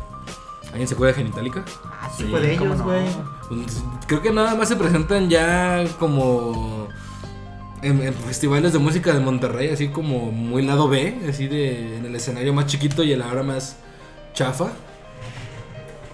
¿Alguien 0.70 0.88
se 0.88 0.94
acuerda 0.94 1.12
de 1.16 1.22
Genitalica? 1.22 1.64
Ah, 1.84 2.10
Sí, 2.16 2.24
fue 2.24 2.40
de 2.40 2.56
¿cómo 2.56 2.74
ellos, 2.74 2.78
no? 2.78 2.84
güey. 2.86 3.06
Pues, 3.48 3.82
creo 4.06 4.22
que 4.22 4.32
nada 4.32 4.54
más 4.54 4.68
se 4.68 4.76
presentan 4.76 5.28
ya 5.28 5.84
como 5.98 6.88
en, 7.82 8.02
en 8.02 8.14
festivales 8.14 8.72
de 8.72 8.78
música 8.78 9.12
de 9.12 9.20
Monterrey, 9.20 9.70
así 9.70 9.88
como 9.88 10.32
muy 10.32 10.62
lado 10.62 10.88
B, 10.88 11.20
así 11.28 11.46
de 11.46 11.98
en 11.98 12.06
el 12.06 12.14
escenario 12.16 12.52
más 12.52 12.66
chiquito 12.66 13.02
y 13.04 13.12
en 13.12 13.20
la 13.20 13.28
hora 13.28 13.42
más 13.42 13.76
chafa. 14.32 14.68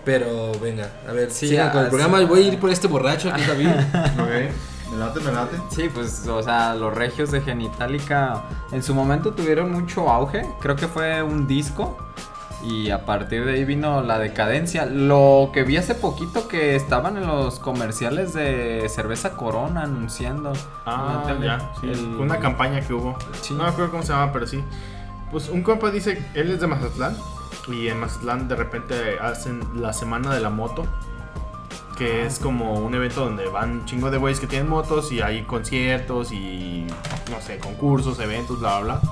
Pero 0.07 0.53
venga, 0.63 0.89
a 1.07 1.13
ver, 1.13 1.31
Sí, 1.31 1.49
sigan 1.49 1.71
con 1.71 1.83
el 1.83 1.89
programa. 1.89 2.21
Voy 2.25 2.45
a 2.45 2.49
ir 2.49 2.59
por 2.59 2.71
este 2.71 2.87
borracho 2.89 3.31
que 3.35 3.41
es 3.43 3.47
David. 3.49 3.69
Ok. 4.19 4.93
Me 4.93 4.99
late, 4.99 5.19
me 5.21 5.33
late. 5.33 5.57
Sí, 5.71 5.91
pues, 5.93 6.27
o 6.29 6.41
sea, 6.45 6.75
los 6.77 6.95
regios 6.95 7.33
de 7.33 7.41
Genitalica 7.41 8.45
en 8.71 8.85
su 8.85 8.95
momento 8.95 9.33
tuvieron 9.35 9.73
mucho 9.73 10.09
auge. 10.09 10.47
Creo 10.61 10.77
que 10.77 10.87
fue 10.87 11.23
un 11.25 11.47
disco. 11.49 11.99
Y 12.65 12.91
a 12.91 13.05
partir 13.05 13.45
de 13.45 13.55
ahí 13.55 13.65
vino 13.65 14.01
la 14.03 14.19
decadencia. 14.21 14.87
Lo 14.87 15.51
que 15.53 15.65
vi 15.65 15.77
hace 15.77 15.95
poquito 15.97 16.47
que 16.49 16.77
estaban 16.77 17.17
en 17.17 17.27
los 17.27 17.59
comerciales 17.59 18.33
de 18.33 18.89
cerveza 18.89 19.33
Corona 19.33 19.83
anunciando. 19.83 20.53
Ah, 20.87 21.35
ya. 21.43 21.59
Sí. 21.81 21.89
El- 21.91 22.15
Una 22.21 22.39
campaña 22.39 22.81
que 22.81 22.95
hubo. 22.95 23.19
Sí. 23.43 23.55
No 23.55 23.65
me 23.65 23.71
acuerdo 23.71 23.91
cómo 23.91 24.03
se 24.05 24.13
llama, 24.13 24.33
pero 24.33 24.47
sí. 24.47 24.63
Pues 25.33 25.49
un 25.49 25.63
compa 25.65 25.91
dice, 25.91 26.23
él 26.35 26.53
es 26.53 26.61
de 26.61 26.67
Mazatlán. 26.69 27.17
Y 27.69 27.89
en 27.89 27.99
Mazatlán 28.01 28.49
de 28.49 28.57
repente 28.57 29.19
hacen 29.21 29.61
la 29.81 29.93
semana 29.93 30.33
de 30.35 30.41
la 30.41 30.51
moto. 30.51 30.85
Que 31.97 32.27
es 32.27 32.39
como 32.39 32.75
un 32.75 32.95
evento 32.95 33.25
donde 33.25 33.47
van 33.49 33.71
un 33.71 33.85
chingo 33.87 34.11
de 34.11 34.19
güeyes 34.19 34.39
que 34.39 34.47
tienen 34.47 34.69
motos 34.69 35.11
y 35.13 35.23
hay 35.23 35.45
conciertos 35.45 36.31
y 36.31 36.87
no 37.31 37.41
sé, 37.41 37.59
concursos, 37.59 38.19
eventos, 38.21 38.61
bla, 38.61 38.81
bla, 38.81 38.97
bla. 38.97 39.11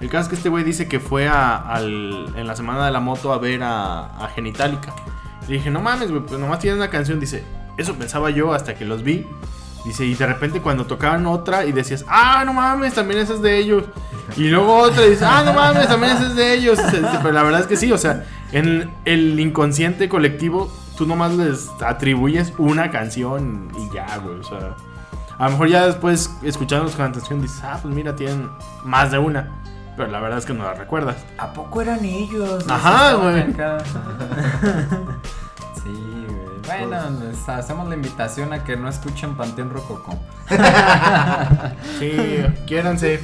El 0.00 0.08
caso 0.08 0.22
es 0.22 0.28
que 0.30 0.34
este 0.36 0.48
güey 0.48 0.64
dice 0.64 0.88
que 0.88 1.00
fue 1.00 1.28
a- 1.28 1.56
al- 1.56 2.32
en 2.34 2.46
la 2.46 2.56
semana 2.56 2.84
de 2.86 2.92
la 2.92 3.00
moto 3.00 3.32
a 3.32 3.38
ver 3.38 3.62
a, 3.62 4.06
a 4.24 4.28
Genitalica. 4.34 4.94
Y 5.46 5.52
dije, 5.52 5.70
no 5.70 5.80
mames, 5.82 6.10
güey, 6.10 6.22
pues 6.22 6.40
nomás 6.40 6.60
tienen 6.60 6.80
una 6.80 6.88
canción. 6.88 7.20
Dice, 7.20 7.44
eso 7.76 7.94
pensaba 7.94 8.30
yo 8.30 8.54
hasta 8.54 8.74
que 8.74 8.86
los 8.86 9.02
vi. 9.02 9.26
Dice, 9.84 10.06
y 10.06 10.14
de 10.14 10.26
repente 10.26 10.62
cuando 10.62 10.86
tocaban 10.86 11.26
otra 11.26 11.66
y 11.66 11.72
decías, 11.72 12.06
ah, 12.08 12.42
no 12.46 12.54
mames, 12.54 12.94
también 12.94 13.20
esa 13.20 13.34
es 13.34 13.42
de 13.42 13.58
ellos. 13.58 13.84
Y 14.36 14.48
luego 14.48 14.76
otra 14.76 15.04
y 15.04 15.10
dices, 15.10 15.26
ah, 15.28 15.42
no 15.44 15.52
mames, 15.52 15.86
también 15.86 16.16
es 16.16 16.34
de 16.34 16.54
ellos. 16.54 16.78
Dice, 16.78 17.02
Pero 17.22 17.32
la 17.32 17.42
verdad 17.42 17.60
es 17.60 17.66
que 17.66 17.76
sí, 17.76 17.92
o 17.92 17.98
sea, 17.98 18.24
en 18.52 18.90
el 19.04 19.38
inconsciente 19.38 20.08
colectivo, 20.08 20.72
tú 20.96 21.06
nomás 21.06 21.32
les 21.32 21.68
atribuyes 21.84 22.52
una 22.58 22.90
canción 22.90 23.70
y 23.76 23.94
ya, 23.94 24.18
güey. 24.18 24.38
O 24.40 24.44
sea, 24.44 24.76
a 25.38 25.44
lo 25.44 25.50
mejor 25.50 25.68
ya 25.68 25.86
después 25.86 26.30
escuchando 26.42 26.90
la 26.90 26.96
canción 26.96 27.42
dices, 27.42 27.60
ah, 27.62 27.78
pues 27.80 27.94
mira, 27.94 28.16
tienen 28.16 28.48
más 28.84 29.10
de 29.10 29.18
una. 29.18 29.60
Pero 29.96 30.10
la 30.10 30.20
verdad 30.20 30.38
es 30.38 30.46
que 30.46 30.54
no 30.54 30.64
la 30.64 30.74
recuerdas. 30.74 31.16
¿A 31.38 31.52
poco 31.52 31.80
eran 31.80 32.04
ellos? 32.04 32.64
Ajá, 32.68 33.14
güey. 33.14 33.44
sí, 35.84 36.26
güey. 36.26 36.58
Bueno, 36.66 36.96
les 37.20 37.48
hacemos 37.48 37.88
la 37.88 37.94
invitación 37.94 38.52
a 38.52 38.64
que 38.64 38.76
no 38.76 38.88
escuchen 38.88 39.36
Panteón 39.36 39.70
Rococó. 39.70 40.18
Sí, 41.98 42.44
quiéranse. 42.66 43.20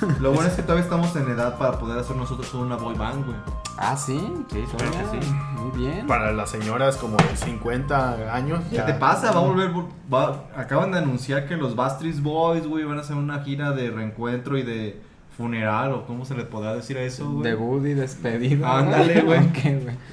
Lo 0.20 0.32
bueno 0.32 0.48
es 0.48 0.54
que 0.54 0.62
todavía 0.62 0.84
estamos 0.84 1.14
en 1.16 1.28
edad 1.30 1.56
para 1.58 1.78
poder 1.78 1.98
hacer 1.98 2.16
nosotros 2.16 2.52
una 2.54 2.76
boy 2.76 2.94
band, 2.96 3.24
güey. 3.24 3.36
Ah, 3.78 3.96
sí. 3.96 4.18
Sí, 4.50 4.64
Ah, 4.74 4.76
que 5.10 5.20
sí. 5.22 5.32
Muy 5.58 5.78
bien. 5.78 6.06
Para 6.06 6.32
las 6.32 6.50
señoras 6.50 6.96
como 6.96 7.16
de 7.16 7.36
50 7.36 8.34
años. 8.34 8.60
¿Qué 8.70 8.76
ya. 8.76 8.86
te 8.86 8.94
pasa? 8.94 9.32
Va 9.32 9.40
a 9.40 9.42
volver. 9.44 9.70
va- 10.12 10.44
acaban 10.56 10.92
de 10.92 10.98
anunciar 10.98 11.46
que 11.48 11.56
los 11.56 11.76
Bastries 11.76 12.22
Boys, 12.22 12.66
güey, 12.66 12.84
van 12.84 12.98
a 12.98 13.00
hacer 13.02 13.16
una 13.16 13.42
gira 13.42 13.72
de 13.72 13.90
reencuentro 13.90 14.56
y 14.58 14.62
de 14.62 15.00
funeral, 15.36 15.92
o 15.92 16.06
cómo 16.06 16.24
se 16.24 16.34
le 16.34 16.44
podrá 16.44 16.74
decir 16.74 16.96
a 16.96 17.02
eso, 17.02 17.30
güey. 17.30 17.42
Debut 17.42 17.84
y 17.86 17.92
despedida. 17.94 18.78
Ándale, 18.78 19.20
güey. 19.26 19.40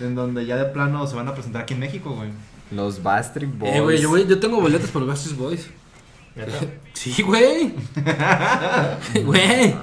En 0.02 0.16
donde 0.16 0.46
ya 0.46 0.58
de 0.58 0.66
plano 0.66 1.08
se 1.08 1.16
van 1.16 1.28
a 1.30 1.34
presentar 1.34 1.62
aquí 1.62 1.74
en 1.74 1.80
México, 1.80 2.14
güey. 2.16 2.30
Los 2.72 3.02
Bastric 3.04 3.58
Boys. 3.58 3.76
Eh, 3.76 3.80
güey, 3.82 4.02
yo, 4.02 4.18
yo 4.18 4.40
tengo 4.40 4.60
boletas 4.60 4.90
para 4.90 5.06
los 5.06 5.16
Backstreet 5.16 5.38
Boys. 5.40 5.70
Sí, 6.94 7.22
güey. 7.22 7.74
Güey. 9.26 9.76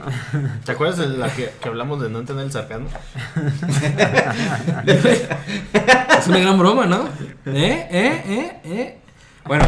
¿Te 0.64 0.72
acuerdas 0.72 0.98
de 0.98 1.08
la 1.08 1.28
que, 1.28 1.50
que 1.60 1.68
hablamos 1.68 2.00
de 2.00 2.08
no 2.08 2.20
entender 2.20 2.46
el 2.46 2.52
sarcasmo? 2.52 2.88
Es 6.18 6.28
una 6.28 6.38
gran 6.38 6.58
broma, 6.58 6.86
¿no? 6.86 7.08
¿Eh? 7.46 7.86
¿Eh? 7.90 8.22
¿Eh? 8.26 8.60
¿Eh? 8.64 8.98
Bueno, 9.44 9.66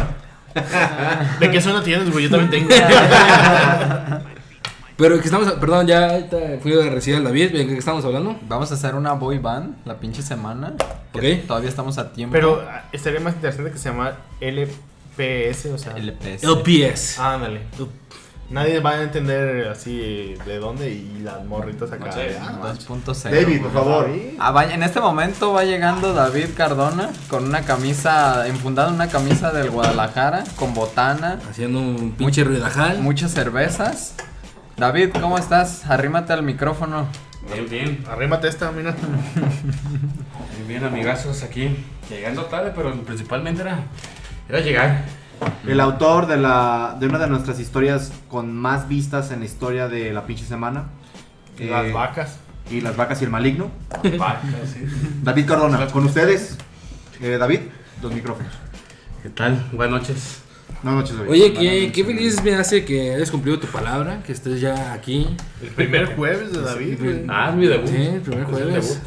¿De 1.39 1.51
qué 1.51 1.61
zona 1.61 1.83
tienes, 1.83 2.11
güey? 2.11 2.25
Yo 2.25 2.29
también 2.29 2.67
tengo. 2.67 2.83
pero 4.97 5.19
que 5.19 5.25
estamos. 5.25 5.51
Perdón, 5.53 5.87
ya 5.87 6.27
fui 6.61 6.79
a 6.79 6.89
recibir 6.89 7.17
al 7.17 7.23
David. 7.23 7.51
¿De 7.51 7.67
qué 7.67 7.77
estamos 7.77 8.05
hablando? 8.05 8.37
Vamos 8.47 8.71
a 8.71 8.75
hacer 8.75 8.95
una 8.95 9.13
boy 9.13 9.39
band 9.39 9.77
la 9.85 9.99
pinche 9.99 10.21
semana. 10.21 10.73
Ok. 11.13 11.23
Todavía 11.47 11.69
estamos 11.69 11.97
a 11.97 12.13
tiempo. 12.13 12.33
Pero 12.33 12.63
ah, 12.67 12.83
estaría 12.91 13.19
más 13.19 13.35
interesante 13.35 13.71
que 13.71 13.77
se 13.77 13.89
llama 13.89 14.13
LPS, 15.17 15.65
o 15.67 15.77
sea. 15.77 15.93
LPS. 15.97 16.43
LPS. 16.43 17.19
Ándale. 17.19 17.61
Nadie 18.49 18.81
va 18.81 18.91
a 18.91 19.01
entender 19.01 19.67
así 19.69 20.35
de 20.45 20.57
dónde 20.59 20.91
y 20.91 21.21
las 21.23 21.43
morritas 21.45 21.91
acá. 21.91 22.05
No 22.07 22.11
sé. 22.11 22.19
de, 22.19 22.37
ah, 22.37 22.59
2.0. 22.61 23.31
David, 23.31 23.61
por 23.61 23.73
favor. 23.73 24.09
Ah, 24.37 24.65
en 24.69 24.83
este 24.83 24.99
momento 24.99 25.53
va 25.53 25.63
llegando 25.63 26.13
David 26.13 26.49
Cardona 26.55 27.09
con 27.29 27.45
una 27.45 27.61
camisa, 27.61 28.47
enfundado 28.47 28.89
en 28.89 28.95
una 28.95 29.07
camisa 29.07 29.51
del 29.51 29.71
Guadalajara, 29.71 30.43
con 30.57 30.73
botana, 30.73 31.39
Haciendo 31.49 31.79
un 31.79 32.11
pinche 32.11 32.43
ruidajal. 32.43 32.99
muchas 32.99 33.31
cervezas. 33.31 34.13
David, 34.77 35.11
¿cómo 35.19 35.37
estás? 35.37 35.85
Arrímate 35.89 36.33
al 36.33 36.43
micrófono. 36.43 37.07
Bien, 37.51 37.69
bien. 37.69 38.05
Arrímate 38.09 38.47
esta, 38.49 38.71
mira. 38.71 38.93
Bien, 40.55 40.67
bien, 40.67 40.83
amigazos 40.83 41.43
aquí. 41.43 41.75
Llegando 42.09 42.43
tarde, 42.45 42.71
pero 42.75 42.93
principalmente 43.03 43.61
era, 43.61 43.79
era 44.49 44.59
llegar. 44.61 45.05
El 45.67 45.79
autor 45.79 46.27
de, 46.27 46.37
la, 46.37 46.95
de 46.99 47.07
una 47.07 47.19
de 47.19 47.27
nuestras 47.27 47.59
historias 47.59 48.11
con 48.29 48.55
más 48.55 48.87
vistas 48.87 49.31
en 49.31 49.39
la 49.39 49.45
historia 49.45 49.87
de 49.87 50.13
la 50.13 50.25
pinche 50.25 50.45
semana. 50.45 50.85
Y 51.59 51.65
las 51.65 51.85
Eh, 51.85 51.91
vacas. 51.91 52.37
Y 52.71 52.81
las 52.81 52.95
vacas 52.95 53.21
y 53.21 53.25
el 53.25 53.29
maligno. 53.31 53.69
Vacas, 54.17 54.43
sí. 54.73 54.85
David 55.21 55.45
Cardona, 55.47 55.85
con 55.87 56.05
ustedes. 56.05 56.57
Eh, 57.21 57.37
David, 57.37 57.59
los 58.01 58.13
micrófonos. 58.13 58.51
¿Qué 59.21 59.29
tal? 59.29 59.67
Buenas 59.73 60.01
noches. 60.01 60.39
No 60.81 60.91
noches, 60.93 61.15
David. 61.17 61.31
Oye, 61.31 61.53
qué, 61.53 61.91
qué 61.93 62.03
feliz 62.03 62.41
me 62.43 62.55
hace 62.55 62.83
que 62.85 63.13
hayas 63.15 63.31
cumplido 63.31 63.59
tu 63.59 63.67
palabra, 63.67 64.21
que 64.25 64.31
estés 64.33 64.59
ya 64.61 64.91
aquí. 64.93 65.27
El 65.61 65.69
primer 65.69 66.15
jueves 66.15 66.51
de 66.53 66.61
David. 66.61 66.97
Ah, 67.29 67.49
es 67.49 67.55
mi 67.55 67.67
debut. 67.67 67.87
Sí, 67.87 67.95
el 68.01 68.21
primer 68.21 68.45
jueves. 68.45 69.01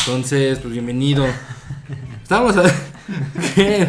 Entonces, 0.00 0.58
pues 0.58 0.72
bienvenido. 0.72 1.24
Estábamos, 2.22 2.56
a- 2.58 2.62
¿Qué? 3.54 3.82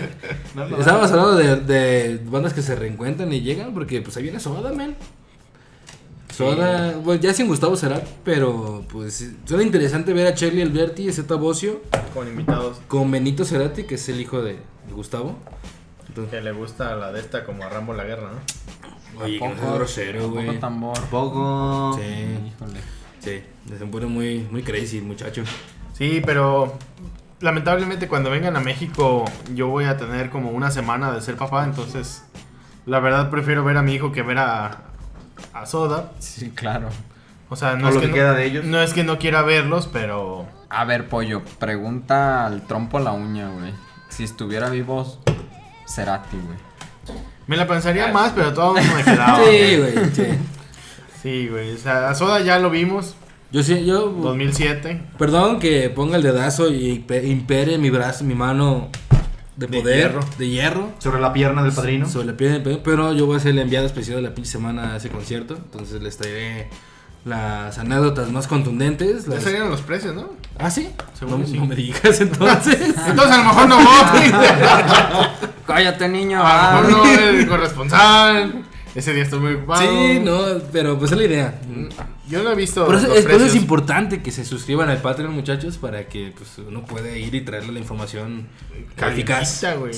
Estábamos 0.80 1.12
hablando 1.12 1.36
de, 1.36 1.56
de 1.58 2.18
bandas 2.26 2.54
que 2.54 2.62
se 2.62 2.76
reencuentran 2.76 3.32
y 3.32 3.42
llegan, 3.42 3.74
porque 3.74 4.02
pues 4.02 4.16
ahí 4.18 4.24
viene 4.24 4.40
Soda, 4.40 4.74
man. 4.74 4.96
Soda, 6.34 6.98
bueno, 6.98 7.22
ya 7.22 7.34
sin 7.34 7.48
Gustavo 7.48 7.78
será, 7.78 8.02
pero 8.26 8.84
pues 8.92 9.32
suena 9.46 9.64
interesante 9.64 10.12
ver 10.14 10.28
a 10.28 10.34
Charlie 10.36 10.62
Alberti 10.64 11.08
y 11.08 11.14
Zeta 11.14 11.36
Bocio 11.36 11.82
Con 12.14 12.28
invitados 12.28 12.82
con 12.90 13.10
Benito 13.10 13.46
Cerati, 13.46 13.84
que 13.84 13.96
es 13.96 14.10
el 14.10 14.20
hijo 14.20 14.42
de, 14.42 14.58
Gustavo. 14.92 15.38
Entonces, 16.10 16.32
que 16.34 16.42
le 16.42 16.52
gusta 16.52 16.96
la 16.96 17.12
de 17.14 17.22
esta 17.22 17.46
como 17.46 17.64
a 17.64 17.70
Rambo 17.70 17.94
la 17.94 18.04
guerra, 18.04 18.32
¿no? 18.34 19.24
oye, 19.24 19.40
que 19.40 19.48
no 19.48 19.52
Poco- 19.54 19.62
seas 19.62 19.74
grosero, 19.76 20.22
poco 20.24 20.34
güey. 20.34 20.60
tambor. 20.60 21.00
Poco. 21.10 22.00
Sí, 22.02 22.04
Híjole. 22.50 22.80
sí, 23.20 23.42
se 23.78 23.86
pone 23.86 24.06
muy, 24.08 24.40
muy 24.52 24.62
crazy, 24.62 25.00
muchacho. 25.00 25.44
Sí, 25.94 26.22
pero 26.26 26.78
lamentablemente 27.46 28.08
cuando 28.10 28.30
vengan 28.32 28.58
a 28.58 28.60
México 28.60 29.24
yo 29.54 29.68
voy 29.68 29.86
a 29.86 29.96
tener 29.98 30.30
como 30.30 30.50
una 30.50 30.72
semana 30.72 31.12
de 31.12 31.22
ser 31.22 31.38
papá, 31.38 31.64
entonces 31.64 32.24
la 32.86 33.00
verdad 33.00 33.30
prefiero 33.30 33.64
ver 33.64 33.78
a 33.78 33.82
mi 33.82 33.94
hijo 33.94 34.12
que 34.12 34.22
ver 34.24 34.40
a, 34.40 34.82
a 35.54 35.66
Soda. 35.66 36.12
Sí, 36.20 36.50
claro. 36.50 36.90
O 37.50 37.56
sea, 37.56 37.76
no 37.76 37.86
O 37.88 37.90
es 37.90 37.96
lo 37.96 38.02
que 38.02 38.08
que 38.08 38.12
no, 38.12 38.16
queda 38.16 38.34
de 38.34 38.46
ellos. 38.46 38.66
no 38.66 38.82
es 38.82 38.94
que 38.94 39.04
no 39.04 39.20
quiera 39.20 39.44
verlos, 39.44 39.88
pero 39.94 40.48
A 40.70 40.84
ver, 40.86 41.08
pollo, 41.08 41.44
pregunta 41.60 42.46
al 42.48 42.64
trompo 42.66 42.98
a 42.98 43.02
la 43.02 43.12
uña, 43.12 43.48
güey. 43.50 43.72
Si 44.10 44.24
estuviera 44.24 44.70
vivo 44.70 45.22
Cerati, 45.88 46.38
güey. 46.38 47.18
me 47.48 47.58
la 47.58 47.68
pensaría 47.68 48.08
más, 48.12 48.32
pero 48.36 48.54
todo 48.54 48.74
me 48.74 49.04
quedaba. 49.04 49.40
Sí, 49.46 49.78
güey, 49.78 50.10
sí. 50.14 50.28
Sí, 51.22 51.48
güey. 51.48 51.76
O 51.76 51.78
sea, 51.78 52.10
a 52.10 52.16
Soda 52.16 52.40
ya 52.42 52.58
lo 52.60 52.70
vimos, 52.72 53.16
Yo 53.52 53.64
sí, 53.64 53.86
yo 53.86 54.10
2007. 54.10 55.02
Perdón 55.18 55.60
que 55.60 55.90
ponga 55.90 56.18
el 56.18 56.24
dedazo 56.24 56.70
y 56.72 57.00
pe- 57.00 57.26
impere 57.28 57.78
mi 57.78 57.90
brazo, 57.90 58.24
mi 58.26 58.36
mano 58.36 58.90
de 59.56 59.68
De 59.68 59.80
poder, 59.82 59.98
hierro. 59.98 60.20
de 60.38 60.50
hierro. 60.50 60.92
Sobre 61.00 61.22
la 61.22 61.32
pierna 61.32 61.64
del 61.64 61.72
padrino. 61.72 62.10
Sobre 62.10 62.28
la 62.28 62.34
piel 62.38 62.52
del 62.54 62.62
pe- 62.64 62.82
pero 62.84 63.14
yo 63.14 63.26
voy 63.26 63.38
a 63.38 63.40
ser 63.40 63.52
el 63.52 63.60
enviado 63.60 63.86
especial 63.86 64.18
de 64.18 64.24
la 64.24 64.36
pinche 64.36 64.52
semana 64.52 64.94
a 64.94 64.98
ese 64.98 65.10
concierto. 65.10 65.56
Entonces 65.56 66.02
les 66.02 66.18
traeré 66.18 66.70
las 67.24 67.78
anécdotas 67.78 68.30
más 68.32 68.48
contundentes. 68.48 69.26
Ya 69.26 69.36
las- 69.36 69.44
salieron 69.44 69.70
los 69.70 69.82
precios, 69.82 70.14
¿no? 70.16 70.32
¿Ah, 70.60 70.70
sí? 70.70 70.90
Seguro 71.18 71.38
no, 71.38 71.46
sí. 71.48 71.58
no 71.58 71.66
me 71.66 71.76
digas 71.76 72.20
entonces. 72.22 72.78
Entonces 73.08 73.32
a 73.34 73.38
lo 73.38 73.44
mejor 73.46 73.68
no 73.70 73.78
voy. 73.78 74.32
Cállate, 75.68 76.10
niño. 76.10 76.42
A 76.42 76.78
ah. 76.78 76.82
lo 76.82 76.88
mejor 76.88 77.06
no 77.08 77.12
el 77.30 77.48
corresponsal. 77.48 78.64
Ese 78.96 79.14
día 79.14 79.24
estoy 79.24 79.40
muy 79.40 79.54
ocupado. 79.56 79.82
sí, 79.82 80.20
no, 80.24 80.46
pero 80.72 80.98
pues 80.98 81.12
es 81.12 81.18
la 81.18 81.26
idea. 81.26 81.60
Yo 82.30 82.44
no 82.44 82.52
he 82.52 82.56
visto 82.56 82.86
Por 82.86 82.96
eso, 82.96 83.08
los 83.08 83.18
es, 83.18 83.24
por 83.24 83.32
eso 83.32 83.44
es 83.44 83.52
precios. 83.52 83.62
importante 83.62 84.24
que 84.24 84.32
se 84.32 84.46
suscriban 84.46 84.90
al 84.90 85.02
Patreon, 85.02 85.34
muchachos, 85.34 85.78
para 85.78 86.08
que 86.08 86.34
pues, 86.36 86.58
uno 86.66 86.86
pueda 86.86 87.16
ir 87.18 87.36
y 87.36 87.42
traerle 87.42 87.74
la 87.74 87.80
información. 87.80 88.48
Calentita, 88.96 89.76
güey. 89.76 89.94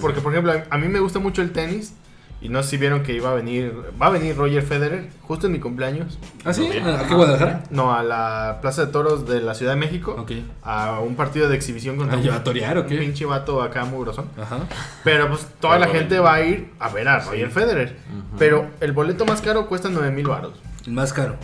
Porque, 0.00 0.20
por 0.20 0.32
ejemplo, 0.32 0.52
a 0.68 0.78
mí 0.78 0.88
me 0.88 1.00
gusta 1.00 1.18
mucho 1.18 1.42
el 1.42 1.52
tenis. 1.52 1.92
Y 2.40 2.48
no 2.50 2.62
sé 2.62 2.70
si 2.70 2.76
vieron 2.76 3.02
que 3.02 3.12
iba 3.14 3.30
a 3.30 3.34
venir. 3.34 3.74
Va 4.00 4.06
a 4.06 4.10
venir 4.10 4.36
Roger 4.36 4.62
Federer 4.62 5.08
justo 5.22 5.46
en 5.48 5.52
mi 5.54 5.58
cumpleaños. 5.58 6.18
¿Ah, 6.44 6.52
sí? 6.52 6.68
¿A 6.68 7.06
qué 7.08 7.14
Guadalajara? 7.14 7.64
No, 7.70 7.92
a 7.92 8.04
la 8.04 8.58
Plaza 8.62 8.86
de 8.86 8.92
Toros 8.92 9.26
de 9.28 9.40
la 9.40 9.54
Ciudad 9.54 9.72
de 9.72 9.78
México. 9.80 10.14
Ok. 10.16 10.32
A 10.62 11.00
un 11.00 11.16
partido 11.16 11.48
de 11.48 11.56
exhibición 11.56 11.96
contra 11.96 12.14
Ah, 12.14 12.18
un, 12.20 12.24
¿ya 12.24 12.30
va 12.30 12.36
a 12.36 12.44
torear 12.44 12.78
o 12.78 12.82
un 12.82 12.86
qué? 12.86 12.96
pinche 12.98 13.24
vato 13.24 13.60
acá 13.60 13.84
mugrosón. 13.84 14.26
Ajá. 14.40 14.60
Pero 15.02 15.28
pues 15.28 15.46
toda 15.60 15.78
la 15.80 15.88
gente 15.88 16.20
va 16.20 16.34
a 16.34 16.42
ir 16.44 16.70
a 16.78 16.88
ver 16.90 17.08
a 17.08 17.18
Roger 17.18 17.50
Federer. 17.50 17.96
Pero 18.38 18.66
el 18.80 18.92
boleto 18.92 19.26
más 19.26 19.40
caro 19.40 19.66
cuesta 19.66 19.88
9 19.90 20.12
mil 20.12 20.28
baros. 20.28 20.52
El 20.86 20.92
más 20.94 21.12
caro. 21.12 21.34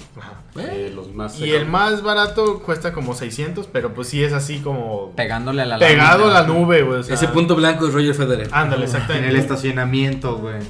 Eh, 0.56 0.92
los 0.94 1.12
más 1.12 1.38
Y 1.40 1.50
el 1.50 1.66
más 1.66 2.02
barato 2.02 2.60
cuesta 2.60 2.92
como 2.92 3.14
600, 3.14 3.66
pero 3.66 3.92
pues 3.92 4.08
sí 4.08 4.22
es 4.22 4.32
así 4.32 4.60
como 4.60 5.10
Pegándole 5.16 5.62
a 5.62 5.66
la 5.66 5.78
pegado 5.80 6.30
a 6.30 6.32
la 6.32 6.46
nube, 6.46 6.82
güey. 6.82 7.00
o 7.00 7.02
sea, 7.02 7.16
Ese 7.16 7.26
punto 7.28 7.56
blanco 7.56 7.88
es 7.88 7.92
Roger 7.92 8.14
Federer. 8.14 8.48
Ándale, 8.52 8.84
En 8.84 8.88
exactamente. 8.88 9.28
el 9.28 9.36
estacionamiento, 9.36 10.36
güey. 10.38 10.60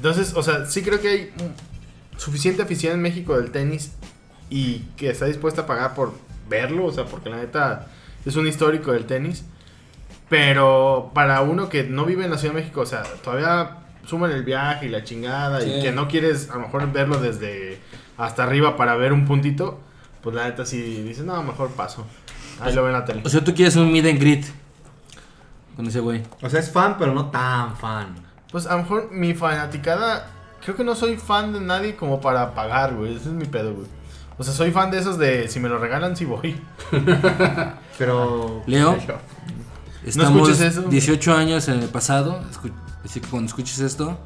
Entonces, 0.00 0.32
o 0.34 0.42
sea, 0.42 0.64
sí 0.64 0.80
creo 0.82 0.98
que 0.98 1.08
hay 1.08 1.30
suficiente 2.16 2.62
afición 2.62 2.94
en 2.94 3.02
México 3.02 3.36
del 3.36 3.50
tenis 3.50 3.92
y 4.48 4.78
que 4.96 5.10
está 5.10 5.26
dispuesta 5.26 5.60
a 5.62 5.66
pagar 5.66 5.94
por 5.94 6.14
verlo, 6.48 6.86
o 6.86 6.92
sea, 6.92 7.04
porque 7.04 7.28
la 7.28 7.36
neta 7.36 7.88
es 8.24 8.34
un 8.36 8.46
histórico 8.46 8.92
del 8.92 9.04
tenis. 9.04 9.44
Pero 10.30 11.10
para 11.14 11.42
uno 11.42 11.68
que 11.68 11.82
no 11.84 12.06
vive 12.06 12.24
en 12.24 12.30
la 12.30 12.38
Ciudad 12.38 12.54
de 12.54 12.60
México, 12.60 12.80
o 12.80 12.86
sea, 12.86 13.02
todavía 13.22 13.76
suman 14.06 14.30
el 14.30 14.42
viaje 14.42 14.86
y 14.86 14.88
la 14.88 15.04
chingada 15.04 15.62
y 15.62 15.70
Sí. 15.76 15.82
que 15.82 15.92
no 15.92 16.08
quieres 16.08 16.48
a 16.50 16.54
lo 16.54 16.60
mejor 16.62 16.90
verlo 16.92 17.20
desde 17.20 17.78
hasta 18.16 18.44
arriba 18.44 18.76
para 18.78 18.94
ver 18.96 19.12
un 19.12 19.26
puntito, 19.26 19.80
pues 20.22 20.34
la 20.34 20.44
neta 20.44 20.64
si 20.64 20.80
dices, 21.02 21.24
no, 21.26 21.42
mejor 21.42 21.70
paso. 21.72 22.06
Ahí 22.60 22.72
lo 22.74 22.82
ven 22.84 22.94
en 22.94 23.00
la 23.00 23.04
tele. 23.04 23.22
O 23.24 23.28
sea, 23.28 23.44
tú 23.44 23.54
quieres 23.54 23.76
un 23.76 23.92
meet 23.92 24.06
and 24.06 24.18
greet 24.18 24.44
con 25.76 25.86
ese 25.86 26.00
güey. 26.00 26.22
O 26.42 26.48
sea, 26.48 26.60
es 26.60 26.70
fan, 26.70 26.96
pero 26.98 27.12
no 27.12 27.26
tan 27.30 27.76
fan. 27.76 28.14
Pues 28.52 28.66
a 28.66 28.72
lo 28.76 28.82
mejor 28.82 29.10
mi 29.12 29.34
fanaticada, 29.34 30.26
creo 30.64 30.76
que 30.76 30.84
no 30.84 30.94
soy 30.94 31.16
fan 31.16 31.52
de 31.52 31.60
nadie 31.60 31.96
como 31.96 32.20
para 32.20 32.54
pagar, 32.54 32.94
güey. 32.94 33.14
Ese 33.16 33.28
es 33.28 33.34
mi 33.34 33.44
pedo, 33.46 33.74
güey. 33.74 33.86
O 34.38 34.42
sea, 34.42 34.52
soy 34.54 34.70
fan 34.70 34.90
de 34.90 34.98
esos 34.98 35.18
de 35.18 35.48
si 35.48 35.60
me 35.60 35.68
lo 35.68 35.78
regalan, 35.78 36.16
sí 36.16 36.24
voy. 36.24 36.60
Pero. 37.98 38.62
Leo, 38.66 38.92
No 38.96 39.18
estamos 40.04 40.48
escuches 40.50 40.60
eso. 40.78 40.82
18 40.88 41.34
años 41.34 41.68
en 41.68 41.80
el 41.80 41.88
pasado, 41.88 42.40
escu- 42.50 42.72
así 43.04 43.20
que 43.20 43.28
cuando 43.28 43.48
escuches 43.48 43.78
esto, 43.80 44.18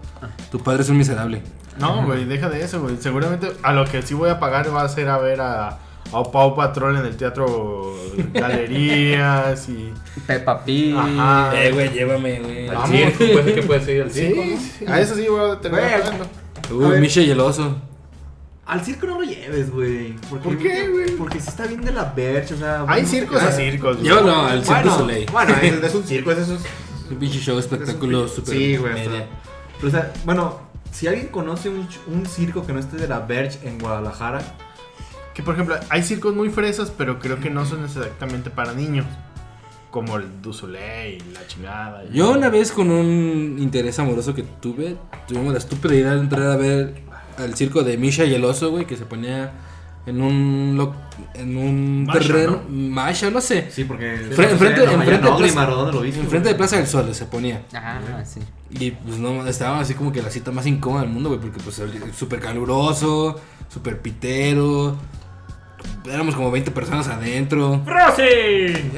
tu 0.51 0.61
padre 0.62 0.83
es 0.83 0.89
un 0.89 0.97
miserable. 0.99 1.43
No, 1.79 2.05
güey, 2.07 2.25
deja 2.25 2.49
de 2.49 2.62
eso, 2.62 2.81
güey. 2.81 2.97
Seguramente 2.99 3.53
a 3.62 3.72
lo 3.72 3.85
que 3.85 4.03
sí 4.03 4.14
voy 4.14 4.31
a 4.31 4.39
pagar 4.39 4.72
va 4.75 4.83
a 4.83 4.89
ser 4.89 5.09
a 5.09 5.18
ver 5.18 5.41
a, 5.41 5.79
a 6.13 6.23
Pau 6.23 6.55
Patrol 6.55 6.97
en 6.99 7.07
el 7.07 7.17
teatro 7.17 7.95
Galerías 8.33 9.69
y... 9.69 9.93
Peppa 10.27 10.65
Pig. 10.65 10.95
Ajá. 10.97 11.53
Eh, 11.63 11.73
güey, 11.73 11.91
llévame, 11.93 12.41
güey. 12.41 12.69
Al 12.69 12.77
Vamos. 12.77 12.91
circo, 12.91 13.19
puede 13.19 13.45
ser 13.45 13.55
que 13.55 13.63
puede 13.63 13.81
ser 13.85 14.03
al 14.03 14.11
circo. 14.11 14.43
Sí, 14.43 14.57
sí, 14.79 14.85
a 14.87 15.01
eso 15.01 15.15
sí 15.15 15.27
voy 15.29 15.51
a 15.51 15.61
terminar 15.61 15.89
Güey. 15.91 16.03
pagando. 16.03 16.25
A 16.25 16.75
Uy, 16.75 16.91
ver. 16.93 17.01
Misha 17.01 17.21
y 17.21 17.31
el 17.31 17.41
oso. 17.41 17.77
Al 18.67 18.83
circo 18.83 19.07
no 19.07 19.19
lo 19.21 19.25
lleves, 19.25 19.71
güey. 19.71 20.15
Porque- 20.31 20.49
¿Por 20.49 20.59
qué, 20.59 20.89
güey? 20.89 21.11
Porque 21.17 21.41
si 21.41 21.49
está 21.49 21.67
bien 21.67 21.85
de 21.85 21.93
la 21.93 22.05
Verge, 22.17 22.55
o 22.55 22.57
sea. 22.57 22.81
Hay 22.83 22.87
bueno, 23.03 23.09
circos 23.09 23.43
a 23.43 23.53
circos, 23.53 23.97
güey. 23.97 24.09
Llévalo 24.09 24.37
al 24.47 24.65
Circo 24.65 24.73
Bueno, 24.81 24.97
Soleil. 24.97 25.27
bueno, 25.33 25.55
es, 25.63 25.83
es 25.85 25.95
un 25.95 26.05
circo, 26.05 26.31
es 26.33 26.39
eso. 26.39 26.59
Un 27.11 27.17
pinche 27.19 27.39
show, 27.41 27.59
espectáculo, 27.59 28.27
super 28.29 28.55
Sí, 28.55 28.77
güey. 28.79 28.95
media. 28.95 29.27
pero, 29.77 29.89
o 29.89 29.91
sea, 29.91 30.13
bueno, 30.25 30.61
si 30.91 31.07
alguien 31.07 31.27
conoce 31.29 31.69
un, 31.69 31.87
un 32.07 32.25
circo 32.25 32.65
que 32.67 32.73
no 32.73 32.81
esté 32.81 32.97
de 32.97 33.07
la 33.09 33.21
Verge 33.21 33.59
en 33.69 33.79
Guadalajara, 33.79 34.41
Que 35.35 35.43
por 35.43 35.55
ejemplo, 35.55 35.76
hay 35.91 36.03
circos 36.03 36.35
muy 36.35 36.49
fresas, 36.51 36.93
pero 36.97 37.18
creo 37.18 37.41
que 37.41 37.51
no 37.51 37.64
son 37.66 37.85
exactamente 37.85 38.51
para 38.51 38.72
niños. 38.72 39.07
Como 39.91 40.16
el 40.16 40.43
Du 40.43 40.53
Soleil, 40.53 41.22
la 41.32 41.47
chingada. 41.47 42.05
y- 42.05 42.16
Yo 42.16 42.32
una 42.32 42.49
vez 42.51 42.72
con 42.72 42.91
un 42.91 43.57
interés 43.61 43.99
amoroso 43.99 44.35
que 44.35 44.43
tuve, 44.43 44.97
tuvimos 45.28 45.53
la 45.53 45.59
estúpida 45.59 45.95
idea 45.95 46.14
de 46.14 46.20
entrar 46.20 46.51
a 46.51 46.57
ver 46.57 47.03
al 47.39 47.55
circo 47.57 47.82
de 47.82 47.97
Misha 47.97 48.24
y 48.24 48.35
el 48.35 48.45
oso, 48.45 48.70
güey, 48.70 48.87
que 48.87 48.97
se 48.97 49.05
ponía 49.07 49.53
en 50.07 50.20
un 50.20 50.74
lo- 50.76 50.95
en 51.35 51.57
un 51.57 52.05
Masha, 52.07 52.18
terreno, 52.20 52.62
Masha, 52.68 53.30
no 53.30 53.41
sé, 53.41 53.70
sí, 53.70 53.85
porque. 53.85 54.16
Fre- 54.32 54.51
enfrente- 54.51 54.85
no, 54.85 54.93
enfrente 54.93 55.11
de 55.12 55.30
no, 55.30 55.37
Plaza- 55.37 55.66
¿dónde 55.66 55.93
lo 55.93 56.01
viste? 56.01 56.20
enfrente 56.20 56.49
de? 56.49 56.55
Plaza 56.57 56.76
del 56.76 56.87
Sol 56.89 57.14
se 57.14 57.24
ponía. 57.26 57.62
Ah, 57.72 58.22
sí. 58.24 58.41
Y 58.70 58.91
pues 58.91 59.18
no, 59.18 59.47
estaba 59.47 59.78
así 59.80 59.95
como 59.95 60.11
que 60.12 60.20
la 60.22 60.30
cita 60.30 60.51
más 60.51 60.66
incómoda 60.66 61.03
del 61.03 61.11
mundo, 61.11 61.28
güey, 61.28 61.41
porque 61.41 61.61
pues 61.62 61.80
súper 62.16 62.41
caluroso, 62.41 63.41
súper 63.72 64.01
pitero. 64.01 64.97
Éramos 66.05 66.35
como 66.35 66.51
20 66.51 66.71
personas 66.71 67.09
adentro. 67.09 67.81
Ah, 67.87 68.13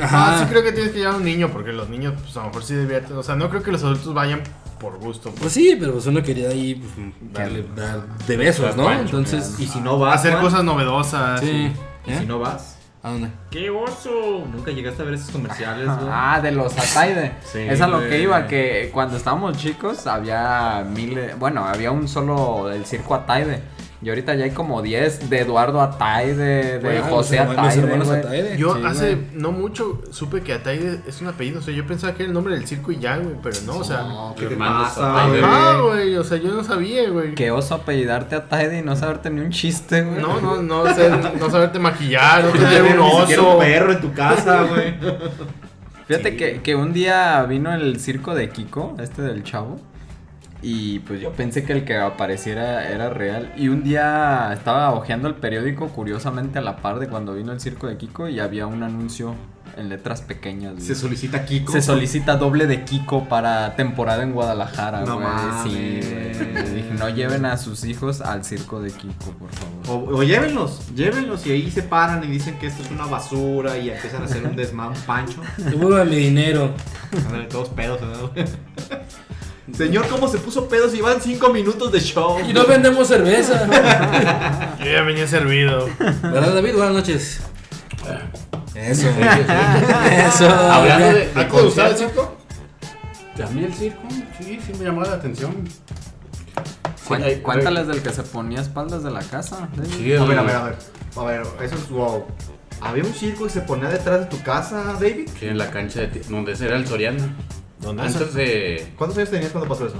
Ajá. 0.03 0.39
sí 0.41 0.45
creo 0.51 0.63
que 0.65 0.73
tienes 0.73 0.93
que 0.93 0.99
llevar 0.99 1.15
a 1.15 1.17
un 1.19 1.25
niño, 1.25 1.49
porque 1.53 1.73
los 1.73 1.89
niños, 1.89 2.15
pues 2.21 2.37
a 2.37 2.41
lo 2.41 2.47
mejor 2.49 2.65
sí 2.65 2.75
divierten. 2.75 3.17
O 3.17 3.23
sea, 3.23 3.37
no 3.37 3.49
creo 3.49 3.63
que 3.63 3.71
los 3.71 3.83
adultos 3.85 4.13
vayan 4.13 4.43
por 4.81 4.99
gusto. 4.99 5.31
Pues 5.39 5.53
sí, 5.53 5.77
pero 5.79 5.93
pues 5.93 6.07
uno 6.07 6.23
quería 6.23 6.49
ahí 6.49 6.75
pues, 6.75 6.93
darle, 7.33 7.65
dar 7.77 8.07
de 8.27 8.37
besos, 8.37 8.77
¿no? 8.77 8.85
Pancho, 8.85 9.19
Entonces, 9.19 9.55
Y 9.59 9.67
si 9.67 9.81
no 9.81 9.99
vas. 9.99 10.17
hacer 10.17 10.33
Juan, 10.33 10.43
cosas 10.45 10.65
novedosas. 10.65 11.41
sí. 11.41 11.73
Y 12.07 12.13
¿Eh? 12.13 12.19
si 12.21 12.27
no 12.27 12.39
vas. 12.41 12.77
¿A 13.03 13.11
dónde? 13.11 13.29
¡Qué 13.51 13.71
oso! 13.71 14.45
Nunca 14.53 14.73
llegaste 14.73 15.03
a 15.03 15.05
ver 15.05 15.15
esos 15.15 15.31
comerciales, 15.31 15.87
güey. 15.87 16.09
Ah, 16.11 16.41
de 16.43 16.51
los 16.51 16.77
Ataide. 16.77 17.35
Sí, 17.45 17.61
es 17.61 17.81
a 17.81 17.87
lo 17.87 18.01
que 18.01 18.21
iba, 18.21 18.49
que 18.49 18.91
cuando 18.93 19.17
estábamos 19.17 19.57
chicos 19.59 20.09
había 20.09 20.85
miles, 20.89 21.39
bueno, 21.39 21.65
había 21.65 21.93
un 21.93 22.09
solo 22.09 22.67
del 22.67 22.85
circo 22.85 23.15
Ataide. 23.15 23.63
Y 24.03 24.11
ahorita 24.11 24.35
ya 24.35 24.45
hay 24.45 24.51
como 24.51 24.83
10 24.83 25.31
de 25.31 25.41
Eduardo 25.41 25.81
Ataide, 25.81 26.79
de 26.79 27.01
José 27.01 27.43
los 27.97 28.09
Ataide. 28.11 28.59
Yo 28.59 28.75
Sí, 28.77 28.83
hace 28.85 29.19
no 29.33 29.53
mucho 29.53 30.03
supe 30.11 30.43
que 30.43 30.53
Ataide 30.53 31.01
es 31.07 31.23
un 31.23 31.29
apellido. 31.29 31.61
O 31.61 31.63
sea, 31.63 31.73
yo 31.73 31.87
pensaba 31.87 32.13
que 32.13 32.25
era 32.25 32.29
el 32.29 32.35
nombre 32.35 32.55
del 32.55 32.67
circo 32.67 32.93
y 32.93 32.99
ya, 32.99 33.17
güey. 33.17 33.37
Pero 33.43 33.57
no, 33.65 33.79
o 33.79 33.85
sea. 33.85 34.03
No, 34.03 34.35
¿qué 34.39 34.47
te 34.47 34.57
pasa, 34.57 35.27
güey? 35.29 35.41
Ah, 35.43 35.81
güey. 35.83 36.17
O 36.17 36.25
sea, 36.25 36.37
yo 36.37 36.53
no 36.53 36.63
sabía, 36.63 37.09
güey. 37.09 37.35
Qué 37.35 37.51
oso 37.51 37.75
apellidarte 37.75 38.37
Ataide 38.37 38.81
y 38.81 38.83
no 38.83 38.95
saberte 38.97 39.31
ni 39.31 39.41
un 39.41 39.51
chiste, 39.51 40.03
güey. 40.03 40.21
No, 40.21 40.43
no, 40.43 40.61
no, 40.63 40.95
sé, 40.95 41.11
no 41.41 41.51
saberte 41.51 41.79
maquillar, 41.79 42.45
no 42.45 42.51
tener 42.53 42.83
un 42.83 42.99
oso. 43.01 43.55
un 43.55 43.59
perro 43.61 43.93
en 43.93 44.01
tu 44.03 44.13
casa, 44.13 44.65
güey. 44.65 44.95
Fíjate 46.07 46.31
Sí. 46.33 46.37
que, 46.37 46.61
que 46.63 46.75
un 46.77 46.93
día 46.93 47.43
vino 47.45 47.75
el 47.75 47.99
circo 47.99 48.35
de 48.35 48.51
Kiko, 48.51 48.95
este 49.01 49.23
del 49.23 49.43
chavo. 49.43 49.81
Y 50.63 51.01
pues 51.01 51.21
yo 51.21 51.33
pensé 51.33 51.65
que 51.65 51.73
el 51.75 51.85
que 51.85 51.97
apareciera 51.97 52.89
era 52.91 53.11
real. 53.11 53.53
Y 53.57 53.69
un 53.69 53.85
día 53.85 54.51
estaba 54.53 54.93
hojeando 54.93 55.29
el 55.29 55.35
periódico, 55.35 55.89
curiosamente 55.89 56.59
a 56.59 56.63
la 56.63 56.77
par 56.77 56.99
de 56.99 57.09
cuando 57.09 57.35
vino 57.35 57.53
el 57.53 57.61
circo 57.61 57.87
de 57.87 57.97
Kiko, 57.97 58.29
y 58.29 58.41
había 58.41 58.67
un 58.67 58.83
anuncio 58.83 59.35
en 59.77 59.91
letras 59.91 60.23
pequeñas. 60.23 60.73
güey. 60.75 60.85
Se 60.87 60.95
solicita 60.95 61.45
Kiko. 61.45 61.71
Se 61.73 61.83
solicita 61.83 62.37
doble 62.37 62.67
de 62.67 62.85
Kiko 62.85 63.25
para 63.29 63.77
temporada 63.77 64.23
en 64.23 64.33
Guadalajara, 64.33 65.03
No 65.03 65.17
güey. 65.17 65.27
mames. 65.29 65.63
Sí, 65.73 66.01
güey. 66.11 66.75
Dije, 66.75 66.95
no 66.99 67.11
lleven 67.11 67.45
a 67.45 67.59
sus 67.59 67.85
hijos 67.85 68.23
al 68.23 68.43
circo 68.43 68.81
de 68.81 68.91
Kiko, 68.91 69.33
por 69.33 69.51
favor. 69.51 70.09
O, 70.13 70.17
o 70.19 70.23
llévenlos, 70.23 70.89
llévenlos 70.95 71.47
y 71.47 71.51
ahí 71.53 71.71
se 71.71 71.83
paran 71.83 72.25
y 72.25 72.29
dicen 72.29 72.59
que 72.59 72.67
esto 72.69 72.83
es 72.83 72.91
una 72.91 73.05
basura 73.07 73.77
y 73.77 73.91
empiezan 73.91 74.23
a 74.23 74.25
hacer 74.25 74.45
un 74.47 74.57
desmán, 74.57 74.89
un 74.89 75.01
pancho. 75.03 75.43
Devuelve 75.59 76.05
mi 76.07 76.17
dinero. 76.17 76.71
Ándale, 77.27 77.45
todos 77.45 77.69
pedos, 77.69 78.01
¿no? 78.01 78.31
Señor, 79.75 80.07
¿cómo 80.09 80.29
se 80.29 80.39
puso 80.39 80.69
pedos 80.69 80.95
y 80.95 81.01
van 81.01 81.21
cinco 81.21 81.49
minutos 81.53 81.91
de 81.91 82.01
show? 82.01 82.39
Y 82.41 82.53
no 82.53 82.67
vendemos 82.67 83.09
cerveza. 83.09 83.67
Yo 84.79 84.85
ya 84.91 85.03
venía 85.03 85.27
servido. 85.27 85.89
¿Verdad, 86.23 86.55
David? 86.55 86.75
Buenas 86.75 86.95
noches. 86.95 87.41
Eso. 88.75 89.09
Eso. 90.29 90.49
Hablando 90.49 91.07
de, 91.07 91.11
¿A 91.11 91.39
de 91.39 91.45
ti 91.45 91.51
te 91.57 91.63
gustaba 91.63 91.89
el 91.89 91.97
circo? 91.97 92.37
A 93.45 93.51
mí 93.51 93.65
el 93.65 93.75
circo, 93.75 94.01
sí, 94.39 94.59
sí 94.65 94.73
me 94.79 94.85
llamó 94.85 95.03
la 95.03 95.13
atención. 95.15 95.53
Sí, 96.97 97.41
Cuéntales 97.43 97.87
del 97.89 98.03
que 98.03 98.11
se 98.11 98.23
ponía 98.23 98.61
a 98.61 98.63
espaldas 98.63 99.03
de 99.03 99.11
la 99.11 99.21
casa. 99.21 99.69
David. 99.77 99.91
Sí, 99.97 100.15
A 100.15 100.25
ver, 100.25 100.39
a 100.39 100.43
ver, 100.43 100.57
a 100.57 100.63
ver. 100.65 100.77
A 101.17 101.25
ver, 101.25 101.43
eso 101.63 101.75
es 101.75 101.89
wow. 101.91 102.25
¿Había 102.81 103.05
un 103.05 103.13
circo 103.13 103.45
que 103.45 103.51
se 103.51 103.61
ponía 103.63 103.89
detrás 103.89 104.21
de 104.21 104.27
tu 104.27 104.43
casa, 104.43 104.83
David? 105.01 105.29
Sí, 105.39 105.47
en 105.49 105.59
la 105.59 105.71
cancha 105.71 106.01
de 106.01 106.07
ti- 106.09 106.21
donde 106.29 106.53
ese 106.53 106.67
era 106.67 106.77
el 106.77 106.87
Soriana. 106.87 107.35
¿Dónde 107.87 108.03
Antes 108.03 108.35
de 108.35 108.93
¿Cuántos 108.99 109.17
años 109.19 109.31
tenías 109.31 109.53
cuando 109.53 109.69
pasó 109.69 109.87
eso? 109.87 109.97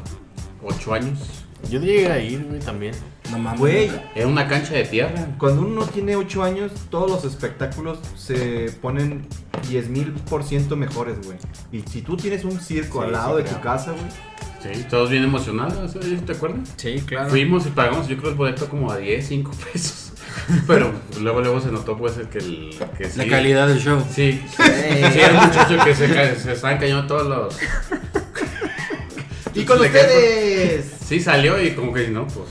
8 0.63 0.95
años. 0.95 1.19
Yo 1.71 1.81
llegué 1.81 2.11
a 2.11 2.19
ir, 2.21 2.45
güey, 2.45 2.61
también. 2.61 2.95
No 3.31 3.39
mames. 3.39 3.61
Güey, 3.61 3.91
Era 4.15 4.27
una 4.27 4.47
cancha 4.49 4.75
de 4.75 4.85
tierra. 4.85 5.29
cuando 5.39 5.63
uno 5.63 5.85
tiene 5.87 6.17
8 6.17 6.43
años, 6.43 6.73
todos 6.91 7.11
los 7.11 7.25
espectáculos 7.25 7.99
se 8.17 8.73
ponen 8.83 9.27
10 9.69 9.89
mil 9.89 10.13
por 10.13 10.43
ciento 10.45 10.77
mejores, 10.77 11.17
güey. 11.25 11.39
Y 11.73 11.81
si 11.89 12.03
tú 12.03 12.17
tienes 12.17 12.45
un 12.45 12.61
circo 12.61 12.99
Sí, 13.01 13.05
al 13.07 13.13
lado 13.13 13.31
sí, 13.37 13.37
de 13.39 13.43
creo. 13.45 13.57
tu 13.57 13.63
casa, 13.63 13.93
güey. 13.93 14.75
Sí, 14.75 14.85
todos 14.91 15.11
bien 15.11 15.23
emocionados. 15.25 15.95
¿te 16.27 16.33
acuerdas? 16.33 16.69
Sí, 16.77 17.01
claro. 17.07 17.31
Fuimos 17.31 17.67
y 17.67 17.71
pagamos, 17.71 18.09
yo 18.09 18.17
creo, 18.17 18.31
el 18.31 18.37
boleto 18.37 18.69
como 18.69 18.91
a 18.91 18.97
10, 18.99 19.27
5 19.27 19.51
pesos. 19.73 20.13
Pero 20.67 20.93
luego, 21.21 21.41
luego 21.41 21.61
se 21.61 21.71
notó, 21.71 21.97
pues, 21.97 22.17
el 22.19 22.29
que 22.29 22.39
el. 22.39 22.77
Que 22.97 23.09
sí, 23.09 23.19
La 23.19 23.27
calidad 23.29 23.69
del 23.69 23.81
show. 23.81 24.05
Sí, 24.11 24.43
sí, 24.57 24.63
un 25.31 25.47
muchacho 25.47 25.77
que 25.85 25.95
se, 25.95 26.37
se 26.37 26.53
estaban 26.53 26.79
cayendo 26.79 27.07
todos 27.07 27.27
los. 27.27 27.59
¡Y 29.55 29.65
con 29.65 29.81
Le 29.81 29.87
ustedes! 29.87 30.93
Sí, 31.07 31.21
salió 31.21 31.61
y 31.63 31.71
como 31.73 31.93
que 31.93 32.09
no, 32.09 32.27
pues. 32.27 32.49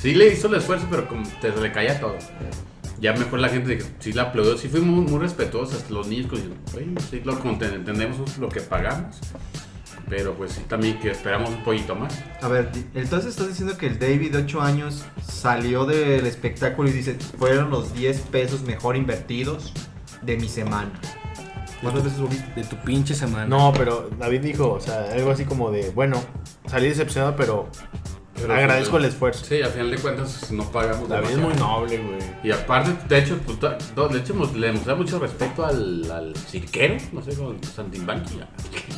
Sí 0.00 0.14
le 0.14 0.28
hizo 0.28 0.48
el 0.48 0.54
esfuerzo, 0.56 0.86
pero 0.90 1.08
como 1.08 1.26
te 1.40 1.50
le 1.50 1.72
caía 1.72 1.98
todo. 1.98 2.16
Ya 3.00 3.12
mejor 3.12 3.38
la 3.38 3.48
gente 3.48 3.76
dijo, 3.76 3.88
sí 4.00 4.12
la 4.12 4.22
aplaudió, 4.22 4.58
sí 4.58 4.68
fue 4.68 4.80
muy, 4.80 5.00
muy 5.10 5.20
respetuosa, 5.20 5.76
hasta 5.76 5.92
los 5.94 6.08
niños, 6.08 6.26
pues, 6.28 6.42
"Oye, 6.76 6.86
sí, 7.10 7.22
lo 7.24 7.38
entendemos 7.40 8.38
lo 8.38 8.48
que 8.48 8.60
pagamos. 8.60 9.16
Pero 10.08 10.34
pues 10.34 10.52
sí, 10.52 10.62
también 10.68 10.98
que 10.98 11.10
esperamos 11.10 11.50
un 11.50 11.62
poquito 11.62 11.94
más. 11.94 12.22
A 12.40 12.48
ver, 12.48 12.70
entonces 12.94 13.30
estás 13.30 13.48
diciendo 13.48 13.76
que 13.76 13.86
el 13.86 13.98
David 13.98 14.32
de 14.32 14.38
8 14.38 14.60
años 14.60 15.04
salió 15.26 15.84
del 15.84 16.26
espectáculo 16.26 16.88
y 16.88 16.92
dice, 16.92 17.16
fueron 17.38 17.70
los 17.70 17.92
10 17.94 18.20
pesos 18.22 18.62
mejor 18.62 18.96
invertidos 18.96 19.72
de 20.22 20.36
mi 20.36 20.48
semana. 20.48 20.90
¿Cuántas 21.82 22.04
veces 22.04 22.18
lo 22.18 22.26
viste? 22.26 22.60
De 22.60 22.66
tu 22.66 22.76
pinche 22.76 23.14
semana. 23.14 23.46
No, 23.46 23.72
pero 23.76 24.10
David 24.18 24.40
dijo, 24.40 24.72
o 24.72 24.80
sea, 24.80 25.12
algo 25.12 25.30
así 25.30 25.44
como 25.44 25.70
de, 25.70 25.90
bueno, 25.90 26.20
salí 26.66 26.88
decepcionado, 26.88 27.36
pero, 27.36 27.68
Pero, 28.40 28.54
agradezco 28.54 28.92
pues, 28.92 29.04
el 29.04 29.10
esfuerzo. 29.10 29.44
Sí, 29.44 29.62
al 29.62 29.70
final 29.70 29.90
de 29.90 29.96
cuentas 29.98 30.50
no 30.50 30.64
pagamos 30.70 31.08
David 31.08 31.30
es 31.30 31.36
muy 31.38 31.54
noble, 31.54 31.98
güey. 31.98 32.18
Y 32.42 32.50
aparte, 32.50 32.92
de 33.08 33.18
hecho, 33.18 33.38
pues, 33.44 33.58
de 33.60 34.18
hecho 34.18 34.32
hemos- 34.32 34.54
le 34.54 34.72
mostramos 34.72 35.04
mucho 35.06 35.18
respeto 35.18 35.64
al, 35.66 36.10
al 36.10 36.36
cirquero, 36.36 36.96
no 37.12 37.22
sé, 37.22 37.34
con 37.34 37.62
Santimbanqui. 37.62 38.40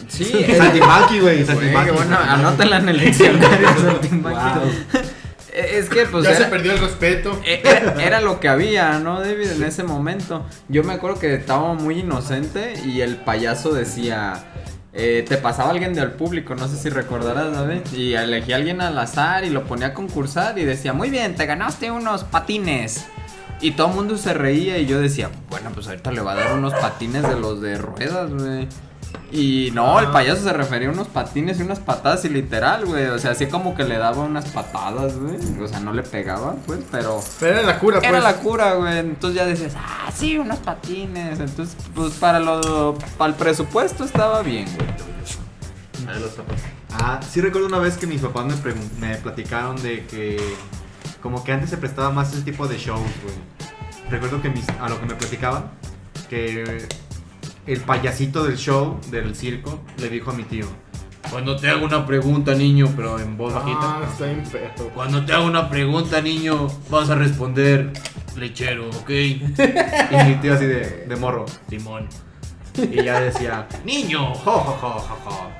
Sí, 0.08 0.24
Saltimbanqui, 0.56 1.20
güey, 1.20 1.34
Güey, 1.36 1.44
Saltimbanqui. 1.46 1.90
bueno, 1.92 2.16
anótala 2.18 2.78
en 2.78 2.88
el 2.90 3.00
diccionario. 3.00 3.68
Saltimbanqui. 3.80 4.58
Wow. 4.58 5.02
Es 5.52 5.88
que, 5.88 6.06
pues. 6.06 6.22
ya 6.24 6.36
se 6.36 6.44
perdió 6.44 6.70
el 6.72 6.78
respeto. 6.78 7.36
Eh, 7.44 7.60
Era, 7.64 7.94
era 8.00 8.20
lo 8.20 8.38
que 8.38 8.46
había, 8.48 9.00
¿no, 9.00 9.18
David? 9.20 9.50
En 9.50 9.64
ese 9.64 9.82
momento. 9.82 10.46
Yo 10.68 10.84
me 10.84 10.92
acuerdo 10.92 11.18
que 11.18 11.34
estaba 11.34 11.74
muy 11.74 11.98
inocente 11.98 12.74
y 12.86 13.00
el 13.00 13.16
payaso 13.16 13.74
decía. 13.74 14.44
Eh, 14.92 15.24
te 15.28 15.36
pasaba 15.36 15.70
alguien 15.70 15.94
del 15.94 16.12
público, 16.12 16.54
no 16.54 16.66
sé 16.66 16.76
si 16.76 16.88
recordarás, 16.88 17.52
David. 17.52 17.82
Y 17.92 18.14
elegía 18.14 18.56
a 18.56 18.58
alguien 18.58 18.80
al 18.80 18.98
azar 18.98 19.44
y 19.44 19.50
lo 19.50 19.64
ponía 19.64 19.88
a 19.88 19.94
concursar 19.94 20.58
y 20.58 20.64
decía, 20.64 20.92
muy 20.92 21.10
bien, 21.10 21.34
te 21.36 21.46
ganaste 21.46 21.90
unos 21.90 22.24
patines. 22.24 23.06
Y 23.60 23.72
todo 23.72 23.88
el 23.88 23.94
mundo 23.94 24.16
se 24.16 24.32
reía 24.34 24.78
y 24.78 24.86
yo 24.86 25.00
decía, 25.00 25.30
bueno, 25.50 25.70
pues 25.74 25.86
ahorita 25.86 26.10
le 26.12 26.22
va 26.22 26.32
a 26.32 26.36
dar 26.36 26.54
unos 26.54 26.74
patines 26.74 27.22
de 27.22 27.38
los 27.38 27.60
de 27.60 27.78
ruedas, 27.78 28.32
güey. 28.32 28.66
Y 29.32 29.70
no, 29.74 30.00
el 30.00 30.08
payaso 30.08 30.42
se 30.42 30.52
refería 30.52 30.88
a 30.88 30.92
unos 30.92 31.06
patines 31.06 31.60
y 31.60 31.62
unas 31.62 31.78
patadas 31.78 32.24
y 32.24 32.28
literal, 32.28 32.84
güey. 32.84 33.06
O 33.06 33.18
sea, 33.18 33.30
así 33.30 33.46
como 33.46 33.76
que 33.76 33.84
le 33.84 33.96
daba 33.96 34.24
unas 34.24 34.46
patadas, 34.46 35.16
güey. 35.16 35.36
O 35.62 35.68
sea, 35.68 35.78
no 35.78 35.92
le 35.92 36.02
pegaba, 36.02 36.56
pues, 36.66 36.80
pero... 36.90 37.20
Pero 37.38 37.58
era 37.58 37.66
la 37.66 37.78
cura, 37.78 37.98
pues. 37.98 38.10
Era 38.10 38.20
la 38.20 38.36
cura, 38.36 38.74
güey. 38.74 38.98
Entonces 38.98 39.36
ya 39.36 39.46
decías, 39.46 39.74
ah, 39.76 40.10
sí, 40.12 40.36
unos 40.36 40.58
patines. 40.58 41.38
Entonces, 41.38 41.76
pues 41.94 42.14
para 42.14 42.40
lo 42.40 42.98
para 43.16 43.30
el 43.30 43.36
presupuesto 43.36 44.04
estaba 44.04 44.42
bien, 44.42 44.66
güey. 44.76 44.88
Ah, 46.92 47.20
sí 47.28 47.40
recuerdo 47.40 47.68
una 47.68 47.78
vez 47.78 47.96
que 47.96 48.06
mis 48.06 48.20
papás 48.20 48.46
me, 48.46 49.06
me 49.08 49.16
platicaron 49.16 49.80
de 49.80 50.06
que 50.06 50.40
como 51.22 51.44
que 51.44 51.52
antes 51.52 51.70
se 51.70 51.76
prestaba 51.76 52.10
más 52.10 52.32
ese 52.32 52.42
tipo 52.42 52.66
de 52.66 52.78
shows, 52.78 53.00
güey. 53.22 53.34
Recuerdo 54.10 54.42
que 54.42 54.48
mis, 54.48 54.68
a 54.68 54.88
lo 54.88 54.98
que 54.98 55.06
me 55.06 55.14
platicaban, 55.14 55.70
que 56.28 56.88
el 57.66 57.80
payasito 57.80 58.44
del 58.44 58.56
show, 58.56 58.98
del 59.10 59.34
circo, 59.34 59.80
le 59.98 60.08
dijo 60.08 60.30
a 60.30 60.34
mi 60.34 60.44
tío, 60.44 60.66
cuando 61.30 61.54
te 61.56 61.68
hago 61.68 61.84
una 61.84 62.06
pregunta, 62.06 62.54
niño, 62.54 62.92
pero 62.96 63.18
en 63.20 63.36
voz 63.36 63.52
Ah, 63.54 63.58
bajita, 63.60 64.00
está 64.12 64.24
bien 64.26 64.42
perro. 64.50 64.90
cuando 64.94 65.24
te 65.24 65.32
hago 65.32 65.44
una 65.46 65.68
pregunta, 65.68 66.20
niño, 66.20 66.66
vas 66.90 67.10
a 67.10 67.14
responder 67.14 67.92
lechero, 68.36 68.88
¿ok? 68.88 69.10
y 69.10 69.42
mi 70.26 70.34
tío 70.40 70.54
así 70.54 70.64
de, 70.66 71.04
de 71.08 71.16
morro, 71.16 71.46
Simón. 71.68 72.08
Y 72.78 73.02
ya 73.02 73.20
decía, 73.20 73.68
niño, 73.84 74.32
jo, 74.34 74.52
jo, 74.52 74.72
jo, 74.80 74.90
jo, 74.98 75.16
jo. 75.30 75.50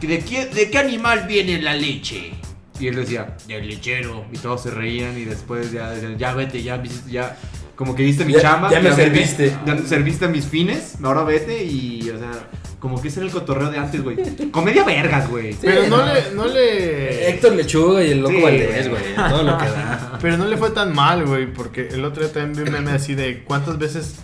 ¿De 0.00 0.18
qué, 0.20 0.46
¿De 0.46 0.70
qué 0.70 0.78
animal 0.78 1.24
viene 1.26 1.62
la 1.62 1.74
leche? 1.74 2.32
Y 2.80 2.88
él 2.88 2.96
decía, 2.96 3.36
del 3.46 3.68
lechero. 3.68 4.24
Y 4.32 4.38
todos 4.38 4.62
se 4.64 4.70
reían 4.70 5.16
y 5.16 5.24
después 5.24 5.70
ya 5.72 5.90
decían, 5.90 6.18
ya 6.18 6.34
vete, 6.34 6.62
ya, 6.62 6.82
ya. 7.08 7.36
Como 7.76 7.94
que 7.94 8.02
viste 8.04 8.24
mi 8.24 8.32
Ya- 8.34 8.40
chamba. 8.42 8.70
ya 8.70 8.80
me 8.80 8.90
vete, 8.90 9.02
serviste. 9.02 9.56
Ya 9.66 9.78
serviste 9.78 10.24
a 10.26 10.28
mis 10.28 10.44
fines, 10.46 10.94
ahora 11.02 11.24
vete 11.24 11.64
y, 11.64 12.08
o 12.10 12.18
sea, 12.18 12.30
como 12.78 13.00
que 13.02 13.08
ese 13.08 13.20
era 13.20 13.26
el 13.26 13.32
cotorreo 13.32 13.70
de 13.70 13.78
antes, 13.78 14.02
güey. 14.02 14.16
Comedia 14.50 14.84
vergas, 14.84 15.28
güey. 15.28 15.56
Pero 15.60 15.88
no 15.88 15.96
no. 15.98 16.14
le, 16.14 16.30
no 16.34 16.46
le. 16.46 17.30
Héctor 17.30 17.54
Lechuga 17.54 18.04
y 18.04 18.10
el 18.12 18.20
loco 18.20 18.34
Sí, 18.36 18.42
Valdés, 18.42 18.88
güey. 18.88 19.02
güey. 19.14 19.28
Todo 19.30 19.42
lo 19.42 19.58
que 19.58 19.64
da. 19.64 20.18
Pero 20.22 20.36
no 20.36 20.46
le 20.46 20.56
fue 20.56 20.70
tan 20.70 20.94
mal, 20.94 21.24
güey, 21.26 21.52
porque 21.52 21.88
el 21.88 22.04
otro 22.04 22.22
día 22.22 22.32
también 22.32 22.64
vi 22.64 22.70
un 22.70 22.74
meme 22.84 22.92
así 22.96 23.14
de 23.14 23.42
cuántas 23.44 23.78
veces 23.78 24.16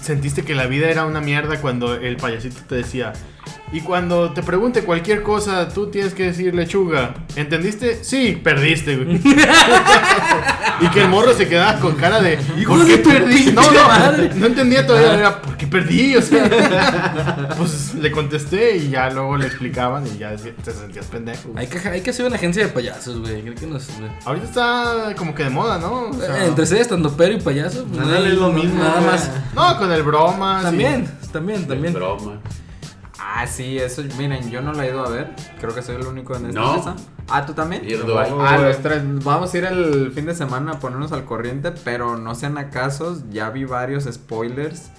sentiste 0.00 0.42
que 0.42 0.54
la 0.54 0.66
vida 0.66 0.88
era 0.90 1.04
una 1.04 1.20
mierda 1.20 1.60
cuando 1.60 1.94
el 1.94 2.16
payasito 2.16 2.60
te 2.68 2.74
decía, 2.74 3.12
y 3.72 3.80
cuando 3.80 4.32
te 4.32 4.42
pregunte 4.42 4.82
cualquier 4.82 5.22
cosa, 5.22 5.68
tú 5.68 5.86
tienes 5.90 6.12
que 6.14 6.24
decir 6.24 6.54
lechuga. 6.54 7.14
¿Entendiste? 7.36 8.02
Sí, 8.02 8.40
perdiste, 8.42 8.96
güey. 8.96 9.20
y 10.80 10.88
que 10.88 11.02
el 11.02 11.08
morro 11.08 11.32
se 11.34 11.46
quedaba 11.48 11.78
con 11.78 11.94
cara 11.94 12.20
de, 12.20 12.38
¿por 12.66 12.84
qué 12.86 12.98
perdí? 12.98 13.52
No, 13.52 13.62
no, 13.72 14.12
no 14.36 14.46
entendía 14.46 14.86
todavía, 14.86 15.14
era, 15.14 15.40
¿por 15.42 15.56
qué 15.56 15.66
perdí? 15.66 16.16
O 16.16 16.22
sea, 16.22 17.48
pues 17.56 17.94
le 17.94 18.10
contesté 18.10 18.76
y 18.76 18.90
ya 18.90 19.10
luego 19.10 19.36
le 19.36 19.46
explicaban 19.46 20.04
y 20.06 20.18
ya 20.18 20.34
te 20.36 20.72
sentías 20.72 21.06
pendejo. 21.06 21.50
Hay 21.56 21.66
que, 21.66 21.78
hay 21.88 22.00
que 22.00 22.10
hacer 22.10 22.26
una 22.26 22.36
agencia 22.36 22.64
de 22.66 22.72
payasos, 22.72 23.20
güey. 23.20 23.42
Creo 23.42 23.54
que 23.54 23.66
nos. 23.66 23.86
güey. 23.98 24.10
Ahorita 24.24 24.46
está 24.46 25.14
como 25.16 25.34
que 25.34 25.44
de 25.44 25.50
moda, 25.50 25.78
¿no? 25.78 26.08
O 26.10 26.12
sea, 26.14 26.44
Eh, 26.44 26.46
Entre 26.48 26.66
ser 26.66 26.80
estando 26.80 27.10
pero 27.16 27.34
y 27.34 27.40
payaso, 27.40 27.84
pues, 27.84 28.00
Ándale, 28.00 28.28
no 28.28 28.32
es 28.34 28.38
lo 28.38 28.52
mismo, 28.52 28.82
Nada 28.82 28.94
güey. 29.00 29.06
más. 29.06 29.30
No, 29.54 29.78
con 29.78 29.92
el 29.92 30.02
broma. 30.02 30.60
También, 30.62 31.06
también, 31.32 31.66
también. 31.68 31.92
broma. 31.94 32.40
Ah, 33.22 33.46
sí, 33.46 33.78
eso, 33.78 34.02
miren, 34.18 34.50
yo 34.50 34.62
no 34.62 34.72
la 34.72 34.86
he 34.86 34.90
ido 34.90 35.04
a 35.04 35.10
ver. 35.10 35.30
Creo 35.60 35.74
que 35.74 35.82
soy 35.82 35.96
el 35.96 36.06
único 36.06 36.34
en 36.36 36.46
esta 36.46 36.60
No. 36.60 36.76
mesa. 36.76 36.96
Ah, 37.28 37.44
¿tú 37.46 37.52
también? 37.52 37.82
Y 37.86 37.92
el 37.92 38.06
Dubai. 38.06 38.30
Ah, 38.40 38.58
los 38.58 38.78
tres. 38.78 39.02
Vamos 39.24 39.52
a 39.54 39.58
ir 39.58 39.64
el 39.64 40.10
fin 40.12 40.26
de 40.26 40.34
semana 40.34 40.72
a 40.72 40.78
ponernos 40.80 41.12
al 41.12 41.24
corriente, 41.24 41.70
pero 41.84 42.16
no 42.16 42.34
sean 42.34 42.56
acasos. 42.58 43.24
Ya 43.30 43.50
vi 43.50 43.64
varios 43.64 44.04
spoilers. 44.10 44.90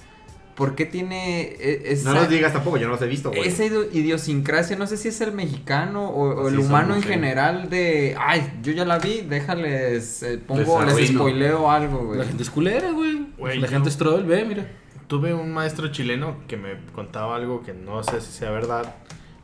¿Por 0.56 0.76
qué 0.76 0.86
tiene 0.86 1.42
e- 1.60 1.92
esa, 1.92 2.14
No 2.14 2.20
nos 2.20 2.30
digas 2.30 2.54
tampoco, 2.54 2.78
yo 2.78 2.86
no 2.88 2.94
los 2.94 3.02
he 3.02 3.08
visto, 3.08 3.30
güey. 3.32 3.48
esa 3.48 3.64
idio- 3.66 3.88
idiosincrasia? 3.92 4.76
No 4.76 4.86
sé 4.86 4.98
si 4.98 5.08
es 5.08 5.20
el 5.22 5.32
mexicano 5.32 6.08
o, 6.10 6.44
o 6.44 6.48
el 6.50 6.60
humano 6.60 6.90
somos, 6.90 6.98
en 6.98 7.04
sí. 7.04 7.10
general 7.10 7.70
de... 7.70 8.16
Ay, 8.20 8.60
yo 8.62 8.72
ya 8.74 8.86
la 8.86 9.00
vi, 9.00 9.22
déjales... 9.22 10.22
eh, 10.22 10.38
pongo, 10.46 10.84
Les 10.84 11.10
spoileo 11.10 11.72
algo, 11.72 12.06
güey. 12.06 12.20
La 12.20 12.26
gente 12.26 12.44
es 12.44 12.50
culera, 12.50 12.92
güey. 12.92 13.28
Güey, 13.38 13.60
La 13.60 13.68
gente 13.70 13.90
es 13.90 13.98
troll, 13.98 14.24
ve, 14.26 14.46
mira. 14.46 14.68
Tuve 15.12 15.34
un 15.34 15.52
maestro 15.52 15.90
chileno 15.90 16.38
que 16.48 16.56
me 16.56 16.78
contaba 16.96 17.36
algo 17.36 17.64
que 17.64 17.74
no 17.74 18.02
sé 18.02 18.22
si 18.22 18.32
sea 18.32 18.50
verdad, 18.50 18.96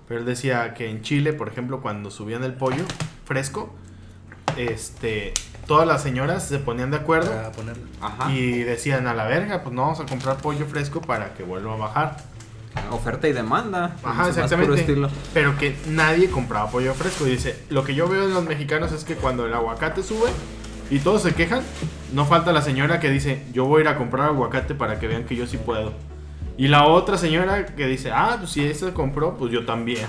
pero 0.08 0.22
él 0.22 0.26
decía 0.26 0.74
que 0.74 0.90
en 0.90 1.02
Chile, 1.02 1.34
por 1.34 1.50
ejemplo, 1.50 1.82
cuando 1.82 2.10
subían 2.10 2.46
el 2.46 2.54
pollo 2.54 2.86
fresco, 3.26 3.76
este, 4.56 5.34
todas 5.66 5.86
las 5.86 6.02
señoras 6.02 6.48
se 6.48 6.60
ponían 6.60 6.92
de 6.92 6.96
acuerdo 6.96 7.32
Para 7.32 7.52
ponerlo. 7.52 7.84
Ajá. 8.00 8.32
y 8.32 8.64
decían 8.64 9.08
a 9.08 9.14
la 9.14 9.26
verga, 9.26 9.62
pues 9.62 9.76
no 9.76 9.82
vamos 9.82 10.00
a 10.00 10.06
comprar 10.06 10.38
pollo 10.38 10.66
fresco 10.68 11.02
para 11.02 11.34
que 11.34 11.44
vuelva 11.44 11.74
a 11.74 11.78
bajar. 11.78 12.18
Oferta 12.92 13.28
y 13.28 13.34
demanda. 13.34 13.98
Ajá, 14.04 14.30
exactamente. 14.30 14.80
estilo. 14.80 15.10
Pero 15.34 15.58
que 15.58 15.76
nadie 15.90 16.30
compraba 16.30 16.72
pollo 16.72 16.94
fresco. 16.94 17.28
Y 17.28 17.32
dice, 17.32 17.62
lo 17.70 17.84
que 17.84 17.94
yo 17.94 18.08
veo 18.08 18.24
en 18.24 18.34
los 18.34 18.46
mexicanos 18.46 18.94
es 18.94 19.04
que 19.04 19.16
cuando 19.16 19.46
el 19.46 19.54
aguacate 19.54 20.02
sube 20.02 20.30
y 20.90 21.00
todos 21.00 21.22
se 21.24 21.34
quejan, 21.34 21.62
no 22.14 22.26
falta 22.26 22.52
la 22.52 22.62
señora 22.62 23.00
que 23.00 23.10
dice, 23.10 23.44
yo 23.54 23.66
voy 23.66 23.80
a 23.80 23.82
ir 23.82 23.88
a 23.90 23.98
comprar 23.98 24.28
aguacate 24.30 24.76
para 24.76 25.00
que 25.00 25.08
vean 25.08 25.26
que 25.26 25.36
yo 25.36 25.48
sí 25.48 25.58
puedo. 25.58 25.94
Y 26.58 26.70
la 26.70 26.86
otra 26.86 27.18
señora 27.18 27.66
que 27.66 27.86
dice, 27.88 28.12
ah, 28.12 28.38
pues 28.40 28.52
si 28.52 28.66
esa 28.66 28.94
compró, 28.94 29.38
pues 29.38 29.52
yo 29.52 29.66
también. 29.66 30.06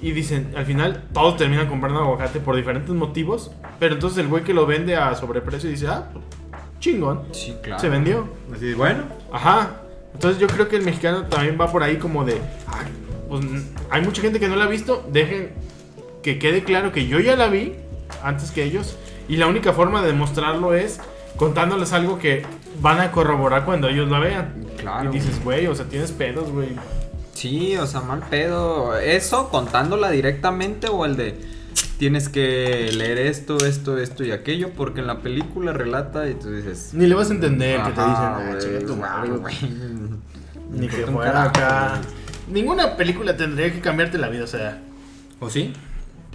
Y 0.00 0.12
dicen, 0.12 0.52
al 0.56 0.64
final 0.64 1.04
todos 1.12 1.36
terminan 1.36 1.66
comprando 1.66 2.00
aguacate 2.00 2.40
por 2.40 2.56
diferentes 2.56 2.90
motivos. 2.90 3.50
Pero 3.78 3.94
entonces 3.94 4.18
el 4.18 4.28
güey 4.28 4.44
que 4.44 4.54
lo 4.54 4.66
vende 4.66 4.96
a 4.96 5.14
sobreprecio 5.14 5.68
dice, 5.68 5.88
ah, 5.88 6.08
pues, 6.12 6.24
chingón. 6.78 7.22
Sí, 7.32 7.54
claro. 7.62 7.80
Se 7.80 7.88
vendió. 7.88 8.28
Así, 8.54 8.72
bueno. 8.74 9.04
Ajá. 9.32 9.80
Entonces 10.14 10.40
yo 10.40 10.46
creo 10.46 10.68
que 10.68 10.76
el 10.76 10.82
mexicano 10.82 11.24
también 11.24 11.58
va 11.60 11.70
por 11.70 11.82
ahí 11.82 11.96
como 11.96 12.24
de, 12.24 12.40
"Ah, 12.68 12.84
pues 13.28 13.44
hay 13.90 14.02
mucha 14.02 14.22
gente 14.22 14.38
que 14.38 14.48
no 14.48 14.54
la 14.56 14.64
ha 14.64 14.68
visto, 14.68 15.04
dejen 15.10 15.52
que 16.22 16.38
quede 16.38 16.62
claro 16.62 16.92
que 16.92 17.06
yo 17.06 17.18
ya 17.18 17.34
la 17.36 17.48
vi 17.48 17.74
antes 18.22 18.50
que 18.52 18.62
ellos 18.62 18.96
y 19.28 19.36
la 19.36 19.46
única 19.46 19.72
forma 19.72 20.00
de 20.02 20.08
demostrarlo 20.08 20.74
es 20.74 21.00
contándoles 21.36 21.92
algo 21.92 22.18
que 22.18 22.44
van 22.80 23.00
a 23.00 23.10
corroborar 23.10 23.64
cuando 23.64 23.88
ellos 23.88 24.10
la 24.10 24.18
vean. 24.18 24.66
Claro. 24.76 25.10
Y 25.10 25.14
dices, 25.14 25.42
güey, 25.42 25.66
o 25.66 25.74
sea, 25.74 25.86
tienes 25.86 26.12
pedos, 26.12 26.50
güey. 26.50 26.70
Sí, 27.32 27.76
o 27.76 27.86
sea, 27.86 28.00
mal 28.00 28.20
pedo. 28.30 28.96
¿Eso 28.98 29.48
contándola 29.48 30.10
directamente 30.10 30.88
o 30.88 31.04
el 31.04 31.16
de 31.16 31.34
tienes 31.98 32.28
que 32.28 32.90
leer 32.92 33.18
esto, 33.18 33.56
esto, 33.66 33.98
esto 33.98 34.24
y 34.24 34.30
aquello? 34.30 34.70
Porque 34.76 35.00
en 35.00 35.06
la 35.08 35.18
película 35.20 35.72
relata 35.72 36.28
y 36.28 36.34
tú 36.34 36.50
dices. 36.54 36.90
Ni 36.92 37.06
le 37.06 37.14
vas 37.14 37.30
a 37.30 37.34
entender 37.34 37.78
que 37.78 37.90
te 37.90 38.00
dicen, 38.00 38.04
"Ajá, 38.06 38.40
"Ah, 39.04 39.24
güey. 39.26 39.54
Ni 40.70 40.88
que 40.88 41.06
fuera 41.06 41.44
acá. 41.44 42.00
Ninguna 42.48 42.96
película 42.96 43.36
tendría 43.36 43.72
que 43.72 43.80
cambiarte 43.80 44.18
la 44.18 44.28
vida, 44.28 44.44
o 44.44 44.48
sea, 44.48 44.80
¿O 45.40 45.50
sí? 45.50 45.72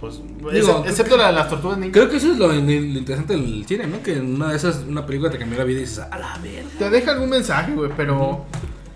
Pues, 0.00 0.20
Digo, 0.54 0.82
excepto 0.86 1.18
la 1.18 1.26
de 1.26 1.32
las 1.34 1.50
tortugas 1.50 1.76
ninja. 1.76 1.92
Creo 1.92 2.08
que 2.08 2.16
eso 2.16 2.32
es 2.32 2.38
lo, 2.38 2.48
lo 2.48 2.58
interesante 2.58 3.34
del 3.34 3.66
cine, 3.66 3.86
¿no? 3.86 4.02
Que 4.02 4.16
en 4.16 4.36
una 4.36 4.48
de 4.48 4.56
esas, 4.56 4.84
una 4.88 5.04
película 5.04 5.30
te 5.30 5.38
cambió 5.38 5.58
la 5.58 5.64
vida 5.64 5.80
y 5.80 5.82
dices, 5.82 5.98
a 5.98 6.18
la 6.18 6.38
verga. 6.38 6.70
Te 6.78 6.88
deja 6.88 7.12
algún 7.12 7.28
mensaje, 7.28 7.72
güey, 7.72 7.90
pero. 7.94 8.46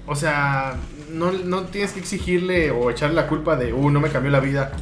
O 0.06 0.14
sea, 0.14 0.76
no, 1.12 1.32
no 1.32 1.62
tienes 1.64 1.92
que 1.92 2.00
exigirle 2.00 2.70
o 2.70 2.90
echarle 2.90 3.16
la 3.16 3.26
culpa 3.26 3.56
de, 3.56 3.72
uh, 3.72 3.90
no 3.90 4.00
me 4.00 4.08
cambió 4.08 4.30
la 4.30 4.40
vida. 4.40 4.72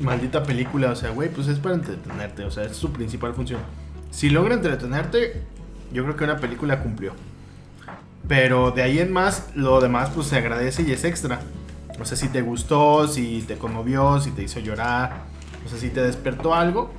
Maldita 0.00 0.42
película, 0.42 0.90
o 0.90 0.96
sea, 0.96 1.10
güey, 1.10 1.28
pues 1.28 1.48
es 1.48 1.58
para 1.58 1.74
entretenerte, 1.74 2.44
o 2.44 2.50
sea, 2.50 2.64
es 2.64 2.76
su 2.76 2.90
principal 2.92 3.34
función. 3.34 3.60
Si 4.10 4.30
logra 4.30 4.54
entretenerte, 4.54 5.42
yo 5.92 6.02
creo 6.02 6.16
que 6.16 6.24
una 6.24 6.38
película 6.38 6.82
cumplió. 6.82 7.12
Pero 8.26 8.70
de 8.70 8.82
ahí 8.82 8.98
en 8.98 9.12
más, 9.12 9.50
lo 9.54 9.80
demás, 9.80 10.10
pues 10.14 10.28
se 10.28 10.36
agradece 10.36 10.82
y 10.82 10.92
es 10.92 11.04
extra. 11.04 11.40
O 12.00 12.04
sea, 12.04 12.16
si 12.16 12.28
te 12.28 12.42
gustó, 12.42 13.06
si 13.06 13.42
te 13.42 13.56
conmovió, 13.56 14.20
si 14.20 14.30
te 14.30 14.42
hizo 14.42 14.60
llorar, 14.60 15.24
o 15.64 15.68
sea, 15.68 15.78
si 15.78 15.90
te 15.90 16.02
despertó 16.02 16.54
algo, 16.54 16.92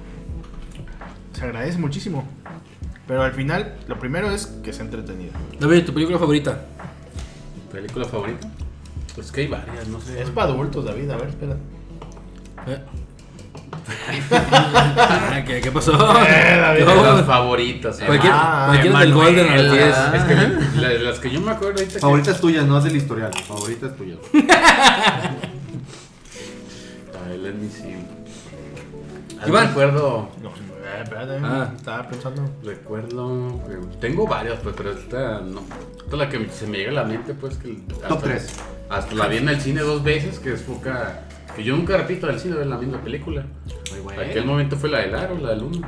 se 1.33 1.43
agradece 1.45 1.77
muchísimo. 1.77 2.27
Pero 3.07 3.21
al 3.23 3.33
final, 3.33 3.75
lo 3.87 3.99
primero 3.99 4.31
es 4.31 4.45
que 4.63 4.71
sea 4.71 4.85
entretenido. 4.85 5.33
David, 5.59 5.85
tu 5.85 5.93
película 5.93 6.17
favorita. 6.17 6.61
¿Película 7.71 8.05
favorita? 8.05 8.47
Pues 9.15 9.31
que 9.31 9.41
hay 9.41 9.47
varias, 9.47 9.87
no 9.89 9.99
sé. 9.99 10.21
Es 10.21 10.29
para 10.29 10.47
adultos, 10.51 10.85
David. 10.85 11.09
A 11.11 11.17
ver, 11.17 11.29
espera. 11.29 11.57
¿Eh? 12.67 12.81
¿Qué, 15.45 15.59
¿Qué 15.61 15.71
pasó? 15.71 15.91
Eh, 16.25 16.57
David, 16.61 16.85
No, 16.85 17.03
Las 17.17 17.25
favoritas. 17.25 17.99
eh. 17.99 18.05
Cualquier, 18.05 18.31
Ah, 18.33 18.65
cualquiera 18.69 18.99
del 18.99 19.13
Golden 19.13 19.47
a 19.51 19.55
las 19.57 19.71
10. 19.71 19.89
las- 19.89 20.13
Es 20.13 20.23
que 20.23 20.35
la- 20.81 20.93
las 20.93 21.19
que 21.19 21.29
yo 21.29 21.41
me 21.41 21.51
acuerdo 21.51 21.79
ahorita. 21.79 21.95
que- 21.95 21.99
Favoritas 21.99 22.39
tuyas, 22.39 22.65
no 22.65 22.79
del 22.79 22.95
historial. 22.95 23.31
Favoritas 23.47 23.95
tuyas. 23.97 24.19
A 27.13 27.27
ver, 27.27 27.39
let 27.39 27.53
me 27.53 27.69
see. 27.69 27.95
Iván. 29.47 29.65
Me 29.65 29.69
acuerdo. 29.71 30.29
No, 30.41 30.49
Eh, 30.49 31.01
espérate, 31.03 31.39
Ah. 31.41 31.71
estaba 31.75 32.07
pensando. 32.09 32.41
Recuerdo. 32.63 33.61
eh, 33.69 33.79
Tengo 34.01 34.27
varias, 34.27 34.59
pues, 34.59 34.75
pero 34.75 34.91
esta 34.91 35.39
no. 35.41 35.61
Esta 35.61 36.11
es 36.11 36.13
la 36.17 36.29
que 36.29 36.49
se 36.49 36.67
me 36.67 36.77
llega 36.77 36.91
a 36.91 36.93
la 36.95 37.03
mente, 37.05 37.33
pues. 37.33 37.55
Que 37.57 37.77
hasta- 37.93 38.07
Top 38.09 38.21
tres. 38.23 38.53
Hasta 38.89 39.15
la 39.15 39.27
vi 39.27 39.37
en 39.37 39.49
el 39.49 39.61
cine 39.61 39.81
dos 39.81 40.03
veces, 40.03 40.39
que 40.39 40.53
es 40.53 40.61
poca. 40.61 41.21
Que 41.55 41.63
yo 41.63 41.75
nunca 41.75 41.95
repito 41.97 42.29
el 42.29 42.39
cine 42.39 42.55
ver 42.57 42.67
la 42.67 42.77
misma 42.77 42.99
película. 43.01 43.45
Ay, 43.93 43.99
güey. 44.01 44.19
Aquel 44.29 44.45
momento 44.45 44.75
fue 44.75 44.89
la 44.89 44.99
del 44.99 45.15
aro, 45.15 45.37
la 45.37 45.49
del 45.51 45.63
uno. 45.63 45.87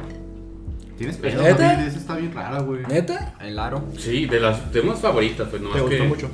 Tienes 0.98 1.18
pedo, 1.18 1.42
¿Neta? 1.44 1.86
Esa 1.86 1.98
está 1.98 2.16
bien 2.16 2.34
rara, 2.34 2.62
güey. 2.62 2.84
¿Neta? 2.88 3.34
El 3.42 3.60
aro. 3.60 3.84
Sí, 3.98 4.28
de 4.28 4.40
las 4.40 4.72
de 4.72 4.80
unas 4.80 5.00
favoritas, 5.00 5.46
pues 5.50 5.62
no 5.62 5.70
Te 5.72 5.82
gustó 5.82 6.04
mucho. 6.06 6.30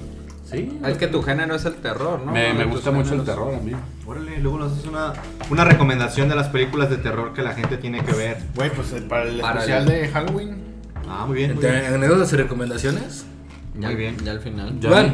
Sí. 0.52 0.80
Es 0.86 0.98
que 0.98 1.08
tu 1.08 1.22
género 1.22 1.56
es 1.56 1.64
el 1.66 1.76
terror, 1.76 2.22
¿no? 2.26 2.32
me, 2.34 2.66
gusta 2.66 2.92
mucho 2.92 3.14
el 3.16 3.24
terror 3.24 3.56
a 3.56 3.60
mí. 3.60 3.72
Órale, 4.06 4.38
luego 4.40 4.60
nos 4.60 4.74
haces 4.74 4.86
una, 4.86 5.14
una 5.50 5.64
recomendación 5.64 6.28
de 6.28 6.36
las 6.36 6.50
películas 6.50 6.90
de 6.90 6.98
terror 6.98 7.34
que 7.34 7.42
la 7.42 7.54
gente 7.54 7.78
tiene 7.78 8.04
que 8.04 8.12
ver. 8.12 8.38
Güey, 8.56 8.70
pues 8.72 8.90
para 9.08 9.24
el 9.30 9.40
Para 9.40 9.60
especial 9.62 9.84
el- 9.84 9.88
de 9.90 10.08
Halloween. 10.10 10.58
Ah, 11.08 11.26
muy 11.26 11.38
bien. 11.38 11.56
muy 11.56 11.64
Entre 11.64 11.80
bien. 11.82 11.94
anécdotas 11.94 12.34
y 12.34 12.36
recomendaciones. 12.36 13.26
Ya, 13.80 13.88
Muy 13.88 13.96
bien. 13.96 14.18
Ya 14.26 14.32
al 14.32 14.42
final. 14.42 14.78
Ya. 14.80 14.90
Juan. 14.90 15.14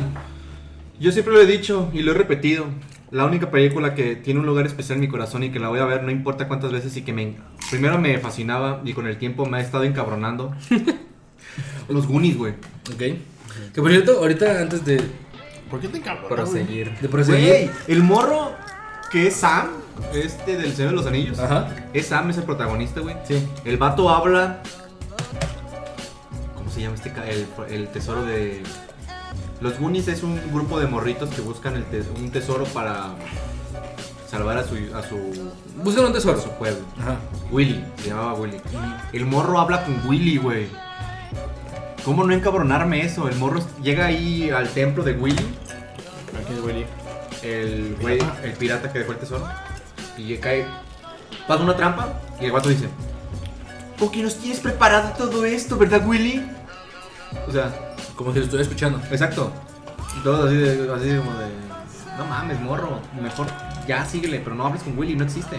Yo 1.00 1.12
siempre 1.12 1.34
lo 1.34 1.42
he 1.42 1.46
dicho 1.46 1.90
y 1.94 2.02
lo 2.02 2.12
he 2.12 2.16
repetido. 2.16 2.66
La 3.12 3.26
única 3.26 3.52
película 3.52 3.94
que 3.94 4.16
tiene 4.16 4.40
un 4.40 4.46
lugar 4.48 4.66
especial 4.66 4.96
en 4.96 5.02
mi 5.02 5.08
corazón 5.08 5.44
y 5.44 5.52
que 5.52 5.60
la 5.60 5.70
voy 5.70 5.80
a 5.80 5.86
ver 5.86 6.04
no 6.04 6.12
importa 6.12 6.48
cuántas 6.48 6.72
veces 6.72 6.98
y 6.98 7.04
que 7.04 7.14
me 7.14 7.36
primero 7.70 8.00
me 8.00 8.18
fascinaba 8.18 8.82
y 8.84 8.94
con 8.94 9.08
el 9.08 9.18
tiempo 9.18 9.46
me 9.46 9.58
ha 9.58 9.62
estado 9.62 9.84
encabronando. 9.84 10.54
Los 11.90 12.08
Goonies, 12.08 12.38
güey. 12.38 12.54
Ok. 12.94 12.98
Que 13.74 13.82
por 13.82 13.92
cierto, 13.92 14.20
ahorita 14.20 14.62
antes 14.62 14.84
de, 14.86 15.02
¿Por 15.70 15.80
qué 15.80 15.88
te 15.90 15.98
encabronas? 15.98 16.30
Proseguir. 16.30 16.98
de 17.00 17.10
proseguir. 17.10 17.48
Güey, 17.50 17.70
el 17.88 18.04
morro 18.04 18.52
que 19.12 19.28
es 19.28 19.36
Sam, 19.36 19.68
este 20.14 20.58
del 20.58 20.74
Señor 20.76 20.92
de 20.92 20.96
los 20.98 21.06
Anillos. 21.06 21.40
Ajá. 21.40 21.68
Es 21.94 22.08
Sam, 22.08 22.30
es 22.30 22.38
el 22.38 22.44
protagonista, 22.44 23.00
güey. 23.02 23.16
Sí. 23.28 23.46
El 23.66 23.78
vato 23.78 24.10
habla. 24.10 24.62
¿Cómo 26.56 26.70
se 26.70 26.82
llama 26.82 26.96
este? 26.96 27.12
ca- 27.12 27.28
El, 27.28 27.48
el 27.70 27.88
tesoro 27.90 28.24
de. 28.26 28.64
Los 29.60 29.80
Goonies 29.80 30.08
es 30.08 30.22
un 30.24 30.40
grupo 30.54 30.80
de 30.80 30.86
morritos 30.88 31.30
que 31.32 31.42
buscan 31.42 31.76
el 31.76 31.84
tes- 31.86 32.06
un 32.16 32.30
tesoro 32.30 32.66
para 32.66 33.08
salvar 34.30 34.58
a 34.58 34.64
su, 34.64 34.76
a 34.96 35.02
su, 35.02 35.18
Buscan 35.84 36.06
un 36.06 36.12
a 36.12 36.14
tesoro. 36.14 36.40
su 36.40 36.52
pueblo. 36.52 36.86
Ajá. 37.00 37.16
Willy, 37.52 37.84
se 37.98 38.10
llamaba 38.10 38.34
Willy. 38.36 38.58
El 39.14 39.26
morro 39.26 39.60
habla 39.60 39.84
con 39.84 40.08
Willy, 40.08 40.38
güey. 40.38 40.68
¿Cómo 42.08 42.24
no 42.24 42.34
encabronarme 42.34 43.04
eso? 43.04 43.28
El 43.28 43.36
morro 43.36 43.60
llega 43.84 44.06
ahí 44.06 44.50
al 44.50 44.70
templo 44.70 45.04
de 45.04 45.12
Willy, 45.12 45.46
Aquí 46.42 46.54
es 46.54 46.62
Willy. 46.64 46.86
el 47.44 47.98
güey, 48.00 48.18
el 48.44 48.54
pirata 48.54 48.94
que 48.94 49.00
dejó 49.00 49.12
el 49.12 49.18
tesoro. 49.18 49.46
Y 50.18 50.38
cae. 50.38 50.66
Pasa 51.50 51.64
una 51.64 51.76
trampa 51.76 52.22
y 52.40 52.46
el 52.46 52.54
vato 52.54 52.70
dice: 52.70 52.88
Porque 54.00 54.24
nos 54.24 54.36
tienes 54.38 54.62
preparado 54.62 55.12
todo 55.18 55.44
esto, 55.46 55.78
¿verdad, 55.78 56.08
Willy? 56.08 56.50
O 57.46 57.52
sea, 57.52 57.74
Como 58.16 58.32
si 58.32 58.38
lo 58.40 58.46
estuviera 58.46 58.64
escuchando. 58.64 59.02
exacto. 59.12 59.52
Y 60.18 60.24
Todos 60.24 60.46
así 60.48 60.56
de, 60.56 60.72
así 60.94 61.18
como 61.18 61.38
de. 61.40 61.48
No 62.18 62.26
mames, 62.26 62.58
morro. 62.62 63.02
Mejor 63.22 63.48
ya 63.86 64.06
síguele, 64.06 64.40
pero 64.40 64.56
no 64.56 64.66
hables 64.66 64.82
con 64.84 64.98
Willy, 64.98 65.18
no 65.18 65.26
existe. 65.26 65.58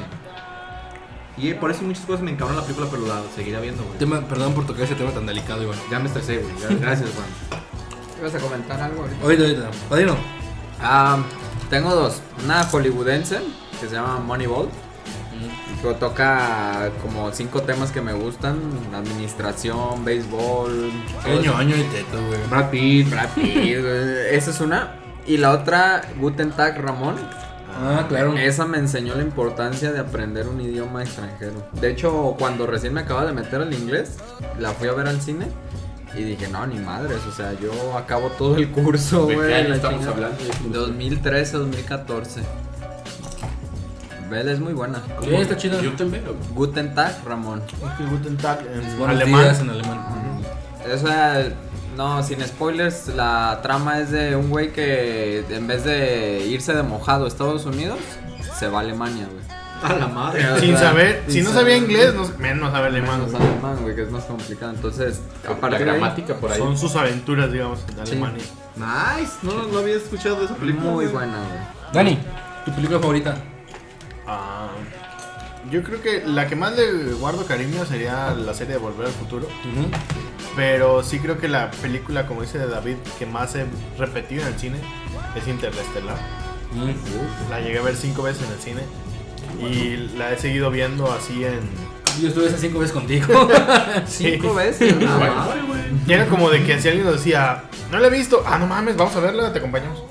Y 1.40 1.50
eh, 1.50 1.54
por 1.54 1.70
eso 1.70 1.82
muchas 1.82 2.04
cosas 2.04 2.22
me 2.22 2.32
encabron 2.32 2.56
la 2.56 2.62
película, 2.62 2.88
pero 2.90 3.06
la 3.06 3.22
seguiré 3.34 3.60
viendo, 3.60 3.84
güey. 3.84 3.98
Tema, 3.98 4.20
perdón 4.22 4.54
por 4.54 4.66
tocar 4.66 4.82
ese 4.84 4.94
tema 4.94 5.10
tan 5.10 5.26
delicado, 5.26 5.62
Iván. 5.62 5.78
Ya 5.90 5.98
me 5.98 6.06
estresé, 6.06 6.38
güey. 6.38 6.54
Gracias, 6.80 7.10
Juan. 7.14 7.62
¿Ibas 8.20 8.34
a 8.34 8.38
comentar 8.38 8.80
algo 8.80 9.02
ahorita? 9.02 9.22
Ahorita, 9.22 9.42
ahorita. 9.44 9.70
Padrino. 9.88 10.16
Ah, 10.80 11.18
tengo 11.70 11.94
dos. 11.94 12.20
Una 12.44 12.64
hollywoodense 12.64 13.40
que 13.80 13.88
se 13.88 13.94
llama 13.94 14.18
Moneyball. 14.18 14.68
Que 15.80 15.94
toca 15.94 16.90
como 17.00 17.30
cinco 17.30 17.62
temas 17.62 17.92
que 17.92 18.00
me 18.00 18.12
gustan: 18.12 18.58
administración, 18.92 20.04
béisbol. 20.04 20.90
Año, 21.24 21.56
año 21.56 21.76
y 21.76 21.82
teto, 21.84 22.18
güey. 22.26 22.40
Brad 22.50 22.70
Pitt. 22.70 23.08
Brad 23.08 23.28
Pitt, 23.36 23.80
güey. 23.80 24.34
Esa 24.34 24.50
es 24.50 24.60
una. 24.60 24.96
Y 25.24 25.36
la 25.36 25.52
otra, 25.52 26.02
Guten 26.18 26.50
Tag 26.50 26.82
Ramón. 26.82 27.14
Ah, 27.80 28.06
claro. 28.08 28.36
Esa 28.36 28.64
me 28.66 28.78
enseñó 28.78 29.14
la 29.14 29.22
importancia 29.22 29.92
de 29.92 30.00
aprender 30.00 30.48
un 30.48 30.60
idioma 30.60 31.02
extranjero. 31.02 31.66
De 31.80 31.90
hecho, 31.90 32.34
cuando 32.38 32.66
recién 32.66 32.92
me 32.94 33.00
acababa 33.02 33.26
de 33.26 33.32
meter 33.32 33.60
al 33.60 33.72
inglés, 33.72 34.16
la 34.58 34.70
fui 34.72 34.88
a 34.88 34.92
ver 34.92 35.06
al 35.06 35.20
cine. 35.20 35.46
Y 36.14 36.22
dije, 36.22 36.48
no, 36.48 36.66
ni 36.66 36.78
madres, 36.78 37.18
o 37.28 37.32
sea, 37.32 37.52
yo 37.60 37.70
acabo 37.96 38.28
todo 38.30 38.56
el 38.56 38.70
curso, 38.70 39.26
¿De 39.26 39.34
qué 39.34 39.36
güey. 39.36 39.72
estamos 39.72 40.06
hablando? 40.06 40.36
2013, 40.72 41.56
2014. 41.58 42.40
Vela 44.30 44.52
es 44.52 44.60
muy 44.60 44.72
buena. 44.72 45.02
Sí, 45.22 45.34
está 45.34 45.54
güey. 45.54 46.22
Guten 46.54 46.94
Tag, 46.94 47.14
Ramón. 47.24 47.62
Es 47.68 47.90
que 47.98 48.04
Guten 48.04 48.36
Tag 48.36 48.60
en 48.72 49.02
alemán. 49.10 49.42
días 49.42 49.60
en 49.60 49.70
alemán. 49.70 49.98
O 50.94 50.98
sea, 50.98 51.52
no, 51.98 52.22
sin 52.22 52.40
spoilers, 52.46 53.08
la 53.08 53.58
trama 53.62 53.98
es 53.98 54.10
de 54.10 54.34
un 54.36 54.48
güey 54.48 54.72
que 54.72 55.44
en 55.50 55.66
vez 55.66 55.84
de 55.84 56.46
irse 56.46 56.72
de 56.72 56.82
mojado 56.82 57.24
a 57.24 57.28
Estados 57.28 57.66
Unidos, 57.66 57.98
se 58.58 58.68
va 58.68 58.78
a 58.78 58.82
Alemania, 58.82 59.26
güey. 59.30 59.58
A 59.82 59.92
la 59.96 60.06
madre. 60.08 60.44
Sin 60.60 60.76
saber, 60.76 61.22
Sin 61.26 61.34
si 61.34 61.42
no 61.42 61.50
saber. 61.50 61.60
sabía 61.62 61.76
inglés, 61.76 62.14
no, 62.14 62.28
menos 62.38 62.72
sabe 62.72 62.86
alemán. 62.88 63.20
Menos 63.26 63.40
alemán, 63.40 63.76
güey, 63.82 63.94
que 63.94 64.02
es 64.02 64.10
más 64.10 64.24
complicado. 64.24 64.72
Entonces, 64.72 65.20
a 65.62 65.68
La 65.68 65.78
gramática 65.78 66.34
por 66.34 66.50
ahí. 66.50 66.58
Son 66.58 66.76
sus 66.78 66.96
aventuras, 66.96 67.52
digamos, 67.52 67.86
de 67.86 67.92
Sí. 68.06 68.12
Alemania. 68.12 68.44
Nice. 68.76 69.32
No, 69.42 69.66
no 69.72 69.78
había 69.78 69.94
escuchado 69.96 70.36
de 70.40 70.46
esa 70.46 70.54
película. 70.56 70.84
muy 70.90 71.04
güey. 71.04 71.08
buena, 71.14 71.36
güey. 71.36 71.60
Dani, 71.92 72.18
tu 72.64 72.72
película 72.72 72.98
favorita. 72.98 73.36
Ah, 74.26 74.68
yo 75.70 75.82
creo 75.84 76.00
que 76.02 76.24
la 76.26 76.46
que 76.48 76.56
más 76.56 76.76
le 76.76 77.12
guardo 77.14 77.44
cariño 77.46 77.84
sería 77.86 78.30
la 78.34 78.54
serie 78.54 78.74
de 78.74 78.80
Volver 78.80 79.06
al 79.06 79.12
Futuro. 79.12 79.46
Pero 80.58 81.04
sí 81.04 81.20
creo 81.20 81.38
que 81.38 81.46
la 81.46 81.70
película, 81.70 82.26
como 82.26 82.42
dice 82.42 82.58
David, 82.58 82.96
que 83.16 83.26
más 83.26 83.54
he 83.54 83.64
repetido 83.96 84.42
en 84.42 84.48
el 84.48 84.58
cine 84.58 84.78
es 85.36 85.46
Interestelar. 85.46 86.16
Mm. 86.72 87.48
La 87.48 87.60
llegué 87.60 87.78
a 87.78 87.82
ver 87.82 87.94
cinco 87.94 88.24
veces 88.24 88.42
en 88.44 88.52
el 88.52 88.58
cine. 88.58 88.80
Y 89.62 90.18
la 90.18 90.32
he 90.32 90.36
seguido 90.36 90.72
viendo 90.72 91.12
así 91.12 91.44
en... 91.44 91.60
Yo 92.20 92.26
estuve 92.26 92.48
esas 92.48 92.60
cinco 92.60 92.80
veces 92.80 92.92
contigo. 92.92 93.48
Cinco 94.06 94.52
veces, 94.52 94.96
güey. 94.98 95.08
Y 96.08 96.12
era 96.12 96.26
como 96.26 96.50
de 96.50 96.64
que 96.64 96.80
si 96.80 96.88
alguien 96.88 97.06
nos 97.06 97.18
decía, 97.18 97.62
no 97.92 98.00
la 98.00 98.08
he 98.08 98.10
visto, 98.10 98.42
ah, 98.44 98.58
no 98.58 98.66
mames, 98.66 98.96
vamos 98.96 99.14
a 99.14 99.20
verla, 99.20 99.52
te 99.52 99.60
acompañamos. 99.60 100.02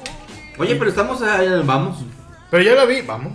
Oye, 0.57 0.75
pero 0.77 0.89
estamos. 0.89 1.21
eh, 1.21 1.61
vamos. 1.65 1.97
Pero 2.49 2.63
ya 2.63 2.73
la 2.73 2.85
vi, 2.85 3.01
vamos. 3.01 3.33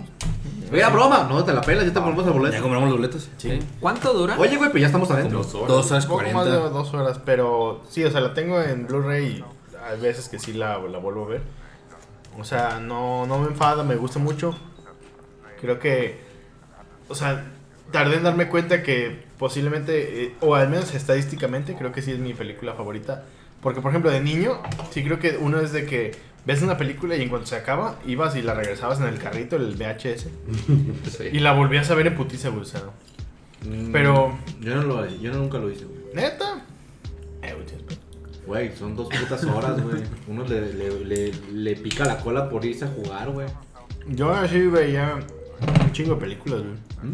Oiga, 0.71 0.89
broma. 0.89 1.27
No, 1.29 1.43
te 1.43 1.53
la 1.53 1.61
pelas, 1.61 1.85
ya 1.85 1.93
te 1.93 1.99
ponemos 1.99 2.25
el 2.25 2.31
ya 2.33 2.37
boleto. 2.37 2.61
compramos 2.61 2.89
los 2.89 2.97
boletos. 2.99 3.29
Sí. 3.37 3.59
¿Cuánto 3.79 4.13
dura? 4.13 4.37
Oye, 4.39 4.57
güey, 4.57 4.69
pero 4.69 4.79
ya 4.79 4.87
estamos 4.87 5.09
adentro. 5.11 5.39
Dos 5.39 5.53
horas. 5.55 5.67
Dos 5.67 5.91
horas 5.91 6.03
Un 6.05 6.09
poco 6.11 6.21
más 6.23 6.45
de 6.45 6.51
cuarenta. 6.51 6.69
dos 6.69 6.93
horas, 6.93 7.19
pero 7.25 7.83
sí, 7.89 8.03
o 8.03 8.11
sea, 8.11 8.21
la 8.21 8.33
tengo 8.33 8.61
en 8.61 8.87
Blu-ray 8.87 9.25
y 9.25 9.43
hay 9.89 9.99
veces 9.99 10.29
que 10.29 10.39
sí 10.39 10.53
la, 10.53 10.77
la 10.79 10.97
vuelvo 10.99 11.25
a 11.25 11.29
ver. 11.29 11.41
O 12.39 12.43
sea, 12.43 12.79
no, 12.79 13.25
no 13.27 13.39
me 13.39 13.47
enfada, 13.47 13.83
me 13.83 13.95
gusta 13.95 14.17
mucho. 14.19 14.55
Creo 15.61 15.79
que, 15.79 16.19
o 17.07 17.15
sea, 17.15 17.45
tardé 17.91 18.15
en 18.17 18.23
darme 18.23 18.49
cuenta 18.49 18.81
que 18.83 19.23
posiblemente, 19.37 20.23
eh, 20.25 20.35
o 20.41 20.55
al 20.55 20.69
menos 20.69 20.93
estadísticamente, 20.95 21.75
creo 21.75 21.91
que 21.91 22.01
sí 22.01 22.11
es 22.11 22.19
mi 22.19 22.33
película 22.33 22.73
favorita. 22.73 23.23
Porque, 23.61 23.79
por 23.79 23.91
ejemplo, 23.91 24.09
de 24.11 24.19
niño, 24.19 24.59
sí 24.91 25.03
creo 25.03 25.19
que 25.19 25.37
uno 25.39 25.59
es 25.59 25.71
de 25.71 25.85
que 25.85 26.11
ves 26.45 26.61
una 26.61 26.77
película 26.77 27.15
y 27.15 27.21
en 27.21 27.29
cuanto 27.29 27.47
se 27.47 27.55
acaba, 27.55 27.99
ibas 28.05 28.35
y 28.35 28.41
la 28.41 28.53
regresabas 28.53 28.99
en 28.99 29.07
el 29.07 29.17
carrito, 29.19 29.55
el 29.55 29.75
VHS, 29.75 30.27
Sí. 31.17 31.23
y 31.31 31.39
la 31.39 31.53
volvías 31.53 31.89
a 31.91 31.95
ver 31.95 32.07
en 32.07 32.15
putiza, 32.15 32.49
güey, 32.49 32.61
o 32.61 32.65
sea, 32.65 32.81
Mm, 33.65 33.93
Pero- 33.93 34.37
Yo 34.59 34.75
no 34.75 34.81
lo 34.83 35.05
yo 35.09 35.31
no 35.31 35.37
nunca 35.39 35.57
lo 35.57 35.71
hice, 35.71 35.85
güey. 35.85 36.01
neta. 36.13 36.65
Eh, 37.41 37.53
güey. 37.53 37.65
Güey, 38.67 38.75
son 38.75 38.93
dos 38.93 39.07
putas 39.07 39.41
horas, 39.45 39.81
güey. 39.81 40.03
Uno 40.27 40.43
le, 40.43 40.73
le, 40.73 41.05
le, 41.05 41.31
le 41.53 41.75
pica 41.77 42.03
la 42.03 42.17
cola 42.17 42.49
por 42.49 42.65
irse 42.65 42.83
a 42.83 42.89
jugar, 42.89 43.29
güey. 43.29 43.47
Yo 44.09 44.33
así 44.33 44.67
veía 44.67 45.17
un 45.81 45.91
chingo 45.93 46.15
de 46.15 46.19
películas, 46.19 46.59
güey. 46.59 47.13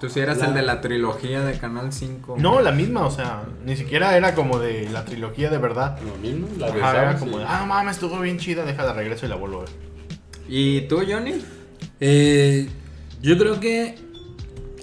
Tú 0.00 0.10
sí 0.10 0.20
eras 0.20 0.38
La- 0.38 0.46
el 0.48 0.54
de 0.54 0.62
la 0.62 0.80
trilogía 0.82 1.40
de 1.42 1.58
Canal 1.58 1.92
5. 1.92 2.36
No, 2.38 2.60
la 2.60 2.70
misma, 2.70 3.06
o 3.06 3.10
sea, 3.10 3.44
ni 3.64 3.76
siquiera 3.76 4.16
era 4.16 4.34
como 4.34 4.58
de 4.58 4.88
la 4.90 5.04
trilogía 5.06 5.48
de 5.50 5.56
verdad. 5.58 5.98
Lo 6.02 6.16
mismo, 6.16 6.48
la 6.58 6.66
Ajá, 6.66 6.76
era 6.76 6.90
besabas 6.92 7.20
como 7.20 7.38
de, 7.38 7.44
ah, 7.48 7.60
no 7.60 7.66
mames, 7.66 7.96
estuvo 7.96 8.18
bien 8.20 8.38
chida, 8.38 8.64
deja 8.64 8.84
de 8.86 8.92
regreso 8.92 9.24
y 9.24 9.28
la 9.30 9.36
vuelvo 9.36 9.60
a 9.62 9.64
ver. 9.64 9.70
¿Y 10.48 10.82
tú, 10.82 11.00
Johnny? 11.08 11.42
Eh, 12.00 12.68
yo 13.22 13.38
creo 13.38 13.58
que 13.58 13.94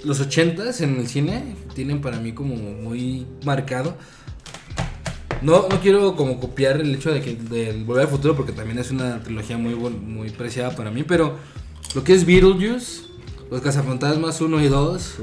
los 0.04 0.20
ochentas 0.20 0.82
en 0.82 0.98
el 1.00 1.08
cine 1.08 1.56
tienen 1.76 2.02
para 2.02 2.18
mí 2.18 2.34
como 2.34 2.56
muy 2.56 3.28
marcado. 3.46 3.96
No, 5.42 5.68
no 5.70 5.80
quiero 5.82 6.16
como 6.16 6.40
copiar 6.40 6.80
el 6.82 6.96
hecho 6.96 7.12
de 7.14 7.22
que 7.22 7.36
del 7.36 7.84
Volver 7.84 8.06
al 8.06 8.10
Futuro 8.10 8.36
porque 8.36 8.54
también 8.54 8.80
es 8.80 8.92
una 8.92 9.22
trilogía 9.22 9.58
muy 9.58 9.76
muy 9.76 10.30
preciada 10.30 10.76
para 10.76 10.90
mí, 10.90 11.04
pero 11.04 11.38
lo 11.96 12.04
que 12.04 12.14
es 12.14 12.26
Beetlejuice, 12.26 13.04
Los 13.52 13.62
Cazafantasmas 13.62 14.42
1 14.42 14.62
y 14.62 14.68
2, 14.68 15.16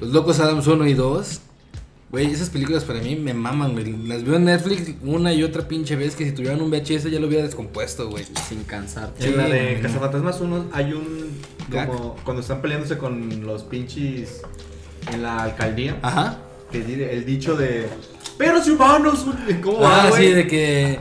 Los 0.00 0.10
Locos 0.12 0.40
Adams 0.40 0.66
1 0.66 0.86
y 0.86 0.94
2, 0.94 1.40
güey, 2.10 2.30
esas 2.30 2.48
películas 2.50 2.84
para 2.84 3.00
mí 3.00 3.16
me 3.16 3.34
maman, 3.34 3.72
güey. 3.72 3.92
Las 4.06 4.24
veo 4.24 4.36
en 4.36 4.44
Netflix 4.44 4.94
una 5.02 5.32
y 5.34 5.42
otra 5.42 5.68
pinche 5.68 5.94
vez 5.96 6.16
que 6.16 6.24
si 6.24 6.32
tuvieran 6.32 6.60
un 6.62 6.70
VHS 6.70 7.10
ya 7.10 7.20
lo 7.20 7.26
hubiera 7.26 7.44
descompuesto, 7.44 8.08
güey. 8.08 8.24
Sin 8.48 8.64
cansarte. 8.64 9.22
Sí, 9.24 9.28
en 9.30 9.36
la 9.36 9.44
de 9.48 9.76
no. 9.76 9.82
Cazafantasmas 9.82 10.40
1 10.40 10.64
hay 10.72 10.92
un. 10.92 11.28
Gag. 11.70 11.88
Como 11.88 12.16
cuando 12.24 12.40
están 12.40 12.62
peleándose 12.62 12.96
con 12.96 13.44
los 13.44 13.62
pinches. 13.64 14.40
en 15.12 15.22
la 15.22 15.42
alcaldía. 15.42 15.98
Ajá. 16.02 16.38
que 16.72 16.78
el 17.12 17.24
dicho 17.26 17.56
de 17.56 17.88
perros 18.38 18.66
y 18.66 18.70
humanos. 18.70 19.26
¿Cómo 19.62 19.80
va, 19.80 20.04
Ah, 20.04 20.08
güey? 20.10 20.28
sí, 20.28 20.32
de 20.32 20.46
que 20.46 20.98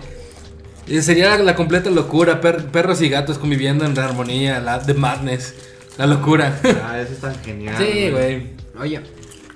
sería 1.02 1.30
la, 1.38 1.44
la 1.44 1.56
completa 1.56 1.90
locura, 1.90 2.42
per- 2.42 2.66
perros 2.68 3.02
y 3.02 3.08
gatos 3.10 3.38
conviviendo 3.38 3.86
en 3.86 3.98
armonía, 4.00 4.60
la 4.60 4.80
de 4.80 4.94
madness, 4.94 5.54
la 5.98 6.08
locura. 6.08 6.60
Ah, 6.84 7.00
eso 7.00 7.14
es 7.14 7.20
tan 7.20 7.36
genial. 7.44 7.76
sí, 7.78 8.10
güey. 8.12 8.52
Oye, 8.80 9.02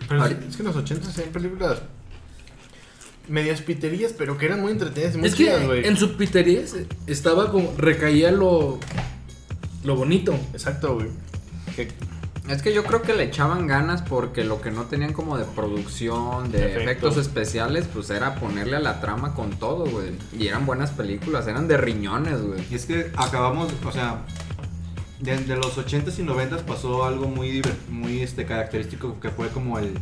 Pero 0.09 0.26
es 0.26 0.55
que 0.55 0.61
en 0.63 0.68
los 0.68 0.76
80 0.76 1.11
se 1.11 1.22
ven 1.22 1.31
películas 1.31 1.81
medias 3.27 3.61
piterías, 3.61 4.13
pero 4.13 4.38
que 4.38 4.45
eran 4.47 4.59
muy 4.61 4.72
entretenidas 4.72 5.15
y 5.15 5.18
muy 5.19 5.27
Es 5.30 5.35
que 5.35 5.43
chidas, 5.45 5.65
güey. 5.65 5.85
en 5.88 5.95
su 5.95 6.18
piterías 6.18 6.76
estaba 7.07 7.51
como, 7.51 7.73
recaía 7.77 8.31
lo, 8.31 8.80
lo 9.84 9.95
bonito. 9.95 10.34
Exacto, 10.53 10.95
güey. 10.95 11.07
Que- 11.76 11.88
es 12.49 12.61
que 12.63 12.73
yo 12.73 12.84
creo 12.84 13.03
que 13.03 13.13
le 13.13 13.23
echaban 13.26 13.68
ganas 13.68 14.01
porque 14.01 14.43
lo 14.43 14.59
que 14.61 14.72
no 14.72 14.84
tenían 14.85 15.13
como 15.13 15.38
de 15.38 15.45
producción, 15.45 16.51
de 16.51 16.57
Efectos. 16.65 16.81
efectos 16.84 17.18
especiales, 17.18 17.85
pues 17.93 18.09
era 18.09 18.35
ponerle 18.35 18.76
a 18.76 18.80
la 18.80 18.99
trama 18.99 19.35
con 19.35 19.51
todo, 19.51 19.85
güey. 19.85 20.09
Y 20.38 20.47
eran 20.47 20.65
buenas 20.65 20.89
películas, 20.89 21.47
eran 21.47 21.68
de 21.69 21.77
riñones, 21.77 22.41
güey. 22.41 22.65
Y 22.69 22.76
es 22.76 22.85
que 22.88 23.11
acabamos, 23.15 23.72
o 23.85 23.91
sea, 23.91 24.23
de, 25.22 25.38
de 25.38 25.56
los 25.56 25.77
80s 25.77 26.19
y 26.19 26.23
90s 26.23 26.64
pasó 26.64 27.06
algo 27.06 27.27
muy, 27.27 27.61
muy 27.89 28.22
este, 28.22 28.45
característico 28.45 29.19
que 29.19 29.30
fue 29.30 29.49
como 29.49 29.80
el, 29.80 29.93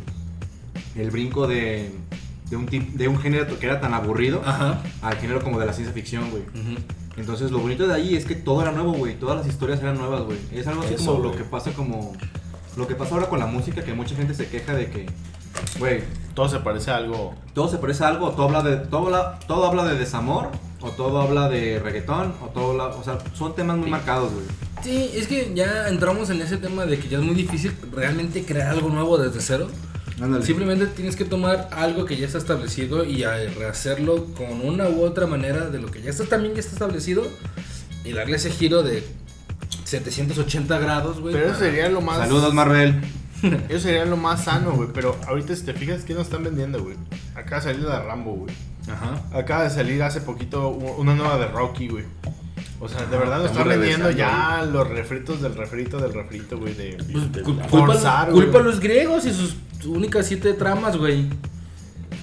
el 0.96 1.10
brinco 1.10 1.46
de, 1.46 1.92
de, 2.48 2.56
un 2.56 2.66
tip- 2.66 2.92
de 2.94 3.08
un 3.08 3.18
género 3.18 3.58
que 3.58 3.66
era 3.66 3.80
tan 3.80 3.94
aburrido 3.94 4.42
Ajá. 4.44 4.82
al 5.02 5.16
género 5.16 5.42
como 5.42 5.58
de 5.60 5.66
la 5.66 5.72
ciencia 5.72 5.92
ficción, 5.94 6.30
güey. 6.30 6.42
Entonces 7.16 7.50
lo 7.50 7.58
bonito 7.58 7.86
de 7.86 7.94
ahí 7.94 8.16
es 8.16 8.24
que 8.24 8.34
todo 8.34 8.62
era 8.62 8.72
nuevo, 8.72 8.92
güey. 8.92 9.14
Todas 9.18 9.36
las 9.38 9.46
historias 9.46 9.80
eran 9.80 9.98
nuevas, 9.98 10.22
güey. 10.22 10.38
Es 10.52 10.66
algo 10.66 10.82
así 10.82 10.94
Eso, 10.94 11.12
como 11.14 11.28
lo 11.28 11.36
que 11.36 11.44
pasa 11.44 11.70
como... 11.72 12.12
Lo 12.76 12.86
que 12.86 12.94
pasa 12.94 13.14
ahora 13.16 13.28
con 13.28 13.40
la 13.40 13.46
música, 13.46 13.82
que 13.84 13.92
mucha 13.92 14.14
gente 14.14 14.32
se 14.32 14.46
queja 14.48 14.72
de 14.74 14.88
que, 14.90 15.06
güey, 15.80 16.02
todo 16.34 16.48
se 16.48 16.60
parece 16.60 16.92
a 16.92 16.96
algo. 16.96 17.34
todo 17.52 17.68
se 17.68 17.78
parece 17.78 18.04
a 18.04 18.08
algo, 18.08 18.30
todo 18.30 18.44
habla 18.46 18.62
de, 18.62 18.76
todo 18.76 19.06
habla, 19.06 19.40
todo 19.48 19.66
habla 19.66 19.84
de 19.84 19.98
desamor, 19.98 20.48
o 20.80 20.90
todo 20.90 21.20
habla 21.20 21.48
de 21.48 21.80
reggaetón, 21.80 22.32
o 22.40 22.46
todo 22.46 22.70
habla, 22.70 22.96
o 22.96 23.02
sea, 23.02 23.18
son 23.34 23.56
temas 23.56 23.76
muy 23.76 23.90
marcados, 23.90 24.32
güey. 24.32 24.46
Sí, 24.82 25.10
es 25.14 25.26
que 25.26 25.52
ya 25.54 25.88
entramos 25.88 26.30
en 26.30 26.40
ese 26.40 26.56
tema 26.56 26.86
de 26.86 26.98
que 26.98 27.08
ya 27.08 27.18
es 27.18 27.24
muy 27.24 27.34
difícil 27.34 27.72
realmente 27.92 28.44
crear 28.44 28.68
algo 28.68 28.88
nuevo 28.88 29.18
desde 29.18 29.40
cero. 29.40 29.68
Simplemente 30.42 30.86
tienes 30.86 31.16
que 31.16 31.24
tomar 31.24 31.70
algo 31.72 32.04
que 32.04 32.16
ya 32.16 32.26
está 32.26 32.36
establecido 32.38 33.04
y 33.04 33.24
rehacerlo 33.24 34.26
con 34.34 34.60
una 34.66 34.88
u 34.88 35.02
otra 35.02 35.26
manera 35.26 35.70
de 35.70 35.80
lo 35.80 35.90
que 35.90 36.02
ya 36.02 36.10
está 36.10 36.24
también 36.24 36.54
ya 36.54 36.60
está 36.60 36.72
establecido 36.72 37.26
y 38.04 38.12
darle 38.12 38.36
ese 38.36 38.50
giro 38.50 38.82
de 38.82 39.02
780 39.84 40.78
grados, 40.78 41.20
güey. 41.20 41.34
Pero 41.34 41.50
eso 41.50 41.58
sería 41.58 41.88
lo 41.88 42.00
más. 42.00 42.18
Saludos, 42.18 42.54
Marvel. 42.54 43.00
Eso 43.70 43.80
sería 43.80 44.04
lo 44.04 44.18
más 44.18 44.44
sano, 44.44 44.72
güey. 44.72 44.90
Pero 44.92 45.16
ahorita, 45.26 45.56
si 45.56 45.64
te 45.64 45.72
fijas, 45.72 46.04
¿qué 46.04 46.12
nos 46.12 46.24
están 46.24 46.44
vendiendo, 46.44 46.82
güey? 46.82 46.94
Acaba 47.34 47.56
de 47.56 47.72
salir 47.72 47.86
la 47.86 48.00
de 48.00 48.06
Rambo, 48.06 48.34
güey. 48.34 48.54
Ajá. 48.86 49.22
Acaba 49.32 49.64
de 49.64 49.70
salir 49.70 50.02
hace 50.02 50.20
poquito 50.20 50.68
una 50.68 51.14
nueva 51.14 51.38
de 51.38 51.46
Rocky, 51.46 51.88
güey. 51.88 52.04
O 52.82 52.88
sea, 52.88 53.04
de 53.04 53.18
verdad 53.18 53.38
nos 53.42 53.50
están 53.50 53.68
vendiendo 53.68 54.10
ya 54.10 54.66
los 54.70 54.88
refritos 54.88 55.42
del 55.42 55.54
refrito 55.54 55.98
del 55.98 56.14
refrito, 56.14 56.58
güey. 56.58 56.72
De... 56.74 56.96
Pues, 56.96 57.08
de- 57.08 57.14
cul- 57.14 57.30
de- 57.32 57.42
culpa, 57.42 57.68
forzar, 57.68 58.30
culpa 58.30 58.50
güey. 58.52 58.60
a 58.62 58.64
los 58.64 58.80
griegos 58.80 59.26
y 59.26 59.32
sus 59.34 59.56
únicas 59.86 60.26
siete 60.26 60.54
tramas, 60.54 60.96
güey. 60.96 61.26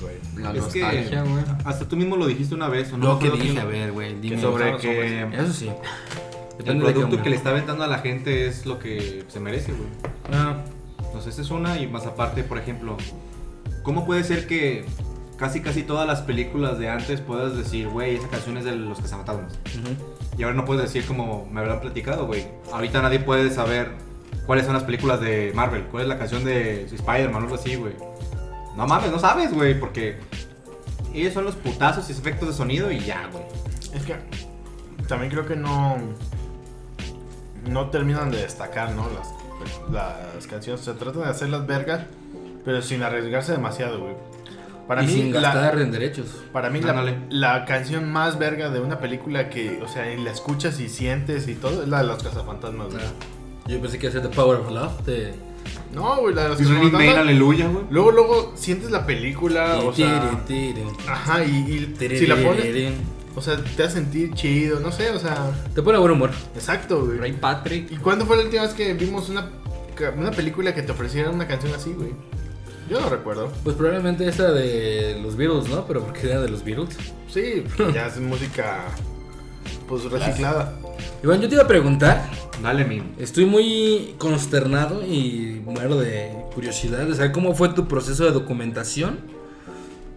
güey. 0.02 0.16
La 0.44 0.52
Es 0.54 0.66
que 0.66 0.82
nostalgia, 0.82 1.22
güey. 1.24 1.44
hasta 1.64 1.88
tú 1.88 1.96
mismo 1.96 2.16
lo 2.18 2.26
dijiste 2.26 2.56
una 2.56 2.70
vez, 2.70 2.92
¿o 2.92 2.98
no? 2.98 3.14
Lo 3.14 3.20
que 3.20 3.30
dije, 3.30 3.60
a 3.60 3.66
ver, 3.66 3.92
güey. 3.92 4.20
Dime. 4.20 4.42
sobre 4.42 4.78
que 4.78 5.28
Eso 5.34 5.54
sí. 5.54 5.68
el 5.68 6.58
Depende 6.58 6.86
de 6.86 6.88
qué 6.88 6.94
producto 6.94 7.06
hombre. 7.06 7.22
que 7.24 7.30
le 7.30 7.36
está 7.36 7.50
aventando 7.52 7.84
a 7.84 7.88
la 7.88 8.00
gente 8.00 8.48
es 8.48 8.66
lo 8.66 8.80
que 8.80 9.26
se 9.28 9.40
merece, 9.40 9.72
güey. 9.74 9.90
Ah, 10.34 10.58
Entonces 11.06 11.34
esa 11.36 11.42
es 11.44 11.52
una 11.52 11.80
y 11.80 11.86
más 11.88 12.06
aparte, 12.08 12.44
por 12.44 12.58
ejemplo, 12.58 12.98
¿cómo 13.84 14.06
puede 14.08 14.24
ser 14.24 14.48
que 14.48 14.86
casi 15.38 15.62
casi 15.62 15.84
todas 15.84 16.08
las 16.08 16.22
películas 16.22 16.80
de 16.80 16.90
antes 16.90 17.22
puedas 17.22 17.56
decir, 17.56 17.88
güey, 17.90 18.16
esa 18.16 18.28
canción 18.28 18.58
es 18.58 18.66
de 18.66 18.76
los 18.76 19.00
cazafantasmas? 19.00 19.54
ujú. 19.54 20.17
Y 20.38 20.44
ahora 20.44 20.56
no 20.56 20.66
puedes 20.66 20.84
decir 20.84 21.06
como 21.06 21.48
me 21.52 21.62
habrán 21.62 21.82
platicado, 21.82 22.28
güey. 22.28 22.48
Ahorita 22.72 23.02
nadie 23.02 23.20
puede 23.20 23.50
saber 23.50 23.92
cuáles 24.46 24.66
son 24.66 24.76
las 24.76 24.84
películas 24.84 25.20
de 25.20 25.52
Marvel, 25.56 25.86
cuál 25.86 26.04
es 26.04 26.10
la 26.10 26.18
canción 26.18 26.44
de 26.44 26.84
Spider-Man 26.84 27.36
o 27.36 27.46
algo 27.46 27.56
así, 27.56 27.76
güey. 27.76 27.94
No 28.76 28.86
mames, 28.86 29.12
no 29.12 29.18
sabes, 29.18 29.52
güey, 29.54 29.80
porque 29.80 30.18
ellos 31.14 31.34
son 31.34 31.46
los 31.46 31.56
putazos 31.56 32.08
y 32.10 32.12
efectos 32.12 32.50
de 32.50 32.54
sonido 32.54 32.92
y 32.92 33.00
ya, 33.00 33.28
güey. 33.32 33.44
Es 33.94 34.04
que 34.04 34.16
también 35.08 35.32
creo 35.32 35.46
que 35.46 35.56
no. 35.56 35.98
No 37.68 37.90
terminan 37.90 38.30
de 38.30 38.38
destacar, 38.38 38.92
¿no? 38.92 39.08
Las, 39.10 39.34
las 39.92 40.48
canciones. 40.48 40.82
Se 40.82 40.94
tratan 40.94 41.24
de 41.24 41.30
hacerlas 41.30 41.66
vergas, 41.66 42.06
pero 42.64 42.82
sin 42.82 43.02
arriesgarse 43.02 43.54
demasiado, 43.54 44.00
güey. 44.00 44.14
Para 44.88 45.04
y 45.04 45.08
mí, 45.08 45.14
sin 45.14 45.34
la- 45.34 45.42
gastar 45.42 45.80
en 45.80 45.92
derechos. 45.92 46.28
Para 46.54 46.70
mí, 46.70 46.80
la, 46.82 47.16
la 47.30 47.66
canción 47.66 48.10
más 48.12 48.40
verga 48.40 48.70
de 48.70 48.80
una 48.80 49.00
película 49.00 49.50
que, 49.50 49.82
o 49.84 49.88
sea, 49.88 50.06
la 50.06 50.32
escuchas 50.32 50.80
y 50.80 50.88
sientes 50.90 51.48
y 51.50 51.56
todo, 51.56 51.84
es 51.84 51.90
la 51.90 52.02
de 52.02 52.08
los 52.08 52.24
cazafantasmas, 52.24 52.88
güey. 52.94 53.04
Yo 53.68 53.82
pensé 53.82 54.00
que 54.00 54.06
iba 54.08 54.18
a 54.18 54.22
ser 54.22 54.30
The 54.30 54.36
Power 54.36 54.60
of 54.62 54.72
Love 54.72 55.06
de. 55.06 55.34
No, 55.94 56.16
güey, 56.22 56.34
la 56.34 56.44
de 56.44 56.50
los 56.50 56.58
cazafantasmas. 56.58 57.18
aleluya, 57.18 57.68
güey. 57.68 57.84
Luego, 57.90 58.12
luego 58.12 58.54
sientes 58.56 58.90
la 58.92 59.06
película, 59.06 59.80
o 59.80 59.94
sea. 59.94 60.30
Tiri, 60.48 60.74
tiri, 60.74 60.84
Ajá, 61.08 61.44
y, 61.44 61.50
y 61.70 61.86
tiri, 61.98 62.18
si 62.20 62.26
la 62.28 62.36
pones, 62.38 62.62
tiri. 62.64 62.94
o 63.36 63.42
sea, 63.42 63.58
te 63.58 63.84
hace 63.84 63.96
sentir 63.96 64.34
chido, 64.36 64.80
no 64.80 64.94
sé, 64.94 65.10
o 65.12 65.20
sea, 65.20 65.52
Te 65.76 65.82
pone 65.82 65.98
buen 65.98 66.14
humor. 66.14 66.32
exacto, 66.56 67.06
güey. 67.06 67.18
Ray 67.18 67.34
Patrick. 67.34 67.92
¿Y 67.92 67.98
cuándo 67.98 68.26
fue 68.26 68.38
la 68.38 68.44
última 68.44 68.64
vez 68.64 68.74
que 68.74 68.94
vimos 68.94 69.28
una, 69.28 69.50
una 70.16 70.32
película 70.32 70.74
que 70.74 70.82
te 70.82 70.94
ofreciera 70.94 71.30
una 71.30 71.46
canción 71.46 71.74
así, 71.76 71.92
güey? 71.92 72.12
Yo 72.90 73.02
no 73.02 73.10
recuerdo. 73.10 73.52
Pues 73.64 73.76
probablemente 73.76 74.28
esta 74.28 74.52
de 74.52 75.20
los 75.22 75.36
Beatles, 75.36 75.68
¿no? 75.70 75.86
Pero 75.86 76.04
porque 76.04 76.28
era 76.28 76.42
de 76.42 76.50
los 76.50 76.64
Beatles. 76.64 76.96
Sí, 77.30 77.64
ya 77.94 78.08
es 78.08 78.20
música, 78.20 78.86
pues 79.88 80.04
reciclada. 80.06 80.74
Iván, 81.24 81.42
yo 81.42 81.50
te 81.50 81.56
iba 81.56 81.64
a 81.64 81.68
preguntar. 81.68 82.30
Dale, 82.62 82.86
mi. 82.86 83.04
Estoy 83.20 83.46
muy 83.46 84.16
consternado 84.18 85.06
y 85.06 85.62
muero 85.66 85.98
de 85.98 86.32
curiosidad 86.54 87.06
de 87.06 87.16
saber 87.16 87.32
cómo 87.32 87.54
fue 87.54 87.70
tu 87.70 87.88
proceso 87.88 88.24
de 88.24 88.32
documentación 88.32 89.20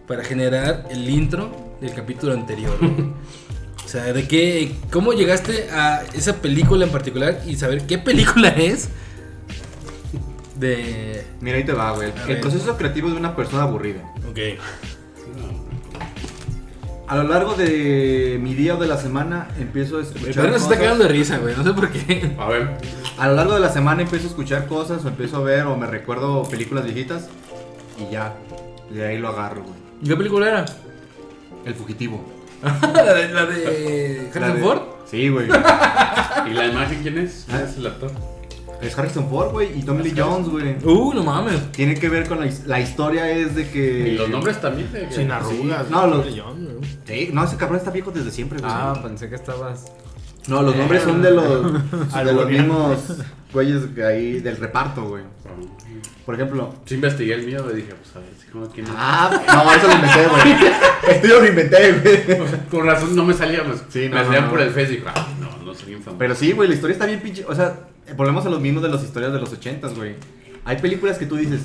para 0.07 0.23
generar 0.23 0.87
el 0.89 1.09
intro 1.09 1.51
del 1.81 1.93
capítulo 1.93 2.33
anterior. 2.33 2.77
o 3.85 3.87
sea, 3.87 4.13
de 4.13 4.27
qué, 4.27 4.73
cómo 4.91 5.13
llegaste 5.13 5.69
a 5.71 6.03
esa 6.13 6.37
película 6.37 6.85
en 6.85 6.91
particular 6.91 7.41
y 7.45 7.55
saber 7.57 7.85
qué 7.85 7.97
película 7.97 8.49
es. 8.49 8.89
De. 10.61 11.25
Mira, 11.41 11.57
ahí 11.57 11.63
te 11.63 11.73
va, 11.73 11.91
güey. 11.91 12.11
El 12.27 12.39
proceso 12.39 12.77
creativo 12.77 13.09
de 13.09 13.15
una 13.17 13.35
persona 13.35 13.63
aburrida. 13.63 14.03
Ok. 14.29 14.37
A 17.07 17.15
lo 17.17 17.23
largo 17.23 17.55
de 17.55 18.39
mi 18.41 18.53
día 18.53 18.75
o 18.75 18.77
de 18.79 18.87
la 18.87 18.95
semana 18.97 19.49
empiezo 19.59 19.97
a 19.97 20.01
escuchar 20.03 20.33
Pero 20.33 20.47
nos 20.53 20.61
está 20.61 20.77
cagando 20.77 21.03
de 21.03 21.09
risa, 21.09 21.39
güey. 21.39 21.53
No 21.57 21.63
sé 21.63 21.73
por 21.73 21.89
qué. 21.89 22.35
A 22.39 22.47
ver, 22.47 22.77
A 23.17 23.27
lo 23.27 23.35
largo 23.35 23.53
de 23.55 23.59
la 23.59 23.69
semana 23.69 24.03
empiezo 24.03 24.27
a 24.27 24.29
escuchar 24.29 24.67
cosas 24.67 25.03
o 25.03 25.09
empiezo 25.09 25.37
a 25.37 25.41
ver 25.41 25.65
o 25.65 25.75
me 25.75 25.87
recuerdo 25.87 26.43
películas 26.43 26.85
viejitas 26.85 27.27
y 27.99 28.13
ya, 28.13 28.33
de 28.89 29.05
ahí 29.05 29.17
lo 29.17 29.27
agarro, 29.27 29.63
güey. 29.63 29.75
¿Qué 30.07 30.15
película 30.15 30.47
era? 30.47 30.65
El 31.65 31.73
fugitivo. 31.75 32.23
la 32.61 33.13
de, 33.13 33.27
la 33.29 33.45
de 33.45 34.29
La 34.35 34.45
Harrison 34.47 34.55
de- 34.55 34.61
Ford. 34.61 34.81
Sí, 35.09 35.27
güey. 35.27 35.47
¿y 35.47 36.53
la 36.53 36.67
imagen 36.67 36.99
quién 37.01 37.17
es? 37.17 37.45
Ah. 37.49 37.53
¿Quién 37.57 37.69
es 37.69 37.77
el 37.77 37.87
actor? 37.87 38.11
Es 38.81 38.97
Harrison 38.97 39.29
Ford, 39.29 39.51
güey, 39.51 39.77
y 39.79 39.83
Tommy 39.83 40.03
Lee 40.03 40.13
Jones, 40.17 40.47
güey. 40.49 40.75
Uh, 40.83 41.13
no 41.13 41.23
mames. 41.23 41.71
Tiene 41.71 41.95
que 41.95 42.09
ver 42.09 42.27
con 42.27 42.39
la, 42.39 42.47
his- 42.47 42.65
la 42.65 42.79
historia 42.79 43.29
es 43.29 43.55
de 43.55 43.69
que... 43.69 44.09
Y 44.09 44.17
los 44.17 44.29
nombres 44.29 44.59
también. 44.59 44.91
de- 44.91 45.11
Sin 45.11 45.31
arrugas. 45.31 45.89
No, 45.89 46.07
los- 46.07 46.25
güey. 46.25 46.41
Sí, 47.05 47.29
no, 47.33 47.43
ese 47.43 47.57
cabrón 47.57 47.77
está 47.79 47.91
viejo 47.91 48.11
desde 48.11 48.31
siempre, 48.31 48.59
güey. 48.59 48.71
Ah, 48.73 48.99
pensé 49.01 49.29
que 49.29 49.35
estabas. 49.35 49.91
No, 50.47 50.61
los 50.63 50.75
nombres 50.75 51.03
son 51.03 51.21
de 51.21 51.31
los, 51.31 51.63
de 51.91 51.97
los 51.97 52.13
Alboreando. 52.13 52.49
mismos 52.49 53.17
güeyes 53.53 53.83
que 53.93 54.03
ahí 54.03 54.39
del 54.39 54.57
reparto, 54.57 55.03
güey. 55.07 55.23
Por 56.25 56.35
ejemplo... 56.35 56.73
Sí 56.85 56.95
investigué 56.95 57.33
el 57.33 57.45
mío 57.45 57.65
y 57.71 57.75
dije, 57.75 57.93
pues 57.93 58.15
a 58.15 58.19
ver, 58.19 58.29
si 58.39 58.47
como 58.51 58.67
quién 58.67 58.85
es. 58.85 58.91
Ah, 58.95 59.29
no, 59.47 59.73
eso 59.73 59.87
lo 59.87 59.93
inventé, 59.93 60.27
güey. 60.27 60.71
Esto 61.15 61.27
yo 61.27 61.41
lo 61.41 61.47
inventé, 61.47 61.91
güey. 61.93 62.47
Con 62.69 62.85
razón 62.85 63.15
no 63.15 63.25
me 63.25 63.33
salía, 63.33 63.63
pues. 63.63 63.83
Sí, 63.89 64.07
no, 64.07 64.15
me 64.15 64.19
no, 64.21 64.25
salían 64.25 64.43
no. 64.45 64.49
por 64.51 64.61
el 64.61 64.69
Face 64.69 64.93
y 64.93 64.95
digo, 64.97 65.07
ah, 65.13 65.27
no, 65.39 65.65
no 65.65 65.73
soy 65.73 65.89
bien 65.89 66.01
famoso. 66.01 66.17
Pero 66.19 66.35
sí, 66.35 66.51
güey, 66.53 66.69
la 66.69 66.75
historia 66.75 66.93
está 66.93 67.05
bien 67.05 67.19
pinche. 67.21 67.43
O 67.45 67.53
sea, 67.55 67.67
eh, 67.67 68.00
volvemos 68.15 68.45
a 68.45 68.49
los 68.49 68.59
mismos 68.61 68.83
de 68.83 68.89
las 68.89 69.03
historias 69.03 69.33
de 69.33 69.39
los 69.39 69.51
ochentas, 69.51 69.95
güey. 69.95 70.15
Hay 70.65 70.77
películas 70.77 71.17
que 71.17 71.25
tú 71.25 71.35
dices, 71.37 71.61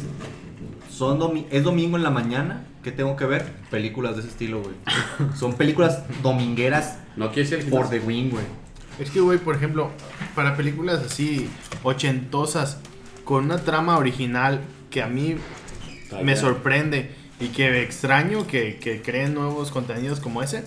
son 0.91 1.19
domi- 1.19 1.47
es 1.51 1.63
domingo 1.63 1.97
en 1.97 2.03
la 2.03 2.11
mañana, 2.11 2.65
¿qué 2.83 2.93
tengo 2.93 3.17
que 3.17 3.27
ver? 3.27 3.45
Películas 3.71 4.15
de 4.15 4.21
ese 4.23 4.31
estilo, 4.31 4.63
güey. 4.63 4.75
Son 5.39 5.55
películas 5.55 6.03
domingueras 6.23 6.99
No 7.17 7.31
quiere 7.33 7.49
decir 7.49 7.71
por 7.71 7.91
the 7.91 8.01
win, 8.01 8.31
güey. 8.31 8.45
Es 8.99 9.11
que, 9.11 9.21
güey, 9.21 9.39
por 9.39 9.57
ejemplo, 9.57 9.91
para 10.35 10.57
películas 10.57 11.03
así 11.05 11.51
ochentosas, 11.83 12.79
con 13.25 13.45
una 13.45 13.59
trama 13.59 13.99
original 13.99 14.61
que 14.91 15.03
a 15.03 15.07
mí 15.09 15.37
me 16.23 16.37
sorprende 16.37 17.11
y 17.41 17.49
que 17.49 17.83
extraño 17.83 18.47
que, 18.47 18.79
que 18.79 19.03
creen 19.03 19.35
nuevos 19.35 19.71
contenidos 19.71 20.21
como 20.21 20.43
ese, 20.43 20.65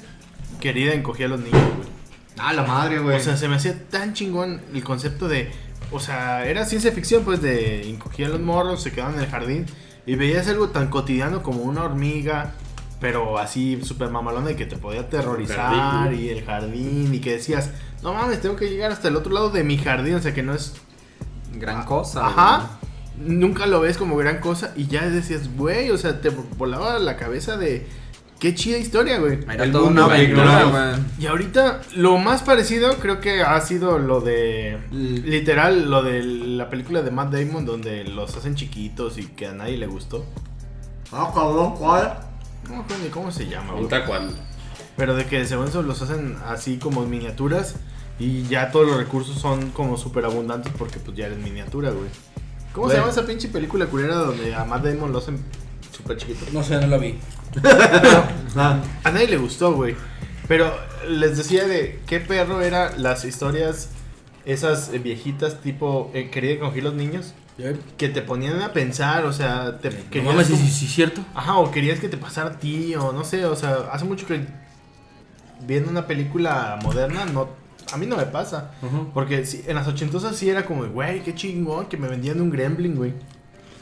querida 0.60 0.94
encogía 0.94 1.26
a 1.26 1.30
los 1.30 1.40
niños, 1.40 1.62
güey. 1.78 1.90
Ah, 2.38 2.54
la 2.54 2.64
madre, 2.64 3.00
güey. 3.00 3.18
O 3.18 3.20
sea, 3.20 3.36
se 3.38 3.48
me 3.48 3.56
hacía 3.56 3.88
tan 3.90 4.14
chingón 4.14 4.62
el 4.74 4.84
concepto 4.84 5.28
de 5.28 5.50
o 5.92 6.00
sea, 6.00 6.46
era 6.46 6.66
ciencia 6.66 6.92
ficción, 6.92 7.24
pues 7.24 7.42
de 7.42 7.90
encogían 7.90 8.32
los 8.32 8.42
morros, 8.42 8.82
se 8.84 8.92
quedaban 8.92 9.16
en 9.16 9.22
el 9.22 9.28
jardín 9.28 9.66
y 10.06 10.16
veías 10.16 10.48
algo 10.48 10.70
tan 10.70 10.90
cotidiano 10.90 11.44
como 11.44 11.64
una 11.64 11.84
hormiga, 11.84 12.54
pero 13.00 13.38
así 13.38 13.80
súper 13.84 14.10
mamalona 14.10 14.52
y 14.52 14.56
que 14.56 14.66
te 14.66 14.78
podía 14.78 15.02
aterrorizar 15.02 16.14
y 16.14 16.30
el 16.30 16.44
jardín 16.44 17.14
y 17.14 17.20
que 17.20 17.34
decías, 17.34 17.72
no 18.04 18.14
mames, 18.14 18.42
tengo 18.42 18.56
que 18.56 18.70
llegar 18.70 18.92
hasta 18.92 19.08
el 19.08 19.16
otro 19.16 19.32
lado 19.34 19.50
de 19.50 19.64
mi 19.64 19.78
jardín, 19.78 20.16
o 20.16 20.22
sea 20.22 20.34
que 20.34 20.44
no 20.44 20.54
es 20.54 20.74
Gran 21.54 21.86
cosa. 21.86 22.28
Ajá. 22.28 22.70
Nunca 23.18 23.66
lo 23.66 23.82
ves 23.82 23.98
como 23.98 24.16
gran 24.16 24.40
cosa 24.40 24.72
y 24.76 24.88
ya 24.88 25.08
decías, 25.10 25.54
güey, 25.56 25.92
o 25.92 25.98
sea, 25.98 26.22
te 26.22 26.30
volaba 26.30 27.00
la 27.00 27.18
cabeza 27.18 27.58
de 27.58 27.86
qué 28.40 28.56
chida 28.56 28.78
historia, 28.78 29.20
güey. 29.20 29.40
Era 29.44 29.66
El 29.66 29.72
toda 29.72 29.90
una 29.90 30.06
aventura, 30.06 30.64
güey. 30.64 31.06
Y 31.20 31.28
ahorita 31.28 31.82
lo 31.96 32.18
más 32.18 32.42
parecido 32.42 32.98
creo 32.98 33.20
que 33.20 33.42
ha 33.42 33.60
sido 33.62 34.00
lo 34.00 34.22
de 34.22 34.80
literal 34.92 35.90
lo 35.90 36.02
de 36.02 36.24
la 36.24 36.70
película 36.70 37.02
de 37.02 37.12
Matt 37.12 37.32
Damon 37.32 37.66
donde 37.66 38.06
los 38.06 38.36
hacen 38.36 38.56
chiquitos 38.56 39.18
y 39.18 39.26
que 39.26 39.48
a 39.48 39.54
nadie 39.54 39.78
le 39.78 39.88
gustó. 39.88 40.26
Ah, 41.12 41.32
cabrón, 41.34 41.76
¿cuál? 41.76 42.20
No 42.64 42.78
me 42.78 42.82
acuerdo 42.82 43.04
ni 43.04 43.10
cómo 43.10 43.32
se 43.32 43.48
llama, 43.48 43.74
güey. 43.74 44.06
Cual. 44.06 44.32
Pero 44.96 45.16
de 45.16 45.26
que 45.26 45.46
según 45.46 45.68
eso 45.68 45.82
los 45.82 46.02
hacen 46.02 46.38
así 46.46 46.78
como 46.78 47.04
en 47.04 47.10
miniaturas 47.10 47.76
y 48.20 48.44
ya 48.44 48.72
todos 48.72 48.88
los 48.88 48.98
recursos 48.98 49.40
son 49.40 49.72
como 49.72 49.98
súper 49.98 50.26
abundantes 50.26 50.72
porque 50.78 51.00
pues 51.00 51.16
ya 51.16 51.28
eres 51.28 51.38
miniatura, 51.40 51.92
güey. 51.92 52.10
¿Cómo 52.74 52.90
se 52.90 52.98
llama 52.98 53.10
esa 53.10 53.26
pinche 53.26 53.48
película 53.48 53.88
culera 53.88 54.16
donde 54.16 54.54
a 54.54 54.64
Matt 54.64 54.84
Damon 54.84 55.12
lo 55.12 55.18
hacen 55.18 55.44
súper 55.92 56.18
chiquito? 56.18 56.46
No 56.54 56.64
sé, 56.64 56.80
no 56.80 56.88
la 56.88 56.98
vi. 56.98 57.18
Ah, 58.56 58.82
A 59.04 59.12
nadie 59.12 59.28
le 59.28 59.38
gustó, 59.38 59.74
güey. 59.74 59.96
Pero 60.48 60.74
les 61.08 61.38
decía 61.38 61.66
de 61.68 62.00
qué 62.08 62.20
perro 62.20 62.62
era 62.62 62.98
las 62.98 63.24
historias 63.26 63.90
esas 64.46 64.92
eh, 64.94 64.98
viejitas 65.00 65.62
tipo 65.62 66.10
eh, 66.14 66.30
quería 66.32 66.60
coger 66.60 66.84
los 66.84 66.94
niños 66.96 67.34
que 67.98 68.08
te 68.10 68.22
ponían 68.22 68.62
a 68.62 68.72
pensar, 68.74 69.26
o 69.26 69.34
sea, 69.34 69.80
te 69.80 69.90
No 69.92 69.98
querías 70.10 70.34
mames, 70.34 70.48
sí, 70.48 70.54
como- 70.54 70.66
sí, 70.66 70.72
sí, 70.72 70.88
cierto. 70.88 71.22
Ajá, 71.36 71.58
o 71.58 71.70
querías 71.72 72.00
que 72.00 72.08
te 72.10 72.18
pasara 72.18 72.52
a 72.52 72.58
ti 72.60 72.96
o 72.96 73.12
no 73.12 73.24
sé, 73.26 73.46
o 73.46 73.56
sea, 73.56 73.90
hace 73.92 74.06
mucho 74.06 74.26
que 74.26 74.46
viendo 75.68 75.90
una 75.92 76.08
película 76.08 76.80
moderna 76.82 77.26
no 77.26 77.50
a 77.92 77.98
mí 77.98 78.06
no 78.06 78.16
me 78.18 78.26
pasa, 78.26 78.72
porque 79.14 79.44
en 79.68 79.76
las 79.76 79.88
ochentosas 79.88 80.36
sí 80.36 80.50
era 80.50 80.66
como, 80.66 80.86
güey, 80.88 81.22
qué 81.24 81.34
chingón 81.36 81.88
que 81.88 81.98
me 81.98 82.08
vendían 82.08 82.40
un 82.40 82.50
gremlin, 82.52 82.96
güey. 82.96 83.14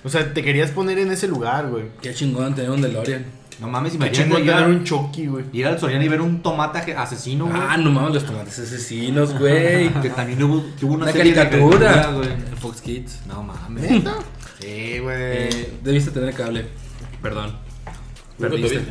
O 0.04 0.10
sea, 0.10 0.34
te 0.34 0.44
querías 0.44 0.72
poner 0.72 0.98
en 1.00 1.12
ese 1.12 1.28
lugar, 1.28 1.68
güey. 1.68 1.86
Qué 2.02 2.14
chingón 2.14 2.56
tener 2.56 2.72
un 2.72 2.82
DeLorean. 2.82 3.26
No 3.60 3.68
mames, 3.68 3.96
imagínate 3.96 4.24
chingón 4.24 4.44
ir, 4.44 4.52
a- 4.52 4.66
un 4.68 4.84
Chucky, 4.84 5.26
güey. 5.28 5.46
ir 5.52 5.66
al 5.68 5.80
Soriana 5.80 6.06
y 6.06 6.08
ver 6.10 6.22
un 6.22 6.42
tomate 6.44 6.94
asesino, 6.96 7.46
güey. 7.48 7.60
Ah, 7.60 7.78
no 7.78 7.90
mames, 7.92 8.14
los 8.14 8.26
tomates 8.26 8.60
asesinos, 8.60 9.38
güey. 9.38 9.90
que 10.02 10.10
también 10.12 10.42
hubo, 10.44 10.62
tuvo 10.80 10.94
una, 10.94 11.04
Una 11.06 11.12
serie 11.14 11.34
de 11.34 11.38
caricatura. 11.44 11.80
caricaturas, 11.92 12.16
güey. 12.16 12.32
En 12.52 12.58
Fox 12.58 12.82
Kids. 12.82 13.20
No 13.28 13.44
mames. 13.44 13.90
¿Neta? 13.92 14.16
Sí, 14.60 15.00
güey. 15.00 15.16
Eh, 15.18 15.74
debiste 15.84 16.12
tener 16.12 16.34
cable. 16.34 16.68
Perdón. 17.22 17.56
Perdiste. 18.40 18.84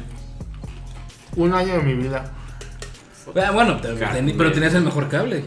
Un 1.36 1.52
año 1.55 1.74
de 1.74 1.82
mi 1.82 1.94
vida. 1.94 2.32
Bueno, 3.52 3.76
te- 3.80 3.94
Carne. 3.97 4.22
ten- 4.22 4.36
pero 4.38 4.52
tenías 4.52 4.74
el 4.74 4.82
mejor 4.84 5.09
cable. 5.09 5.44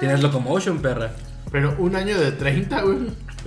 Tienes 0.00 0.22
Locomotion, 0.22 0.78
perra. 0.78 1.12
Pero 1.52 1.76
un 1.78 1.94
año 1.94 2.18
de 2.18 2.32
30, 2.32 2.82
güey. 2.82 2.98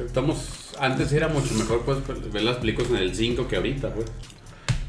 Estamos, 0.05 0.71
antes 0.79 1.11
era 1.11 1.27
mucho 1.27 1.53
mejor 1.55 1.81
pues 1.81 1.97
ver 2.31 2.43
las 2.43 2.57
películas 2.57 2.91
en 2.91 2.97
el 2.97 3.15
5 3.15 3.47
que 3.47 3.55
ahorita, 3.57 3.89
güey. 3.89 4.05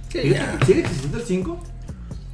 Sí, 0.08 0.30
ya. 0.30 0.58
¿Sigue 0.66 0.80
existiendo 0.80 1.18
el 1.18 1.24
5? 1.24 1.62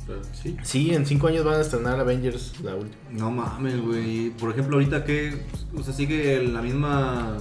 Pero 0.06 0.20
Sí. 0.32 0.56
Sí, 0.62 0.94
en 0.94 1.06
5 1.06 1.28
años 1.28 1.44
van 1.44 1.54
a 1.54 1.60
estrenar 1.60 1.98
Avengers, 1.98 2.52
la 2.62 2.74
última. 2.74 2.96
No 3.10 3.30
mames, 3.30 3.80
güey. 3.80 4.30
Por 4.30 4.50
ejemplo, 4.50 4.76
ahorita 4.76 5.04
que. 5.04 5.42
O 5.76 5.82
sea, 5.82 5.94
sigue 5.94 6.42
la 6.42 6.60
misma. 6.62 7.38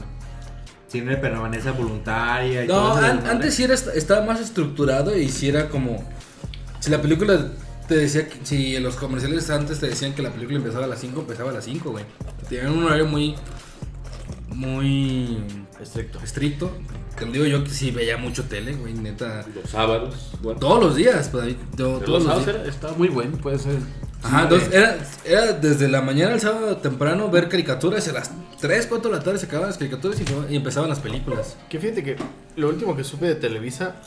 Tiene 0.90 1.18
permanencia 1.18 1.72
voluntaria 1.72 2.64
y 2.66 2.68
No, 2.68 2.74
todo 2.76 2.98
eso, 3.00 3.06
an- 3.08 3.26
antes 3.28 3.56
sí 3.56 3.64
era, 3.64 3.74
estaba 3.74 4.26
más 4.26 4.40
estructurado 4.40 5.18
y 5.18 5.28
sí 5.30 5.50
era 5.50 5.68
como. 5.70 6.04
Si 6.80 6.90
la 6.92 7.02
película 7.02 7.50
te 7.88 7.96
decía. 7.96 8.28
que- 8.30 8.38
Si 8.46 8.78
los 8.80 8.96
comerciales 8.96 9.50
antes 9.50 9.80
te 9.80 9.88
decían 9.90 10.14
que 10.14 10.22
la 10.22 10.30
película 10.32 10.58
empezaba 10.58 10.86
a 10.86 10.88
las 10.88 11.00
5, 11.00 11.22
empezaba 11.22 11.50
a 11.50 11.54
las 11.54 11.66
5, 11.66 11.92
güey. 11.92 12.06
Tenían 12.48 12.72
un 12.72 12.84
horario 12.86 13.08
muy. 13.08 13.36
Muy. 14.50 15.44
Estricto. 15.84 16.20
estricto. 16.24 16.72
Te 17.18 17.26
lo 17.26 17.32
digo 17.32 17.46
yo 17.46 17.64
que 17.64 17.70
sí 17.70 17.92
veía 17.92 18.18
mucho 18.18 18.44
tele, 18.46 18.74
güey, 18.74 18.94
neta. 18.94 19.46
Los 19.54 19.70
sábados. 19.70 20.32
Bueno, 20.42 20.60
Todos 20.60 20.80
los 20.84 20.96
días, 20.96 21.30
pues, 21.32 21.44
ahí, 21.46 21.54
to- 21.54 21.60
pero 21.76 22.00
todos 22.00 22.02
los 22.02 22.10
los 22.10 22.24
sábados 22.24 22.46
días. 22.46 22.58
era- 22.62 22.70
estaba 22.70 22.94
muy 22.94 23.08
bueno, 23.10 23.38
puede 23.38 23.60
ser. 23.60 23.78
Ajá, 24.24 24.44
entonces 24.44 24.74
era, 24.74 24.98
era 25.26 25.52
desde 25.54 25.88
la 25.90 26.02
mañana 26.02 26.34
al 26.34 26.40
sábado 26.40 26.78
temprano 26.78 27.30
ver 27.30 27.50
caricaturas 27.50 28.08
y 28.08 28.10
a 28.10 28.14
las 28.14 28.32
3, 28.62 28.88
4 28.88 29.12
de 29.12 29.18
la 29.18 29.24
tarde 29.24 29.38
se 29.38 29.46
acababan 29.48 29.70
las 29.70 29.78
caricaturas 29.78 30.18
y, 30.20 30.54
y 30.54 30.56
empezaban 30.56 30.90
las 30.90 31.00
películas. 31.02 31.58
Que 31.70 31.78
fíjate 31.80 32.04
que 32.04 32.16
lo 32.56 32.70
último 32.70 32.96
que 32.96 33.04
supe 33.04 33.26
de 33.26 33.36
Televisa, 33.36 33.98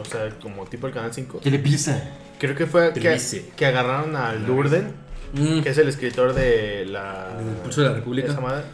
o 0.00 0.04
sea, 0.06 0.30
como 0.40 0.64
tipo 0.66 0.86
el 0.86 0.94
Canal 0.94 1.12
5, 1.12 1.40
¿Qué 1.40 1.50
le 1.50 1.58
pisa? 1.58 2.02
creo 2.38 2.54
que 2.56 2.66
fue 2.66 2.92
que, 2.94 3.00
Televisa. 3.00 3.36
que 3.56 3.66
agarraron 3.66 4.16
al 4.16 4.46
Durden, 4.46 5.06
Mm, 5.34 5.60
que 5.60 5.68
es 5.68 5.76
el 5.76 5.88
escritor 5.88 6.32
de 6.32 6.86
la... 6.86 7.36
El 7.38 7.44
Pulso 7.62 7.82
de 7.82 7.88
la 7.90 7.94
República. 7.96 8.28
esa 8.32 8.40
madre. 8.40 8.64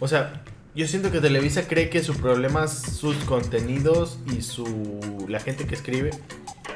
O 0.00 0.08
sea, 0.08 0.39
yo 0.74 0.86
siento 0.86 1.10
que 1.10 1.20
Televisa 1.20 1.66
cree 1.66 1.90
que 1.90 2.02
su 2.02 2.14
problema 2.14 2.64
es 2.64 2.72
sus 2.72 3.16
contenidos 3.24 4.18
y 4.26 4.42
su 4.42 5.26
la 5.28 5.40
gente 5.40 5.66
que 5.66 5.74
escribe, 5.74 6.10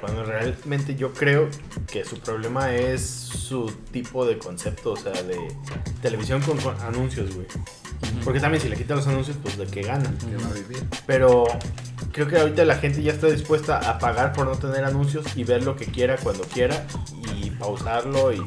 cuando 0.01 0.25
realmente 0.25 0.97
yo 0.97 1.13
creo 1.13 1.49
que 1.91 2.05
su 2.05 2.19
problema 2.19 2.75
es 2.75 3.03
su 3.03 3.71
tipo 3.93 4.27
de 4.27 4.39
concepto, 4.39 4.93
o 4.93 4.97
sea, 4.97 5.13
de 5.13 5.39
televisión 6.03 6.43
con, 6.43 6.59
con 6.59 6.79
anuncios, 6.81 7.35
güey. 7.35 7.47
Porque 8.25 8.41
también 8.41 8.63
si 8.63 8.69
le 8.69 8.77
quitan 8.77 8.99
los 8.99 9.07
anuncios, 9.07 9.37
pues 9.43 9.57
de 9.57 9.67
qué 9.67 9.83
gana. 9.83 10.13
Que 10.19 10.37
va 10.37 10.49
a 10.49 10.53
vivir. 10.53 10.85
Pero 11.07 11.45
creo 12.13 12.29
que 12.29 12.39
ahorita 12.39 12.65
la 12.65 12.77
gente 12.77 13.03
ya 13.03 13.13
está 13.13 13.29
dispuesta 13.29 13.79
a 13.79 13.99
pagar 13.99 14.33
por 14.33 14.47
no 14.47 14.57
tener 14.57 14.85
anuncios 14.85 15.25
y 15.37 15.45
ver 15.45 15.63
lo 15.63 15.77
que 15.77 15.87
quiera 15.87 16.17
cuando 16.17 16.45
quiera 16.45 16.87
y 17.37 17.51
pausarlo 17.51 18.33
y, 18.33 18.43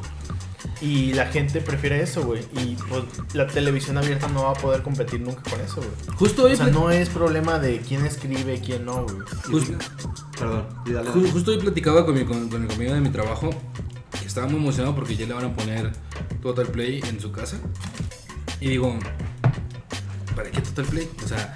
y 0.81 1.13
la 1.13 1.27
gente 1.27 1.61
prefiere 1.61 2.01
eso, 2.01 2.23
güey. 2.23 2.41
Y 2.53 2.75
pues 2.89 3.03
la 3.33 3.47
televisión 3.47 3.97
abierta 3.97 4.27
no 4.29 4.43
va 4.43 4.51
a 4.51 4.53
poder 4.53 4.81
competir 4.83 5.19
nunca 5.21 5.41
con 5.49 5.59
eso, 5.61 5.75
güey. 5.77 6.17
Justo 6.17 6.43
hoy, 6.45 6.53
O 6.53 6.57
sea, 6.57 6.67
no 6.67 6.89
es 6.91 7.09
problema 7.09 7.59
de 7.59 7.79
quién 7.79 8.05
escribe, 8.05 8.59
quién 8.59 8.85
no, 8.85 9.03
güey. 9.03 9.17
justo, 9.49 9.73
Perdón, 10.39 10.67
dale. 10.85 11.09
ju- 11.11 11.31
justo 11.31 11.51
hoy 11.51 11.57
platicaba 11.59 12.05
con 12.05 12.15
mi, 12.15 12.25
con, 12.25 12.49
con 12.49 12.61
el 12.61 12.67
compañero 12.67 12.95
de 12.95 13.01
mi 13.01 13.09
trabajo 13.09 13.49
que 14.19 14.25
estaba 14.27 14.47
muy 14.47 14.57
emocionado 14.59 14.95
porque 14.95 15.15
ya 15.15 15.25
le 15.27 15.33
van 15.33 15.45
a 15.45 15.53
poner 15.55 15.91
Total 16.41 16.67
Play 16.67 17.01
en 17.07 17.19
su 17.19 17.31
casa. 17.31 17.57
Y 18.59 18.69
digo, 18.69 18.97
¿para 20.35 20.49
qué 20.51 20.61
Total 20.61 20.85
Play? 20.85 21.09
O 21.23 21.27
sea, 21.27 21.53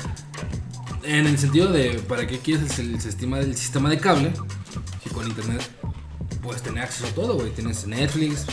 en 1.04 1.26
el 1.26 1.38
sentido 1.38 1.72
de, 1.72 2.00
¿para 2.08 2.28
qué 2.28 2.40
quieres 2.40 2.78
el, 2.80 3.00
sistema, 3.02 3.40
el 3.40 3.56
sistema 3.56 3.90
de 3.90 3.98
cable? 4.00 4.34
Si 5.04 5.10
con 5.10 5.28
internet 5.28 5.62
puedes 6.42 6.62
tener 6.62 6.84
acceso 6.84 7.08
a 7.08 7.10
todo, 7.12 7.36
güey. 7.36 7.52
Tienes 7.52 7.86
Netflix, 7.88 8.46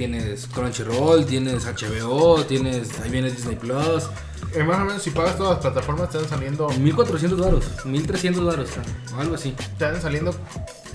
tienes 0.00 0.46
Crunchyroll, 0.46 1.26
tienes 1.26 1.66
HBO, 1.66 2.42
tienes, 2.44 2.98
ahí 3.00 3.10
viene 3.10 3.30
Disney 3.30 3.54
Plus. 3.54 4.08
Eh, 4.54 4.64
más 4.64 4.78
o 4.80 4.84
menos, 4.86 5.02
si 5.02 5.10
pagas 5.10 5.36
todas 5.36 5.52
las 5.52 5.60
plataformas, 5.60 6.08
te 6.08 6.16
están 6.16 6.38
saliendo, 6.38 6.70
1400 6.70 7.38
baros, 7.38 7.66
1300 7.84 8.42
baros, 8.42 8.70
o 9.14 9.20
algo 9.20 9.34
así. 9.34 9.50
te 9.52 9.62
están 9.64 10.00
saliendo 10.00 10.34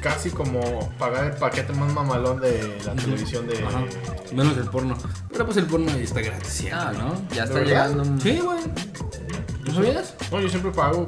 casi 0.02 0.32
como 0.32 0.90
pagar 0.98 1.26
el 1.26 1.34
paquete 1.34 1.72
más 1.74 1.94
mamalón 1.94 2.42
de 2.42 2.80
la 2.84 2.96
televisión 2.96 3.46
de. 3.48 3.60
Ajá. 3.64 3.84
Menos 4.34 4.58
el 4.58 4.66
porno. 4.66 4.98
Pero 5.32 5.46
pues 5.46 5.58
el 5.58 5.68
porno 5.68 5.92
ahí 5.92 6.02
está 6.02 6.22
gratis 6.22 6.48
siempre, 6.50 6.80
Ah, 6.82 6.92
¿no? 6.98 7.22
Ya 7.36 7.44
está 7.44 7.62
llegando. 7.62 8.04
Sí, 8.24 8.40
güey. 8.40 8.60
¿No 9.68 9.74
sabías? 9.76 10.16
No, 10.32 10.40
yo 10.42 10.50
siempre 10.50 10.72
pago 10.72 11.08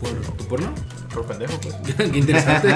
¿Por 0.00 0.10
tu 0.38 0.44
porno? 0.46 0.72
Por 1.14 1.26
pendejo, 1.26 1.58
pues. 1.60 1.74
Qué 2.12 2.18
interesante. 2.18 2.68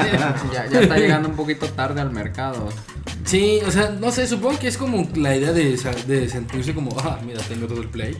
Ya, 0.53 0.67
ya 0.67 0.81
está 0.81 0.97
llegando 0.97 1.29
un 1.29 1.37
poquito 1.37 1.67
tarde 1.69 2.01
al 2.01 2.11
mercado. 2.11 2.69
sí, 3.25 3.61
o 3.67 3.71
sea, 3.71 3.91
no 3.91 4.11
sé, 4.11 4.27
supongo 4.27 4.59
que 4.59 4.69
es 4.69 4.79
como 4.79 5.09
la 5.17 5.37
idea 5.37 5.53
de, 5.53 5.77
de 6.07 6.29
sentirse 6.29 6.75
como, 6.75 6.97
ah, 7.01 7.19
mira, 7.25 7.41
tengo 7.43 7.67
todo 7.67 7.83
el 7.83 7.89
play. 7.89 8.17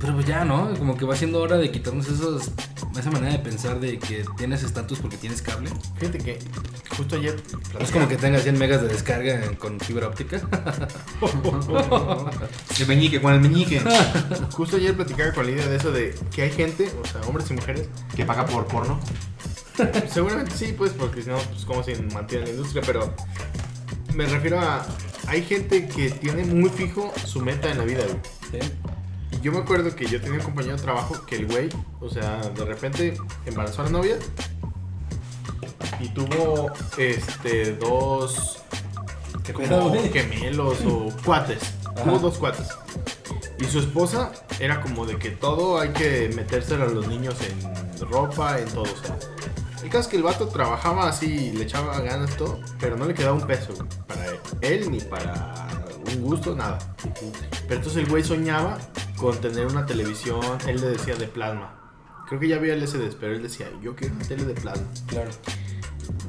Pero 0.00 0.14
pues 0.14 0.26
ya, 0.26 0.44
¿no? 0.44 0.74
Como 0.78 0.96
que 0.96 1.04
va 1.04 1.14
siendo 1.14 1.40
hora 1.40 1.56
de 1.58 1.70
quitarnos 1.70 2.08
esos, 2.08 2.50
esa 2.98 3.10
manera 3.10 3.32
de 3.34 3.38
pensar 3.38 3.78
de 3.78 3.98
que 3.98 4.24
tienes 4.36 4.62
estatus 4.64 4.98
porque 4.98 5.16
tienes 5.16 5.42
cable. 5.42 5.70
Fíjate 5.98 6.18
que 6.18 6.38
justo 6.96 7.16
ayer. 7.16 7.40
Es 7.78 7.90
como 7.92 8.08
que 8.08 8.16
tengas 8.16 8.42
100 8.42 8.58
megas 8.58 8.82
de 8.82 8.88
descarga 8.88 9.44
en- 9.44 9.54
con 9.54 9.78
fibra 9.80 10.08
óptica. 10.08 10.40
El 12.80 12.86
meñique, 12.86 13.20
con 13.20 13.32
el 13.32 13.40
meñique. 13.40 13.80
Justo 14.52 14.76
ayer 14.76 14.94
platicaba 14.96 15.32
con 15.32 15.46
la 15.46 15.52
idea 15.52 15.66
de 15.68 15.76
eso 15.76 15.92
de 15.92 16.14
que 16.34 16.42
hay 16.42 16.50
gente, 16.50 16.90
o 17.02 17.06
sea, 17.06 17.20
hombres 17.22 17.50
y 17.50 17.54
mujeres. 17.54 17.88
que 18.16 18.24
paga 18.24 18.46
por 18.46 18.66
porno. 18.66 18.98
Seguramente 20.10 20.52
sí, 20.56 20.74
pues, 20.76 20.92
porque 20.92 21.22
si 21.22 21.30
no, 21.30 21.36
pues 21.38 21.64
como 21.64 21.82
se 21.82 22.00
mantiene 22.12 22.44
la 22.46 22.50
industria, 22.50 22.82
pero 22.84 23.14
me 24.14 24.26
refiero 24.26 24.60
a. 24.60 24.84
Hay 25.28 25.42
gente 25.44 25.86
que 25.86 26.10
tiene 26.10 26.44
muy 26.44 26.68
fijo 26.70 27.12
su 27.24 27.40
meta 27.40 27.70
en 27.70 27.78
la 27.78 27.84
vida, 27.84 28.02
güey. 28.04 28.62
Y 28.62 29.01
yo 29.42 29.50
me 29.52 29.58
acuerdo 29.58 29.94
que 29.94 30.06
yo 30.06 30.20
tenía 30.20 30.38
un 30.38 30.44
compañero 30.44 30.76
de 30.76 30.82
trabajo 30.82 31.26
que 31.26 31.36
el 31.36 31.46
güey, 31.46 31.68
o 32.00 32.08
sea, 32.08 32.38
de 32.38 32.64
repente 32.64 33.14
embarazó 33.44 33.82
a 33.82 33.86
la 33.86 33.90
novia 33.90 34.16
y 36.00 36.08
tuvo 36.10 36.70
este 36.96 37.74
dos 37.74 38.62
¿Qué 39.44 39.52
pedo, 39.52 39.80
como 39.80 40.02
gemelos 40.12 40.78
o 40.86 41.08
cuates. 41.24 41.74
Tuvo 42.04 42.18
dos 42.20 42.38
cuates. 42.38 42.68
Y 43.58 43.64
su 43.64 43.80
esposa 43.80 44.30
era 44.60 44.80
como 44.80 45.04
de 45.04 45.18
que 45.18 45.30
todo 45.30 45.80
hay 45.80 45.90
que 45.90 46.30
metérselo 46.34 46.84
a 46.84 46.88
los 46.88 47.08
niños 47.08 47.34
en 47.40 48.08
ropa, 48.08 48.60
en 48.60 48.68
todo. 48.68 48.84
O 48.84 48.86
sea, 48.86 49.16
el 49.82 49.88
caso 49.88 50.00
es 50.00 50.06
que 50.06 50.16
el 50.16 50.22
vato 50.22 50.46
trabajaba 50.48 51.08
así, 51.08 51.50
le 51.52 51.64
echaba 51.64 51.98
ganas 52.00 52.36
todo, 52.36 52.60
pero 52.78 52.96
no 52.96 53.04
le 53.04 53.14
quedaba 53.14 53.34
un 53.34 53.46
peso 53.46 53.74
para 54.06 54.26
él, 54.26 54.38
él 54.60 54.90
ni 54.90 55.00
para 55.00 55.81
un 56.06 56.22
gusto, 56.22 56.54
nada. 56.54 56.78
Pero 57.02 57.76
entonces 57.76 57.96
el 57.96 58.08
güey 58.08 58.22
soñaba 58.22 58.78
con 59.16 59.40
tener 59.40 59.66
una 59.66 59.86
televisión, 59.86 60.40
él 60.66 60.80
le 60.80 60.88
decía 60.88 61.14
de 61.14 61.26
plasma. 61.26 61.78
Creo 62.28 62.40
que 62.40 62.48
ya 62.48 62.56
había 62.56 62.74
el 62.74 62.86
SD, 62.86 63.16
pero 63.20 63.34
él 63.34 63.42
decía, 63.42 63.68
yo 63.82 63.94
quiero 63.94 64.14
una 64.14 64.24
tele 64.24 64.44
de 64.44 64.54
plasma. 64.54 64.86
Claro. 65.06 65.30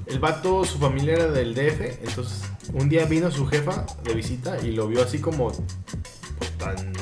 El 0.05 0.19
vato, 0.19 0.65
su 0.65 0.77
familia 0.77 1.13
era 1.13 1.27
del 1.27 1.55
DF, 1.55 2.03
entonces 2.03 2.43
un 2.73 2.89
día 2.89 3.05
vino 3.05 3.31
su 3.31 3.47
jefa 3.47 3.85
de 4.03 4.13
visita 4.13 4.59
y 4.59 4.71
lo 4.71 4.87
vio 4.87 5.01
así 5.01 5.19
como 5.19 5.51
pues, 5.51 6.51
tan 6.57 6.93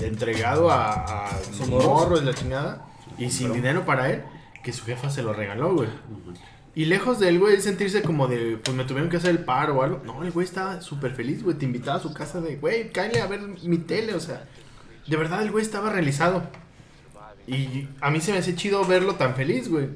entregado 0.00 0.70
a, 0.70 1.28
a 1.28 1.42
su 1.42 1.66
morros? 1.66 1.86
morro 1.86 2.18
y 2.18 2.24
la 2.24 2.34
chingada 2.34 2.86
y 3.18 3.30
sin 3.30 3.52
dinero 3.52 3.84
para 3.84 4.10
él 4.10 4.22
que 4.62 4.72
su 4.72 4.84
jefa 4.84 5.10
se 5.10 5.22
lo 5.22 5.32
regaló, 5.32 5.74
güey. 5.74 5.88
Y 6.74 6.86
lejos 6.86 7.20
del 7.20 7.38
güey 7.38 7.60
sentirse 7.60 8.02
como 8.02 8.28
de, 8.28 8.58
pues 8.62 8.76
me 8.76 8.84
tuvieron 8.84 9.10
que 9.10 9.18
hacer 9.18 9.30
el 9.30 9.44
paro 9.44 9.76
o 9.76 9.82
algo. 9.82 10.00
No, 10.04 10.22
el 10.22 10.30
güey 10.30 10.46
estaba 10.46 10.80
súper 10.80 11.12
feliz, 11.12 11.42
güey. 11.42 11.56
Te 11.56 11.66
invitaba 11.66 11.98
a 11.98 12.02
su 12.02 12.14
casa 12.14 12.40
de, 12.40 12.56
güey, 12.56 12.90
cállate 12.90 13.20
a 13.20 13.26
ver 13.26 13.40
mi 13.62 13.78
tele, 13.78 14.14
o 14.14 14.20
sea. 14.20 14.48
De 15.06 15.16
verdad, 15.16 15.42
el 15.42 15.50
güey 15.50 15.62
estaba 15.62 15.90
realizado. 15.90 16.44
Y 17.46 17.88
a 18.00 18.10
mí 18.10 18.20
se 18.20 18.32
me 18.32 18.38
hace 18.38 18.54
chido 18.54 18.84
verlo 18.86 19.16
tan 19.16 19.34
feliz, 19.34 19.68
güey. 19.68 19.88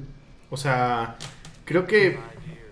O 0.49 0.57
sea, 0.57 1.17
creo 1.65 1.87
que 1.87 2.19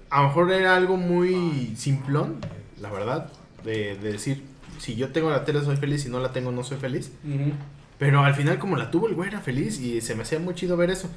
a 0.10 0.22
lo 0.22 0.28
mejor 0.28 0.52
era 0.52 0.76
algo 0.76 0.98
muy 0.98 1.74
simplón, 1.76 2.38
la 2.80 2.92
verdad, 2.92 3.32
de, 3.64 3.96
de 3.96 4.12
decir, 4.12 4.44
si 4.80 4.96
yo 4.96 5.10
tengo 5.10 5.30
la 5.30 5.46
tele 5.46 5.64
soy 5.64 5.78
feliz, 5.78 6.04
si 6.04 6.10
no 6.10 6.20
la 6.20 6.32
tengo 6.32 6.52
no 6.52 6.64
soy 6.64 6.78
feliz. 6.78 7.12
Pero 7.98 8.24
al 8.24 8.36
final 8.36 8.60
como 8.60 8.76
la 8.76 8.92
tuvo 8.92 9.08
el 9.08 9.16
güey 9.16 9.30
era 9.30 9.40
feliz 9.40 9.80
y 9.80 10.02
se 10.02 10.16
me 10.16 10.24
hacía 10.24 10.40
muy 10.40 10.54
chido 10.54 10.78
ver 10.78 10.90
eso. 10.92 11.10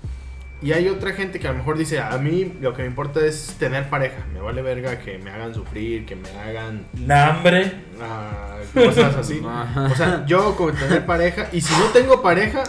Y 0.61 0.73
hay 0.73 0.89
otra 0.89 1.13
gente 1.13 1.39
que 1.39 1.47
a 1.47 1.53
lo 1.53 1.59
mejor 1.59 1.79
dice, 1.79 2.01
a 2.01 2.19
mí 2.19 2.53
lo 2.61 2.75
que 2.75 2.83
me 2.83 2.89
importa 2.89 3.25
es 3.25 3.55
tener 3.61 3.89
pareja. 3.89 4.25
Me 4.35 4.41
vale 4.41 4.61
verga 4.61 4.99
que 4.99 5.17
me 5.19 5.31
hagan 5.31 5.55
sufrir, 5.55 6.05
que 6.05 6.17
me 6.17 6.29
hagan 6.31 6.87
Nambre. 6.95 7.73
ah, 8.03 8.57
cosas 8.75 9.15
así. 9.15 9.41
O 9.77 9.95
sea, 9.95 10.25
yo 10.27 10.57
con 10.57 10.75
tener 10.75 11.07
pareja 11.07 11.49
y 11.53 11.61
si 11.61 11.73
no 11.79 11.87
tengo 11.93 12.23
pareja, 12.23 12.65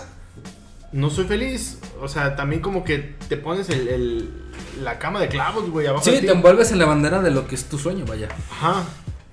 no 0.92 1.10
soy 1.10 1.26
feliz. 1.26 1.80
O 2.00 2.08
sea, 2.08 2.36
también 2.36 2.62
como 2.62 2.84
que 2.84 3.16
te 3.28 3.38
pones 3.38 3.70
el, 3.70 3.88
el- 3.88 4.30
la 4.84 5.00
cama 5.00 5.20
de 5.20 5.28
clavos, 5.28 5.70
güey, 5.72 5.88
abajo 5.88 6.06
de 6.06 6.12
Sí, 6.12 6.20
ti. 6.22 6.28
te 6.28 6.32
envuelves 6.32 6.72
en 6.72 6.80
la 6.80 6.86
bandera 6.86 7.22
de 7.22 7.32
lo 7.32 7.48
que 7.48 7.56
es 7.56 7.66
tu 7.66 7.78
sueño, 7.80 8.06
vaya. 8.06 8.30
Ajá. 8.52 8.84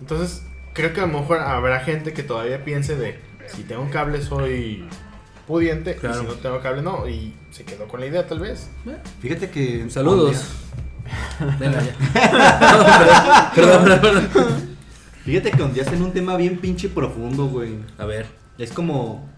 Entonces, 0.00 0.42
creo 0.72 0.92
que 0.94 1.00
a 1.00 1.06
lo 1.06 1.18
mejor 1.20 1.38
habrá 1.40 1.80
gente 1.80 2.12
que 2.14 2.22
todavía 2.22 2.64
piense 2.64 2.96
de 2.96 3.20
si 3.54 3.62
tengo 3.64 3.82
un 3.82 3.90
cable 3.90 4.22
soy 4.22 4.88
pudiente 5.46 5.96
Claro. 5.96 6.16
y 6.16 6.20
si 6.20 6.26
no 6.26 6.32
tengo 6.34 6.60
cable 6.60 6.82
no 6.82 7.08
y 7.08 7.32
se 7.50 7.64
quedó 7.64 7.86
con 7.88 8.00
la 8.00 8.06
idea 8.06 8.26
tal 8.26 8.40
vez. 8.40 8.68
Fíjate 9.20 9.50
que. 9.50 9.88
Saludos. 9.90 10.44
Venga 11.60 11.80
ya. 11.82 13.52
perdón, 13.54 13.84
perdón, 13.84 14.00
perdón. 14.00 14.28
día- 14.32 15.40
fíjate 15.40 15.50
que 15.52 15.62
hundías 15.62 15.92
en 15.92 16.02
un 16.02 16.12
tema 16.12 16.36
bien 16.36 16.58
pinche 16.58 16.88
profundo, 16.88 17.46
güey. 17.46 17.76
A 17.98 18.04
ver, 18.04 18.26
Es 18.58 18.72
como. 18.72 19.28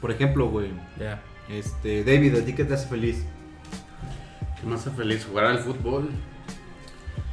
Por 0.00 0.10
ejemplo, 0.10 0.48
güey. 0.48 0.70
ya. 0.98 1.22
Este, 1.48 2.02
David, 2.04 2.36
¿a 2.36 2.44
ti 2.44 2.52
qué 2.54 2.64
te 2.64 2.74
hace 2.74 2.86
feliz? 2.88 3.22
¿Qué 4.60 4.66
me 4.66 4.74
hace 4.74 4.90
feliz? 4.90 5.24
Jugar 5.28 5.44
al 5.46 5.58
fútbol. 5.60 6.10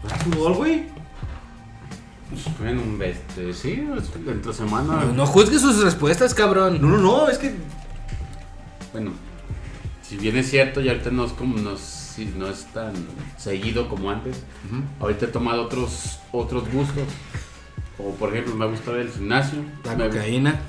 ¿Jugar 0.02 0.19
fútbol, 0.23 0.53
güey? 0.53 0.85
Bueno, 2.60 2.81
este, 3.03 3.53
sí, 3.53 3.85
entre 4.27 4.53
semana. 4.53 5.05
No 5.14 5.26
juzgues 5.26 5.61
sus 5.61 5.84
respuestas, 5.84 6.34
cabrón. 6.34 6.80
No, 6.81 6.88
no, 6.89 6.97
no, 6.97 7.27
es 7.30 7.38
que. 7.38 7.53
Bueno, 8.91 9.11
si 10.01 10.18
bien 10.18 10.38
es 10.38 10.49
cierto, 10.49 10.81
ya 10.81 10.91
ahorita 10.91 11.10
no 11.11 11.26
es 11.26 11.31
como 11.34 11.57
no, 11.57 11.73
es- 11.73 11.99
no 12.38 12.45
tan 12.73 12.93
seguido 13.38 13.89
como 13.89 14.11
antes. 14.11 14.43
Ahorita 14.99 15.26
he 15.26 15.30
tomado 15.30 15.64
otros 15.64 16.19
otros 16.31 16.72
gustos. 16.72 17.03
O 17.97 18.11
por 18.15 18.30
ejemplo, 18.31 18.55
me 18.55 18.65
ha 18.65 18.68
gustado 18.68 18.97
el 18.99 19.10
gimnasio. 19.10 19.60
La 19.84 19.95
me, 19.95 20.10
cocaína. 20.10 20.60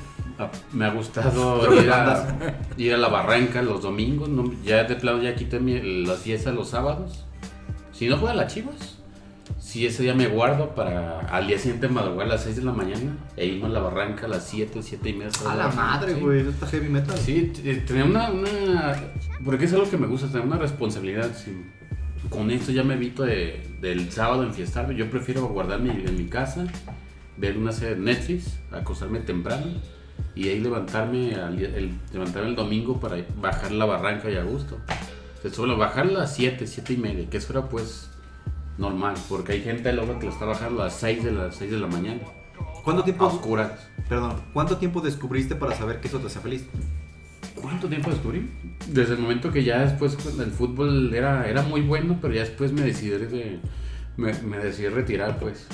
me 0.72 0.84
ha 0.86 0.90
gustado 0.90 1.74
ir 1.82 1.90
a, 1.90 2.56
ir 2.78 2.94
a 2.94 2.96
la 2.98 3.08
barranca 3.08 3.60
los 3.62 3.82
domingos. 3.82 4.28
no- 4.28 4.52
ya 4.64 4.84
de 4.84 4.96
plano 4.96 5.22
ya 5.22 5.34
quité 5.34 5.60
mi- 5.60 6.04
las 6.06 6.20
fiestas 6.20 6.54
los 6.54 6.70
sábados. 6.70 7.24
Si 7.92 8.08
no 8.08 8.16
juega 8.16 8.34
las 8.34 8.52
chivas, 8.52 8.93
si 9.74 9.86
ese 9.86 10.04
día 10.04 10.14
me 10.14 10.28
guardo 10.28 10.72
para 10.76 11.18
al 11.22 11.48
día 11.48 11.58
siguiente 11.58 11.88
madrugar 11.88 12.26
a 12.28 12.34
las 12.34 12.44
6 12.44 12.54
de 12.54 12.62
la 12.62 12.70
mañana 12.72 13.16
e 13.36 13.44
irme 13.46 13.66
a 13.66 13.70
la 13.70 13.80
barranca 13.80 14.26
a 14.26 14.28
las 14.28 14.44
7, 14.48 14.80
7 14.80 15.08
y 15.08 15.12
media. 15.14 15.32
A 15.48 15.56
la 15.56 15.66
madre, 15.68 16.14
Sí. 16.14 16.20
güey. 16.20 16.42
Eso 16.42 16.50
está 16.50 16.68
heavy 16.68 16.88
metal. 16.88 17.18
Sí, 17.18 17.50
t- 17.52 17.74
tener 17.78 18.04
una, 18.04 18.30
una- 18.30 18.94
Porque 19.44 19.64
es 19.64 19.72
algo 19.72 19.90
que 19.90 19.96
me 19.96 20.06
gusta, 20.06 20.28
tener 20.28 20.46
una 20.46 20.58
responsabilidad. 20.58 21.28
sí. 21.36 21.60
Con 22.30 22.52
esto 22.52 22.70
ya 22.70 22.84
me 22.84 22.94
evito 22.94 23.24
de- 23.24 23.66
del 23.80 24.12
sábado 24.12 24.44
enfiestarme. 24.44 24.94
Yo 24.94 25.10
prefiero 25.10 25.44
guardarme 25.48 25.90
en 26.06 26.16
mi 26.16 26.26
casa, 26.26 26.66
ver 27.36 27.58
una 27.58 27.72
serie 27.72 27.96
de 27.96 28.00
Netflix, 28.02 28.56
acostarme 28.70 29.18
temprano 29.20 29.66
y 30.36 30.46
ahí 30.50 30.60
levantarme, 30.60 31.34
al 31.34 31.58
el, 31.60 31.90
levantarme 32.12 32.50
el 32.50 32.54
domingo 32.54 33.00
para 33.00 33.16
bajar 33.40 33.72
la 33.72 33.86
barranca 33.86 34.30
y 34.30 34.36
a 34.36 34.44
gusto. 34.44 34.78
Se 35.42 35.50
suele 35.50 35.74
bajar 35.74 36.06
a 36.06 36.10
las 36.12 36.32
7, 36.36 36.64
7 36.68 36.92
y 36.92 36.96
media, 36.96 37.28
que 37.28 37.38
eso 37.38 37.52
era 37.52 37.68
pues 37.68 38.08
normal, 38.78 39.14
porque 39.28 39.52
hay 39.52 39.62
gente 39.62 39.92
luego 39.92 40.18
que 40.18 40.26
lo 40.26 40.32
está 40.32 40.44
bajando 40.44 40.82
a 40.82 40.86
las 40.86 40.94
6 40.94 41.24
de, 41.24 41.32
las 41.32 41.56
6 41.56 41.70
de 41.70 41.78
la 41.78 41.86
mañana, 41.86 42.20
¿Cuánto 42.82 43.02
a 43.02 43.04
tiempo. 43.04 43.26
oscuras. 43.26 43.88
Perdón, 44.08 44.34
¿cuánto 44.52 44.76
tiempo 44.76 45.00
descubriste 45.00 45.54
para 45.54 45.74
saber 45.74 46.00
que 46.00 46.08
eso 46.08 46.18
te 46.18 46.26
hacía 46.26 46.42
feliz? 46.42 46.66
¿Cuánto 47.54 47.88
tiempo 47.88 48.10
descubrí? 48.10 48.50
Desde 48.88 49.14
el 49.14 49.20
momento 49.20 49.50
que 49.50 49.64
ya 49.64 49.80
después 49.80 50.18
el 50.38 50.50
fútbol 50.50 51.14
era, 51.14 51.48
era 51.48 51.62
muy 51.62 51.80
bueno, 51.80 52.18
pero 52.20 52.34
ya 52.34 52.40
después 52.40 52.72
me 52.72 52.82
decidí 52.82 53.10
de, 53.10 53.60
me, 54.16 54.32
me 54.42 54.58
decidí 54.58 54.88
retirar, 54.88 55.38
pues. 55.38 55.66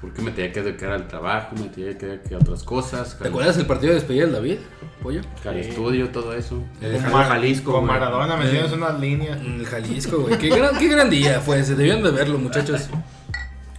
Porque 0.00 0.20
me 0.20 0.32
tenía 0.32 0.52
que 0.52 0.62
dedicar 0.62 0.92
al 0.92 1.08
trabajo, 1.08 1.56
me 1.56 1.68
tenía 1.68 1.96
que 1.96 2.04
dedicar 2.06 2.34
a 2.34 2.36
otras 2.38 2.62
cosas. 2.62 3.16
¿Te 3.18 3.28
acuerdas 3.28 3.56
del 3.56 3.64
partido 3.66 3.90
de 3.92 4.00
despedida 4.00 4.24
del 4.24 4.34
David? 4.34 4.58
Pollo. 5.02 5.22
Al 5.46 5.56
estudio, 5.58 6.10
todo 6.10 6.34
eso. 6.34 6.62
El 6.82 7.00
Mar- 7.10 7.26
Jalisco, 7.28 7.72
Con 7.72 7.86
güey. 7.86 7.98
Maradona 7.98 8.36
me 8.36 8.46
tienes 8.48 8.70
unas 8.72 9.00
líneas. 9.00 9.40
En 9.40 9.60
el 9.60 9.66
Jalisco, 9.66 10.18
güey. 10.22 10.36
Qué 10.38 10.48
gran, 10.50 10.78
qué 10.78 10.88
gran 10.88 11.08
día 11.08 11.40
fue 11.40 11.60
ese. 11.60 11.74
Debían 11.74 12.02
de 12.02 12.10
verlo, 12.10 12.38
muchachos. 12.38 12.88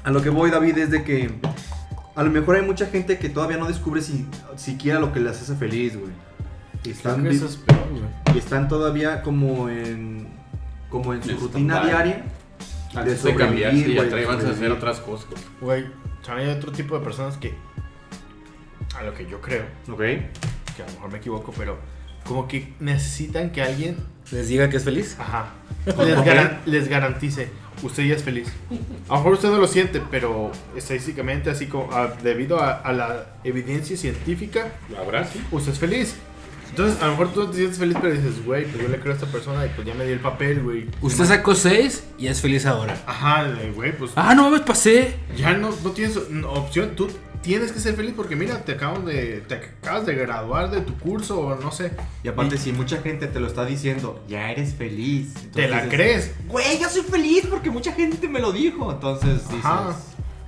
A 0.03 0.09
lo 0.11 0.21
que 0.21 0.29
voy, 0.29 0.49
David, 0.49 0.77
es 0.79 0.91
de 0.91 1.03
que 1.03 1.29
a 2.15 2.23
lo 2.23 2.31
mejor 2.31 2.55
hay 2.55 2.61
mucha 2.63 2.87
gente 2.87 3.19
que 3.19 3.29
todavía 3.29 3.57
no 3.57 3.67
descubre 3.67 4.01
si, 4.01 4.25
siquiera 4.55 4.99
lo 4.99 5.11
que 5.13 5.19
les 5.19 5.39
hace 5.41 5.55
feliz, 5.55 5.95
güey. 5.99 6.11
Y 6.85 6.91
están, 6.91 7.21
que 7.23 7.29
vi- 7.29 7.35
eso 7.35 7.45
es 7.47 7.57
peor, 7.57 7.87
güey. 7.89 8.35
y 8.35 8.37
están 8.39 8.67
todavía 8.67 9.21
como 9.21 9.69
en 9.69 10.27
como 10.89 11.13
en 11.13 11.21
su 11.23 11.31
En 11.31 11.39
rutina 11.39 11.83
diaria 11.83 12.23
de 13.03 13.17
sobrevivir, 13.17 13.89
y 13.89 13.95
güey, 13.95 14.25
a 14.25 14.31
hacer 14.33 14.71
otras 14.71 14.99
cosas. 14.99 15.27
Güey, 15.59 15.85
también 16.25 16.49
hay 16.49 16.55
otro 16.55 16.71
tipo 16.71 16.97
de 16.97 17.03
personas 17.03 17.37
que, 17.37 17.53
a 18.95 19.03
lo 19.03 19.13
que 19.13 19.25
yo 19.27 19.41
creo, 19.41 19.63
Ok. 19.91 19.97
que 19.99 20.83
a 20.83 20.85
lo 20.87 20.91
mejor 20.93 21.11
me 21.11 21.17
equivoco, 21.19 21.53
pero 21.57 21.77
como 22.25 22.47
que 22.47 22.73
necesitan 22.79 23.51
que 23.51 23.61
alguien, 23.61 23.97
Les 24.31 24.47
diga 24.47 24.69
que 24.69 24.77
es 24.77 24.83
feliz. 24.83 25.15
ajá, 25.19 25.49
les, 25.85 26.17
garan- 26.25 26.59
les 26.65 26.87
garantice, 26.87 27.49
usted 27.83 28.03
ya 28.05 28.15
es 28.15 28.23
feliz. 28.23 28.47
A 29.07 29.11
lo 29.13 29.17
mejor 29.17 29.33
usted 29.33 29.49
no 29.49 29.57
lo 29.59 29.67
siente, 29.67 30.01
pero 30.09 30.51
estadísticamente, 30.75 31.49
así 31.49 31.67
como 31.67 31.93
a- 31.93 32.07
debido 32.07 32.59
a, 32.59 32.71
a 32.73 32.91
la 32.93 33.35
evidencia 33.43 33.95
científica, 33.97 34.71
¿Habrá? 34.99 35.25
Sí. 35.25 35.41
usted 35.51 35.73
es 35.73 35.79
feliz. 35.79 36.15
Entonces, 36.69 37.01
a 37.01 37.05
lo 37.05 37.11
mejor 37.11 37.33
tú 37.33 37.39
no 37.43 37.49
te 37.49 37.57
sientes 37.57 37.77
feliz, 37.79 37.97
pero 38.01 38.13
dices, 38.13 38.43
güey, 38.45 38.65
pues 38.65 38.83
yo 38.83 38.89
le 38.89 38.99
creo 38.99 39.13
a 39.13 39.15
esta 39.15 39.27
persona 39.27 39.65
y 39.65 39.69
pues 39.69 39.87
ya 39.87 39.93
me 39.93 40.03
dio 40.05 40.13
el 40.13 40.19
papel, 40.19 40.61
güey. 40.61 40.87
Usted 41.01 41.25
sacó 41.25 41.55
6 41.55 42.03
y 42.17 42.27
es 42.27 42.41
feliz 42.41 42.65
ahora. 42.65 42.97
Ajá, 43.05 43.45
güey, 43.73 43.97
pues 43.97 44.11
Ah, 44.15 44.35
no 44.35 44.49
me 44.49 44.59
pasé. 44.59 45.15
ya 45.37 45.53
no, 45.53 45.69
no 45.83 45.91
tienes 45.91 46.17
opción. 46.47 46.91
Tú 46.95 47.07
tienes 47.41 47.71
que 47.71 47.79
ser 47.79 47.95
feliz 47.95 48.13
porque 48.15 48.35
mira, 48.35 48.65
te 48.65 48.71
acabas 48.73 49.05
de, 49.05 49.43
te 49.47 49.55
acabas 49.55 50.05
de 50.05 50.15
graduar 50.15 50.71
de 50.71 50.81
tu 50.81 50.97
curso 50.97 51.39
o 51.39 51.55
no 51.55 51.71
sé. 51.71 51.91
Y 52.23 52.27
aparte, 52.27 52.57
si 52.57 52.71
mucha 52.71 52.97
gente 53.01 53.27
te 53.27 53.39
lo 53.39 53.47
está 53.47 53.65
diciendo, 53.65 54.23
ya 54.27 54.51
eres 54.51 54.73
feliz. 54.73 55.33
Te 55.53 55.67
la 55.67 55.83
dices, 55.83 55.93
crees. 55.93 56.35
Güey, 56.47 56.79
yo 56.79 56.89
soy 56.89 57.03
feliz 57.03 57.45
porque 57.49 57.69
mucha 57.69 57.93
gente 57.93 58.27
me 58.27 58.39
lo 58.39 58.51
dijo. 58.51 58.91
Entonces 58.91 59.47
dices, 59.47 59.63
Ajá. 59.65 59.95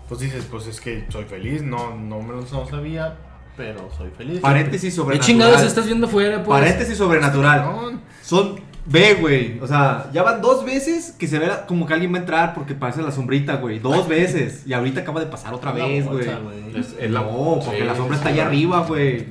Pues 0.09 0.21
dices, 0.21 0.45
pues 0.49 0.65
es 0.67 0.79
que 0.79 1.05
soy 1.09 1.25
feliz, 1.25 1.61
no, 1.61 1.93
no 1.97 2.21
me 2.21 2.29
lo 2.33 2.41
no 2.41 2.67
sabía, 2.69 3.17
pero 3.57 3.89
soy 3.97 4.09
feliz. 4.15 4.39
paréntesis 4.39 4.93
¿Qué 4.93 4.95
sobrenatural. 4.95 5.25
chingados 5.27 5.61
estás 5.63 5.85
viendo 5.85 6.07
fuera, 6.07 6.43
pues? 6.43 6.59
Paréntesis 6.59 6.97
sobrenatural. 6.97 7.99
Son. 8.23 8.67
Ve, 8.89 9.15
güey. 9.19 9.59
O 9.59 9.67
sea, 9.67 10.09
ya 10.13 10.23
van 10.23 10.41
dos 10.41 10.63
veces 10.63 11.13
que 11.19 11.27
se 11.27 11.39
ve 11.39 11.47
la- 11.47 11.65
como 11.65 11.85
que 11.85 11.93
alguien 11.93 12.13
va 12.13 12.17
a 12.17 12.21
entrar 12.21 12.53
porque 12.53 12.73
parece 12.73 13.01
la 13.01 13.11
sombrita, 13.11 13.55
güey. 13.57 13.79
Dos 13.79 14.07
veces. 14.07 14.63
Y 14.65 14.71
ahorita 14.71 15.01
acaba 15.01 15.19
de 15.19 15.25
pasar 15.25 15.53
otra 15.53 15.73
La 15.73 15.85
vez, 15.85 16.05
güey. 16.05 16.25
Es- 16.73 16.95
es 16.97 17.11
la- 17.11 17.19
No, 17.21 17.59
porque 17.65 17.79
sí, 17.81 17.85
la 17.85 17.95
sombra 17.97 18.15
está 18.15 18.29
sí, 18.29 18.35
allá 18.35 18.45
arriba, 18.47 18.85
güey. 18.87 19.25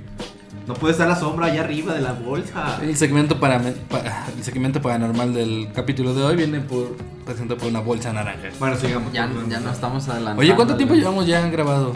No 0.67 0.75
puede 0.75 0.93
estar 0.93 1.09
la 1.09 1.17
sombra 1.17 1.47
allá 1.47 1.61
arriba 1.63 1.95
de 1.95 2.03
la 2.03 2.13
bolsa. 2.13 2.79
El 2.83 2.97
segmento, 2.97 3.39
para, 3.41 3.59
pa- 3.89 4.27
el 4.37 4.43
segmento 4.45 4.83
paranormal 4.83 5.33
del 5.33 5.69
capítulo 5.73 6.13
de 6.13 6.23
hoy 6.25 6.37
viene 6.37 6.61
por 6.61 6.95
presentado 7.25 7.59
por 7.59 7.69
una 7.69 7.81
bolsa 7.81 8.13
naranja. 8.13 8.49
Bueno, 8.59 8.77
sigamos. 8.77 9.11
Ya, 9.13 9.31
ya 9.49 9.61
no 9.61 9.71
estamos 9.71 10.07
adelantando. 10.09 10.43
Oye, 10.43 10.55
¿cuánto 10.55 10.77
tiempo 10.77 10.95
llevamos 10.95 11.27
ya 11.27 11.49
grabado? 11.49 11.95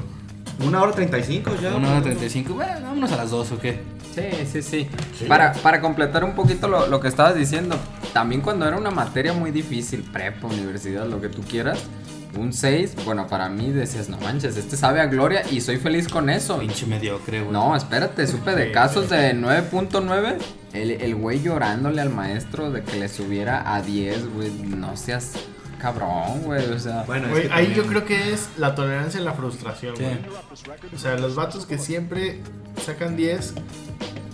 Una 0.66 0.82
hora 0.82 0.92
35 0.92 1.50
ya. 1.60 1.74
Una 1.74 1.90
hora 1.90 2.02
35. 2.02 2.54
Bueno, 2.54 2.80
vámonos 2.82 3.12
a 3.12 3.16
las 3.16 3.30
2 3.30 3.52
o 3.52 3.58
qué. 3.58 3.80
Sí, 4.14 4.46
sí, 4.50 4.62
sí. 4.62 4.88
Para, 5.28 5.52
para 5.52 5.80
completar 5.80 6.24
un 6.24 6.34
poquito 6.34 6.68
lo, 6.68 6.86
lo 6.88 7.00
que 7.00 7.08
estabas 7.08 7.34
diciendo, 7.34 7.76
también 8.12 8.40
cuando 8.40 8.66
era 8.66 8.76
una 8.76 8.90
materia 8.90 9.32
muy 9.32 9.50
difícil, 9.52 10.02
prepa, 10.02 10.48
universidad, 10.48 11.06
lo 11.06 11.20
que 11.20 11.28
tú 11.28 11.42
quieras, 11.42 11.78
un 12.36 12.52
6, 12.52 12.96
bueno, 13.04 13.26
para 13.26 13.48
mí 13.48 13.70
decías, 13.70 14.08
no 14.08 14.18
manches, 14.18 14.56
este 14.56 14.76
sabe 14.76 15.00
a 15.00 15.06
gloria 15.06 15.42
y 15.50 15.60
soy 15.60 15.78
feliz 15.78 16.08
con 16.08 16.28
eso. 16.28 16.58
Pinche 16.58 16.86
mediocre, 16.86 17.40
güey. 17.40 17.52
No, 17.52 17.74
espérate, 17.76 18.26
supe 18.26 18.54
de 18.54 18.66
Sí, 18.66 18.72
casos 18.72 19.10
de 19.10 19.34
9.9, 19.34 20.36
el, 20.72 20.90
el 20.92 21.14
güey 21.14 21.40
llorándole 21.42 22.00
al 22.00 22.10
maestro 22.10 22.70
de 22.70 22.82
que 22.82 22.98
le 22.98 23.08
subiera 23.08 23.74
a 23.74 23.82
10, 23.82 24.34
güey, 24.34 24.50
no 24.50 24.96
seas 24.96 25.32
cabrón, 25.80 26.42
güey, 26.44 26.70
o 26.70 26.78
sea... 26.78 27.02
Bueno, 27.04 27.26
es 27.26 27.30
Güey, 27.32 27.48
que 27.48 27.52
ahí 27.54 27.64
también- 27.66 27.84
yo 27.84 27.88
creo 27.90 28.04
que 28.04 28.32
es 28.32 28.48
la 28.58 28.74
tolerancia 28.74 29.20
a 29.20 29.24
la 29.24 29.32
frustración, 29.32 29.96
Sí. 29.96 30.02
güey. 30.04 30.18
O 30.94 30.98
sea, 30.98 31.16
los 31.16 31.34
vatos 31.34 31.66
que 31.66 31.78
siempre 31.78 32.40
sacan 32.84 33.16
10, 33.16 33.54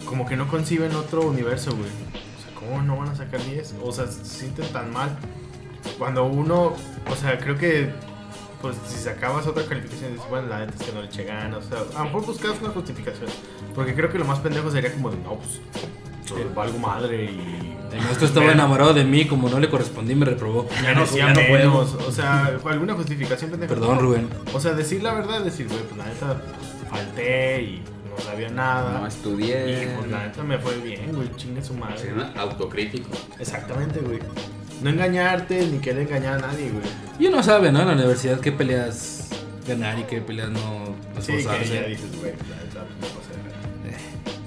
como 0.07 0.27
que 0.27 0.37
no 0.37 0.49
conciben 0.49 0.95
otro 0.95 1.23
universo, 1.23 1.71
güey. 1.71 1.89
O 1.89 2.43
sea, 2.43 2.55
¿cómo 2.55 2.83
no 2.83 2.97
van 2.99 3.09
a 3.09 3.15
sacar 3.17 3.43
10? 3.45 3.75
O 3.83 3.93
sea, 3.93 4.07
se 4.07 4.25
sienten 4.25 4.67
tan 4.73 4.93
mal. 4.93 5.17
Cuando 5.99 6.25
uno, 6.25 6.75
o 7.11 7.17
sea, 7.21 7.39
creo 7.39 7.57
que, 7.57 7.91
pues 8.61 8.77
si 8.89 8.97
sacabas 8.99 9.47
otra 9.47 9.65
calificación, 9.65 10.13
dices, 10.15 10.29
bueno, 10.29 10.49
la 10.49 10.61
neta 10.61 10.75
es 10.79 10.83
que 10.83 10.93
no 10.93 11.01
le 11.03 11.07
eché 11.09 11.25
ganas. 11.25 11.65
O 11.67 11.69
sea, 11.69 11.79
a 11.95 11.99
lo 12.01 12.05
mejor 12.07 12.27
buscabas 12.27 12.61
una 12.61 12.71
justificación. 12.71 13.31
Porque 13.75 13.95
creo 13.95 14.11
que 14.11 14.19
lo 14.19 14.25
más 14.25 14.41
pendejo 14.41 14.71
sería 14.71 14.93
como 14.93 15.11
de, 15.11 15.19
no, 15.19 15.35
pues, 15.37 15.61
yo 16.27 16.55
valgo 16.55 16.79
madre 16.79 17.25
y. 17.25 17.73
El 17.93 18.03
maestro 18.03 18.27
estaba 18.27 18.53
enamorado 18.53 18.93
de 18.93 19.05
mí, 19.05 19.27
como 19.27 19.49
no 19.49 19.61
le 19.61 19.71
correspondí, 19.71 20.15
me 20.15 20.27
reprobó. 20.27 20.69
Ya 20.83 20.93
no, 20.93 21.05
ya 21.07 21.33
no 21.33 21.41
menos. 21.41 21.95
O 21.95 22.13
sea, 22.13 22.59
alguna 22.65 22.95
justificación 22.95 23.51
pendeja. 23.51 23.73
Perdón, 23.73 24.01
Rubén. 24.01 24.29
O 24.53 24.61
sea, 24.61 24.75
decir 24.75 25.03
la 25.03 25.15
verdad, 25.15 25.43
decir, 25.43 25.69
güey, 25.69 25.81
pues 25.83 25.97
la 25.97 26.07
neta 26.07 26.43
falté 26.91 27.63
y 27.63 27.83
no 28.11 28.23
sabía 28.23 28.49
nada. 28.51 28.99
No 29.01 29.07
estudié. 29.07 29.85
Y 29.85 29.97
pues 29.97 30.11
la 30.11 30.27
neta 30.27 30.43
me 30.43 30.59
fue 30.59 30.77
bien, 30.79 31.15
güey, 31.15 31.31
chingue 31.37 31.63
su 31.63 31.75
madre. 31.75 31.99
Ser 31.99 32.15
un 32.15 32.39
autocrítico. 32.39 33.09
Exactamente, 33.39 34.01
güey. 34.01 34.19
No 34.83 34.91
engañarte 34.91 35.67
ni 35.67 35.79
querer 35.79 36.03
engañar 36.03 36.35
a 36.35 36.49
nadie, 36.49 36.71
güey. 36.71 36.85
Y 37.19 37.29
uno 37.29 37.43
sabe, 37.43 37.73
¿no? 37.73 37.81
En 37.81 37.87
la 37.87 37.95
universidad 37.95 38.41
qué 38.41 38.53
peleas 38.53 39.31
ganar 39.67 39.99
y 39.99 40.03
qué 40.03 40.21
peleas 40.21 40.51
no 40.51 40.95
Sí, 41.21 41.33
que 41.33 41.43
ya 41.43 41.83
dices, 41.87 42.19
güey, 42.19 42.33
la 42.33 42.57
neta 42.57 42.85
no 43.01 43.07
de 43.07 43.91
verga. 43.91 43.99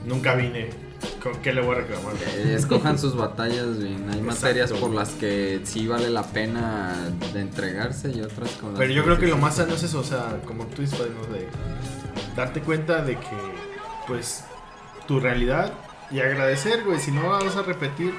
Nunca 0.05 0.35
vine. 0.35 0.88
¿Con 1.21 1.35
qué 1.41 1.53
le 1.53 1.61
voy 1.61 1.75
a 1.75 1.79
reclamar? 1.79 2.13
Escojan 2.45 2.97
sus 2.97 3.15
batallas 3.15 3.77
bien. 3.77 4.07
Hay 4.09 4.19
Exacto, 4.19 4.23
materias 4.23 4.71
por 4.73 4.91
las 4.91 5.09
que 5.11 5.61
sí 5.63 5.87
vale 5.87 6.09
la 6.09 6.23
pena 6.23 6.95
de 7.33 7.41
entregarse 7.41 8.11
y 8.11 8.21
otras 8.21 8.51
con 8.51 8.69
las 8.71 8.79
Pero 8.79 8.93
yo 8.93 9.03
creo 9.03 9.17
que 9.19 9.27
lo 9.27 9.35
sí. 9.35 9.41
más 9.41 9.55
sano 9.55 9.73
es 9.75 9.83
eso, 9.83 9.99
o 9.99 10.03
sea, 10.03 10.39
como 10.45 10.65
tú 10.67 10.81
dices, 10.81 10.99
¿no? 10.99 11.33
de 11.33 11.47
darte 12.35 12.61
cuenta 12.61 13.01
de 13.01 13.15
que, 13.15 13.37
pues, 14.07 14.43
tu 15.07 15.19
realidad 15.19 15.73
y 16.11 16.19
agradecer, 16.19 16.83
güey, 16.83 16.99
si 16.99 17.11
no 17.11 17.23
la 17.23 17.43
vas 17.43 17.55
a 17.55 17.61
repetir, 17.63 18.13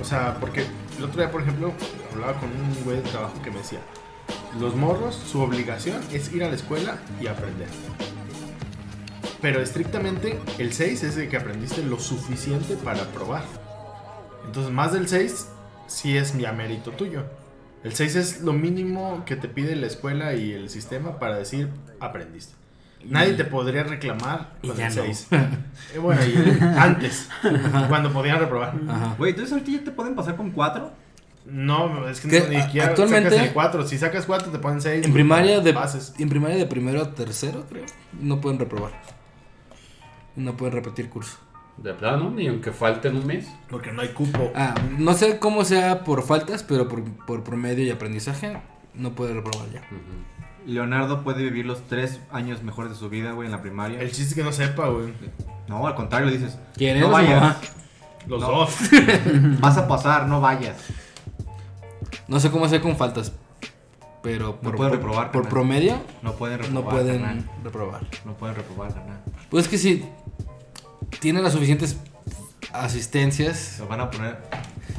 o 0.00 0.04
sea, 0.04 0.36
porque 0.40 0.64
el 0.98 1.04
otro 1.04 1.20
día, 1.20 1.30
por 1.30 1.42
ejemplo, 1.42 1.72
hablaba 2.12 2.34
con 2.40 2.48
un 2.50 2.84
güey 2.84 2.96
de 2.98 3.02
trabajo 3.08 3.40
que 3.42 3.50
me 3.50 3.58
decía, 3.58 3.80
los 4.58 4.74
morros, 4.74 5.14
su 5.14 5.40
obligación 5.40 6.00
es 6.12 6.32
ir 6.32 6.42
a 6.44 6.48
la 6.48 6.54
escuela 6.56 6.98
y 7.20 7.26
aprender. 7.26 7.68
Pero 9.40 9.60
estrictamente, 9.60 10.38
el 10.58 10.72
6 10.72 11.02
es 11.04 11.16
el 11.16 11.28
que 11.28 11.36
aprendiste 11.36 11.82
lo 11.84 11.98
suficiente 12.00 12.74
para 12.76 13.04
probar. 13.04 13.44
Entonces, 14.46 14.72
más 14.72 14.92
del 14.92 15.08
6 15.08 15.48
sí 15.86 16.16
es 16.16 16.34
mi 16.34 16.44
mérito 16.56 16.90
tuyo. 16.92 17.24
El 17.84 17.94
6 17.94 18.16
es 18.16 18.40
lo 18.40 18.52
mínimo 18.52 19.22
que 19.24 19.36
te 19.36 19.46
pide 19.48 19.76
la 19.76 19.86
escuela 19.86 20.34
y 20.34 20.52
el 20.52 20.68
sistema 20.68 21.18
para 21.20 21.36
decir 21.36 21.68
aprendiste. 22.00 22.54
Nadie 23.04 23.34
te 23.34 23.44
podría 23.44 23.84
reclamar 23.84 24.54
Y 24.60 24.68
con 24.68 24.76
ya 24.76 24.88
el 24.88 24.96
no. 24.96 25.02
6. 25.04 25.28
Eh, 25.94 25.98
bueno, 25.98 26.20
y 26.26 26.60
antes, 26.76 27.28
cuando 27.88 28.12
podían 28.12 28.40
reprobar. 28.40 28.74
Güey, 29.16 29.30
entonces 29.30 29.52
ahorita 29.52 29.70
ya 29.70 29.84
te 29.84 29.90
pueden 29.92 30.16
pasar 30.16 30.34
con 30.36 30.50
4. 30.50 30.90
No, 31.46 32.08
es 32.08 32.20
que 32.20 32.26
ni 32.50 32.60
siquiera 32.60 32.88
actualmente- 32.88 33.30
sacas 33.30 33.46
el 33.46 33.52
4. 33.54 33.86
Si 33.86 33.96
sacas 33.98 34.26
4 34.26 34.50
te 34.50 34.58
ponen 34.58 34.82
6. 34.82 35.06
En 35.06 35.12
primaria 35.12 35.60
de 35.60 35.72
Pases. 35.72 36.12
en 36.18 36.28
primaria 36.28 36.56
de 36.56 36.66
primero 36.66 37.00
a 37.00 37.14
tercero, 37.14 37.64
creo, 37.70 37.84
no 38.20 38.40
pueden 38.40 38.58
reprobar. 38.58 38.90
No 40.38 40.56
pueden 40.56 40.74
repetir 40.74 41.10
curso. 41.10 41.36
De 41.76 41.92
plano, 41.94 42.30
ni 42.30 42.48
aunque 42.48 42.72
falten 42.72 43.16
un 43.16 43.26
mes. 43.26 43.46
Porque 43.68 43.92
no 43.92 44.02
hay 44.02 44.08
cupo. 44.08 44.50
Ah, 44.54 44.74
no 44.98 45.12
sé 45.14 45.38
cómo 45.38 45.64
sea 45.64 46.02
por 46.04 46.22
faltas, 46.22 46.62
pero 46.62 46.88
por, 46.88 47.04
por 47.26 47.44
promedio 47.44 47.84
y 47.84 47.90
aprendizaje 47.90 48.58
no 48.94 49.12
puede 49.12 49.34
reprobar 49.34 49.68
ya. 49.70 49.82
Leonardo 50.66 51.22
puede 51.22 51.42
vivir 51.42 51.66
los 51.66 51.82
3 51.86 52.20
años 52.32 52.62
mejores 52.62 52.90
de 52.92 52.96
su 52.98 53.08
vida, 53.08 53.32
güey, 53.32 53.46
en 53.46 53.52
la 53.52 53.62
primaria. 53.62 54.00
El 54.00 54.08
chiste 54.08 54.24
es 54.30 54.34
que 54.34 54.42
no 54.44 54.52
sepa, 54.52 54.88
güey. 54.88 55.12
No, 55.68 55.86
al 55.86 55.94
contrario, 55.94 56.30
dices. 56.30 56.58
¿Quién 56.76 56.96
es 56.96 57.02
no 57.02 57.10
vayas. 57.10 57.40
mamá? 57.40 57.56
Los 58.26 58.40
No. 58.40 58.48
dos. 58.50 58.76
Vas 59.60 59.76
a 59.78 59.86
pasar, 59.88 60.26
no 60.26 60.40
vayas. 60.40 60.76
No 62.26 62.40
sé 62.40 62.50
cómo 62.50 62.68
sea 62.68 62.80
con 62.80 62.96
faltas, 62.96 63.32
pero 64.22 64.56
por, 64.60 64.76
pueden 64.76 64.92
por- 64.92 64.98
reprobar, 65.00 65.32
por 65.32 65.48
promedio 65.48 65.98
No 66.22 66.32
pueden 66.34 66.58
reprobar. 66.58 66.84
no 66.84 66.90
pueden 66.90 67.48
reprobar. 67.64 68.00
No 68.26 68.34
pueden 68.34 68.56
reprobar, 68.56 68.92
carnal. 68.94 69.20
Pues 69.48 69.64
es 69.64 69.70
que 69.70 69.78
si 69.78 70.04
tienen 71.20 71.42
las 71.42 71.52
suficientes 71.52 71.96
asistencias, 72.72 73.56
Se 73.58 73.84
van 73.84 74.00
a 74.00 74.10
poner. 74.10 74.36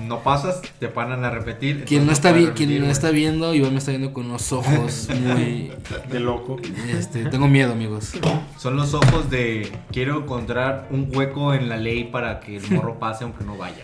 No 0.07 0.23
pasas, 0.23 0.61
te 0.79 0.87
van 0.87 1.23
a 1.25 1.29
repetir. 1.29 1.83
quien 1.83 2.05
no 2.05 2.11
está 2.13 2.31
vi- 2.31 2.47
quien 2.47 2.69
no 2.73 2.77
güey. 2.79 2.91
está 2.91 3.11
viendo, 3.11 3.53
Iván 3.53 3.73
me 3.73 3.79
está 3.79 3.91
viendo 3.91 4.13
con 4.13 4.27
unos 4.27 4.51
ojos 4.53 5.09
muy 5.21 5.71
De 6.09 6.19
loco. 6.21 6.57
este, 6.89 7.25
tengo 7.25 7.47
miedo, 7.49 7.73
amigos. 7.73 8.13
Son 8.57 8.77
los 8.77 8.93
ojos 8.93 9.29
de 9.29 9.69
quiero 9.91 10.19
encontrar 10.19 10.87
un 10.89 11.11
hueco 11.13 11.53
en 11.53 11.67
la 11.67 11.75
ley 11.77 12.05
para 12.05 12.39
que 12.39 12.55
el 12.57 12.71
morro 12.71 12.97
pase 12.99 13.25
aunque 13.25 13.43
no 13.43 13.57
vaya. 13.57 13.83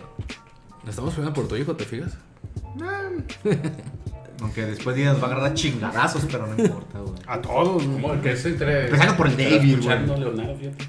Nos 0.83 0.91
estamos 0.91 1.13
peleando 1.13 1.33
por 1.33 1.47
tu 1.49 1.55
hijo, 1.57 1.75
¿te 1.75 1.83
fijas? 1.85 2.17
Aunque 4.41 4.65
después 4.65 4.95
digas 4.97 5.17
va 5.17 5.27
a 5.27 5.31
agarrar 5.31 5.53
chingadazos, 5.53 6.25
pero 6.29 6.45
no 6.45 6.61
importa, 6.61 6.99
güey. 6.99 7.13
A 7.25 7.41
todos, 7.41 7.85
güey. 7.87 8.01
Como 8.01 8.21
que 8.21 8.33
es 8.33 8.45
entre. 8.45 8.85
Empezando 8.85 9.15
por 9.15 9.27
el 9.27 9.37
David, 9.37 9.77
Leonardo, 9.79 10.57
fíjate. 10.57 10.85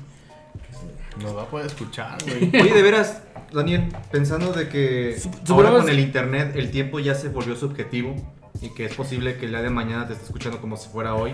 Nos 1.23 1.37
va 1.37 1.43
a 1.43 1.47
poder 1.47 1.67
escuchar, 1.67 2.19
güey. 2.25 2.51
Oye, 2.63 2.75
de 2.75 2.83
veras, 2.83 3.23
Daniel, 3.53 3.93
pensando 4.11 4.53
de 4.53 4.69
que 4.69 5.17
ahora 5.49 5.71
con 5.71 5.83
es- 5.85 5.89
el 5.89 6.01
internet 6.01 6.53
el 6.57 6.71
tiempo 6.71 6.99
ya 7.01 7.15
se 7.15 7.29
volvió 7.29 7.57
subjetivo 7.57 8.15
y 8.61 8.71
que 8.71 8.85
es 8.87 8.95
posible 8.95 9.37
que 9.37 9.47
el 9.47 9.53
día 9.53 9.63
de 9.63 9.71
mañana 9.71 10.07
te 10.07 10.13
esté 10.15 10.25
escuchando 10.27 10.61
como 10.61 10.77
si 10.77 10.89
fuera 10.89 11.15
hoy. 11.15 11.33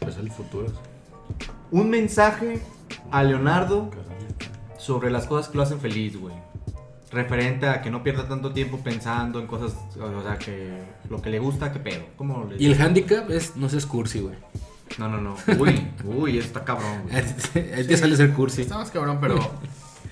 Pues 0.00 0.16
el 0.18 0.30
futuro. 0.30 0.66
Un 1.70 1.90
mensaje 1.90 2.60
a 3.10 3.22
Leonardo 3.22 3.90
sobre 4.78 5.10
las 5.10 5.26
cosas 5.26 5.48
que 5.50 5.56
lo 5.56 5.62
hacen 5.62 5.80
feliz, 5.80 6.16
güey. 6.18 6.34
Referente 7.10 7.68
a 7.68 7.80
que 7.82 7.90
no 7.90 8.02
pierda 8.02 8.28
tanto 8.28 8.52
tiempo 8.52 8.78
pensando 8.82 9.38
en 9.40 9.46
cosas, 9.46 9.74
o 9.98 10.22
sea, 10.22 10.36
que 10.38 10.82
lo 11.08 11.22
que 11.22 11.30
le 11.30 11.38
gusta, 11.38 11.72
que 11.72 11.78
pedo. 11.78 12.02
¿Cómo 12.16 12.44
le 12.50 12.62
Y 12.62 12.66
el 12.66 12.80
handicap 12.80 13.30
es 13.30 13.56
no 13.56 13.68
seas 13.68 13.86
cursi, 13.86 14.20
güey. 14.20 14.34
No, 14.98 15.08
no, 15.08 15.20
no. 15.20 15.36
Uy, 15.58 15.88
uy, 16.04 16.38
está 16.38 16.64
cabrón, 16.64 17.02
güey. 17.02 17.72
Ahí 17.72 17.86
te 17.86 17.96
sale 17.96 18.16
ser 18.16 18.32
cursi. 18.32 18.62
Está 18.62 18.78
más 18.78 18.90
cabrón, 18.90 19.18
pero 19.20 19.38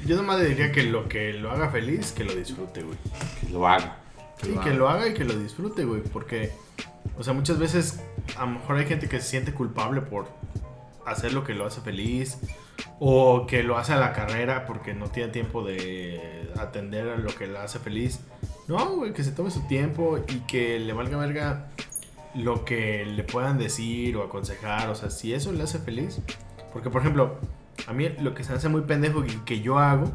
yo 0.04 0.16
nomás 0.16 0.40
le 0.40 0.48
diría 0.48 0.72
que 0.72 0.82
lo 0.82 1.08
que 1.08 1.32
lo 1.32 1.50
haga 1.50 1.70
feliz, 1.70 2.12
que 2.12 2.24
lo 2.24 2.34
disfrute, 2.34 2.82
güey. 2.82 2.98
Que 3.40 3.50
lo 3.50 3.66
haga. 3.66 3.98
Sí, 4.42 4.52
lo 4.52 4.60
que 4.60 4.68
haga. 4.70 4.78
lo 4.78 4.88
haga 4.88 5.08
y 5.08 5.14
que 5.14 5.24
lo 5.24 5.38
disfrute, 5.38 5.84
güey. 5.84 6.02
Porque, 6.02 6.52
o 7.16 7.24
sea, 7.24 7.32
muchas 7.32 7.58
veces 7.58 8.00
a 8.36 8.40
lo 8.40 8.52
mejor 8.52 8.76
hay 8.76 8.86
gente 8.86 9.08
que 9.08 9.20
se 9.20 9.28
siente 9.28 9.54
culpable 9.54 10.02
por 10.02 10.28
hacer 11.06 11.32
lo 11.32 11.44
que 11.44 11.54
lo 11.54 11.66
hace 11.66 11.80
feliz. 11.80 12.38
O 12.98 13.46
que 13.46 13.62
lo 13.62 13.78
hace 13.78 13.92
a 13.92 13.96
la 13.96 14.12
carrera 14.12 14.66
porque 14.66 14.94
no 14.94 15.08
tiene 15.08 15.30
tiempo 15.30 15.64
de 15.64 16.50
atender 16.58 17.08
a 17.08 17.16
lo 17.16 17.34
que 17.34 17.46
le 17.46 17.58
hace 17.58 17.78
feliz. 17.78 18.20
No, 18.68 18.96
güey, 18.96 19.12
que 19.12 19.24
se 19.24 19.32
tome 19.32 19.50
su 19.50 19.66
tiempo 19.66 20.18
y 20.28 20.40
que 20.40 20.78
le 20.78 20.92
valga 20.92 21.16
verga 21.16 21.68
lo 22.34 22.64
que 22.64 23.04
le 23.04 23.24
puedan 23.24 23.58
decir 23.58 24.16
o 24.16 24.24
aconsejar. 24.24 24.88
O 24.88 24.94
sea, 24.94 25.10
si 25.10 25.32
eso 25.32 25.52
le 25.52 25.62
hace 25.62 25.78
feliz. 25.78 26.20
Porque, 26.72 26.90
por 26.90 27.00
ejemplo, 27.02 27.38
a 27.86 27.92
mí 27.92 28.08
lo 28.20 28.34
que 28.34 28.44
se 28.44 28.50
me 28.50 28.58
hace 28.58 28.68
muy 28.68 28.82
pendejo 28.82 29.24
y 29.24 29.30
que 29.44 29.60
yo 29.60 29.78
hago 29.78 30.10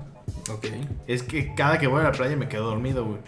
es 1.08 1.24
que 1.24 1.54
cada 1.56 1.80
que 1.80 1.88
voy 1.88 2.02
a 2.02 2.06
la 2.06 2.12
playa 2.12 2.36
me 2.36 2.48
quedo 2.48 2.66
dormido, 2.66 3.06
güey. 3.06 3.20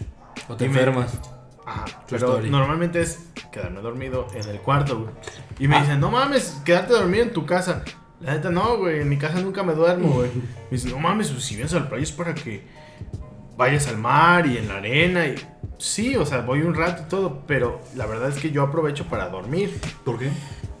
O 0.48 0.56
te 0.56 0.66
enfermas. 0.66 1.18
Ajá, 1.64 1.84
pero 2.08 2.26
story. 2.26 2.50
normalmente 2.50 3.00
es 3.00 3.30
quedarme 3.52 3.80
dormido 3.80 4.26
en 4.34 4.48
el 4.48 4.60
cuarto, 4.60 5.00
güey. 5.00 5.10
Y 5.58 5.68
me 5.68 5.80
dicen, 5.80 6.00
no 6.00 6.10
mames, 6.10 6.60
quedarte 6.64 6.92
dormido 6.92 7.22
en 7.22 7.32
tu 7.32 7.46
casa. 7.46 7.84
La 8.20 8.34
neta, 8.34 8.50
no, 8.50 8.78
güey, 8.78 9.00
en 9.00 9.08
mi 9.08 9.16
casa 9.16 9.40
nunca 9.40 9.62
me 9.62 9.74
duermo, 9.74 10.08
güey. 10.08 10.30
Me 10.70 10.78
dicen, 10.78 10.90
no 10.92 10.98
mames, 10.98 11.28
si 11.28 11.54
vienes 11.54 11.74
a 11.74 11.80
la 11.80 11.88
playa 11.88 12.02
es 12.02 12.12
para 12.12 12.34
que 12.34 12.64
vayas 13.56 13.88
al 13.88 13.98
mar 13.98 14.46
y 14.46 14.56
en 14.56 14.68
la 14.68 14.76
arena. 14.76 15.26
Y... 15.26 15.34
Sí, 15.82 16.14
o 16.14 16.24
sea, 16.24 16.42
voy 16.42 16.62
un 16.62 16.74
rato 16.74 17.02
y 17.04 17.08
todo, 17.08 17.40
pero 17.48 17.80
la 17.96 18.06
verdad 18.06 18.28
es 18.28 18.36
que 18.36 18.52
yo 18.52 18.62
aprovecho 18.62 19.04
para 19.06 19.28
dormir. 19.28 19.80
¿Por 20.04 20.16
qué? 20.16 20.30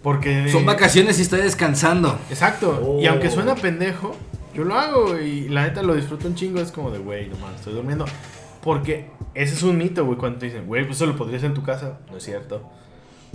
Porque... 0.00 0.48
Son 0.48 0.64
vacaciones 0.64 1.18
y 1.18 1.22
estoy 1.22 1.40
descansando. 1.40 2.16
Exacto. 2.30 2.98
Y 3.00 3.08
Oh. 3.08 3.10
aunque 3.10 3.28
suena 3.28 3.56
pendejo, 3.56 4.14
yo 4.54 4.62
lo 4.62 4.78
hago 4.78 5.18
y 5.18 5.48
la 5.48 5.64
neta 5.64 5.82
lo 5.82 5.94
disfruto 5.96 6.28
un 6.28 6.36
chingo. 6.36 6.60
Es 6.60 6.70
como 6.70 6.92
de, 6.92 6.98
güey, 7.00 7.28
no 7.28 7.36
mames, 7.38 7.56
estoy 7.58 7.74
durmiendo. 7.74 8.04
Porque 8.62 9.10
ese 9.34 9.54
es 9.54 9.62
un 9.64 9.76
mito, 9.76 10.04
güey, 10.06 10.16
cuando 10.16 10.38
te 10.38 10.46
dicen, 10.46 10.66
güey, 10.68 10.84
pues 10.84 10.98
eso 10.98 11.06
lo 11.06 11.16
podrías 11.16 11.38
hacer 11.40 11.50
en 11.50 11.54
tu 11.54 11.64
casa. 11.64 11.98
No 12.08 12.16
es 12.18 12.22
cierto. 12.22 12.62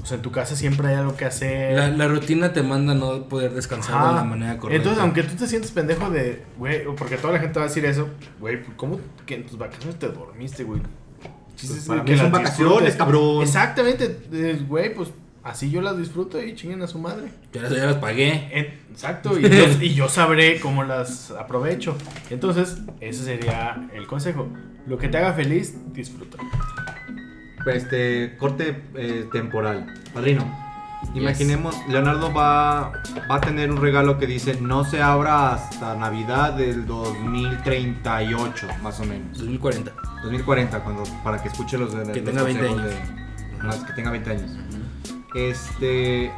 O 0.01 0.05
sea, 0.05 0.15
en 0.15 0.21
tu 0.21 0.31
casa 0.31 0.55
siempre 0.55 0.87
hay 0.87 0.95
algo 0.95 1.17
que 1.17 1.25
hacer. 1.25 1.75
La, 1.75 1.89
la 1.89 2.07
rutina 2.07 2.53
te 2.53 2.63
manda 2.63 2.93
a 2.93 2.95
no 2.95 3.23
poder 3.27 3.53
descansar 3.53 3.95
Ajá. 3.95 4.07
de 4.09 4.15
la 4.15 4.23
manera 4.23 4.57
correcta. 4.57 4.77
Entonces, 4.77 5.01
aunque 5.03 5.23
tú 5.23 5.35
te 5.35 5.47
sientes 5.47 5.71
pendejo 5.71 6.09
de, 6.11 6.43
güey, 6.57 6.85
porque 6.95 7.17
toda 7.17 7.33
la 7.33 7.39
gente 7.39 7.59
va 7.59 7.65
a 7.65 7.67
decir 7.67 7.83
eso, 7.85 8.07
güey, 8.39 8.63
¿cómo 8.77 9.01
que 9.25 9.35
en 9.35 9.45
tus 9.45 9.57
vacaciones 9.57 9.99
te 9.99 10.07
dormiste, 10.07 10.63
güey? 10.63 10.81
Pues 11.59 11.85
para 11.87 12.03
mí 12.03 12.09
son 12.09 12.17
las 12.17 12.31
vacaciones, 12.31 12.95
cabrón. 12.95 13.41
Exactamente, 13.41 14.17
güey, 14.67 14.93
pues 14.93 15.09
así 15.43 15.71
yo 15.71 15.81
las 15.81 15.97
disfruto 15.97 16.41
y 16.41 16.55
chinguen 16.55 16.81
a 16.81 16.87
su 16.87 16.99
madre. 16.99 17.29
Ya 17.53 17.61
las, 17.61 17.71
ya 17.71 17.85
las 17.85 17.95
pagué. 17.95 18.49
Exacto, 18.91 19.39
y 19.39 19.41
yo, 19.49 19.65
y 19.81 19.93
yo 19.93 20.09
sabré 20.09 20.59
cómo 20.59 20.83
las 20.83 21.31
aprovecho. 21.31 21.97
Entonces, 22.29 22.77
ese 22.99 23.23
sería 23.23 23.89
el 23.93 24.05
consejo. 24.07 24.47
Lo 24.85 24.97
que 24.97 25.09
te 25.09 25.17
haga 25.17 25.33
feliz, 25.33 25.75
disfruta. 25.93 26.37
Este, 27.65 28.37
corte 28.37 28.83
eh, 28.95 29.27
temporal. 29.31 29.93
Padrino. 30.13 30.66
Imaginemos, 31.13 31.75
Leonardo 31.87 32.33
va, 32.33 32.91
va 33.29 33.35
a 33.35 33.41
tener 33.41 33.71
un 33.71 33.77
regalo 33.77 34.17
que 34.17 34.27
dice 34.27 34.59
no 34.61 34.83
se 34.83 35.01
abra 35.01 35.53
hasta 35.53 35.95
Navidad 35.95 36.53
del 36.53 36.85
2038, 36.85 38.67
más 38.81 38.99
o 38.99 39.05
menos. 39.05 39.37
2040. 39.37 39.91
2040, 40.23 40.83
cuando, 40.83 41.03
para 41.23 41.41
que 41.41 41.47
escuche 41.49 41.77
los 41.77 41.93
de 41.93 42.11
Que 42.11 42.21
los 42.21 42.25
tenga 42.31 42.43
20 42.43 42.67
consejos 42.67 42.91
años. 42.93 43.57
de- 43.59 43.63
más 43.63 43.75
que 43.77 43.93
tenga 43.93 44.11
20 44.11 44.31
años. 44.31 44.51
Este. 45.35 46.31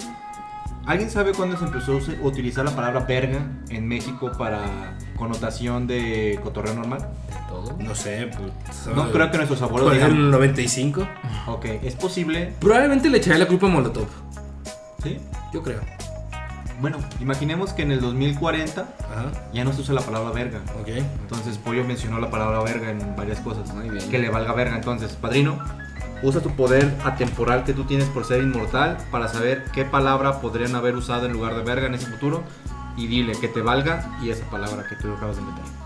¿Alguien 0.86 1.10
sabe 1.12 1.34
cuándo 1.34 1.56
se 1.58 1.66
empezó 1.66 1.94
a 2.00 2.26
utilizar 2.26 2.66
la 2.66 2.72
palabra 2.76 3.02
verga 3.02 3.46
en 3.70 3.88
México 3.88 4.32
para 4.38 4.98
connotación 5.18 5.86
de 5.86 6.40
cotorreo 6.42 6.74
normal? 6.74 7.08
Todo. 7.48 7.76
No 7.80 7.94
sé, 7.94 8.30
pues. 8.36 8.96
No 8.96 9.12
creo 9.12 9.30
que 9.30 9.38
nuestros 9.38 9.62
abuelos 9.62 9.90
¿Por 9.90 9.94
digan. 9.98 10.12
el 10.12 10.32
95? 10.32 11.08
Ok, 11.48 11.66
es 11.84 11.96
posible. 11.96 12.54
Probablemente 12.60 13.10
le 13.10 13.18
echaré 13.20 13.38
la 13.38 13.48
culpa 13.48 13.68
a 13.68 13.70
Molotov. 13.70 14.08
¿Sí? 15.04 15.20
Yo 15.54 15.64
creo. 15.64 15.82
Bueno, 16.82 16.98
imaginemos 17.20 17.74
que 17.74 17.82
en 17.82 17.92
el 17.92 18.00
2040 18.00 18.82
Ajá. 18.82 19.32
ya 19.54 19.66
no 19.66 19.74
se 19.74 19.82
usa 19.82 19.94
la 19.94 20.02
palabra 20.02 20.32
verga. 20.32 20.62
Ok. 20.80 20.88
Entonces 20.88 21.58
Pollo 21.58 21.84
mencionó 21.84 22.20
la 22.20 22.30
palabra 22.30 22.62
verga 22.62 22.90
en 22.90 23.16
varias 23.18 23.40
cosas. 23.42 23.74
Muy 23.74 23.90
bien. 23.90 24.10
Que 24.10 24.18
le 24.18 24.30
valga 24.30 24.54
verga. 24.54 24.76
Entonces, 24.76 25.12
padrino, 25.14 25.60
usa 26.24 26.42
tu 26.42 26.52
poder 26.52 26.94
atemporal 27.04 27.66
que 27.66 27.74
tú 27.74 27.84
tienes 27.84 28.08
por 28.08 28.24
ser 28.24 28.42
inmortal 28.42 28.98
para 29.12 29.28
saber 29.28 29.66
qué 29.74 29.84
palabra 29.84 30.40
podrían 30.40 30.74
haber 30.76 30.96
usado 30.96 31.26
en 31.26 31.34
lugar 31.34 31.56
de 31.56 31.64
verga 31.64 31.88
en 31.88 31.96
ese 31.96 32.08
futuro. 32.08 32.44
Y 32.96 33.08
dile 33.08 33.34
que 33.40 33.48
te 33.48 33.62
valga 33.62 34.18
y 34.22 34.30
esa 34.30 34.50
palabra 34.50 34.86
que 34.88 34.96
tú 34.96 35.14
acabas 35.14 35.36
de 35.36 35.42
meter. 35.42 35.79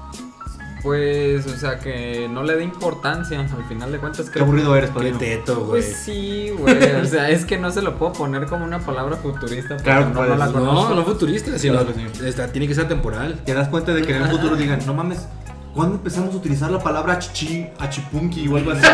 Pues, 0.83 1.47
o 1.47 1.55
sea, 1.57 1.79
que 1.79 2.27
no 2.29 2.43
le 2.43 2.55
dé 2.57 2.63
importancia. 2.63 3.39
Al 3.39 3.65
final 3.69 3.91
de 3.91 3.97
cuentas, 3.99 4.25
Qué 4.25 4.33
creo 4.33 4.43
aburrido 4.45 4.75
eres, 4.75 4.89
Qué 4.89 4.95
padrino. 4.95 5.17
teto, 5.17 5.55
güey. 5.65 5.69
Pues 5.81 5.95
sí, 6.03 6.51
güey. 6.57 6.77
O 7.01 7.05
sea, 7.05 7.29
es 7.29 7.45
que 7.45 7.57
no 7.57 7.71
se 7.71 7.81
lo 7.81 7.97
puedo 7.97 8.11
poner 8.13 8.45
como 8.47 8.65
una 8.65 8.79
palabra 8.79 9.15
futurista. 9.15 9.77
Claro 9.77 10.09
no, 10.09 10.25
no 10.25 10.35
la 10.35 10.45
No, 10.47 10.51
conozco. 10.53 10.89
No, 10.89 10.95
no 10.95 11.03
futurista, 11.05 11.57
sino 11.57 11.75
Claro 11.79 11.93
sí. 12.13 12.25
esta, 12.25 12.47
tiene 12.51 12.67
que 12.67 12.75
ser 12.75 12.87
temporal. 12.89 13.39
Te 13.45 13.53
das 13.53 13.69
cuenta 13.69 13.93
de 13.93 14.01
que 14.01 14.15
en 14.15 14.23
el 14.23 14.29
futuro 14.29 14.55
digan, 14.57 14.79
no 14.85 14.93
mames, 14.93 15.25
¿cuándo 15.73 15.95
empezamos 15.95 16.33
a 16.33 16.37
utilizar 16.37 16.69
la 16.69 16.79
palabra 16.79 17.17
chichi, 17.17 17.65
achipunki 17.79 18.47
o 18.49 18.57
algo 18.57 18.71
así? 18.71 18.85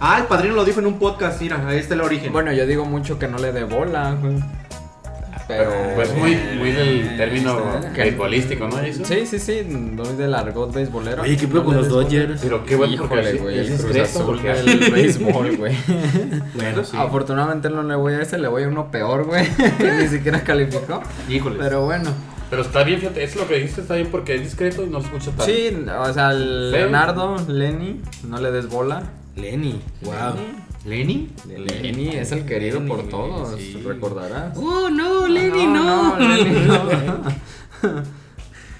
ah, 0.00 0.18
el 0.18 0.24
padrino 0.24 0.54
lo 0.54 0.64
dijo 0.64 0.80
en 0.80 0.86
un 0.86 0.98
podcast, 0.98 1.40
mira, 1.40 1.66
ahí 1.66 1.78
está 1.78 1.94
el 1.94 2.02
origen. 2.02 2.32
Bueno, 2.32 2.52
yo 2.52 2.66
digo 2.66 2.84
mucho 2.84 3.18
que 3.18 3.28
no 3.28 3.38
le 3.38 3.50
dé 3.52 3.64
bola, 3.64 4.12
güey. 4.20 4.36
Pero. 5.58 5.72
Pues 5.94 6.14
muy, 6.16 6.36
muy 6.58 6.72
del 6.72 7.16
término 7.16 7.80
beisbolístico, 7.96 8.68
¿no? 8.68 8.78
Eso? 8.78 9.04
Sí, 9.04 9.26
sí, 9.26 9.38
sí. 9.38 9.62
Doy 9.64 10.16
del 10.16 10.34
argot 10.34 10.72
beisbolero. 10.72 11.22
Oye, 11.22 11.36
¿qué 11.36 11.48
pedo 11.48 11.64
con 11.64 11.76
los. 11.76 11.88
Dodgers? 11.88 12.40
Pero 12.42 12.64
qué 12.64 12.76
bueno 12.76 12.96
porque 12.98 13.20
Híjole, 13.20 13.38
güey. 13.38 13.58
es 13.58 13.66
Cruz 13.66 13.82
discreto 13.82 14.08
Azul 14.08 14.26
porque 14.26 14.48
del 14.48 14.90
béisbol, 14.92 15.56
güey. 15.56 15.76
Bueno, 16.54 16.84
sí. 16.84 16.96
Afortunadamente 16.96 17.68
no 17.70 17.82
le 17.82 17.94
voy 17.96 18.14
a 18.14 18.22
ese, 18.22 18.38
le 18.38 18.48
voy 18.48 18.62
a 18.64 18.68
uno 18.68 18.90
peor, 18.90 19.24
güey. 19.24 19.46
que 19.78 19.92
ni 20.02 20.08
siquiera 20.08 20.42
calificó. 20.42 21.02
Híjole. 21.28 21.56
Pero 21.58 21.84
bueno. 21.84 22.10
Pero 22.48 22.62
está 22.62 22.82
bien, 22.82 22.98
fíjate, 22.98 23.22
eso 23.22 23.38
lo 23.38 23.46
que 23.46 23.54
dijiste 23.54 23.80
está 23.80 23.94
bien 23.94 24.08
porque 24.10 24.34
es 24.34 24.40
discreto 24.42 24.82
y 24.84 24.88
no 24.88 25.00
se 25.00 25.06
escucha 25.06 25.26
tanto. 25.30 25.44
Sí, 25.44 25.84
o 25.98 26.12
sea, 26.12 26.30
el. 26.32 26.70
Leonardo, 26.72 27.36
Lenny, 27.48 28.00
no 28.28 28.40
le 28.40 28.50
des 28.50 28.68
bola. 28.68 29.02
Lenny. 29.36 29.80
Wow. 30.02 30.12
¿Lenny? 30.34 30.69
Lenny 30.84 31.28
es 32.14 32.32
el 32.32 32.46
querido 32.46 32.84
por 32.86 32.98
Lenny, 32.98 33.10
todos, 33.10 33.56
sí. 33.56 33.82
recordarás. 33.84 34.56
Oh, 34.56 34.88
no, 34.88 35.28
Lenny, 35.28 35.66
no. 35.66 36.18
Lenny, 36.18 36.66
no. 36.66 36.82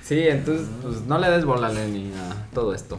sí, 0.02 0.20
entonces, 0.26 0.66
pues 0.82 1.02
no 1.02 1.18
le 1.18 1.30
des 1.30 1.44
bola 1.44 1.66
a 1.66 1.72
Lenny 1.72 2.12
a 2.16 2.46
todo 2.54 2.72
esto. 2.72 2.98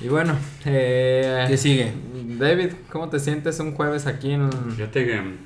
Y 0.00 0.08
bueno, 0.08 0.36
eh, 0.64 1.44
¿Qué 1.48 1.56
sigue? 1.56 1.92
David, 2.38 2.72
¿cómo 2.90 3.08
te 3.08 3.18
sientes 3.18 3.58
un 3.60 3.74
jueves 3.74 4.06
aquí 4.06 4.32
en... 4.32 4.50
Fíjate 4.76 5.06
que 5.06 5.20
mm, 5.20 5.38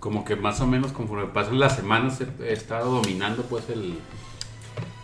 como 0.00 0.24
que 0.24 0.36
más 0.36 0.60
o 0.60 0.66
menos 0.66 0.92
conforme 0.92 1.26
pasan 1.26 1.58
las 1.58 1.76
semanas 1.76 2.20
he, 2.20 2.44
he 2.44 2.52
estado 2.52 2.90
dominando 2.90 3.42
pues 3.44 3.68
el, 3.70 3.98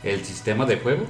el 0.02 0.24
sistema 0.24 0.64
de 0.64 0.78
juego. 0.78 1.04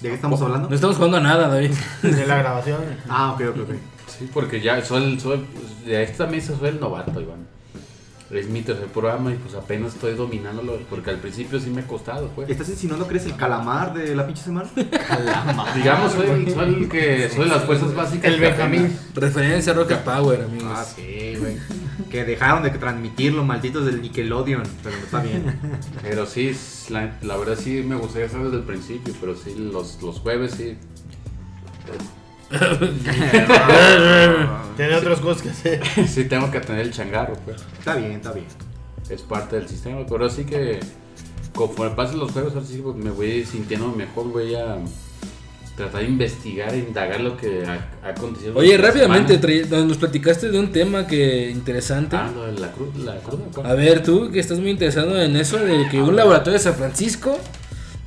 ¿De 0.00 0.10
qué 0.10 0.14
estamos 0.14 0.40
hablando? 0.42 0.68
No 0.68 0.74
estamos 0.74 0.96
jugando 0.96 1.16
a 1.16 1.20
nada, 1.20 1.48
David. 1.48 1.72
De 2.02 2.26
la 2.26 2.36
grabación. 2.36 2.80
Ah, 3.08 3.32
ok, 3.32 3.42
ok, 3.50 3.56
ok. 3.62 3.95
Sí, 4.06 4.28
porque 4.32 4.60
ya 4.60 4.82
soy, 4.84 5.18
soy 5.20 5.44
de 5.84 6.02
esta 6.02 6.26
mesa 6.26 6.56
soy 6.58 6.68
el 6.70 6.80
novato, 6.80 7.20
Iván. 7.20 7.46
Es 8.28 8.48
mi 8.48 8.60
tercer 8.62 8.86
programa 8.88 9.30
y 9.32 9.36
pues 9.36 9.54
apenas 9.54 9.94
estoy 9.94 10.14
dominándolo 10.16 10.78
porque 10.90 11.10
al 11.10 11.18
principio 11.18 11.60
sí 11.60 11.70
me 11.70 11.82
ha 11.82 11.86
costado, 11.86 12.28
pues. 12.34 12.50
¿Estás 12.50 12.68
insinuando 12.68 13.06
que 13.06 13.14
eres 13.14 13.26
el 13.26 13.36
calamar 13.36 13.94
de 13.94 14.16
la 14.16 14.26
pinche 14.26 14.42
semana? 14.42 14.68
Digamos, 15.76 16.12
soy, 16.12 16.30
el- 16.30 16.52
soy 16.52 16.74
el 16.74 16.88
que 16.88 17.28
soy 17.30 17.48
las 17.48 17.62
fuerzas 17.64 17.94
básicas. 17.94 18.24
El 18.24 18.40
Benjamín. 18.40 18.98
Referencia 19.14 19.72
a 19.72 19.76
Rocket 19.76 20.00
Power, 20.00 20.42
amigos. 20.42 20.72
Ah, 20.74 20.84
sí, 20.84 21.34
güey. 21.38 21.56
que 22.10 22.24
dejaron 22.24 22.64
de 22.64 22.70
transmitirlo, 22.70 23.44
malditos 23.44 23.86
del 23.86 24.02
Nickelodeon. 24.02 24.64
Pero 24.82 24.96
está 24.96 25.20
bien. 25.22 25.60
Pero 26.02 26.26
sí, 26.26 26.56
la, 26.88 27.18
la 27.22 27.36
verdad 27.36 27.56
sí 27.56 27.84
me 27.86 27.94
gustaría 27.94 28.26
hacer 28.26 28.40
desde 28.42 28.56
el 28.56 28.64
principio, 28.64 29.14
pero 29.20 29.36
sí, 29.36 29.54
los, 29.56 30.02
los 30.02 30.18
jueves 30.18 30.52
sí. 30.56 30.76
Tiene 34.76 34.94
otras 34.94 35.20
cosas 35.20 35.42
que 35.42 35.50
hacer. 35.50 35.80
sí 36.08 36.24
tengo 36.24 36.50
que 36.50 36.60
tener 36.60 36.82
el 36.82 36.92
changarro, 36.92 37.34
pues. 37.44 37.62
Está 37.78 37.96
bien, 37.96 38.12
está 38.12 38.32
bien. 38.32 38.46
Es 39.08 39.22
parte 39.22 39.56
del 39.56 39.68
sistema, 39.68 40.04
pero 40.08 40.28
sí 40.28 40.44
que 40.44 40.80
conforme 41.54 41.94
pasen 41.96 42.18
los 42.18 42.32
juegos, 42.32 42.54
ahora 42.54 42.66
sí 42.66 42.80
pues, 42.82 42.96
me 42.96 43.10
voy 43.10 43.44
sintiendo 43.44 43.88
mejor, 43.88 44.30
voy 44.30 44.54
a 44.54 44.76
tratar 45.76 46.00
de 46.02 46.08
investigar 46.08 46.74
e 46.74 46.78
indagar 46.78 47.20
lo 47.20 47.36
que 47.36 47.64
ha, 47.66 47.90
ha 48.04 48.08
acontecido. 48.10 48.54
Oye, 48.56 48.76
rápidamente, 48.78 49.38
nos 49.70 49.96
platicaste 49.98 50.50
de 50.50 50.58
un 50.58 50.72
tema 50.72 51.06
que 51.06 51.50
interesante. 51.50 52.16
Ah, 52.16 52.30
lo 52.34 52.46
de 52.46 52.60
la, 52.60 52.72
cru- 52.74 52.94
la 52.96 53.16
cruda. 53.18 53.44
¿cuál? 53.54 53.66
A 53.66 53.74
ver, 53.74 54.02
tú 54.02 54.30
que 54.30 54.40
estás 54.40 54.58
muy 54.58 54.70
interesado 54.70 55.20
en 55.20 55.36
eso 55.36 55.58
de 55.58 55.88
que 55.90 56.00
un 56.02 56.16
laboratorio 56.16 56.54
de 56.54 56.58
San 56.60 56.74
Francisco 56.74 57.38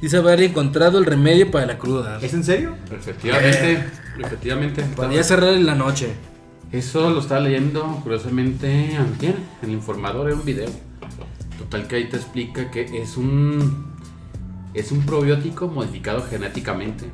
dice 0.02 0.18
haber 0.18 0.42
encontrado 0.42 0.98
el 1.00 1.06
remedio 1.06 1.50
para 1.52 1.66
la 1.66 1.78
cruda. 1.78 2.20
¿Es 2.22 2.34
en 2.34 2.44
serio? 2.44 2.76
Efectivamente, 2.92 3.86
efectivamente. 4.24 4.84
Podría 4.96 5.24
cerrar 5.24 5.54
en 5.54 5.66
la 5.66 5.76
noche. 5.76 6.14
Eso 6.72 7.10
lo 7.10 7.20
estaba 7.20 7.42
leyendo 7.42 7.84
curiosamente 8.04 8.96
antier, 8.96 9.36
el 9.64 9.72
informador, 9.72 10.28
era 10.28 10.36
un 10.36 10.46
video. 10.46 10.70
Total 11.58 11.88
que 11.88 11.96
ahí 11.96 12.10
te 12.10 12.18
explica 12.18 12.70
que 12.70 13.02
es 13.02 13.18
un 13.18 13.90
es 14.74 14.92
un 14.92 15.06
probiótico 15.06 15.68
modificado 15.68 16.24
genéticamente. 16.24 17.06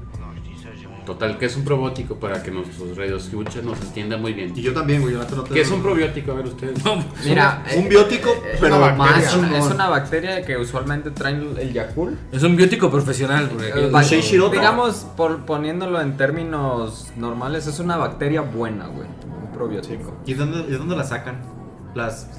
Total 1.05 1.37
que 1.37 1.45
es 1.45 1.55
un 1.55 1.63
probiótico 1.63 2.15
para 2.15 2.41
que 2.41 2.49
nuestros 2.49 2.97
radioescuchas 2.97 3.63
nos 3.63 3.79
entiendan 3.81 4.21
muy 4.21 4.33
bien. 4.33 4.51
Y 4.55 4.61
yo 4.61 4.73
también, 4.73 5.01
güey. 5.01 5.13
Yo 5.13 5.19
no 5.19 5.43
te 5.43 5.53
¿Qué 5.53 5.61
es 5.61 5.69
un 5.69 5.83
probiótico? 5.83 6.31
A 6.31 6.35
ver 6.35 6.47
ustedes. 6.47 6.79
Mira, 7.23 7.63
Un 7.77 7.83
eh, 7.85 7.87
biótico, 7.89 8.29
es 8.51 8.59
pero 8.59 8.77
una 8.77 8.87
más 8.95 8.97
bacteria. 8.97 9.27
es, 9.27 9.35
un- 9.65 9.71
una 9.75 9.89
bacteria 9.89 10.45
que 10.45 10.57
usualmente 10.57 11.11
traen 11.11 11.55
el 11.59 11.71
Yakult. 11.73 12.17
Es 12.33 12.41
un 12.43 12.55
biótico 12.55 12.89
profesional. 12.89 13.49
porque 13.49 13.67
Eh, 13.69 13.89
no- 13.91 14.49
digamos, 14.49 15.05
por, 15.15 15.45
poniéndolo 15.45 16.01
en 16.01 16.17
términos 16.17 17.11
normales, 17.15 17.67
es 17.67 17.79
una 17.79 17.97
bacteria 17.97 18.41
buena, 18.41 18.87
güey. 18.87 19.07
Un 19.07 19.51
probiótico. 19.53 20.17
¿Y 20.25 20.33
de 20.33 20.39
dónde, 20.39 20.63
de 20.63 20.77
dónde 20.77 20.95
la 20.95 21.03
sacan? 21.03 21.37
Las... 21.93 22.29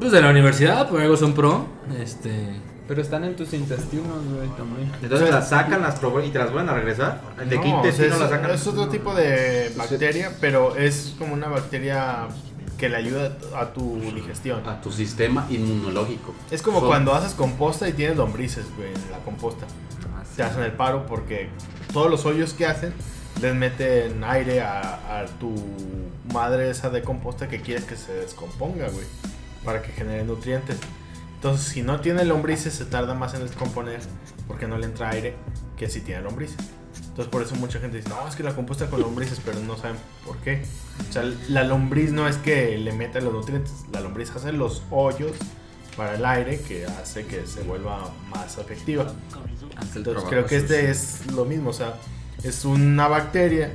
Pues 0.00 0.10
de 0.12 0.20
la 0.22 0.30
universidad, 0.30 0.88
por 0.88 1.00
algo 1.00 1.16
son 1.16 1.34
pro. 1.34 1.66
Este. 2.00 2.30
Pero 2.92 3.00
están 3.00 3.24
en 3.24 3.34
tus 3.34 3.54
intestinos, 3.54 4.22
güey, 4.36 4.46
también. 4.50 4.92
Entonces 5.02 5.30
las 5.30 5.48
sacan, 5.48 5.80
las 5.80 5.96
y 5.96 6.28
te 6.28 6.38
las 6.38 6.52
vuelven 6.52 6.68
a 6.68 6.74
regresar. 6.74 7.22
¿De 7.38 7.48
qué 7.48 7.56
No, 7.56 7.60
o 7.60 7.62
sea, 7.62 7.76
intestino 7.76 8.14
es, 8.14 8.20
la 8.20 8.28
sacan? 8.28 8.50
es 8.50 8.66
otro 8.66 8.88
tipo 8.90 9.14
de 9.14 9.72
bacteria, 9.78 10.30
pero 10.42 10.76
es 10.76 11.14
como 11.18 11.32
una 11.32 11.48
bacteria 11.48 12.28
que 12.76 12.90
le 12.90 12.96
ayuda 12.96 13.34
a 13.56 13.72
tu 13.72 13.98
digestión. 14.14 14.68
A 14.68 14.82
tu 14.82 14.92
sistema 14.92 15.46
inmunológico. 15.48 16.34
Es 16.50 16.60
como 16.60 16.82
cuando 16.82 17.14
haces 17.14 17.32
composta 17.32 17.88
y 17.88 17.94
tienes 17.94 18.18
lombrices, 18.18 18.66
güey, 18.76 18.88
en 18.88 19.10
la 19.10 19.20
composta. 19.24 19.64
Te 20.36 20.42
hacen 20.42 20.62
el 20.62 20.72
paro 20.72 21.06
porque 21.06 21.48
todos 21.94 22.10
los 22.10 22.26
hoyos 22.26 22.52
que 22.52 22.66
hacen 22.66 22.92
les 23.40 23.54
meten 23.54 24.22
aire 24.22 24.60
a, 24.60 25.20
a 25.20 25.24
tu 25.40 25.54
madre 26.30 26.68
esa 26.68 26.90
de 26.90 27.00
composta 27.00 27.48
que 27.48 27.62
quieres 27.62 27.84
que 27.84 27.96
se 27.96 28.12
descomponga, 28.12 28.90
güey, 28.90 29.06
para 29.64 29.80
que 29.80 29.92
genere 29.92 30.24
nutrientes. 30.24 30.76
Entonces, 31.42 31.66
si 31.66 31.82
no 31.82 32.00
tiene 32.00 32.24
lombrices, 32.24 32.72
se 32.72 32.84
tarda 32.84 33.14
más 33.14 33.34
en 33.34 33.40
descomponer 33.40 33.98
porque 34.46 34.68
no 34.68 34.78
le 34.78 34.86
entra 34.86 35.10
aire 35.10 35.34
que 35.76 35.88
si 35.88 36.00
tiene 36.00 36.22
lombrices. 36.22 36.56
Entonces 37.08 37.26
por 37.26 37.42
eso 37.42 37.56
mucha 37.56 37.80
gente 37.80 37.96
dice, 37.96 38.08
no, 38.10 38.28
es 38.28 38.36
que 38.36 38.44
la 38.44 38.54
composta 38.54 38.88
con 38.88 39.00
lombrices, 39.00 39.40
pero 39.44 39.58
no 39.58 39.76
saben 39.76 39.96
por 40.24 40.36
qué. 40.36 40.62
O 41.10 41.12
sea, 41.12 41.24
la 41.48 41.64
lombriz 41.64 42.12
no 42.12 42.28
es 42.28 42.36
que 42.36 42.78
le 42.78 42.92
meta 42.92 43.20
los 43.20 43.32
nutrientes, 43.32 43.72
la 43.92 44.00
lombriz 44.00 44.30
hace 44.30 44.52
los 44.52 44.84
hoyos 44.92 45.32
para 45.96 46.14
el 46.14 46.24
aire 46.24 46.60
que 46.60 46.86
hace 46.86 47.26
que 47.26 47.44
se 47.44 47.64
vuelva 47.64 48.14
más 48.30 48.58
efectiva. 48.58 49.12
Entonces 49.96 50.22
creo 50.28 50.46
que 50.46 50.58
este 50.58 50.92
es 50.92 51.26
lo 51.32 51.44
mismo, 51.44 51.70
o 51.70 51.72
sea, 51.74 51.94
es 52.44 52.64
una 52.64 53.08
bacteria 53.08 53.74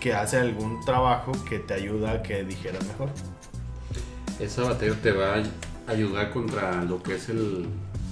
que 0.00 0.12
hace 0.12 0.38
algún 0.38 0.84
trabajo 0.84 1.30
que 1.48 1.60
te 1.60 1.74
ayuda 1.74 2.10
a 2.14 2.22
que 2.24 2.42
digieras 2.42 2.84
mejor. 2.84 3.10
Esa 4.40 4.62
batería 4.62 5.00
te 5.00 5.12
va 5.12 5.34
a 5.34 5.42
ayudar 5.86 6.32
contra 6.32 6.84
lo 6.84 7.02
que 7.02 7.14
es 7.14 7.28
el, 7.28 7.66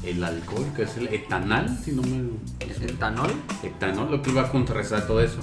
el 0.05 0.23
alcohol, 0.23 0.67
que 0.77 0.83
es 0.83 0.97
el 0.97 1.09
etanal, 1.09 1.79
si 1.83 1.93
no 1.93 2.03
me... 2.03 2.31
¿Etanol? 2.61 3.31
Etanol, 3.63 4.11
lo 4.11 4.23
que 4.23 4.33
va 4.33 4.43
a 4.43 4.51
contrarrestar 4.51 5.07
todo 5.07 5.21
eso. 5.21 5.41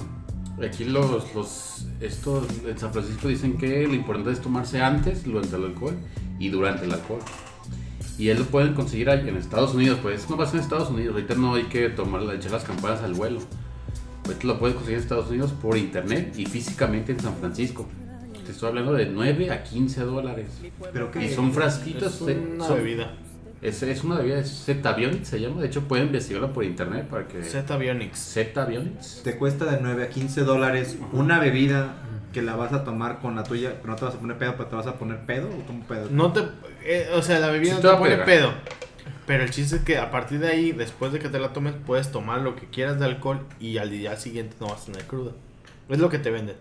Aquí 0.64 0.84
los, 0.84 1.34
los, 1.34 1.86
estos 2.00 2.46
en 2.66 2.78
San 2.78 2.92
Francisco 2.92 3.28
dicen 3.28 3.58
que 3.58 3.86
lo 3.86 3.94
importante 3.94 4.30
es 4.30 4.40
tomarse 4.40 4.80
antes, 4.80 5.24
durante 5.24 5.56
el 5.56 5.64
alcohol 5.64 5.96
y 6.38 6.50
durante 6.50 6.84
el 6.84 6.92
alcohol. 6.92 7.20
Y 8.18 8.28
él 8.28 8.38
lo 8.38 8.44
pueden 8.44 8.74
conseguir 8.74 9.08
en 9.08 9.36
Estados 9.36 9.74
Unidos, 9.74 9.98
pues 10.02 10.28
no 10.30 10.36
pasa 10.36 10.56
en 10.56 10.62
Estados 10.62 10.90
Unidos, 10.90 11.14
ahorita 11.14 11.34
no 11.34 11.54
hay 11.54 11.64
que 11.64 11.88
tomar, 11.88 12.22
echar 12.34 12.52
las 12.52 12.64
campanas 12.64 13.02
al 13.02 13.14
vuelo. 13.14 13.40
Ahorita 14.26 14.46
lo 14.46 14.58
puedes 14.58 14.76
conseguir 14.76 14.98
en 14.98 15.02
Estados 15.02 15.28
Unidos 15.30 15.52
por 15.52 15.76
internet 15.76 16.34
y 16.36 16.46
físicamente 16.46 17.12
en 17.12 17.20
San 17.20 17.34
Francisco. 17.36 17.88
Te 18.52 18.56
estoy 18.56 18.68
hablando 18.68 18.92
de 18.92 19.06
9 19.06 19.50
a 19.50 19.62
15 19.64 20.02
dólares. 20.02 20.46
Pero 20.92 21.08
Y 21.14 21.18
que 21.20 21.34
son 21.34 21.52
frasquitos. 21.54 22.20
Es 22.20 22.26
de- 22.26 22.34
una 22.38 22.66
son- 22.66 22.76
bebida. 22.76 23.14
Es, 23.62 23.82
es 23.82 24.04
una 24.04 24.18
bebida, 24.18 24.38
es 24.40 24.50
se 24.50 25.40
llama. 25.40 25.60
De 25.62 25.68
hecho, 25.68 25.82
pueden 25.88 26.06
investigarla 26.08 26.52
por 26.52 26.64
internet 26.64 27.06
para 27.08 27.26
que. 27.26 27.42
Z 27.42 27.76
Bionics. 27.78 28.18
Zetavionics. 28.34 29.22
te 29.24 29.36
cuesta 29.36 29.64
de 29.64 29.78
9 29.80 30.04
a 30.04 30.08
15 30.10 30.42
dólares 30.42 30.98
una 31.12 31.38
bebida 31.38 31.94
que 32.32 32.42
la 32.42 32.56
vas 32.56 32.72
a 32.72 32.84
tomar 32.84 33.20
con 33.20 33.36
la 33.36 33.42
tuya, 33.44 33.74
pero 33.80 33.88
no 33.92 33.96
te 33.96 34.04
vas 34.04 34.14
a 34.16 34.18
poner 34.18 34.36
pedo, 34.36 34.54
pero 34.56 34.68
te 34.68 34.76
vas 34.76 34.86
a 34.86 34.94
poner 34.98 35.20
pedo 35.24 35.48
o 35.48 35.66
como 35.66 35.82
pedo. 35.84 36.08
No 36.10 36.32
te. 36.32 36.40
eh, 36.84 37.08
o 37.14 37.22
sea, 37.22 37.38
la 37.38 37.48
bebida 37.48 37.70
Sí 37.70 37.76
no 37.76 37.80
te 37.80 37.82
te 37.82 37.88
va 37.88 37.94
a 37.94 37.98
pone 37.98 38.16
pedo. 38.18 38.52
Pero 39.26 39.44
el 39.44 39.50
chiste 39.50 39.76
es 39.76 39.82
que 39.82 39.96
a 39.98 40.10
partir 40.10 40.40
de 40.40 40.48
ahí, 40.48 40.72
después 40.72 41.12
de 41.12 41.20
que 41.20 41.28
te 41.28 41.38
la 41.38 41.52
tomes, 41.52 41.74
puedes 41.86 42.10
tomar 42.10 42.40
lo 42.42 42.56
que 42.56 42.66
quieras 42.66 42.98
de 42.98 43.06
alcohol 43.06 43.40
y 43.60 43.78
al 43.78 43.88
día 43.90 44.16
siguiente 44.16 44.56
no 44.60 44.66
vas 44.66 44.82
a 44.82 44.86
tener 44.86 45.04
cruda. 45.06 45.32
Es 45.88 45.98
lo 46.00 46.08
que 46.08 46.18
te 46.18 46.30
venden. 46.30 46.56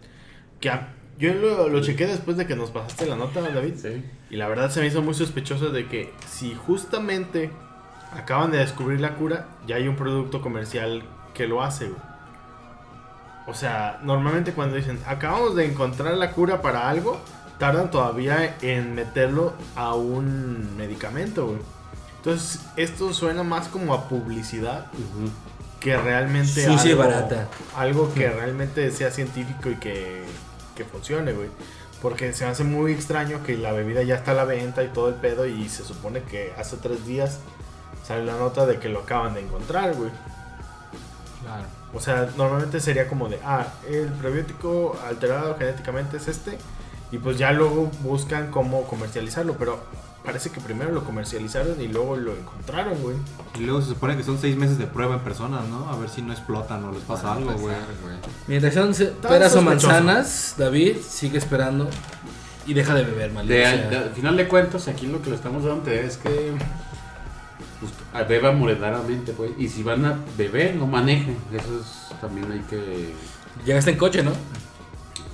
Que 0.59 0.69
a- 0.69 0.93
yo 1.21 1.33
lo, 1.35 1.69
lo 1.69 1.81
chequé 1.81 2.07
después 2.07 2.35
de 2.35 2.45
que 2.47 2.55
nos 2.55 2.71
pasaste 2.71 3.05
la 3.05 3.15
nota, 3.15 3.41
David. 3.41 3.75
Sí. 3.81 4.03
Y 4.29 4.35
la 4.35 4.47
verdad 4.49 4.69
se 4.71 4.81
me 4.81 4.87
hizo 4.87 5.01
muy 5.01 5.13
sospechoso 5.13 5.69
de 5.69 5.87
que 5.87 6.13
si 6.29 6.53
justamente 6.55 7.51
acaban 8.13 8.51
de 8.51 8.57
descubrir 8.57 8.99
la 8.99 9.15
cura, 9.15 9.45
ya 9.67 9.77
hay 9.77 9.87
un 9.87 9.95
producto 9.95 10.41
comercial 10.41 11.03
que 11.33 11.47
lo 11.47 11.61
hace, 11.63 11.85
güey. 11.87 12.01
O 13.47 13.53
sea, 13.53 13.99
normalmente 14.03 14.53
cuando 14.53 14.75
dicen, 14.75 14.99
acabamos 15.07 15.55
de 15.55 15.65
encontrar 15.65 16.13
la 16.15 16.31
cura 16.31 16.61
para 16.61 16.89
algo, 16.89 17.19
tardan 17.57 17.89
todavía 17.91 18.55
en 18.61 18.95
meterlo 18.95 19.53
a 19.75 19.93
un 19.95 20.75
medicamento, 20.77 21.47
güey. 21.47 21.59
Entonces, 22.17 22.61
esto 22.75 23.13
suena 23.13 23.43
más 23.43 23.67
como 23.67 23.93
a 23.95 24.07
publicidad 24.07 24.87
Ujú. 24.93 25.29
que 25.79 25.97
realmente 25.97 26.65
Sucia 26.65 26.91
algo, 26.91 27.03
barata. 27.03 27.47
algo 27.75 28.13
que 28.13 28.29
realmente 28.29 28.91
sea 28.91 29.09
científico 29.09 29.69
y 29.71 29.75
que, 29.75 30.23
que 30.83 30.89
funcione, 30.89 31.33
güey. 31.33 31.49
Porque 32.01 32.33
se 32.33 32.45
hace 32.45 32.63
muy 32.63 32.93
extraño 32.93 33.43
que 33.43 33.57
la 33.57 33.71
bebida 33.71 34.01
ya 34.03 34.15
está 34.15 34.31
a 34.31 34.33
la 34.35 34.45
venta 34.45 34.83
y 34.83 34.87
todo 34.87 35.09
el 35.09 35.15
pedo 35.15 35.45
y 35.45 35.69
se 35.69 35.83
supone 35.83 36.23
que 36.23 36.53
hace 36.57 36.77
tres 36.77 37.05
días 37.05 37.39
sale 38.05 38.25
la 38.25 38.37
nota 38.37 38.65
de 38.65 38.79
que 38.79 38.89
lo 38.89 39.01
acaban 39.01 39.35
de 39.35 39.41
encontrar, 39.41 39.95
güey. 39.95 40.09
Claro. 41.43 41.63
O 41.93 41.99
sea, 41.99 42.29
normalmente 42.37 42.79
sería 42.79 43.07
como 43.07 43.29
de, 43.29 43.39
ah, 43.43 43.67
el 43.87 44.07
prebiótico 44.07 44.97
alterado 45.05 45.55
genéticamente 45.57 46.17
es 46.17 46.27
este. 46.27 46.57
Y 47.11 47.17
pues 47.17 47.37
ya 47.37 47.51
luego 47.51 47.91
buscan 48.01 48.49
cómo 48.49 48.83
comercializarlo. 48.83 49.55
Pero 49.57 49.79
parece 50.23 50.49
que 50.51 50.61
primero 50.61 50.91
lo 50.91 51.03
comercializaron 51.03 51.79
y 51.81 51.87
luego 51.87 52.15
lo 52.15 52.35
encontraron, 52.35 52.93
güey. 53.01 53.15
Y 53.59 53.63
luego 53.63 53.81
se 53.81 53.89
supone 53.89 54.15
que 54.17 54.23
son 54.23 54.37
6 54.39 54.55
meses 54.55 54.77
de 54.77 54.85
prueba 54.85 55.15
en 55.15 55.21
personas, 55.21 55.67
¿no? 55.67 55.89
A 55.89 55.97
ver 55.97 56.09
si 56.09 56.21
no 56.21 56.31
explotan 56.31 56.83
o 56.85 56.91
les 56.91 57.01
pasa 57.03 57.23
Para 57.23 57.35
algo, 57.35 57.51
güey. 57.53 57.75
güey. 58.01 58.15
Mientras 58.47 58.95
se- 58.95 59.05
peras 59.07 59.55
o 59.55 59.61
manzanas, 59.61 60.55
David 60.57 60.97
sigue 61.07 61.37
esperando 61.37 61.89
y 62.67 62.73
deja 62.73 62.93
de 62.93 63.03
beber, 63.03 63.31
maldito 63.31 63.55
De, 63.55 63.63
sea. 63.63 63.89
de- 63.89 63.97
al 63.97 64.11
final 64.11 64.37
de 64.37 64.47
cuentas, 64.47 64.87
aquí 64.87 65.07
lo 65.07 65.21
que 65.21 65.29
le 65.31 65.35
estamos 65.35 65.63
dando 65.63 65.89
es 65.89 66.17
que 66.17 66.53
pues, 67.79 68.27
beba 68.27 68.51
moderadamente, 68.51 69.33
pues. 69.33 69.51
Y 69.57 69.67
si 69.69 69.81
van 69.81 70.05
a 70.05 70.15
beber, 70.37 70.75
no 70.75 70.85
manejen. 70.85 71.35
Eso 71.51 71.79
es, 71.79 72.19
también 72.19 72.51
hay 72.51 72.59
que. 72.61 73.13
Llegaste 73.65 73.91
en 73.91 73.97
coche, 73.97 74.23
¿no? 74.23 74.31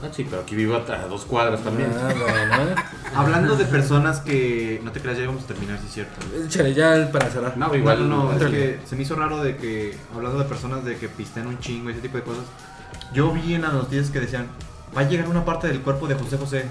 Ah, 0.03 0.09
sí, 0.11 0.27
pero 0.29 0.43
aquí 0.43 0.55
vivo 0.55 0.75
a, 0.75 0.93
a 0.93 1.07
dos 1.07 1.25
cuadras 1.25 1.63
también. 1.63 1.89
Ah, 1.99 2.13
bueno. 2.13 2.75
Hablando 3.15 3.55
de 3.55 3.65
personas 3.65 4.19
que. 4.19 4.79
No 4.83 4.91
te 4.91 5.01
creas, 5.01 5.17
ya 5.17 5.25
vamos 5.25 5.43
a 5.43 5.47
terminar, 5.47 5.79
sí 5.79 5.85
es 5.87 5.93
cierto. 5.93 6.13
Échale 6.45 6.73
ya 6.73 7.09
para 7.11 7.29
cerrar. 7.31 7.57
No, 7.57 7.73
Igual 7.73 8.01
igual 8.01 8.09
no, 8.09 8.33
es 8.33 8.43
que 8.43 8.79
se 8.85 8.95
me 8.95 9.01
hizo 9.01 9.15
raro 9.15 9.41
de 9.43 9.57
que, 9.57 9.97
hablando 10.13 10.37
de 10.37 10.45
personas 10.45 10.85
de 10.85 10.97
que 10.97 11.09
pistean 11.09 11.47
un 11.47 11.57
chingo 11.59 11.89
y 11.89 11.93
ese 11.93 12.01
tipo 12.01 12.17
de 12.17 12.23
cosas, 12.23 12.43
yo 13.13 13.31
vi 13.31 13.55
en 13.55 13.63
las 13.63 13.73
noticias 13.73 14.11
que 14.11 14.19
decían, 14.19 14.47
va 14.95 15.01
a 15.01 15.09
llegar 15.09 15.27
una 15.27 15.43
parte 15.43 15.67
del 15.67 15.81
cuerpo 15.81 16.07
de 16.07 16.13
José 16.15 16.37
José. 16.37 16.65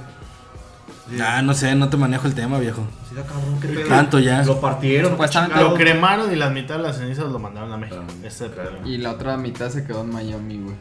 Sí. 1.11 1.19
Ah, 1.21 1.43
no 1.43 1.55
sé, 1.55 1.75
no 1.75 1.89
te 1.89 1.97
manejo 1.97 2.27
el 2.27 2.35
tema, 2.35 2.59
viejo. 2.59 2.85
Sí, 3.09 3.15
da 3.15 3.23
cabrón, 3.23 3.61
qué 3.61 3.69
pedo. 3.69 3.89
Tanto 3.89 4.19
ya. 4.19 4.45
Lo 4.45 4.61
partieron. 4.61 5.13
Supuestamente 5.13 5.55
chingados. 5.55 5.73
Lo 5.73 5.79
cremaron 5.79 6.33
y 6.33 6.37
la 6.37 6.51
mitad 6.51 6.77
de 6.77 6.83
las 6.83 6.99
cenizas 6.99 7.31
lo 7.31 7.39
mandaron 7.39 7.73
a 7.73 7.77
México. 7.77 8.03
Ese 8.19 8.27
es 8.27 8.41
el 8.43 8.51
claro. 8.53 8.79
Y 8.85 8.99
la 8.99 9.13
otra 9.13 9.37
mitad 9.37 9.69
se 9.71 9.85
quedó 9.85 10.03
en 10.03 10.11
Miami, 10.13 10.59
güey. 10.63 10.75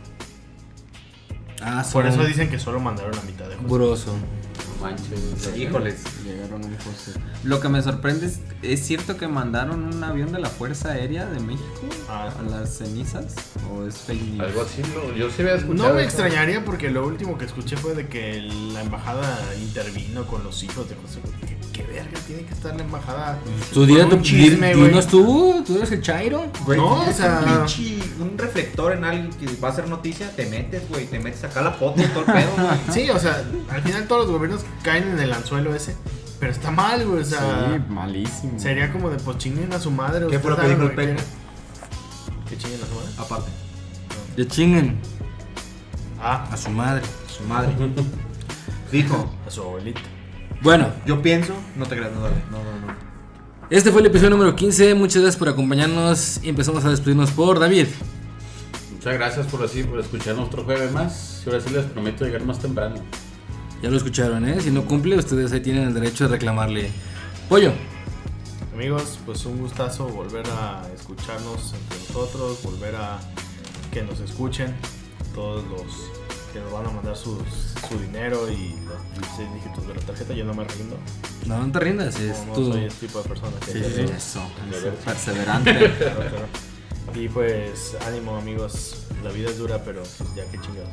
Ah, 1.67 1.83
Por 1.91 2.05
eso 2.05 2.23
dicen 2.23 2.49
que 2.49 2.59
solo 2.59 2.79
mandaron 2.79 3.15
la 3.15 3.21
mitad 3.23 3.49
de 3.49 3.55
José. 3.55 3.67
Manches. 4.81 5.57
Híjoles. 5.57 5.95
Llegaron 6.23 6.63
un 6.65 6.75
José. 6.77 7.17
Lo 7.43 7.59
que 7.59 7.69
me 7.69 7.81
sorprende 7.81 8.25
es, 8.27 8.39
¿es 8.61 8.85
cierto 8.85 9.17
que 9.17 9.27
mandaron 9.27 9.83
un 9.93 10.03
avión 10.03 10.31
de 10.31 10.39
la 10.39 10.49
Fuerza 10.49 10.91
Aérea 10.91 11.25
de 11.25 11.39
México 11.39 11.65
Ah. 12.09 12.29
a 12.39 12.41
las 12.43 12.77
cenizas? 12.77 13.33
¿O 13.71 13.85
es 13.85 13.97
fake 13.99 14.21
news? 14.33 14.41
Algo 14.41 14.61
así, 14.61 14.81
no, 14.93 15.15
yo 15.15 15.29
sí 15.29 15.41
había 15.41 15.55
escuchado. 15.55 15.89
No 15.89 15.93
me 15.95 16.01
eso. 16.01 16.09
extrañaría 16.09 16.63
porque 16.65 16.89
lo 16.89 17.05
último 17.05 17.37
que 17.37 17.45
escuché 17.45 17.77
fue 17.77 17.93
de 17.95 18.07
que 18.07 18.41
la 18.73 18.81
embajada 18.81 19.39
intervino 19.61 20.25
con 20.25 20.43
los 20.43 20.61
hijos 20.63 20.89
de 20.89 20.95
José. 20.95 21.19
¿Qué, 21.47 21.57
qué 21.71 21.83
verga 21.83 22.19
tiene 22.27 22.43
que 22.43 22.53
estar 22.53 22.75
la 22.75 22.83
embajada? 22.83 23.39
Tú 23.73 23.85
dile, 23.85 24.03
un 24.03 24.09
tú, 24.11 24.21
chisme, 24.21 24.73
güey. 24.75 24.89
dinos 24.89 25.07
tú, 25.07 25.63
tú 25.65 25.77
eres 25.77 25.91
el 25.91 26.01
Chairo. 26.01 26.45
Güey, 26.65 26.79
No, 26.79 27.01
o 27.07 27.13
sea- 27.13 27.39
un, 27.45 27.45
pinche- 27.65 28.01
un 28.19 28.37
reflector 28.37 28.93
en 28.93 29.03
alguien 29.03 29.29
que 29.31 29.45
va 29.63 29.69
a 29.69 29.71
hacer 29.71 29.87
noticia, 29.87 30.29
te 30.35 30.45
metes, 30.47 30.87
güey, 30.89 31.05
te 31.05 31.19
metes 31.19 31.43
acá 31.43 31.61
la 31.61 31.71
foto 31.71 32.01
y 32.01 32.05
todo 32.07 32.19
el 32.21 32.25
pedo, 32.25 32.51
güey. 32.57 32.75
Sí, 32.91 33.09
o 33.09 33.19
sea, 33.19 33.43
al 33.69 33.81
final 33.81 34.07
todos 34.07 34.23
los 34.25 34.31
gobiernos 34.31 34.64
caen 34.83 35.09
en 35.09 35.19
el 35.19 35.31
anzuelo 35.33 35.73
ese. 35.75 35.95
Pero 36.39 36.51
está 36.51 36.69
mal, 36.71 37.05
güey. 37.07 37.21
O 37.21 37.25
sea, 37.25 37.73
sí, 37.75 37.81
malísimo. 37.93 38.59
sería 38.59 38.91
como 38.91 39.09
de 39.09 39.17
pues 39.17 39.37
chinguen 39.37 39.71
a 39.73 39.79
su 39.79 39.89
madre. 39.91 40.27
¿Qué 40.29 40.39
fue 40.39 40.51
lo 40.51 40.57
que 40.57 40.67
dijo 40.67 40.81
el 40.83 40.89
que 40.89 40.95
Peña? 40.95 41.15
Que 42.49 42.57
chinguen 42.57 42.81
a 42.81 42.85
su 42.85 42.93
madre. 42.95 43.09
Aparte, 43.17 43.51
Ya 44.37 44.47
chinguen 44.47 44.99
Ah, 46.21 46.47
a 46.51 46.57
su 46.57 46.69
madre. 46.69 47.01
su 47.27 47.43
madre. 47.43 47.73
Dijo, 48.91 49.31
a 49.47 49.51
su 49.51 49.61
abuelita. 49.61 50.01
Bueno, 50.61 50.89
yo 51.05 51.21
pienso, 51.21 51.53
no 51.75 51.85
te 51.85 51.95
creas, 51.97 52.11
no, 52.13 52.21
dale, 52.21 52.35
no, 52.49 52.57
no, 52.57 52.87
no. 52.87 52.93
este 53.69 53.91
fue 53.91 54.01
el 54.01 54.07
episodio 54.07 54.31
número 54.31 54.55
15. 54.55 54.95
Muchas 54.95 55.21
gracias 55.21 55.37
por 55.37 55.49
acompañarnos 55.49 56.39
y 56.43 56.49
empezamos 56.49 56.83
a 56.85 56.89
despedirnos 56.89 57.31
por 57.31 57.59
David. 57.59 57.87
Muchas 58.93 59.13
gracias 59.13 59.47
por 59.47 59.63
así, 59.63 59.83
por 59.83 59.99
escuchar 59.99 60.35
otro 60.35 60.63
jueves 60.63 60.91
más. 60.91 61.43
Y 61.45 61.49
ahora 61.49 61.61
sí 61.61 61.69
les 61.71 61.85
prometo 61.85 62.25
llegar 62.25 62.43
más 62.45 62.59
temprano. 62.59 62.95
Ya 63.85 63.91
lo 63.91 63.97
escucharon, 63.97 64.49
¿eh? 64.49 64.59
Si 64.61 64.71
no 64.71 64.83
cumple, 64.83 65.15
ustedes 65.15 65.51
ahí 65.51 65.59
tienen 65.59 65.89
el 65.89 65.93
derecho 65.93 66.23
de 66.23 66.31
reclamarle. 66.31 66.89
Pollo. 67.47 67.71
Amigos, 68.73 69.19
pues 69.27 69.45
un 69.45 69.59
gustazo 69.59 70.07
volver 70.07 70.43
a 70.47 70.81
escucharnos 70.95 71.75
entre 71.75 71.99
nosotros, 71.99 72.63
volver 72.63 72.95
a 72.95 73.19
que 73.91 74.01
nos 74.01 74.19
escuchen 74.21 74.73
todos 75.35 75.63
los 75.67 75.83
que 76.51 76.61
nos 76.61 76.71
van 76.71 76.87
a 76.87 76.89
mandar 76.89 77.15
sus, 77.15 77.37
su 77.87 77.99
dinero 77.99 78.49
y 78.49 78.73
los 78.87 79.19
16 79.21 79.53
dígitos 79.53 79.87
de 79.87 79.93
la 79.93 80.01
tarjeta. 80.01 80.33
Yo 80.33 80.45
no 80.45 80.55
me 80.55 80.63
rindo. 80.63 80.97
No, 81.45 81.63
no 81.63 81.71
te 81.71 81.79
rindas, 81.79 82.19
es 82.19 82.39
No, 82.39 82.45
no 82.47 82.53
tu... 82.53 82.71
soy 82.71 82.85
el 82.85 82.93
tipo 82.93 83.21
de 83.21 83.29
persona 83.29 83.51
que 83.63 83.71
Sí. 83.71 83.83
Eso, 83.83 84.01
eso, 84.17 84.95
perseverante. 85.05 85.71
Claro, 85.71 86.21
claro. 86.31 86.47
Y 87.13 87.29
pues 87.29 87.95
ánimo 88.07 88.35
amigos, 88.35 89.05
la 89.23 89.29
vida 89.29 89.51
es 89.51 89.59
dura, 89.59 89.83
pero 89.85 90.01
ya 90.35 90.43
que 90.45 90.59
chingados. 90.59 90.89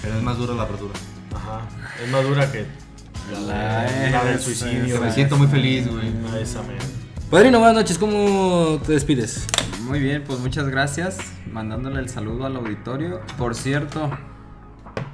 Pero 0.00 0.14
es 0.14 0.22
más 0.22 0.38
dura 0.38 0.54
la 0.54 0.62
apertura. 0.62 0.94
Ajá, 1.34 1.60
es 2.04 2.10
más 2.10 2.22
dura 2.24 2.50
que 2.50 2.66
la, 3.46 3.86
la 4.10 4.24
del 4.24 4.40
suicidio. 4.40 5.00
Me 5.00 5.12
siento 5.12 5.36
muy 5.36 5.46
feliz, 5.46 5.88
güey. 5.88 6.12
Ah, 6.32 6.38
esa 6.40 6.62
man. 6.62 6.76
Padrino, 7.30 7.58
buenas 7.60 7.76
noches, 7.76 7.96
¿cómo 7.98 8.80
te 8.84 8.92
despides? 8.92 9.46
Muy 9.82 10.00
bien, 10.00 10.24
pues 10.26 10.40
muchas 10.40 10.68
gracias. 10.68 11.18
Mandándole 11.52 12.00
el 12.00 12.08
saludo 12.08 12.44
al 12.46 12.56
auditorio. 12.56 13.20
Por 13.38 13.54
cierto, 13.54 14.10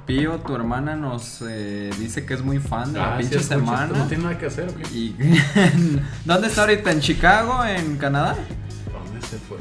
Pío, 0.07 0.37
tu 0.39 0.55
hermana 0.55 0.95
nos 0.95 1.43
eh, 1.47 1.91
dice 1.99 2.25
que 2.25 2.33
es 2.33 2.41
muy 2.41 2.59
fan 2.59 2.93
de 2.93 2.99
la 2.99 3.15
Ah, 3.15 3.17
pinche 3.17 3.39
semana. 3.39 3.87
No 3.87 4.05
tiene 4.07 4.23
nada 4.23 4.37
que 4.37 4.47
hacer, 4.47 4.67
¿o 4.69 4.75
qué? 4.75 4.83
Y 4.95 5.15
¿Dónde 6.25 6.47
está 6.47 6.61
ahorita? 6.61 6.91
¿En 6.91 7.01
Chicago? 7.01 7.63
¿En 7.65 7.97
Canadá? 7.97 8.35
¿Dónde 8.91 9.25
se 9.25 9.37
fue? 9.37 9.57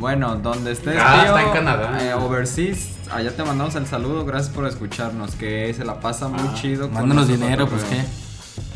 Bueno, 0.00 0.36
donde 0.36 0.72
estés, 0.72 0.96
Ah, 0.98 1.20
tío, 1.24 1.36
está 1.36 1.42
en 1.46 1.52
Canadá. 1.52 1.98
eh, 2.02 2.14
overseas, 2.14 2.88
allá 3.12 3.36
te 3.36 3.44
mandamos 3.44 3.74
el 3.74 3.86
saludo, 3.86 4.24
gracias 4.24 4.52
por 4.54 4.66
escucharnos, 4.66 5.34
que 5.34 5.72
se 5.74 5.84
la 5.84 6.00
pasa 6.00 6.26
muy 6.28 6.54
chido. 6.54 6.86
con 6.86 6.94
Mándanos 6.94 7.28
dinero, 7.28 7.68
pues 7.68 7.82
qué. 7.84 8.02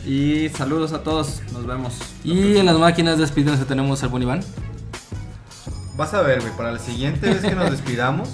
Y 0.08 0.50
saludos 0.50 0.92
a 0.92 1.02
todos, 1.02 1.40
nos 1.52 1.66
vemos. 1.66 1.94
Y 2.24 2.58
en 2.58 2.66
las 2.66 2.76
máquinas 2.78 3.16
de 3.18 3.64
tenemos 3.64 4.02
al 4.02 4.10
buen 4.10 4.22
Iván. 4.22 4.40
Vas 5.96 6.12
a 6.12 6.20
ver, 6.20 6.40
güey, 6.42 6.52
para 6.56 6.72
la 6.72 6.78
siguiente 6.78 7.30
vez 7.32 7.40
que 7.40 7.54
nos 7.54 7.70
despidamos, 7.70 8.28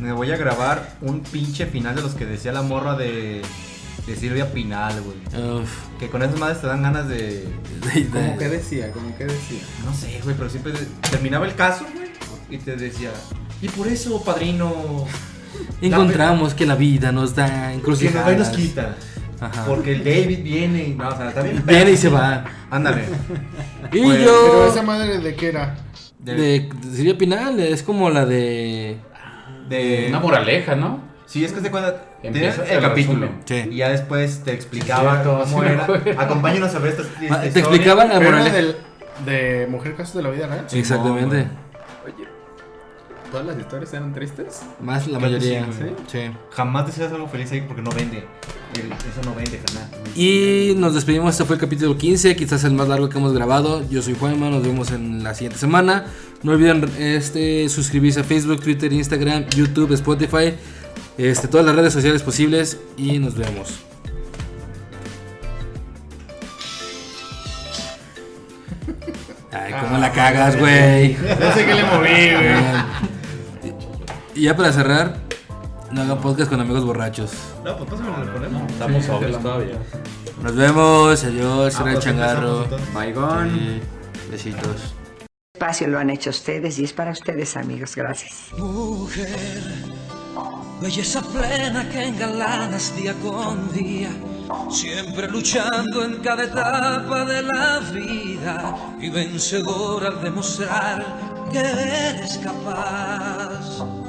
me 0.00 0.12
voy 0.12 0.32
a 0.32 0.36
grabar 0.36 0.96
un 1.00 1.20
pinche 1.20 1.66
final 1.66 1.94
de 1.94 2.02
los 2.02 2.14
que 2.14 2.26
decía 2.26 2.50
la 2.50 2.62
morra 2.62 2.96
de, 2.96 3.42
de 4.06 4.16
Silvia 4.16 4.52
Pinal, 4.52 5.00
güey. 5.02 5.18
Que 6.00 6.08
con 6.10 6.22
esas 6.24 6.40
madres 6.40 6.60
te 6.60 6.66
dan 6.66 6.82
ganas 6.82 7.06
de... 7.06 7.46
de- 7.94 8.00
de- 8.00 8.08
¿Cómo 8.10 8.38
que 8.38 8.48
decía? 8.48 8.90
¿Cómo 8.90 9.16
que 9.16 9.26
decía? 9.26 9.60
No 9.84 9.94
sé, 9.94 10.20
güey, 10.24 10.34
pero 10.36 10.50
siempre 10.50 10.72
terminaba 11.08 11.46
el 11.46 11.54
caso, 11.54 11.84
güey, 11.94 12.01
y 12.52 12.58
te 12.58 12.76
decía... 12.76 13.10
Y 13.60 13.68
por 13.68 13.86
eso, 13.88 14.22
padrino... 14.22 15.06
Encontramos 15.82 16.54
que 16.54 16.66
la 16.66 16.74
vida 16.74 17.12
nos 17.12 17.34
da 17.34 17.46
Que 17.46 17.52
nos 17.52 17.74
encrucijadas. 17.76 18.26
va 18.28 18.32
y 18.32 18.36
nos 18.36 18.48
quita. 18.48 18.96
Ajá. 19.40 19.64
Porque 19.66 19.92
el 19.92 19.98
David 20.04 20.42
viene 20.42 20.84
y... 20.88 20.94
No, 20.94 21.08
o 21.08 21.16
sea, 21.16 21.28
está 21.28 21.42
bien. 21.42 21.62
Viene 21.66 21.90
y 21.92 21.96
se 21.96 22.08
va. 22.08 22.44
Ándale. 22.70 23.02
Y 23.92 24.00
Pues, 24.02 24.24
yo. 24.24 24.32
Pero 24.50 24.66
esa 24.68 24.82
madre 24.82 25.18
de 25.18 25.34
qué 25.34 25.48
era? 25.48 25.76
De... 26.18 26.34
De, 26.34 26.60
de 26.82 26.96
Silvia 26.96 27.18
Pinal, 27.18 27.58
es 27.60 27.82
como 27.82 28.08
la 28.08 28.24
de. 28.24 28.96
de- 29.68 30.06
Una 30.08 30.20
moraleja, 30.20 30.74
¿no? 30.76 31.00
Sí, 31.26 31.44
es 31.44 31.52
que 31.52 31.60
se 31.60 31.70
cuenta 31.70 32.04
Empieza 32.22 32.64
el 32.64 32.80
capítulo. 32.80 33.28
Sí. 33.44 33.64
Y 33.70 33.76
ya 33.78 33.88
después 33.90 34.42
te 34.44 34.52
explicaba 34.52 35.22
cómo 35.24 35.44
sí 35.44 35.56
me 35.56 35.72
era. 35.72 35.86
Acompáñanos 36.18 36.74
a 36.74 36.78
ver 36.78 36.92
esta, 36.92 37.02
esta 37.02 37.34
Ah, 37.34 37.40
Te 37.40 37.48
historia. 37.48 37.60
explicaban 37.68 38.08
la 38.10 38.20
moraleja. 38.20 38.56
del, 38.56 38.76
de 39.26 39.66
Mujer 39.68 39.94
Casos 39.96 40.14
de 40.14 40.22
la 40.22 40.30
Vida 40.30 40.46
Real. 40.46 40.66
Exactamente. 40.72 41.48
¿Todas 43.32 43.46
las 43.46 43.58
historias 43.58 43.92
eran 43.94 44.12
tristes? 44.14 44.60
Más 44.80 45.08
la 45.08 45.18
mayoría. 45.18 45.66
sí, 45.72 45.86
sí. 46.06 46.18
Jamás 46.50 46.86
deseas 46.86 47.12
algo 47.12 47.26
feliz 47.26 47.50
ahí 47.50 47.62
porque 47.62 47.82
no 47.82 47.90
vende. 47.90 48.24
El- 48.76 48.92
eso 48.92 49.20
no 49.24 49.34
vende, 49.34 49.58
carnal. 49.58 49.88
Y 50.14 50.74
nos 50.76 50.94
despedimos, 50.94 51.30
este 51.32 51.44
fue 51.44 51.56
el 51.56 51.60
capítulo 51.60 51.96
15, 51.98 52.36
quizás 52.36 52.62
el 52.64 52.72
más 52.74 52.88
largo 52.88 53.08
que 53.08 53.18
hemos 53.18 53.32
grabado. 53.32 53.82
Yo 53.90 54.02
soy 54.02 54.14
Juanma, 54.14 54.50
nos 54.50 54.62
vemos 54.62 54.90
en 54.92 55.24
la 55.24 55.34
siguiente 55.34 55.58
semana. 55.58 56.06
No 56.42 56.52
olviden 56.52 56.88
este, 56.98 57.68
suscribirse 57.68 58.20
a 58.20 58.24
Facebook, 58.24 58.60
Twitter, 58.62 58.92
Instagram, 58.92 59.46
YouTube, 59.50 59.92
Spotify, 59.94 60.54
este, 61.18 61.48
todas 61.48 61.66
las 61.66 61.74
redes 61.74 61.92
sociales 61.92 62.22
posibles 62.22 62.78
y 62.96 63.18
nos 63.18 63.34
vemos. 63.34 63.80
Ay, 69.52 69.72
cómo 69.80 69.98
la 69.98 70.10
cagas, 70.12 70.56
güey. 70.58 71.14
No 71.14 71.52
sé 71.52 71.66
qué 71.66 71.74
le 71.74 71.84
moví, 71.84 72.32
güey. 72.34 73.21
Y 74.34 74.42
ya 74.44 74.56
para 74.56 74.72
cerrar, 74.72 75.16
no 75.90 76.02
hagan 76.02 76.18
podcast 76.20 76.50
con 76.50 76.60
amigos 76.60 76.84
borrachos. 76.84 77.32
No, 77.64 77.76
pues 77.76 77.90
pásame 77.90 78.24
lo 78.24 78.32
ponemos. 78.32 78.70
Estamos 78.72 79.04
sobrios 79.04 79.42
todavía. 79.42 79.76
Nos 80.42 80.56
vemos, 80.56 81.24
adiós, 81.24 81.74
Ah, 81.76 81.82
era 81.82 81.90
el 81.90 81.94
pues 81.96 82.04
changarro. 82.04 82.64
Sí, 82.64 83.80
Besitos. 84.30 84.94
Espacio 85.54 85.86
lo 85.88 85.98
han 85.98 86.10
hecho 86.10 86.30
ustedes 86.30 86.78
y 86.78 86.84
es 86.84 86.92
para 86.92 87.10
ustedes, 87.12 87.56
amigos. 87.56 87.94
Gracias. 87.94 88.48
Mujer, 88.56 89.62
belleza 90.80 91.20
plena 91.20 91.88
que 91.90 92.04
engalanas 92.08 92.96
día 92.96 93.14
con 93.22 93.70
día, 93.72 94.08
siempre 94.70 95.28
luchando 95.28 96.04
en 96.04 96.16
cada 96.20 96.44
etapa 96.44 97.24
de 97.26 97.42
la 97.42 97.80
vida 97.92 98.76
y 98.98 99.10
vencedora 99.10 100.08
al 100.08 100.22
demostrar 100.22 101.04
que 101.52 101.58
eres 101.60 102.38
capaz. 102.38 104.01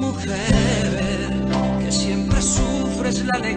Mujer, 0.00 1.30
que 1.80 1.92
siempre 1.92 2.40
sufres 2.40 3.24
la 3.24 3.32
alegría. 3.34 3.54